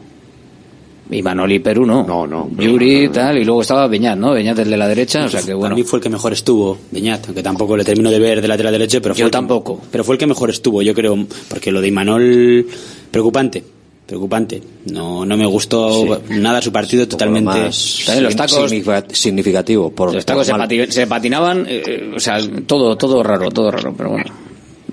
Y 1.10 1.22
Manoli 1.22 1.58
Perú 1.58 1.84
no. 1.84 2.06
No, 2.06 2.24
no. 2.26 2.48
Yuri 2.56 3.08
tal, 3.08 3.36
y 3.36 3.44
luego 3.44 3.62
estaba 3.62 3.88
Beñat, 3.88 4.16
¿no? 4.16 4.30
Beñat 4.32 4.60
el 4.60 4.70
de 4.70 4.76
la 4.76 4.86
derecha, 4.86 5.24
o 5.24 5.28
sea 5.28 5.42
que 5.42 5.52
bueno. 5.52 5.70
Para 5.70 5.74
mí 5.74 5.82
fue 5.82 5.98
el 5.98 6.02
que 6.04 6.08
mejor 6.08 6.32
estuvo, 6.32 6.78
Beñat, 6.92 7.26
aunque 7.26 7.42
tampoco 7.42 7.76
le 7.76 7.82
termino 7.84 8.10
de 8.12 8.18
ver 8.20 8.40
de 8.40 8.46
lateral 8.46 8.72
derecho, 8.72 9.02
pero 9.02 9.14
fue 9.14 9.20
Yo 9.20 9.26
el 9.26 9.32
tampoco. 9.32 9.80
pero 9.90 10.04
fue 10.04 10.14
el 10.14 10.18
que 10.20 10.26
mejor 10.28 10.50
estuvo, 10.50 10.82
yo 10.82 10.94
creo, 10.94 11.18
porque 11.48 11.72
lo 11.72 11.80
de 11.80 11.88
Imanol, 11.88 12.66
preocupante, 13.10 13.64
preocupante. 14.10 14.60
No, 14.92 15.24
no 15.24 15.36
me 15.36 15.46
gustó 15.46 16.20
nada 16.30 16.60
su 16.60 16.70
partido, 16.72 17.06
totalmente. 17.08 17.46
más 17.48 18.02
También 18.04 18.24
los 18.24 18.36
tacos- 18.36 19.04
significativo 19.12 19.90
por, 19.90 20.12
Los 20.12 20.26
tacos 20.26 20.44
se, 20.46 20.52
por 20.52 20.58
mal- 20.60 20.68
pati- 20.68 20.90
se 20.90 21.06
patinaban, 21.06 21.64
eh, 21.68 21.82
eh, 21.86 22.12
o 22.16 22.20
sea, 22.20 22.38
todo, 22.66 22.96
todo 22.96 23.22
raro, 23.22 23.50
todo 23.50 23.70
raro, 23.70 23.94
pero 23.96 24.10
bueno. 24.10 24.30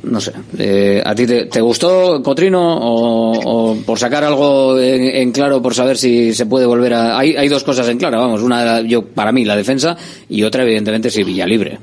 No 0.03 0.21
sé. 0.21 0.31
Eh, 0.57 1.01
¿A 1.03 1.13
ti 1.15 1.25
te, 1.27 1.45
te 1.45 1.59
gustó 1.59 2.21
Cotrino 2.23 2.61
o, 2.77 3.71
o 3.71 3.75
por 3.77 3.99
sacar 3.99 4.23
algo 4.23 4.79
en, 4.79 5.03
en 5.03 5.31
claro, 5.31 5.61
por 5.61 5.73
saber 5.73 5.97
si 5.97 6.33
se 6.33 6.45
puede 6.45 6.65
volver 6.65 6.93
a... 6.93 7.17
Hay, 7.17 7.35
hay 7.35 7.49
dos 7.49 7.63
cosas 7.63 7.89
en 7.89 7.97
claro, 7.97 8.19
vamos. 8.19 8.41
Una, 8.41 8.81
yo 8.81 9.03
para 9.03 9.31
mí, 9.33 9.43
la 9.43 9.55
defensa 9.57 9.97
y 10.29 10.43
otra, 10.43 10.63
evidentemente, 10.63 11.09
si 11.09 11.23
Villalibre. 11.23 11.79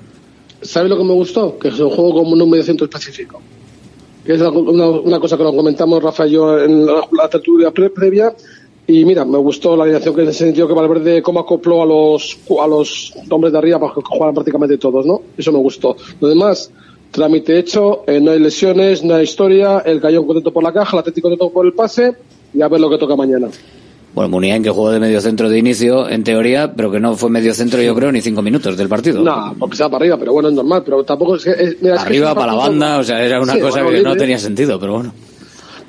¿Sabes 0.62 0.88
lo 0.88 0.96
que 0.96 1.04
me 1.04 1.12
gustó? 1.12 1.58
Que 1.58 1.68
es 1.68 1.78
un 1.78 1.90
juego 1.90 2.14
como 2.14 2.30
un 2.32 2.48
medio 2.48 2.64
centro 2.64 2.86
específico. 2.86 3.42
Que 4.24 4.34
es 4.34 4.40
una, 4.40 4.88
una- 4.88 5.20
cosa 5.20 5.36
que 5.36 5.42
nos 5.42 5.54
comentamos 5.54 6.02
Rafa 6.02 6.26
y 6.26 6.30
yo 6.32 6.58
en 6.58 6.86
la, 6.86 7.28
tertulia 7.28 7.70
pre- 7.70 7.90
previa. 7.90 8.34
Y 8.86 9.04
mira, 9.04 9.24
me 9.24 9.38
gustó 9.38 9.76
la 9.76 9.84
alineación 9.84 10.14
que 10.14 10.22
en 10.22 10.28
ese 10.28 10.44
sentido 10.44 10.68
que 10.68 10.74
Valverde 10.74 11.22
cómo 11.22 11.40
acopló 11.40 11.82
a 11.82 11.86
los 11.86 12.38
a 12.60 12.66
los 12.66 13.14
hombres 13.30 13.52
de 13.52 13.58
arriba 13.58 13.78
para 13.80 13.94
que 13.94 14.00
jugaran 14.04 14.34
prácticamente 14.34 14.76
todos, 14.78 15.06
¿no? 15.06 15.22
Eso 15.38 15.52
me 15.52 15.58
gustó. 15.58 15.96
Lo 16.20 16.28
demás, 16.28 16.70
trámite 17.10 17.58
hecho, 17.58 18.04
eh, 18.06 18.20
no 18.20 18.32
hay 18.32 18.40
lesiones, 18.40 19.02
no 19.02 19.14
hay 19.14 19.24
historia, 19.24 19.78
el 19.86 20.00
Cayón 20.02 20.26
contento 20.26 20.52
por 20.52 20.62
la 20.62 20.72
caja, 20.72 20.96
el 20.96 21.00
Atlético 21.00 21.28
contento 21.30 21.50
por 21.52 21.64
el 21.64 21.72
pase 21.72 22.14
y 22.52 22.60
a 22.60 22.68
ver 22.68 22.80
lo 22.80 22.90
que 22.90 22.98
toca 22.98 23.16
mañana. 23.16 23.48
Bueno, 24.14 24.28
Muniain 24.28 24.62
que 24.62 24.70
jugó 24.70 24.92
de 24.92 25.00
medio 25.00 25.20
centro 25.20 25.48
de 25.48 25.58
inicio, 25.58 26.08
en 26.08 26.22
teoría, 26.22 26.72
pero 26.72 26.90
que 26.90 27.00
no 27.00 27.16
fue 27.16 27.30
medio 27.30 27.52
centro, 27.52 27.82
yo 27.82 27.94
creo, 27.96 28.12
ni 28.12 28.20
cinco 28.20 28.42
minutos 28.42 28.76
del 28.76 28.88
partido. 28.88 29.20
No, 29.22 29.56
porque 29.58 29.76
se 29.76 29.82
va 29.82 29.88
para 29.90 30.02
arriba, 30.04 30.16
pero 30.18 30.32
bueno, 30.32 30.50
es 30.50 30.54
normal, 30.54 30.82
pero 30.84 31.02
tampoco 31.02 31.34
es 31.36 31.44
que... 31.44 31.50
es- 31.50 31.82
mira, 31.82 31.96
es 31.96 32.00
que 32.02 32.06
Arriba 32.08 32.32
para 32.34 32.52
la 32.52 32.54
banda, 32.58 32.98
o 32.98 33.02
sea, 33.04 33.24
era 33.24 33.40
una 33.40 33.54
Sí, 33.54 33.60
cosa 33.60 33.82
bueno, 33.82 33.98
que 33.98 34.04
no 34.04 34.16
tenía 34.16 34.38
sentido, 34.38 34.78
pero 34.78 34.92
bueno. 34.94 35.12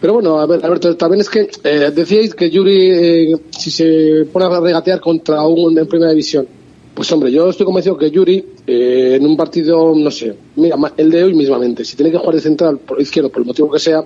Pero 0.01 0.13
bueno, 0.13 0.39
a 0.39 0.45
ver, 0.47 0.59
Alberto, 0.65 0.95
también 0.97 1.21
es 1.21 1.29
que 1.29 1.49
eh, 1.63 1.91
decíais 1.95 2.33
que 2.33 2.49
Yuri, 2.49 2.77
eh, 2.91 3.35
si 3.57 3.69
se 3.71 4.25
pone 4.31 4.45
a 4.45 4.59
regatear 4.59 4.99
contra 4.99 5.43
un 5.45 5.77
en 5.77 5.87
primera 5.87 6.09
división, 6.11 6.47
pues 6.95 7.11
hombre, 7.11 7.31
yo 7.31 7.49
estoy 7.49 7.65
convencido 7.65 7.97
que 7.97 8.09
Yuri, 8.09 8.43
eh, 8.67 9.17
en 9.19 9.25
un 9.25 9.37
partido, 9.37 9.93
no 9.95 10.09
sé, 10.11 10.35
mira, 10.55 10.75
el 10.97 11.11
de 11.11 11.23
hoy 11.23 11.33
mismamente, 11.35 11.85
si 11.85 11.95
tiene 11.95 12.11
que 12.11 12.17
jugar 12.17 12.35
de 12.35 12.41
central 12.41 12.79
por 12.79 12.99
izquierdo, 13.01 13.29
por 13.29 13.41
el 13.41 13.47
motivo 13.47 13.71
que 13.71 13.79
sea, 13.79 14.03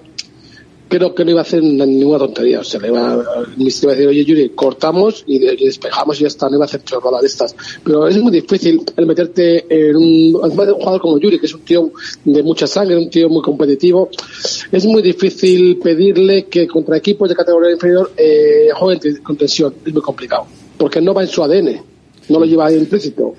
creo 0.90 1.14
que 1.16 1.24
no 1.24 1.32
iba 1.32 1.40
a 1.40 1.44
hacer 1.44 1.64
na- 1.64 1.86
ninguna 1.86 2.20
tontería. 2.20 2.60
O 2.60 2.64
sea, 2.64 2.80
le 2.82 2.88
iba, 2.90 3.24
mister 3.58 3.84
iba 3.86 3.92
a 3.94 3.96
decir, 3.96 4.10
oye, 4.10 4.26
Yuri, 4.26 4.50
cortamos 4.50 5.24
y, 5.28 5.40
de- 5.40 5.54
y 5.58 5.66
despejamos 5.66 6.18
y 6.20 6.24
ya 6.24 6.28
está, 6.28 6.50
no 6.50 6.56
iba 6.56 6.66
a 6.66 6.68
hacer 6.68 6.84
chorradas 6.84 7.22
de 7.22 7.28
estas. 7.28 7.56
Pero 7.84 8.08
es 8.08 8.18
muy 8.18 8.32
difícil 8.32 8.82
el 8.98 9.06
meterte 9.06 9.66
en 9.70 9.96
un, 9.96 10.40
además 10.44 10.66
de 10.68 10.74
un 10.74 10.80
jugador 10.80 11.02
como 11.02 11.18
Yuri, 11.20 11.40
que 11.40 11.46
es 11.46 11.54
un 11.54 11.62
tío 11.62 11.92
de 12.26 12.44
mucha 12.44 12.68
sangre, 12.68 12.98
un 12.98 13.10
tío 13.10 13.30
muy 13.30 13.42
competitivo, 13.42 14.10
es 14.72 14.86
muy 14.86 15.02
difícil 15.02 15.78
pedirle 15.78 16.46
que 16.46 16.68
contra 16.68 16.98
equipos 16.98 17.30
de 17.30 17.36
categoría 17.36 17.72
inferior 17.72 18.12
eh, 18.18 18.70
juegue 18.76 19.20
con 19.22 19.38
tensión. 19.38 19.74
Es 19.86 19.94
muy 19.94 20.02
complicado. 20.02 20.46
Porque 20.78 21.00
no 21.02 21.14
va 21.14 21.22
en 21.22 21.28
su 21.30 21.44
ADN, 21.44 21.82
no 22.30 22.40
lo 22.40 22.46
lleva 22.46 22.68
ahí 22.68 22.76
implícito. 22.76 23.36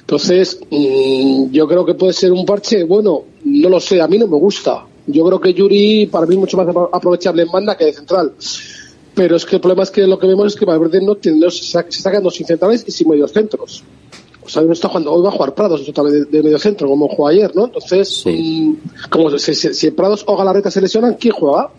Entonces, 0.00 0.60
mm, 0.70 1.50
yo 1.50 1.66
creo 1.66 1.84
que 1.86 1.94
puede 1.94 2.12
ser 2.12 2.30
un 2.32 2.44
parche, 2.44 2.84
bueno, 2.84 3.22
no 3.44 3.68
lo 3.68 3.80
sé, 3.80 4.00
a 4.02 4.06
mí 4.06 4.18
no 4.18 4.26
me 4.26 4.36
gusta. 4.36 4.84
Yo 5.06 5.24
creo 5.26 5.40
que 5.40 5.52
Yuri 5.54 6.06
para 6.06 6.26
mí 6.26 6.34
es 6.34 6.40
mucho 6.40 6.56
más 6.56 6.66
apro- 6.66 6.88
aprovechable 6.92 7.42
en 7.42 7.50
banda 7.52 7.76
que 7.76 7.84
de 7.86 7.92
central. 7.92 8.32
Pero 9.14 9.36
es 9.36 9.44
que 9.44 9.56
el 9.56 9.60
problema 9.60 9.82
es 9.84 9.90
que 9.90 10.06
lo 10.06 10.18
que 10.18 10.26
vemos 10.26 10.46
es 10.48 10.56
que 10.58 10.64
Valverde 10.64 11.00
no 11.00 11.14
tiene, 11.16 11.38
no 11.38 11.50
se, 11.50 11.62
sa- 11.64 11.84
se 11.88 11.98
está 11.98 12.10
quedando 12.10 12.30
sin 12.30 12.46
centrales 12.46 12.84
y 12.86 12.90
sin 12.90 13.08
medios 13.08 13.32
centros. 13.32 13.84
pues 14.40 14.56
hoy, 14.56 14.70
está 14.72 14.88
jugando, 14.88 15.12
hoy 15.12 15.22
va 15.22 15.28
a 15.28 15.32
jugar 15.32 15.54
Prados 15.54 15.86
de, 15.86 16.24
de 16.26 16.42
medio 16.42 16.58
centro, 16.58 16.86
como 16.88 17.08
jugó 17.08 17.28
ayer, 17.28 17.50
¿no? 17.54 17.64
Entonces, 17.66 18.24
mm, 18.26 18.72
como 19.10 19.38
si, 19.38 19.54
si- 19.54 19.72
si 19.72 19.90
Prados 19.92 20.22
o 20.26 20.36
Galarreta 20.36 20.70
se 20.70 20.80
lesionan, 20.80 21.14
¿quién 21.14 21.32
juega? 21.32 21.70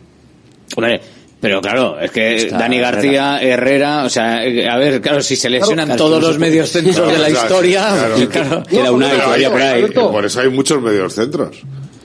Hombre, 0.75 1.01
pero 1.39 1.61
claro, 1.61 1.99
es 1.99 2.09
que 2.11 2.35
Está 2.37 2.57
Dani 2.57 2.79
García, 2.79 3.37
Herrera, 3.39 4.03
o 4.05 4.09
sea, 4.09 4.43
eh, 4.45 4.67
a 4.67 4.77
ver, 4.77 4.99
claro, 5.01 5.21
si 5.21 5.35
se 5.35 5.49
lesionan 5.49 5.85
Claro, 5.87 6.03
todos 6.05 6.23
los 6.23 6.39
medios 6.39 6.69
centros 6.69 6.95
de 7.07 7.19
la 7.19 7.27
Claro, 7.29 7.45
historia, 7.45 7.81
claro. 7.91 8.15
claro. 8.31 8.63
Queda 8.63 8.91
una 8.91 9.09
por 9.51 9.61
ahí. 9.61 9.85
Por 9.93 10.25
eso 10.25 10.39
hay 10.39 10.49
muchos 10.49 10.81
medios 10.81 11.13
centros. 11.13 11.57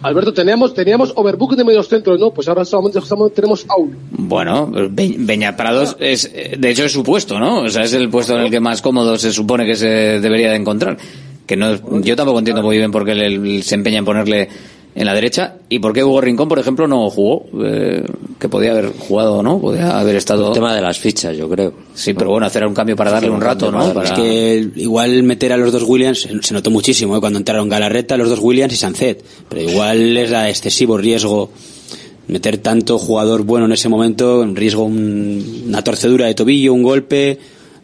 Alberto, 0.03 0.33
teníamos, 0.33 0.73
teníamos 0.75 1.13
overbook 1.15 1.55
de 1.57 1.65
medios 1.65 1.89
centros, 1.89 2.19
¿no? 2.19 2.31
Pues 2.31 2.49
ahora 2.49 2.65
solamente 2.65 3.01
tenemos 3.35 3.65
a. 3.69 3.75
Bueno, 4.11 4.71
Be- 4.91 5.17
Beñat 5.19 5.57
Prados 5.57 5.97
es, 6.01 6.31
de 6.59 6.71
hecho 6.71 6.85
es 6.85 6.93
su 6.93 7.03
puesto, 7.03 7.39
¿no? 7.39 7.61
O 7.63 7.69
sea, 7.69 7.83
es 7.85 7.93
el 7.93 8.09
puesto 8.09 8.35
en 8.35 8.43
el 8.45 8.51
que 8.51 8.61
más 8.61 8.81
cómodo 8.83 9.19
se 9.19 9.33
supone 9.33 9.67
que 9.67 9.77
se 9.77 9.87
debería 10.21 10.51
de 10.51 10.57
encontrar. 10.57 10.97
Que 11.47 11.57
no, 11.57 12.01
yo 12.01 12.17
tampoco 12.17 12.39
entiendo 12.39 12.63
muy 12.63 12.77
bien 12.79 12.91
por 12.93 13.05
qué 13.05 13.15
le- 13.15 13.63
se 13.63 13.75
empeña 13.75 13.99
en 13.99 14.05
ponerle 14.05 14.49
en 14.95 15.07
la 15.07 15.15
derecha 15.15 15.55
y 15.69 15.79
por 15.79 15.93
qué 15.93 16.03
Hugo 16.03 16.21
Rincón, 16.21 16.49
por 16.49 16.59
ejemplo, 16.59 16.89
no 16.89 17.09
jugó, 17.11 17.47
eh, 17.65 18.05
que 18.39 18.49
podía 18.49 18.73
haber 18.73 18.93
jugado 18.99 19.35
o 19.37 19.43
no, 19.43 19.61
podía 19.61 19.99
haber 20.01 20.17
estado. 20.17 20.49
El 20.49 20.55
tema 20.55 20.75
de 20.75 20.81
las 20.83 20.99
fichas, 20.99 21.37
yo 21.37 21.49
creo. 21.49 21.73
Sí, 21.95 22.13
pero 22.15 22.31
bueno, 22.31 22.47
hacer 22.47 22.67
un 22.67 22.75
cambio 22.75 22.97
para 22.97 23.11
darle 23.13 23.31
un 23.31 23.41
rato, 23.41 23.71
¿no? 23.71 23.93
Para- 23.95 24.09
Es 24.09 24.13
que 24.13 24.71
igual 24.77 25.23
meter 25.23 25.53
a 25.53 25.57
los 25.57 25.71
dos 25.73 25.85
Williams 25.85 26.29
se- 26.43 26.55
notó 26.55 26.71
muchísimo 26.71 27.17
¿eh? 27.17 27.21
cuando 27.21 27.39
entraron 27.39 27.69
Galarreta, 27.69 28.17
los 28.17 28.29
dos 28.29 28.41
Williams 28.41 28.73
y 28.73 28.77
Sancet. 28.77 29.25
Pero 29.49 29.63
igual 29.71 30.17
era 30.17 30.49
excesivo 30.49 30.99
riesgo 30.99 31.51
meter 32.27 32.59
tanto 32.59 32.99
jugador 32.99 33.43
bueno 33.45 33.67
en 33.67 33.73
ese 33.73 33.89
momento, 33.89 34.43
en 34.43 34.55
riesgo 34.57 34.85
un- 34.85 35.65
una 35.69 35.83
torcedura 35.83 36.27
de 36.27 36.35
tobillo, 36.35 36.73
un 36.75 36.83
golpe. 36.83 37.39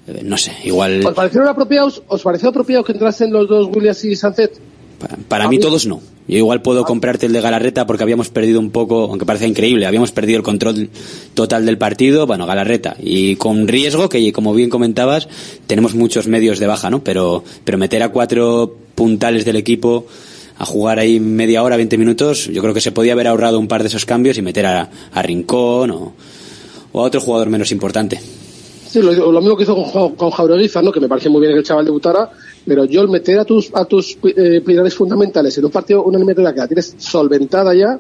eh, 0.09 0.21
No 0.23 0.37
sé, 0.39 0.53
igual 0.65 1.05
¿Os 1.05 1.15
parecieron 1.15 1.49
apropiados, 1.49 2.03
os 2.09 2.23
pareció 2.23 2.49
apropiado 2.51 2.85
que 2.85 2.93
entrasen 2.93 3.33
los 3.33 3.49
dos 3.49 3.69
Williams 3.75 4.05
y 4.05 4.15
Sancet? 4.15 4.53
Para 5.29 5.49
mí 5.49 5.59
todos 5.59 5.87
no. 5.87 6.01
Yo 6.29 6.39
igual 6.39 6.61
puedo 6.61 6.85
comprarte 6.85 7.27
el 7.27 7.33
de 7.33 7.41
Galarreta 7.41 7.87
porque 7.87 8.03
habíamos 8.03 8.31
perdido 8.31 8.59
un 8.59 8.71
poco, 8.71 9.05
aunque 9.05 9.25
parece 9.25 9.47
increíble, 9.47 9.87
habíamos 9.87 10.11
perdido 10.11 10.39
el 10.39 10.43
control 10.43 10.91
total 11.35 11.65
del 11.65 11.79
partido, 11.79 12.27
bueno, 12.27 12.47
Galarreta. 12.47 12.97
Y 13.01 13.37
con 13.37 13.69
riesgo, 13.69 14.09
que 14.09 14.33
como 14.33 14.53
bien 14.53 14.69
comentabas, 14.69 15.29
tenemos 15.69 15.95
muchos 15.95 16.27
medios 16.27 16.59
de 16.59 16.67
baja, 16.67 16.91
¿no? 16.91 17.05
Pero, 17.05 17.45
pero 17.65 17.79
meter 17.79 18.03
a 18.03 18.09
cuatro 18.09 18.75
puntales 18.97 19.45
del 19.45 19.57
equipo 19.57 20.07
a 20.59 20.65
jugar 20.65 20.99
ahí 20.99 21.21
media 21.21 21.63
hora, 21.63 21.77
20 21.77 21.97
minutos, 21.99 22.47
yo 22.47 22.63
creo 22.63 22.75
que 22.75 22.81
se 22.81 22.91
podía 22.91 23.13
haber 23.13 23.29
ahorrado 23.29 23.61
un 23.61 23.69
par 23.69 23.83
de 23.83 23.89
esos 23.89 24.05
cambios 24.05 24.39
y 24.39 24.43
meter 24.43 24.67
a, 24.67 24.91
a 25.13 25.23
Rincón 25.23 25.91
o, 25.91 26.15
o 26.93 27.01
a 27.01 27.03
otro 27.03 27.21
jugador 27.21 27.51
menos 27.51 27.71
importante. 27.71 28.19
Sí, 28.89 29.01
lo, 29.01 29.13
lo 29.13 29.41
mismo 29.41 29.57
que 29.57 29.65
hizo 29.65 29.77
con, 29.77 30.17
con 30.17 30.31
Jaureguiza, 30.31 30.81
¿no? 30.81 30.91
Que 30.91 31.01
me 31.01 31.09
parece 31.09 31.29
muy 31.29 31.41
bien 31.41 31.53
que 31.53 31.59
el 31.59 31.65
chaval 31.65 31.85
debutara, 31.85 32.31
pero 32.67 32.85
yo 32.85 33.03
el 33.03 33.09
meter 33.09 33.39
a 33.39 33.45
tus, 33.45 33.71
a 33.73 33.85
tus 33.85 34.19
eh, 34.25 34.61
pilares 34.65 34.95
fundamentales 34.95 35.57
en 35.57 35.65
un 35.65 35.71
partido, 35.71 36.03
una 36.03 36.19
eliminatoria 36.19 36.53
que 36.53 36.61
la 36.61 36.67
tienes 36.67 36.95
solventada 36.99 37.73
ya, 37.75 37.99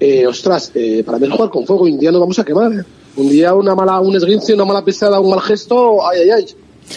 eh, 0.00 0.26
ostras, 0.26 0.72
eh, 0.74 1.04
para 1.04 1.18
mí 1.18 1.28
jugar 1.30 1.48
con 1.48 1.64
fuego, 1.64 1.84
un 1.84 1.98
día 1.98 2.10
nos 2.10 2.20
vamos 2.20 2.38
a 2.38 2.44
quemar, 2.44 2.72
¿eh? 2.72 2.84
Un 3.14 3.28
día 3.28 3.54
una 3.54 3.74
mala, 3.74 4.00
un 4.00 4.16
esguince, 4.16 4.54
una 4.54 4.64
mala 4.64 4.84
pisada, 4.84 5.20
un 5.20 5.30
mal 5.30 5.40
gesto, 5.40 6.04
ay, 6.04 6.22
ay, 6.22 6.30
ay. 6.30 6.46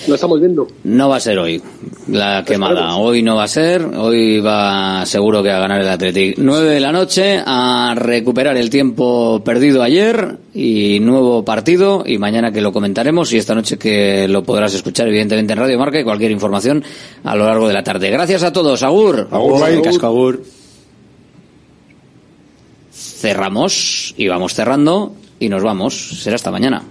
Lo 0.07 0.15
estamos 0.15 0.39
viendo. 0.39 0.67
No 0.83 1.09
va 1.09 1.17
a 1.17 1.19
ser 1.19 1.39
hoy 1.39 1.61
la 2.07 2.43
quemada. 2.45 2.95
Hoy 2.97 3.21
no 3.21 3.35
va 3.35 3.43
a 3.43 3.47
ser. 3.47 3.83
Hoy 3.83 4.39
va 4.39 5.05
seguro 5.05 5.41
que 5.41 5.51
a 5.51 5.59
ganar 5.59 5.81
el 5.81 5.87
Athletic. 5.87 6.37
9 6.37 6.69
de 6.69 6.79
la 6.79 6.91
noche 6.91 7.41
a 7.43 7.93
recuperar 7.95 8.57
el 8.57 8.69
tiempo 8.69 9.41
perdido 9.43 9.81
ayer 9.81 10.37
y 10.53 10.99
nuevo 10.99 11.43
partido. 11.43 12.03
Y 12.05 12.17
mañana 12.17 12.51
que 12.51 12.61
lo 12.61 12.71
comentaremos 12.71 13.31
y 13.33 13.37
esta 13.37 13.55
noche 13.55 13.77
que 13.77 14.27
lo 14.27 14.43
podrás 14.43 14.73
escuchar 14.73 15.07
evidentemente 15.07 15.53
en 15.53 15.59
Radio 15.59 15.79
Marca 15.79 15.99
y 15.99 16.03
cualquier 16.03 16.31
información 16.31 16.83
a 17.23 17.35
lo 17.35 17.45
largo 17.45 17.67
de 17.67 17.73
la 17.73 17.83
tarde. 17.83 18.09
Gracias 18.09 18.43
a 18.43 18.53
todos. 18.53 18.83
Agur. 18.83 19.27
Agur. 19.31 19.81
Casco, 19.81 20.05
agur. 20.05 20.43
Cerramos 22.91 24.13
y 24.17 24.27
vamos 24.27 24.53
cerrando 24.53 25.13
y 25.39 25.49
nos 25.49 25.63
vamos. 25.63 26.21
Será 26.21 26.35
hasta 26.35 26.51
mañana. 26.51 26.83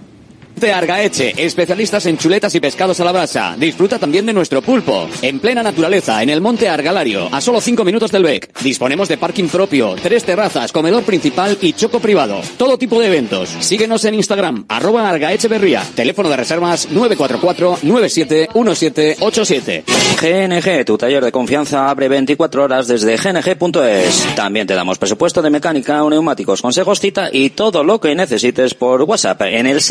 De 0.64 0.72
Argaeche, 0.72 1.34
especialistas 1.36 2.06
en 2.06 2.16
chuletas 2.16 2.54
y 2.54 2.60
pescados 2.60 2.98
a 2.98 3.04
la 3.04 3.12
brasa. 3.12 3.54
Disfruta 3.58 3.98
también 3.98 4.24
de 4.24 4.32
nuestro 4.32 4.62
pulpo. 4.62 5.06
En 5.20 5.38
plena 5.38 5.62
naturaleza, 5.62 6.22
en 6.22 6.30
el 6.30 6.40
monte 6.40 6.70
Argalario, 6.70 7.28
a 7.30 7.42
solo 7.42 7.60
5 7.60 7.84
minutos 7.84 8.10
del 8.10 8.22
BEC. 8.22 8.62
Disponemos 8.62 9.08
de 9.08 9.18
parking 9.18 9.48
propio, 9.48 9.94
tres 10.02 10.24
terrazas, 10.24 10.72
comedor 10.72 11.02
principal 11.02 11.58
y 11.60 11.74
choco 11.74 12.00
privado. 12.00 12.40
Todo 12.56 12.78
tipo 12.78 12.98
de 12.98 13.08
eventos. 13.08 13.50
Síguenos 13.60 14.06
en 14.06 14.14
Instagram, 14.14 14.64
arroba 14.66 15.10
Argaecheverría. 15.10 15.82
Teléfono 15.94 16.30
de 16.30 16.38
reservas 16.38 16.88
944-971787. 16.88 19.82
GNG, 20.18 20.84
tu 20.86 20.96
taller 20.96 21.22
de 21.22 21.30
confianza, 21.30 21.90
abre 21.90 22.08
24 22.08 22.64
horas 22.64 22.88
desde 22.88 23.18
gng.es. 23.18 24.34
También 24.34 24.66
te 24.66 24.72
damos 24.72 24.96
presupuesto 24.96 25.42
de 25.42 25.50
mecánica, 25.50 26.02
neumáticos, 26.08 26.62
consejos, 26.62 27.00
cita 27.00 27.28
y 27.30 27.50
todo 27.50 27.84
lo 27.84 28.00
que 28.00 28.14
necesites 28.14 28.72
por 28.72 29.02
WhatsApp 29.02 29.42
en 29.42 29.66
el 29.66 29.82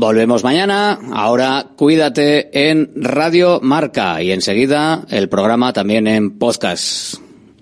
Volvemos 0.00 0.42
mañana. 0.42 0.98
Ahora 1.12 1.72
cuídate 1.76 2.70
en 2.70 2.90
Radio 2.96 3.60
Marca 3.62 4.22
y 4.22 4.32
enseguida 4.32 5.04
el 5.10 5.28
programa 5.28 5.74
también 5.74 6.06
en 6.06 6.38
podcast. 6.38 7.16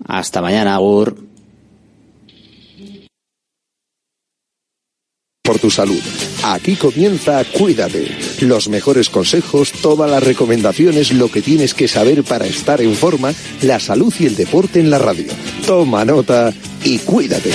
Hasta 0.07 0.41
mañana, 0.41 0.75
Agur. 0.75 1.17
Por 5.43 5.59
tu 5.59 5.69
salud. 5.69 5.99
Aquí 6.45 6.77
comienza 6.77 7.43
Cuídate. 7.43 8.07
Los 8.39 8.69
mejores 8.69 9.09
consejos, 9.09 9.73
todas 9.73 10.09
las 10.09 10.23
recomendaciones, 10.23 11.11
lo 11.11 11.29
que 11.29 11.41
tienes 11.41 11.73
que 11.73 11.89
saber 11.89 12.23
para 12.23 12.45
estar 12.45 12.79
en 12.79 12.95
forma, 12.95 13.33
la 13.63 13.81
salud 13.81 14.13
y 14.17 14.27
el 14.27 14.37
deporte 14.37 14.79
en 14.79 14.89
la 14.89 14.97
radio. 14.97 15.27
Toma 15.67 16.05
nota 16.05 16.53
y 16.85 16.99
cuídate. 16.99 17.51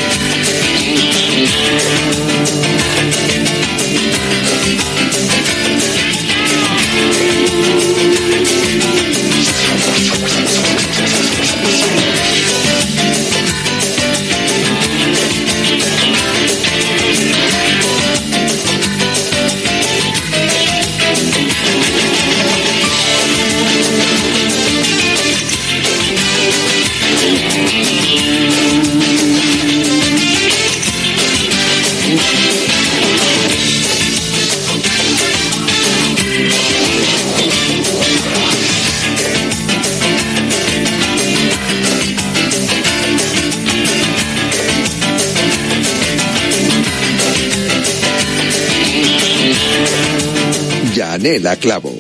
Yanela 51.25 51.57
Clavo. 51.57 51.91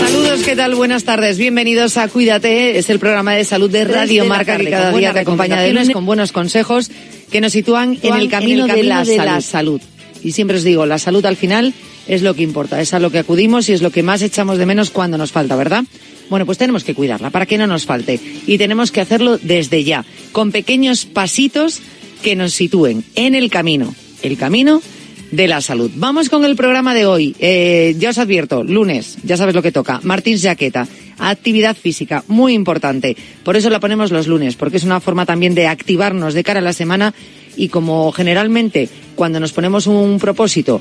Saludos, 0.00 0.40
¿qué 0.42 0.56
tal? 0.56 0.74
Buenas 0.74 1.04
tardes. 1.04 1.36
Bienvenidos 1.36 1.98
a 1.98 2.08
Cuídate. 2.08 2.78
Es 2.78 2.88
el 2.88 2.98
programa 2.98 3.34
de 3.34 3.44
salud 3.44 3.70
de 3.70 3.84
Radio 3.84 4.24
Marca 4.24 4.56
que 4.56 4.70
cada 4.70 4.90
día 4.92 5.12
te 5.12 5.18
acompaña 5.18 5.60
de 5.60 5.68
lunes 5.68 5.90
con 5.90 6.06
buenos 6.06 6.32
consejos 6.32 6.90
que 7.30 7.42
nos 7.42 7.52
sitúan 7.52 7.98
en 8.02 8.14
el 8.14 8.30
camino, 8.30 8.66
de, 8.66 8.84
la, 8.84 9.04
de 9.04 9.18
la 9.18 9.42
salud. 9.42 9.82
Y 10.22 10.32
siempre 10.32 10.56
os 10.56 10.64
digo, 10.64 10.86
la 10.86 10.96
salud 10.96 11.26
al 11.26 11.36
final 11.36 11.74
es 12.08 12.22
lo 12.22 12.32
que 12.32 12.42
importa, 12.42 12.80
es 12.80 12.94
a 12.94 12.98
lo 12.98 13.10
que 13.10 13.18
acudimos 13.18 13.68
y 13.68 13.74
es 13.74 13.82
lo 13.82 13.90
que 13.90 14.02
más 14.02 14.22
echamos 14.22 14.56
de 14.56 14.64
menos 14.64 14.88
cuando 14.88 15.18
nos 15.18 15.30
falta, 15.30 15.56
¿verdad? 15.56 15.84
Bueno, 16.30 16.46
pues 16.46 16.56
tenemos 16.56 16.84
que 16.84 16.94
cuidarla 16.94 17.28
para 17.28 17.44
que 17.44 17.58
no 17.58 17.66
nos 17.66 17.84
falte. 17.84 18.18
Y 18.46 18.56
tenemos 18.56 18.90
que 18.90 19.02
hacerlo 19.02 19.36
desde 19.36 19.84
ya, 19.84 20.06
con 20.32 20.52
pequeños 20.52 21.04
pasitos 21.04 21.82
que 22.22 22.34
nos 22.34 22.54
sitúen 22.54 23.04
en 23.14 23.34
el 23.34 23.50
camino. 23.50 23.94
El 24.22 24.38
camino 24.38 24.80
de 25.34 25.48
la 25.48 25.60
salud. 25.60 25.90
Vamos 25.96 26.28
con 26.28 26.44
el 26.44 26.56
programa 26.56 26.94
de 26.94 27.06
hoy. 27.06 27.34
Eh, 27.38 27.96
ya 27.98 28.10
os 28.10 28.18
advierto, 28.18 28.62
lunes, 28.62 29.18
ya 29.24 29.36
sabes 29.36 29.54
lo 29.54 29.62
que 29.62 29.72
toca. 29.72 30.00
Martín 30.02 30.38
Jaqueta, 30.38 30.86
actividad 31.18 31.76
física, 31.76 32.24
muy 32.28 32.54
importante. 32.54 33.16
Por 33.42 33.56
eso 33.56 33.70
la 33.70 33.80
ponemos 33.80 34.12
los 34.12 34.28
lunes, 34.28 34.54
porque 34.56 34.76
es 34.76 34.84
una 34.84 35.00
forma 35.00 35.26
también 35.26 35.54
de 35.54 35.66
activarnos 35.66 36.34
de 36.34 36.44
cara 36.44 36.60
a 36.60 36.62
la 36.62 36.72
semana 36.72 37.14
y 37.56 37.68
como 37.68 38.12
generalmente 38.12 38.88
cuando 39.14 39.40
nos 39.40 39.52
ponemos 39.52 39.86
un 39.86 40.18
propósito, 40.18 40.80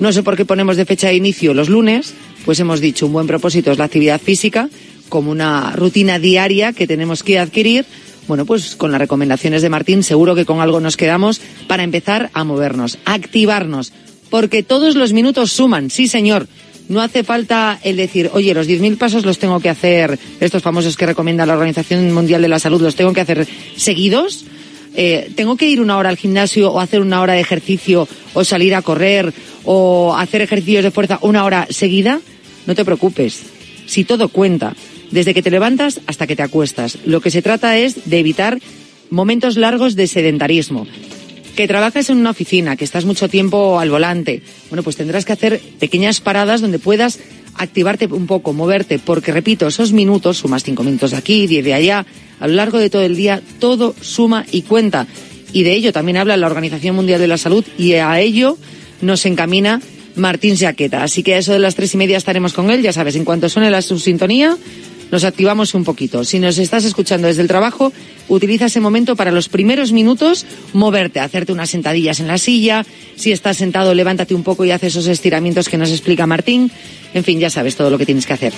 no 0.00 0.12
sé 0.12 0.22
por 0.22 0.36
qué 0.36 0.44
ponemos 0.44 0.76
de 0.76 0.84
fecha 0.84 1.08
de 1.08 1.14
inicio 1.14 1.54
los 1.54 1.68
lunes, 1.68 2.14
pues 2.44 2.60
hemos 2.60 2.80
dicho 2.80 3.06
un 3.06 3.12
buen 3.12 3.26
propósito 3.26 3.72
es 3.72 3.78
la 3.78 3.84
actividad 3.84 4.20
física 4.20 4.68
como 5.08 5.30
una 5.30 5.72
rutina 5.72 6.18
diaria 6.18 6.72
que 6.72 6.86
tenemos 6.86 7.22
que 7.22 7.38
adquirir 7.38 7.84
bueno, 8.26 8.44
pues 8.44 8.76
con 8.76 8.92
las 8.92 9.00
recomendaciones 9.00 9.62
de 9.62 9.68
Martín 9.68 10.02
seguro 10.02 10.34
que 10.34 10.44
con 10.44 10.60
algo 10.60 10.80
nos 10.80 10.96
quedamos 10.96 11.40
para 11.66 11.84
empezar 11.84 12.30
a 12.32 12.44
movernos, 12.44 12.98
a 13.04 13.14
activarnos, 13.14 13.92
porque 14.30 14.62
todos 14.62 14.96
los 14.96 15.12
minutos 15.12 15.52
suman, 15.52 15.90
sí 15.90 16.08
señor. 16.08 16.48
No 16.88 17.02
hace 17.02 17.24
falta 17.24 17.80
el 17.82 17.96
decir, 17.96 18.30
oye, 18.32 18.54
los 18.54 18.68
10.000 18.68 18.96
pasos 18.96 19.24
los 19.24 19.38
tengo 19.38 19.58
que 19.58 19.68
hacer, 19.68 20.18
estos 20.38 20.62
famosos 20.62 20.96
que 20.96 21.06
recomienda 21.06 21.44
la 21.44 21.54
Organización 21.54 22.12
Mundial 22.12 22.42
de 22.42 22.48
la 22.48 22.60
Salud, 22.60 22.80
los 22.80 22.94
tengo 22.94 23.12
que 23.12 23.20
hacer 23.20 23.46
seguidos. 23.76 24.44
Eh, 24.94 25.30
tengo 25.34 25.56
que 25.56 25.68
ir 25.68 25.80
una 25.80 25.98
hora 25.98 26.08
al 26.08 26.16
gimnasio 26.16 26.72
o 26.72 26.80
hacer 26.80 27.00
una 27.00 27.20
hora 27.20 27.34
de 27.34 27.40
ejercicio 27.40 28.08
o 28.32 28.44
salir 28.44 28.74
a 28.74 28.82
correr 28.82 29.34
o 29.64 30.16
hacer 30.16 30.40
ejercicios 30.40 30.84
de 30.84 30.90
fuerza 30.90 31.18
una 31.22 31.44
hora 31.44 31.66
seguida. 31.70 32.20
No 32.66 32.74
te 32.74 32.84
preocupes. 32.84 33.42
Si 33.86 34.04
todo 34.04 34.28
cuenta, 34.28 34.74
desde 35.10 35.34
que 35.34 35.42
te 35.42 35.50
levantas 35.50 36.00
hasta 36.06 36.26
que 36.26 36.36
te 36.36 36.42
acuestas. 36.42 36.98
Lo 37.04 37.20
que 37.20 37.30
se 37.30 37.42
trata 37.42 37.78
es 37.78 38.08
de 38.08 38.18
evitar 38.18 38.58
momentos 39.10 39.56
largos 39.56 39.96
de 39.96 40.06
sedentarismo. 40.06 40.86
Que 41.54 41.68
trabajas 41.68 42.10
en 42.10 42.18
una 42.18 42.30
oficina, 42.30 42.76
que 42.76 42.84
estás 42.84 43.06
mucho 43.06 43.28
tiempo 43.28 43.80
al 43.80 43.90
volante, 43.90 44.42
bueno, 44.68 44.82
pues 44.82 44.96
tendrás 44.96 45.24
que 45.24 45.32
hacer 45.32 45.60
pequeñas 45.78 46.20
paradas 46.20 46.60
donde 46.60 46.78
puedas 46.78 47.18
activarte 47.54 48.06
un 48.06 48.26
poco, 48.26 48.52
moverte, 48.52 48.98
porque 48.98 49.32
repito, 49.32 49.66
esos 49.66 49.92
minutos, 49.92 50.38
sumas 50.38 50.64
cinco 50.64 50.82
minutos 50.82 51.12
de 51.12 51.16
aquí, 51.16 51.46
diez 51.46 51.64
de 51.64 51.72
allá, 51.72 52.04
a 52.40 52.46
lo 52.46 52.54
largo 52.54 52.78
de 52.78 52.90
todo 52.90 53.02
el 53.02 53.16
día, 53.16 53.40
todo 53.58 53.94
suma 54.00 54.44
y 54.52 54.62
cuenta. 54.62 55.06
Y 55.52 55.62
de 55.62 55.72
ello 55.72 55.92
también 55.92 56.18
habla 56.18 56.36
la 56.36 56.46
Organización 56.46 56.96
Mundial 56.96 57.20
de 57.20 57.28
la 57.28 57.38
Salud 57.38 57.64
y 57.78 57.94
a 57.94 58.20
ello 58.20 58.58
nos 59.00 59.24
encamina 59.24 59.80
Martín 60.16 60.56
Jaqueta. 60.56 61.02
Así 61.02 61.22
que 61.22 61.34
a 61.34 61.38
eso 61.38 61.52
de 61.52 61.58
las 61.58 61.74
tres 61.74 61.94
y 61.94 61.96
media 61.96 62.18
estaremos 62.18 62.52
con 62.52 62.70
él, 62.70 62.82
ya 62.82 62.92
sabes, 62.92 63.16
en 63.16 63.24
cuanto 63.24 63.48
suene 63.48 63.70
la 63.70 63.80
subsintonía, 63.80 64.56
nos 65.10 65.24
activamos 65.24 65.74
un 65.74 65.84
poquito. 65.84 66.24
Si 66.24 66.38
nos 66.38 66.58
estás 66.58 66.84
escuchando 66.84 67.28
desde 67.28 67.42
el 67.42 67.48
trabajo, 67.48 67.92
utiliza 68.28 68.66
ese 68.66 68.80
momento 68.80 69.16
para 69.16 69.30
los 69.30 69.48
primeros 69.48 69.92
minutos 69.92 70.46
moverte, 70.72 71.20
hacerte 71.20 71.52
unas 71.52 71.70
sentadillas 71.70 72.20
en 72.20 72.26
la 72.26 72.38
silla. 72.38 72.84
Si 73.16 73.32
estás 73.32 73.56
sentado, 73.56 73.94
levántate 73.94 74.34
un 74.34 74.42
poco 74.42 74.64
y 74.64 74.70
haz 74.70 74.82
esos 74.84 75.06
estiramientos 75.06 75.68
que 75.68 75.78
nos 75.78 75.90
explica 75.90 76.26
Martín. 76.26 76.70
En 77.14 77.24
fin, 77.24 77.38
ya 77.38 77.50
sabes 77.50 77.76
todo 77.76 77.90
lo 77.90 77.98
que 77.98 78.06
tienes 78.06 78.26
que 78.26 78.32
hacer. 78.32 78.52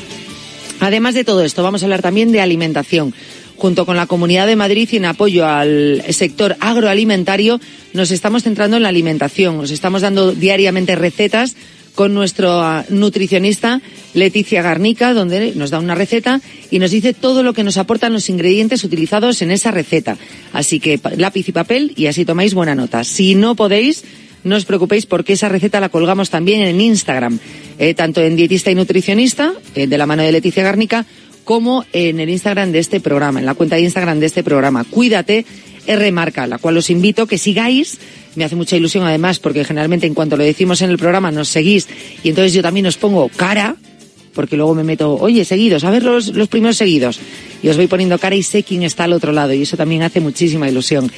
Además 0.81 1.15
de 1.15 1.25
todo 1.25 1.43
esto, 1.43 1.63
vamos 1.63 1.83
a 1.83 1.87
hablar 1.87 2.03
también 2.03 2.33
de 2.33 2.41
alimentación. 2.41 3.13
Junto 3.57 3.85
con 3.87 3.97
la 3.97 4.07
Comunidad 4.07 4.47
de 4.47 4.55
Madrid 4.55 4.89
y 4.93 4.99
en 4.99 5.05
apoyo 5.05 5.45
al 5.45 6.05
sector 6.11 6.57
agroalimentario, 6.61 7.61
nos 7.93 8.13
estamos 8.13 8.45
centrando 8.45 8.77
en 8.77 8.85
la 8.85 8.89
alimentación. 8.89 9.57
Nos 9.57 9.73
estamos 9.73 10.03
dando 10.03 10.31
diariamente 10.31 10.95
recetas 10.95 11.57
con 11.99 12.15
nuestro 12.15 12.63
nutricionista 12.91 13.83
Leticia 14.15 14.63
Garnica, 14.63 15.15
donde 15.15 15.57
nos 15.57 15.71
da 15.71 15.81
una 15.81 15.97
receta 15.97 16.41
y 16.71 16.79
nos 16.79 16.93
dice 16.93 17.13
todo 17.13 17.43
lo 17.43 17.55
que 17.55 17.65
nos 17.65 17.77
aportan 17.77 18.13
los 18.13 18.29
ingredientes 18.29 18.85
utilizados 18.85 19.43
en 19.43 19.51
esa 19.51 19.73
receta. 19.73 20.17
Así 20.53 20.79
que 20.79 21.01
lápiz 21.17 21.49
y 21.49 21.51
papel 21.51 21.93
y 21.97 22.07
así 22.07 22.25
tomáis 22.25 22.55
buena 22.55 22.77
nota. 22.77 23.03
Si 23.03 23.35
no 23.35 23.57
podéis, 23.57 24.05
no 24.45 24.55
os 24.55 24.65
preocupéis 24.65 25.07
porque 25.07 25.33
esa 25.33 25.49
receta 25.49 25.81
la 25.81 25.89
colgamos 25.89 26.31
también 26.31 26.61
en 26.61 26.81
Instagram, 26.81 27.41
eh, 27.81 27.95
tanto 27.95 28.23
en 28.23 28.37
dietista 28.37 28.71
y 28.71 28.77
nutricionista, 28.77 29.55
eh, 29.75 29.89
de 29.89 29.99
la 29.99 30.07
mano 30.07 30.23
de 30.23 30.31
Leticia 30.31 30.63
Garnica, 30.63 31.05
como 31.43 31.85
en 31.93 32.21
el 32.21 32.31
Instagram 32.31 32.71
de 32.71 32.79
este 32.79 33.01
programa, 33.01 33.41
en 33.41 33.47
la 33.47 33.55
cuenta 33.55 33.75
de 33.75 33.83
Instagram 33.83 34.21
de 34.21 34.27
este 34.27 34.45
programa. 34.45 34.85
Cuídate, 34.85 35.45
R 35.89 36.13
Marca, 36.13 36.47
la 36.47 36.59
cual 36.59 36.77
os 36.77 36.91
invito 36.91 37.27
que 37.27 37.39
sigáis 37.39 37.99
me 38.39 38.45
hace 38.45 38.57
mucha 38.57 38.77
ilusión 38.77 39.05
además 39.05 39.39
porque 39.39 39.65
generalmente 39.65 40.07
en 40.07 40.15
cuanto 40.15 40.37
lo 40.37 40.45
decimos 40.45 40.81
en 40.81 40.91
el 40.91 40.97
programa 40.97 41.31
nos 41.31 41.49
seguís 41.49 41.89
y 42.23 42.31
entonces 42.31 42.55
yo 42.55 42.63
también 42.63 42.87
os 42.87 42.97
pongo 42.97 43.29
cara 43.29 43.77
porque 44.39 44.57
luego 44.57 44.73
me 44.73 44.85
meto, 44.85 45.17
oye, 45.17 45.45
seguidos, 45.45 45.83
a 45.83 45.91
ver 45.91 46.05
los, 46.05 46.29
los 46.29 46.47
primeros 46.47 46.77
seguidos. 46.77 47.19
Y 47.61 47.71
os 47.71 47.77
voy 47.77 47.89
poniendo 47.89 48.21
cara 48.21 48.37
y 48.37 48.45
sé 48.45 48.63
quién 48.63 48.85
está 48.85 49.03
al 49.03 49.13
otro 49.13 49.33
lado 49.33 49.53
y 49.53 49.63
eso 49.63 49.77
también 49.77 50.05
hace 50.05 50.21
muchísima 50.21 50.69
ilusión. 50.69 51.11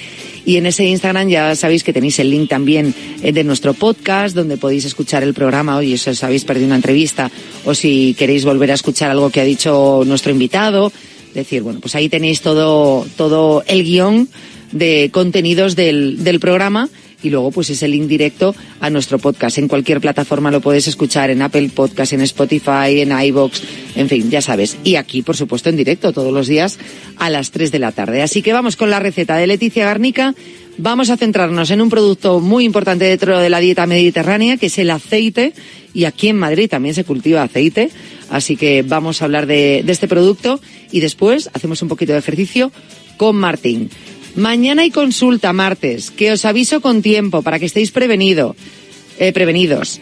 Y 0.46 0.56
en 0.56 0.64
ese 0.64 0.86
Instagram 0.86 1.28
ya 1.28 1.54
sabéis 1.54 1.84
que 1.84 1.92
tenéis 1.92 2.18
el 2.18 2.30
link 2.30 2.48
también 2.48 2.94
eh, 3.22 3.32
de 3.32 3.44
nuestro 3.44 3.74
podcast 3.74 4.34
donde 4.34 4.56
podéis 4.56 4.86
escuchar 4.86 5.22
el 5.22 5.34
programa. 5.34 5.76
Oye, 5.76 5.98
si 5.98 6.08
os 6.08 6.24
habéis 6.24 6.46
perdido 6.46 6.68
una 6.68 6.76
entrevista 6.76 7.30
o 7.66 7.74
si 7.74 8.14
queréis 8.18 8.46
volver 8.46 8.70
a 8.70 8.74
escuchar 8.74 9.10
algo 9.10 9.28
que 9.28 9.42
ha 9.42 9.44
dicho 9.44 10.02
nuestro 10.06 10.32
invitado. 10.32 10.90
Decir, 11.34 11.60
bueno, 11.60 11.80
pues 11.80 11.94
ahí 11.94 12.08
tenéis 12.08 12.40
todo, 12.40 13.06
todo 13.16 13.62
el 13.66 13.84
guion 13.84 14.30
de 14.72 15.10
contenidos 15.12 15.76
del, 15.76 16.24
del 16.24 16.40
programa 16.40 16.88
y 17.22 17.30
luego 17.30 17.50
pues 17.50 17.70
es 17.70 17.82
el 17.82 17.92
link 17.92 18.06
directo 18.06 18.54
a 18.80 18.90
nuestro 18.90 19.18
podcast. 19.18 19.58
En 19.58 19.68
cualquier 19.68 20.00
plataforma 20.00 20.50
lo 20.50 20.60
puedes 20.60 20.88
escuchar, 20.88 21.30
en 21.30 21.42
Apple 21.42 21.70
Podcast, 21.74 22.12
en 22.12 22.22
Spotify, 22.22 23.00
en 23.00 23.12
iVoox, 23.12 23.60
en 23.96 24.08
fin, 24.08 24.30
ya 24.30 24.40
sabes. 24.40 24.76
Y 24.84 24.96
aquí, 24.96 25.22
por 25.22 25.36
supuesto, 25.36 25.68
en 25.68 25.76
directo 25.76 26.12
todos 26.12 26.32
los 26.32 26.46
días 26.46 26.78
a 27.16 27.30
las 27.30 27.50
3 27.50 27.72
de 27.72 27.78
la 27.78 27.92
tarde. 27.92 28.22
Así 28.22 28.42
que 28.42 28.52
vamos 28.52 28.76
con 28.76 28.90
la 28.90 29.00
receta 29.00 29.36
de 29.36 29.46
Leticia 29.46 29.84
Garnica. 29.84 30.34
Vamos 30.78 31.10
a 31.10 31.16
centrarnos 31.16 31.70
en 31.70 31.82
un 31.82 31.90
producto 31.90 32.40
muy 32.40 32.64
importante 32.64 33.04
dentro 33.04 33.38
de 33.38 33.50
la 33.50 33.60
dieta 33.60 33.86
mediterránea, 33.86 34.56
que 34.56 34.66
es 34.66 34.78
el 34.78 34.90
aceite. 34.90 35.52
Y 35.92 36.04
aquí 36.04 36.28
en 36.28 36.38
Madrid 36.38 36.70
también 36.70 36.94
se 36.94 37.04
cultiva 37.04 37.42
aceite. 37.42 37.90
Así 38.30 38.56
que 38.56 38.82
vamos 38.82 39.20
a 39.20 39.24
hablar 39.24 39.46
de, 39.46 39.82
de 39.84 39.92
este 39.92 40.08
producto 40.08 40.60
y 40.92 41.00
después 41.00 41.50
hacemos 41.52 41.82
un 41.82 41.88
poquito 41.88 42.12
de 42.12 42.20
ejercicio 42.20 42.72
con 43.16 43.36
Martín. 43.36 43.90
Mañana 44.36 44.82
hay 44.82 44.90
consulta 44.90 45.52
martes, 45.52 46.10
que 46.10 46.32
os 46.32 46.44
aviso 46.44 46.80
con 46.80 47.02
tiempo 47.02 47.42
para 47.42 47.58
que 47.58 47.66
estéis 47.66 47.90
prevenido, 47.90 48.54
eh, 49.18 49.32
prevenidos. 49.32 50.00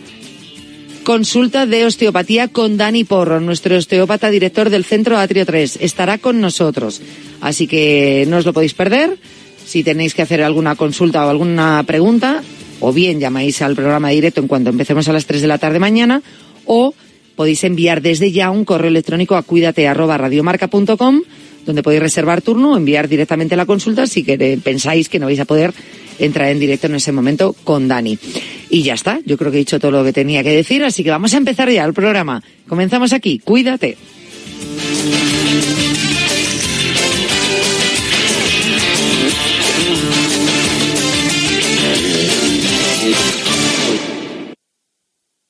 Consulta 1.02 1.64
de 1.64 1.86
osteopatía 1.86 2.48
con 2.48 2.76
Dani 2.76 3.04
Porro, 3.04 3.40
nuestro 3.40 3.76
osteópata 3.76 4.28
director 4.28 4.68
del 4.68 4.84
Centro 4.84 5.16
Atrio 5.16 5.46
3. 5.46 5.78
Estará 5.80 6.18
con 6.18 6.40
nosotros. 6.40 7.00
Así 7.40 7.66
que 7.66 8.26
no 8.28 8.36
os 8.36 8.44
lo 8.44 8.52
podéis 8.52 8.74
perder. 8.74 9.16
Si 9.64 9.82
tenéis 9.82 10.12
que 10.12 10.20
hacer 10.20 10.42
alguna 10.42 10.76
consulta 10.76 11.24
o 11.24 11.30
alguna 11.30 11.82
pregunta, 11.86 12.42
o 12.80 12.92
bien 12.92 13.20
llamáis 13.20 13.62
al 13.62 13.74
programa 13.74 14.10
directo 14.10 14.42
en 14.42 14.48
cuanto 14.48 14.68
empecemos 14.68 15.08
a 15.08 15.14
las 15.14 15.24
3 15.24 15.40
de 15.40 15.48
la 15.48 15.56
tarde 15.56 15.78
mañana, 15.78 16.22
o 16.66 16.92
podéis 17.36 17.64
enviar 17.64 18.02
desde 18.02 18.30
ya 18.30 18.50
un 18.50 18.66
correo 18.66 18.90
electrónico 18.90 19.36
a 19.36 19.42
cuídate@radiomarca.com 19.42 21.22
donde 21.68 21.82
podéis 21.82 22.00
reservar 22.00 22.40
turno 22.40 22.72
o 22.72 22.76
enviar 22.78 23.08
directamente 23.08 23.54
la 23.54 23.66
consulta 23.66 24.06
si 24.06 24.24
pensáis 24.24 25.10
que 25.10 25.18
no 25.18 25.26
vais 25.26 25.38
a 25.38 25.44
poder 25.44 25.74
entrar 26.18 26.48
en 26.48 26.58
directo 26.58 26.86
en 26.86 26.94
ese 26.94 27.12
momento 27.12 27.54
con 27.62 27.88
Dani. 27.88 28.18
Y 28.70 28.82
ya 28.82 28.94
está, 28.94 29.20
yo 29.26 29.36
creo 29.36 29.50
que 29.50 29.58
he 29.58 29.66
dicho 29.68 29.78
todo 29.78 29.90
lo 29.90 30.02
que 30.02 30.14
tenía 30.14 30.42
que 30.42 30.56
decir, 30.56 30.82
así 30.82 31.04
que 31.04 31.10
vamos 31.10 31.34
a 31.34 31.36
empezar 31.36 31.70
ya 31.70 31.84
el 31.84 31.92
programa. 31.92 32.42
Comenzamos 32.66 33.12
aquí, 33.12 33.38
cuídate. 33.38 33.98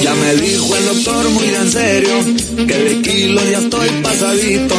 Ya 0.00 0.14
me 0.14 0.34
dijo 0.36 0.76
el 0.76 0.86
doctor 0.86 1.28
muy 1.30 1.48
en 1.48 1.70
serio 1.70 2.14
que 2.56 2.74
de 2.74 3.02
kilo 3.02 3.40
ya 3.50 3.58
estoy 3.58 3.88
pasadito. 4.02 4.74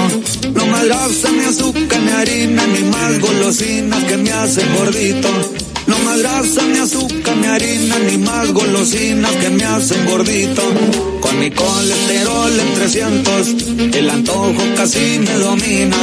No 0.53 0.65
más 0.68 0.86
grasa, 0.86 1.32
ni 1.32 1.41
azúcar, 1.41 2.02
ni 2.02 2.11
harina, 2.11 2.65
ni 2.68 2.84
más 2.90 3.19
golosinas 3.19 4.03
que 4.06 4.18
me 4.18 4.32
hacen 4.32 4.76
gordito. 4.76 5.30
No 5.88 5.99
más 5.99 6.20
grasa, 6.20 6.64
ni 6.68 6.80
azúcar, 6.80 7.38
ni 7.38 7.48
harina, 7.48 7.99
ni 7.99 8.18
más 8.18 8.52
golosinas 8.52 9.32
que 9.34 9.49
me 9.49 9.64
hacen 9.64 10.06
gordito. 10.06 10.64
Con 11.22 11.40
mi 11.40 11.52
colesterol 11.52 12.60
en 12.60 12.74
300, 12.74 13.95
el 13.95 14.10
antojo 14.10 14.64
casi 14.76 15.20
me 15.20 15.34
domina. 15.34 15.98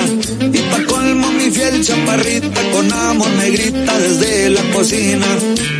Y 0.52 0.58
pa' 0.58 0.84
colmo 0.86 1.32
mi 1.32 1.50
fiel 1.50 1.84
chaparrita, 1.84 2.60
con 2.72 2.92
amor 2.92 3.30
me 3.38 3.50
grita 3.50 3.98
desde 3.98 4.50
la 4.50 4.62
cocina. 4.72 5.26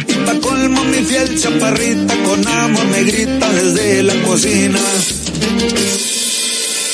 Y 0.09 0.13
pa' 0.27 0.39
colmo 0.41 0.85
mi 0.85 1.05
fiel 1.05 1.41
chaparrita, 1.41 2.15
con 2.25 2.47
amor 2.47 2.85
me 2.87 3.05
grita 3.05 3.53
desde 3.53 4.03
la 4.03 4.15
cocina. 4.23 4.81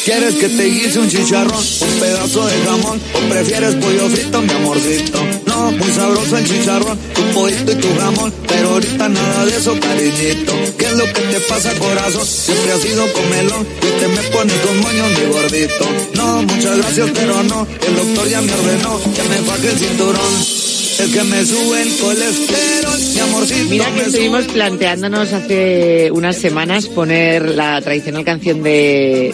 ¿Quieres 0.09 0.37
que 0.37 0.49
te 0.49 0.65
guise 0.65 0.99
un 1.01 1.11
chicharrón, 1.11 1.63
un 1.83 2.01
pedazo 2.01 2.47
de 2.47 2.55
jamón 2.65 2.99
o 3.13 3.29
prefieres 3.29 3.75
pollo 3.75 4.09
frito, 4.09 4.41
mi 4.41 4.53
amorcito? 4.53 5.23
No, 5.47 5.71
muy 5.73 5.91
sabroso 5.93 6.39
el 6.39 6.49
chicharrón, 6.49 6.99
tu 7.15 7.23
pollito 7.35 7.73
y 7.73 7.75
tu 7.75 7.95
jamón, 7.95 8.33
pero 8.47 8.71
ahorita 8.71 9.07
nada 9.11 9.45
de 9.45 9.55
eso, 9.55 9.79
cariñito. 9.79 10.55
¿Qué 10.79 10.87
es 10.87 10.93
lo 10.95 11.05
que 11.05 11.21
te 11.21 11.41
pasa, 11.41 11.75
corazón? 11.75 12.25
Siempre 12.25 12.73
has 12.73 12.81
sido 12.81 13.13
comelón 13.13 13.67
y 13.83 14.01
te 14.01 14.09
me 14.09 14.23
pones 14.31 14.57
con 14.57 14.81
moños, 14.81 15.11
mi 15.11 15.31
gordito. 15.31 15.85
No, 16.15 16.43
muchas 16.43 16.79
gracias, 16.79 17.11
pero 17.13 17.43
no, 17.43 17.67
el 17.87 17.97
doctor 17.97 18.29
ya 18.31 18.41
me 18.41 18.53
ordenó 18.55 19.01
que 19.15 19.23
me 19.25 19.37
faje 19.45 19.69
el 19.69 19.79
cinturón. 19.79 20.69
El 20.99 21.13
que 21.13 21.23
me 21.23 21.45
sube 21.45 21.81
el 21.81 21.97
colesterol, 21.97 22.99
mi 23.15 23.21
amorcito. 23.21 23.71
Mira 23.71 23.95
que 23.95 24.01
estuvimos 24.01 24.47
planteándonos 24.47 25.33
hace 25.33 26.11
unas 26.11 26.37
semanas 26.37 26.87
poner 26.89 27.55
la 27.55 27.81
tradicional 27.81 28.25
canción 28.25 28.65
de, 28.65 29.27